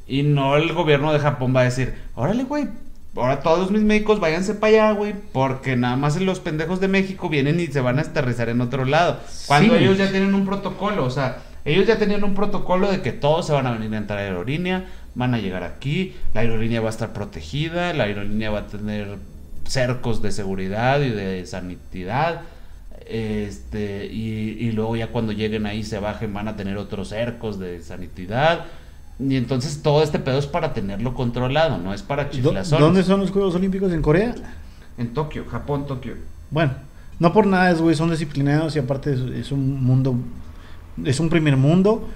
y 0.07 0.23
no 0.23 0.57
el 0.57 0.73
gobierno 0.73 1.13
de 1.13 1.19
Japón 1.19 1.55
va 1.55 1.61
a 1.61 1.65
decir, 1.65 1.95
órale 2.15 2.45
güey, 2.45 2.69
ahora 3.17 3.41
todos 3.41 3.71
mis 3.71 3.83
médicos 3.83 4.21
váyanse 4.21 4.55
para 4.55 4.73
allá, 4.73 4.93
güey, 4.93 5.15
porque 5.33 5.77
nada 5.77 5.97
más 5.97 6.21
los 6.21 6.41
pendejos 6.41 6.81
de 6.81 6.89
México 6.89 7.29
vienen 7.29 7.59
y 7.61 7.67
se 7.67 7.81
van 7.81 7.99
a 7.99 8.03
aterrizar 8.03 8.49
en 8.49 8.61
otro 8.61 8.85
lado. 8.85 9.19
Cuando 9.47 9.77
Sí. 9.77 9.83
ellos 9.85 9.99
ya 9.99 10.11
tienen 10.11 10.35
un 10.35 10.45
protocolo, 10.47 11.05
o 11.05 11.11
sea, 11.11 11.39
ellos 11.65 11.87
ya 11.87 11.99
tenían 11.99 12.23
un 12.25 12.35
protocolo 12.35 12.91
de 12.91 13.03
que 13.03 13.13
todos 13.13 13.47
se 13.47 13.53
van 13.53 13.67
a 13.67 13.73
venir 13.73 13.93
a 13.95 13.99
entrar 13.99 14.19
a 14.19 14.23
la 14.23 14.29
aerolínea, 14.29 14.85
van 15.15 15.35
a 15.35 15.39
llegar 15.39 15.63
aquí, 15.65 16.15
la 16.35 16.43
aerolínea 16.43 16.81
va 16.81 16.89
a 16.89 16.91
estar 16.91 17.13
protegida, 17.13 17.93
la 17.95 18.05
aerolínea 18.05 18.51
va 18.51 18.61
a 18.61 18.67
tener 18.67 19.17
cercos 19.67 20.23
de 20.23 20.31
seguridad 20.31 21.01
y 21.01 21.11
de 21.11 21.45
sanidad. 21.47 22.43
Este, 23.09 24.07
y, 24.07 24.57
y 24.61 24.73
luego 24.73 24.97
ya 24.97 25.09
cuando 25.09 25.33
lleguen 25.33 25.67
ahí 25.67 25.85
se 25.85 25.99
bajen 26.01 26.35
van 26.35 26.49
a 26.49 26.57
tener 26.57 26.77
otros 26.77 27.09
cercos 27.11 27.59
de 27.59 27.81
sanidad. 27.83 28.65
Y 29.19 29.37
entonces 29.37 29.83
todo 29.83 30.03
este 30.03 30.19
pedo 30.19 30.39
es 30.39 30.47
para 30.47 30.75
tenerlo 30.75 31.15
controlado, 31.15 31.79
no 31.79 31.95
es 31.95 32.03
para 32.03 32.29
chiflazones. 32.29 32.81
¿Dónde 32.81 33.03
son 33.03 33.21
los 33.21 33.31
Juegos 33.31 33.55
Olímpicos? 33.55 33.93
¿En 33.93 34.03
Corea? 34.03 34.35
En 34.99 35.15
Tokio, 35.15 35.45
Japón, 35.51 35.87
Tokio. 35.87 36.15
Bueno, 36.51 36.73
no 37.19 37.33
por 37.33 37.47
nada, 37.47 37.71
es, 37.71 37.81
güey, 37.81 37.95
son 37.97 38.11
disciplinados 38.11 38.77
y 38.77 38.79
aparte 38.79 39.15
es, 39.15 39.21
es 39.21 39.53
un 39.53 39.83
mundo, 39.83 40.17
es 41.05 41.19
un 41.19 41.31
primer 41.31 41.57
mundo. 41.57 42.09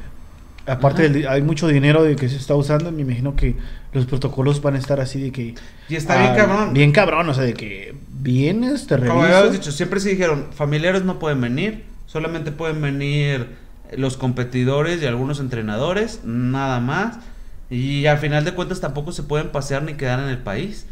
Aparte 0.66 1.09
del- 1.09 1.27
hay 1.27 1.40
mucho 1.40 1.66
dinero 1.68 2.02
de 2.02 2.16
que 2.16 2.28
se 2.28 2.36
está 2.36 2.55
usando, 2.55 2.93
me 2.93 3.01
imagino 3.02 3.35
que 3.35 3.56
los 3.93 4.05
protocolos 4.05 4.60
van 4.60 4.74
a 4.74 4.78
estar 4.78 5.01
así 5.01 5.20
de 5.20 5.32
que... 5.32 5.55
Y 5.89 5.97
está 5.97 6.18
bien 6.18 6.32
ah, 6.32 6.36
cabrón. 6.36 6.74
Bien 6.74 6.93
cabrón, 6.93 7.28
o 7.31 7.35
sea, 7.35 7.44
de 7.44 7.55
que 7.55 7.94
vienes, 8.20 8.86
te 8.86 8.97
Como 8.98 9.22
habíamos 9.22 9.52
dicho, 9.52 9.72
siempre 9.72 10.01
se 10.01 10.10
dijeron, 10.10 10.48
familiares 10.52 11.02
no 11.02 11.18
pueden 11.18 11.40
venir, 11.40 11.85
solamente 12.06 12.52
pueden 12.52 12.81
venir 12.82 13.56
los 13.96 14.16
competidores 14.16 15.02
y 15.02 15.06
algunos 15.06 15.40
entrenadores, 15.40 16.20
nada 16.24 16.80
más. 16.80 17.18
Y 17.70 18.06
al 18.06 18.18
final 18.18 18.44
de 18.44 18.52
cuentas 18.54 18.80
tampoco 18.80 19.12
se 19.12 19.22
pueden 19.22 19.50
pasear 19.50 19.82
ni 19.82 19.94
quedar 19.94 20.18
en 20.20 20.28
el 20.28 20.38
país. 20.38 20.86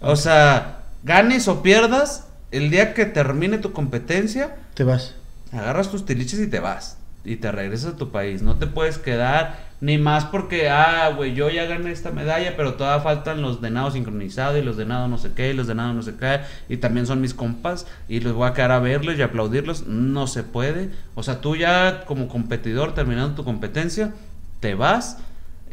O 0.00 0.16
sea, 0.16 0.80
ganes 1.02 1.48
o 1.48 1.62
pierdas, 1.62 2.26
el 2.50 2.70
día 2.70 2.94
que 2.94 3.04
termine 3.06 3.58
tu 3.58 3.72
competencia, 3.72 4.56
Te 4.74 4.84
vas. 4.84 5.14
agarras 5.52 5.90
tus 5.90 6.04
tiliches 6.06 6.40
y 6.40 6.46
te 6.46 6.60
vas. 6.60 6.96
Y 7.24 7.36
te 7.36 7.50
regresas 7.50 7.94
a 7.94 7.96
tu 7.96 8.10
país. 8.10 8.42
No 8.42 8.56
te 8.56 8.66
puedes 8.66 8.98
quedar 8.98 9.58
ni 9.80 9.98
más 9.98 10.24
porque, 10.24 10.68
ah, 10.68 11.12
güey, 11.14 11.34
yo 11.34 11.50
ya 11.50 11.66
gané 11.66 11.90
esta 11.90 12.10
medalla, 12.10 12.56
pero 12.56 12.74
todavía 12.74 13.02
faltan 13.02 13.42
los 13.42 13.60
de 13.60 13.70
nado 13.70 13.90
sincronizado 13.90 14.56
y 14.56 14.62
los 14.62 14.76
de 14.76 14.86
nado 14.86 15.08
no 15.08 15.18
sé 15.18 15.32
qué, 15.34 15.50
y 15.50 15.52
los 15.52 15.66
de 15.66 15.74
nado 15.74 15.92
no 15.92 16.02
sé 16.02 16.14
qué, 16.16 16.40
y 16.68 16.78
también 16.78 17.06
son 17.06 17.20
mis 17.20 17.34
compas, 17.34 17.86
y 18.08 18.20
los 18.20 18.32
voy 18.32 18.48
a 18.48 18.54
quedar 18.54 18.72
a 18.72 18.78
verles 18.78 19.18
y 19.18 19.22
aplaudirlos. 19.22 19.86
No 19.86 20.26
se 20.26 20.42
puede. 20.42 20.90
O 21.14 21.22
sea, 21.22 21.40
tú 21.40 21.56
ya 21.56 22.04
como 22.06 22.28
competidor, 22.28 22.94
terminando 22.94 23.34
tu 23.34 23.44
competencia, 23.44 24.12
te 24.60 24.74
vas 24.74 25.18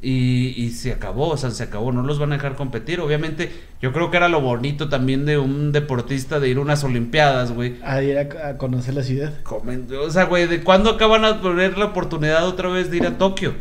y, 0.04 0.54
y, 0.58 0.72
se 0.72 0.92
acabó, 0.92 1.30
o 1.30 1.38
sea, 1.38 1.52
se 1.52 1.62
acabó, 1.62 1.92
no 1.92 2.02
los 2.02 2.18
van 2.18 2.32
a 2.32 2.36
dejar 2.36 2.56
competir. 2.56 3.00
Obviamente, 3.02 3.52
yo 3.82 3.94
creo 3.94 4.10
que 4.10 4.18
era 4.18 4.30
lo 4.30 4.42
bonito 4.42 4.90
también 4.90 5.26
de 5.26 5.38
un 5.38 5.72
deportista 5.72 6.40
de 6.40 6.50
ir 6.50 6.58
a 6.58 6.62
unas 6.62 6.84
Olimpiadas, 6.84 7.52
güey. 7.52 7.78
A 7.84 8.02
ir 8.02 8.18
a, 8.18 8.58
conocer 8.58 8.96
la 8.96 9.04
ciudad. 9.04 9.32
o 9.46 10.10
sea, 10.10 10.24
güey, 10.24 10.48
¿de 10.48 10.64
cuándo 10.64 10.90
acaban 10.90 11.24
a 11.24 11.40
tener 11.40 11.78
la 11.78 11.86
oportunidad 11.86 12.48
otra 12.48 12.70
vez 12.70 12.90
de 12.90 12.98
ir 12.98 13.06
a 13.06 13.20
Tokio? 13.20 13.54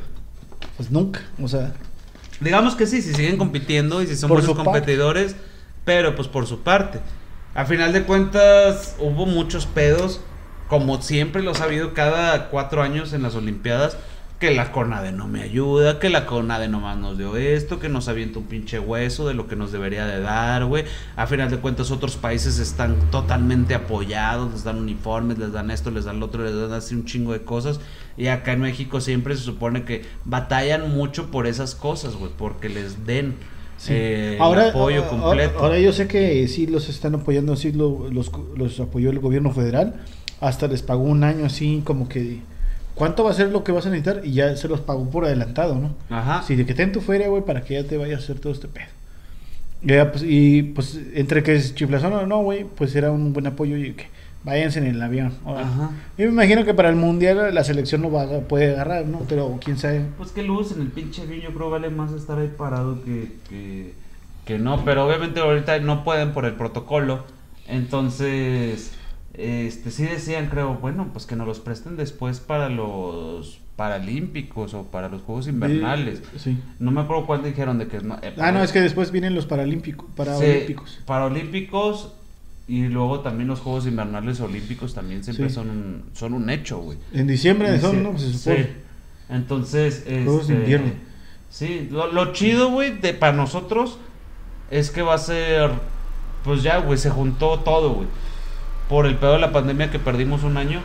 Pues 0.78 0.90
nunca, 0.90 1.20
o 1.42 1.46
sea. 1.46 1.74
Digamos 2.40 2.74
que 2.74 2.86
sí, 2.86 3.02
si 3.02 3.12
siguen 3.12 3.36
compitiendo 3.36 4.02
y 4.02 4.06
si 4.06 4.16
son 4.16 4.30
buenos 4.30 4.56
competidores, 4.56 5.36
pero 5.84 6.16
pues 6.16 6.26
por 6.26 6.46
su 6.46 6.60
parte. 6.60 7.00
A 7.54 7.66
final 7.66 7.92
de 7.92 8.04
cuentas, 8.04 8.96
hubo 8.98 9.26
muchos 9.26 9.66
pedos, 9.66 10.22
como 10.68 11.02
siempre 11.02 11.42
los 11.42 11.60
ha 11.60 11.64
habido 11.64 11.92
cada 11.92 12.48
cuatro 12.48 12.82
años 12.82 13.12
en 13.12 13.22
las 13.22 13.34
Olimpiadas 13.34 13.98
que 14.40 14.50
la 14.50 14.72
CONADE 14.72 15.12
no 15.12 15.28
me 15.28 15.42
ayuda, 15.42 15.98
que 15.98 16.08
la 16.08 16.24
CONADE 16.24 16.68
nomás 16.68 16.96
nos 16.96 17.18
dio 17.18 17.36
esto, 17.36 17.78
que 17.78 17.90
nos 17.90 18.08
avienta 18.08 18.38
un 18.38 18.46
pinche 18.46 18.78
hueso 18.78 19.28
de 19.28 19.34
lo 19.34 19.46
que 19.46 19.54
nos 19.54 19.70
debería 19.70 20.06
de 20.06 20.18
dar, 20.18 20.64
güey. 20.64 20.84
A 21.14 21.26
final 21.26 21.50
de 21.50 21.58
cuentas 21.58 21.90
otros 21.90 22.16
países 22.16 22.58
están 22.58 22.96
totalmente 23.10 23.74
apoyados, 23.74 24.50
les 24.50 24.64
dan 24.64 24.78
uniformes, 24.78 25.36
les 25.36 25.52
dan 25.52 25.70
esto, 25.70 25.90
les 25.90 26.06
dan 26.06 26.20
lo 26.20 26.26
otro, 26.26 26.42
les 26.42 26.54
dan 26.54 26.72
así 26.72 26.94
un 26.94 27.04
chingo 27.04 27.34
de 27.34 27.42
cosas. 27.42 27.80
Y 28.16 28.28
acá 28.28 28.54
en 28.54 28.62
México 28.62 29.02
siempre 29.02 29.36
se 29.36 29.42
supone 29.42 29.84
que 29.84 30.06
batallan 30.24 30.90
mucho 30.90 31.30
por 31.30 31.46
esas 31.46 31.74
cosas, 31.74 32.16
güey, 32.16 32.32
porque 32.34 32.70
les 32.70 33.04
den 33.04 33.34
eh, 33.88 34.38
ahora, 34.40 34.70
apoyo 34.70 35.06
completo. 35.06 35.58
Ahora, 35.58 35.78
yo 35.78 35.92
sé 35.92 36.08
que 36.08 36.48
sí 36.48 36.66
los 36.66 36.88
están 36.88 37.14
apoyando, 37.14 37.56
sí 37.56 37.72
los, 37.72 38.10
los 38.56 38.80
apoyó 38.80 39.10
el 39.10 39.18
gobierno 39.18 39.52
federal, 39.52 40.00
hasta 40.40 40.66
les 40.66 40.80
pagó 40.80 41.02
un 41.02 41.24
año 41.24 41.44
así 41.44 41.82
como 41.84 42.08
que 42.08 42.40
¿Cuánto 43.00 43.24
va 43.24 43.30
a 43.30 43.32
ser 43.32 43.48
lo 43.48 43.64
que 43.64 43.72
vas 43.72 43.86
a 43.86 43.88
necesitar? 43.88 44.20
Y 44.26 44.32
ya 44.32 44.54
se 44.58 44.68
los 44.68 44.82
pagó 44.82 45.08
por 45.08 45.24
adelantado, 45.24 45.74
¿no? 45.76 45.94
Ajá. 46.10 46.42
Si 46.42 46.54
de 46.54 46.66
que 46.66 46.74
ten 46.74 46.92
tu 46.92 47.00
feria, 47.00 47.28
güey, 47.28 47.42
para 47.42 47.62
que 47.62 47.72
ya 47.72 47.88
te 47.88 47.96
vayas 47.96 48.20
a 48.20 48.24
hacer 48.24 48.40
todo 48.40 48.52
este 48.52 48.68
pedo. 48.68 48.88
Pues, 50.12 50.22
y 50.22 50.64
pues, 50.64 51.00
entre 51.14 51.42
que 51.42 51.54
es 51.54 51.74
chiflazón 51.74 52.12
o 52.12 52.26
no, 52.26 52.42
güey, 52.42 52.64
pues 52.64 52.94
era 52.94 53.10
un 53.10 53.32
buen 53.32 53.46
apoyo 53.46 53.78
y 53.78 53.94
que 53.94 54.08
váyanse 54.44 54.80
en 54.80 54.86
el 54.88 55.00
avión. 55.00 55.32
Ajá. 55.46 55.92
Yo 56.18 56.26
me 56.26 56.32
imagino 56.32 56.62
que 56.66 56.74
para 56.74 56.90
el 56.90 56.96
mundial 56.96 57.54
la 57.54 57.64
selección 57.64 58.02
no 58.02 58.10
va 58.10 58.24
a, 58.24 58.40
puede 58.40 58.72
agarrar, 58.72 59.06
¿no? 59.06 59.20
Pero 59.26 59.58
quién 59.64 59.78
sabe. 59.78 60.04
Pues 60.18 60.32
que 60.32 60.42
luz 60.42 60.72
en 60.72 60.82
el 60.82 60.88
pinche 60.88 61.22
avión, 61.22 61.40
yo 61.40 61.54
creo 61.54 61.70
vale 61.70 61.88
más 61.88 62.12
estar 62.12 62.38
ahí 62.38 62.52
parado 62.54 63.02
que, 63.02 63.32
que, 63.48 63.94
que 64.44 64.58
no. 64.58 64.84
Pero 64.84 65.06
obviamente 65.06 65.40
ahorita 65.40 65.78
no 65.78 66.04
pueden 66.04 66.34
por 66.34 66.44
el 66.44 66.52
protocolo. 66.52 67.24
Entonces 67.66 68.92
este, 69.34 69.90
sí 69.90 70.04
decían, 70.04 70.48
creo, 70.48 70.74
bueno, 70.74 71.10
pues 71.12 71.26
que 71.26 71.36
nos 71.36 71.46
los 71.46 71.60
presten 71.60 71.96
después 71.96 72.40
para 72.40 72.68
los 72.68 73.60
paralímpicos 73.76 74.74
o 74.74 74.84
para 74.84 75.08
los 75.08 75.22
Juegos 75.22 75.48
Invernales. 75.48 76.22
Sí. 76.36 76.58
No 76.78 76.90
me 76.90 77.00
acuerdo 77.00 77.26
cuál 77.26 77.42
dijeron 77.42 77.78
de 77.78 77.86
que... 77.86 77.98
Eh, 77.98 78.34
ah, 78.38 78.52
no, 78.52 78.62
es 78.62 78.72
que 78.72 78.80
después 78.80 79.10
vienen 79.10 79.34
los 79.34 79.46
paralímpicos. 79.46 80.06
Paralímpicos. 80.16 81.00
paralímpicos 81.06 82.12
y 82.68 82.88
luego 82.88 83.20
también 83.20 83.48
los 83.48 83.60
Juegos 83.60 83.86
Invernales 83.86 84.40
Olímpicos 84.40 84.94
también 84.94 85.24
siempre 85.24 85.48
son, 85.48 85.70
un, 85.70 86.04
son 86.12 86.34
un 86.34 86.50
hecho, 86.50 86.78
güey. 86.80 86.98
En 87.12 87.26
diciembre 87.26 87.80
son, 87.80 88.02
¿no? 88.02 88.18
Se 88.18 88.32
supone. 88.32 88.64
Sí. 88.64 88.70
Entonces, 89.30 90.04
Juegos 90.04 90.48
de 90.48 90.54
este, 90.54 90.62
invierno. 90.62 90.92
Sí, 91.48 91.88
lo, 91.90 92.12
lo 92.12 92.32
chido, 92.32 92.70
güey, 92.70 92.98
de, 92.98 93.14
para 93.14 93.32
nosotros 93.32 93.98
es 94.70 94.90
que 94.90 95.02
va 95.02 95.14
a 95.14 95.18
ser... 95.18 95.70
Pues 96.44 96.62
ya, 96.62 96.78
güey, 96.78 96.98
se 96.98 97.10
juntó 97.10 97.60
todo, 97.60 97.94
güey 97.94 98.08
por 98.90 99.06
el 99.06 99.14
pedo 99.14 99.34
de 99.34 99.38
la 99.38 99.52
pandemia 99.52 99.90
que 99.90 100.00
perdimos 100.00 100.42
un 100.42 100.56
año. 100.58 100.80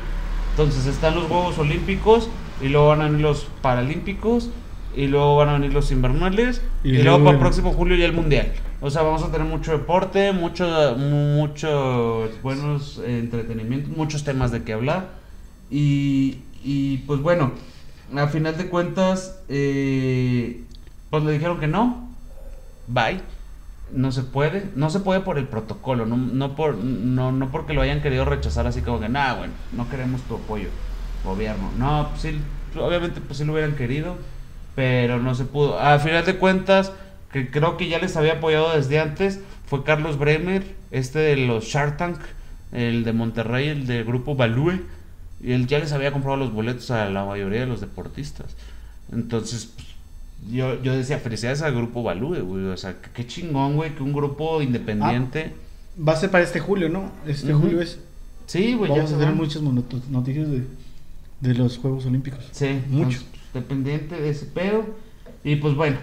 Entonces 0.51 0.85
están 0.85 1.15
los 1.15 1.25
Juegos 1.25 1.57
Olímpicos 1.57 2.29
y 2.61 2.69
luego 2.69 2.87
van 2.87 3.01
a 3.01 3.05
venir 3.05 3.21
los 3.21 3.47
Paralímpicos 3.61 4.49
y 4.95 5.07
luego 5.07 5.35
van 5.35 5.49
a 5.49 5.53
venir 5.53 5.73
los 5.73 5.91
invernales 5.91 6.61
y, 6.83 6.99
luego 6.99 7.19
para 7.19 7.31
el 7.31 7.39
próximo 7.39 7.73
julio 7.73 7.97
ya 7.97 8.05
el 8.05 8.13
mundial. 8.13 8.53
O 8.79 8.89
sea, 8.91 9.01
vamos 9.01 9.23
a 9.23 9.31
tener 9.31 9.47
mucho 9.47 9.71
deporte, 9.71 10.31
mucho, 10.31 10.95
muchos 10.97 12.41
buenos 12.43 13.01
entretenimientos, 13.05 13.97
muchos 13.97 14.23
temas 14.23 14.51
de 14.51 14.63
qué 14.63 14.73
hablar. 14.73 15.09
Y, 15.71 16.37
y 16.63 16.97
pues 17.07 17.19
bueno, 17.21 17.51
a 18.15 18.27
final 18.27 18.55
de 18.55 18.67
cuentas, 18.67 19.39
eh, 19.49 20.61
pues 21.09 21.23
le 21.23 21.31
dijeron 21.33 21.59
que 21.59 21.67
no. 21.67 22.07
Bye 22.87 23.34
no 23.91 24.11
se 24.11 24.23
puede, 24.23 24.69
no 24.75 24.89
se 24.89 24.99
puede 24.99 25.21
por 25.21 25.37
el 25.37 25.47
protocolo, 25.47 26.05
no, 26.05 26.17
no, 26.17 26.55
por, 26.55 26.75
no, 26.75 27.31
no 27.31 27.51
porque 27.51 27.73
lo 27.73 27.81
hayan 27.81 28.01
querido 28.01 28.25
rechazar 28.25 28.67
así 28.67 28.81
como 28.81 28.99
que, 28.99 29.09
nada, 29.09 29.35
bueno, 29.35 29.53
no 29.73 29.89
queremos 29.89 30.21
tu 30.23 30.35
apoyo, 30.35 30.69
gobierno. 31.23 31.71
No, 31.77 32.09
pues 32.09 32.21
sí, 32.21 32.41
obviamente 32.79 33.21
pues 33.21 33.37
sí 33.37 33.45
lo 33.45 33.53
hubieran 33.53 33.75
querido, 33.75 34.17
pero 34.75 35.19
no 35.19 35.35
se 35.35 35.45
pudo. 35.45 35.79
A 35.79 35.99
final 35.99 36.25
de 36.25 36.37
cuentas, 36.37 36.91
que 37.31 37.49
creo 37.51 37.77
que 37.77 37.87
ya 37.87 37.99
les 37.99 38.15
había 38.17 38.33
apoyado 38.33 38.75
desde 38.75 38.99
antes, 38.99 39.39
fue 39.67 39.83
Carlos 39.83 40.17
Bremer, 40.17 40.75
este 40.91 41.19
de 41.19 41.37
los 41.37 41.65
Shark 41.65 41.97
Tank, 41.97 42.19
el 42.71 43.03
de 43.03 43.13
Monterrey, 43.13 43.69
el 43.69 43.87
del 43.87 44.03
grupo 44.03 44.35
Balúe, 44.35 44.81
y 45.41 45.51
él 45.51 45.67
ya 45.67 45.79
les 45.79 45.91
había 45.91 46.11
comprado 46.11 46.37
los 46.37 46.53
boletos 46.53 46.91
a 46.91 47.09
la 47.09 47.25
mayoría 47.25 47.61
de 47.61 47.65
los 47.67 47.81
deportistas. 47.81 48.55
Entonces, 49.11 49.71
pues, 49.75 49.87
yo, 50.51 50.81
yo 50.81 50.95
decía, 50.95 51.19
felicidades 51.19 51.61
al 51.61 51.75
grupo 51.75 52.03
Balú, 52.03 52.35
güey. 52.35 52.65
O 52.65 52.77
sea, 52.77 52.95
qué 53.13 53.25
chingón, 53.25 53.75
güey, 53.75 53.95
que 53.95 54.03
un 54.03 54.13
grupo 54.13 54.61
independiente. 54.61 55.53
Ah, 55.53 56.01
va 56.07 56.13
a 56.13 56.15
ser 56.15 56.31
para 56.31 56.43
este 56.43 56.59
julio, 56.59 56.89
¿no? 56.89 57.11
Este 57.25 57.53
julio 57.53 57.81
es. 57.81 57.99
Sí, 58.45 58.73
güey. 58.73 58.91
Vamos 58.91 59.11
a 59.11 59.17
tener 59.17 59.33
muchas 59.33 59.61
noticias 59.61 60.49
de, 60.49 60.63
de 61.41 61.53
los 61.55 61.77
Juegos 61.77 62.05
Olímpicos. 62.05 62.45
Sí, 62.51 62.81
muchos. 62.89 63.25
Dependiente 63.53 64.19
de 64.19 64.29
ese 64.29 64.45
pedo. 64.45 64.85
Y 65.43 65.55
pues 65.57 65.75
bueno, 65.75 65.97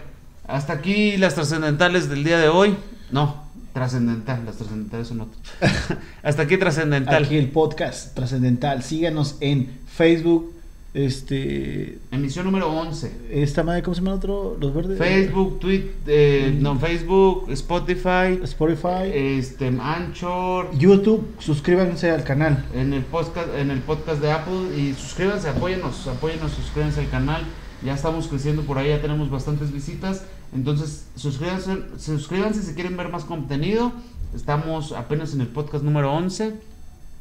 hasta 0.47 0.73
aquí 0.73 1.17
las 1.17 1.35
trascendentales 1.35 2.09
del 2.09 2.25
día 2.25 2.39
de 2.39 2.49
hoy. 2.49 2.77
No, 3.11 3.43
trascendental, 3.73 4.45
las 4.45 4.57
trascendentales 4.57 5.09
son 5.09 5.23
otras. 5.23 5.41
hasta 6.23 6.43
aquí 6.43 6.57
trascendental. 6.57 7.25
Aquí 7.25 7.37
el 7.37 7.51
podcast 7.51 8.15
trascendental. 8.15 8.83
Síganos 8.83 9.37
en 9.41 9.81
Facebook, 9.87 10.53
este. 10.95 11.99
Emisión 12.11 12.45
número 12.45 12.71
11. 12.71 13.13
Esta 13.31 13.63
madre, 13.63 13.83
¿cómo 13.83 13.95
se 13.95 14.03
llama 14.03 14.15
otro? 14.15 14.59
Los 14.61 14.75
verdes. 14.75 14.99
Facebook, 14.99 15.59
Twitter, 15.59 15.91
eh, 16.07 16.59
no, 16.61 16.79
Facebook, 16.79 17.47
Spotify. 17.51 18.39
Spotify. 18.43 19.11
Este, 19.13 19.69
Anchor. 19.69 20.71
YouTube, 20.77 21.27
suscríbanse 21.39 22.11
al 22.11 22.25
canal. 22.25 22.65
En 22.75 22.93
el 22.93 23.03
podcast, 23.03 23.49
en 23.57 23.71
el 23.71 23.81
podcast 23.81 24.21
de 24.21 24.33
Apple. 24.33 24.77
Y 24.77 24.93
suscríbanse, 24.93 25.49
apóyenos, 25.49 26.07
apóyenos, 26.07 26.53
suscríbanse 26.53 27.01
al 27.01 27.09
canal. 27.09 27.43
Ya 27.83 27.95
estamos 27.95 28.29
creciendo 28.29 28.63
por 28.63 28.77
ahí, 28.77 28.91
ya 28.91 29.01
tenemos 29.01 29.31
bastantes 29.31 29.73
visitas. 29.73 30.25
Entonces, 30.55 31.07
suscríbanse, 31.17 31.79
suscríbanse 31.99 32.63
si 32.63 32.75
quieren 32.75 32.99
ver 32.99 33.09
más 33.09 33.25
contenido. 33.25 33.93
Estamos 34.35 34.93
apenas 34.93 35.33
en 35.33 35.41
el 35.41 35.47
podcast 35.49 35.85
número 35.85 36.13
11. 36.13 36.55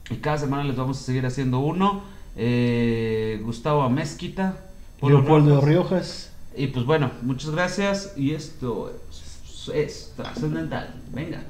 Y 0.10 0.16
cada 0.16 0.38
semana 0.38 0.66
les 0.66 0.76
vamos 0.76 1.00
a 1.00 1.04
seguir 1.04 1.26
haciendo 1.26 1.60
uno 1.60 2.02
eh, 2.36 3.40
Gustavo 3.44 3.82
Amezquita, 3.82 4.58
Leopoldo 5.02 5.62
Riojas. 5.62 6.32
Y 6.56 6.68
pues 6.68 6.86
bueno, 6.86 7.12
muchas 7.22 7.52
gracias 7.52 8.14
y 8.18 8.32
esto 8.32 8.94
es 9.74 10.14
trascendental. 10.16 10.94
Venga. 11.14 11.42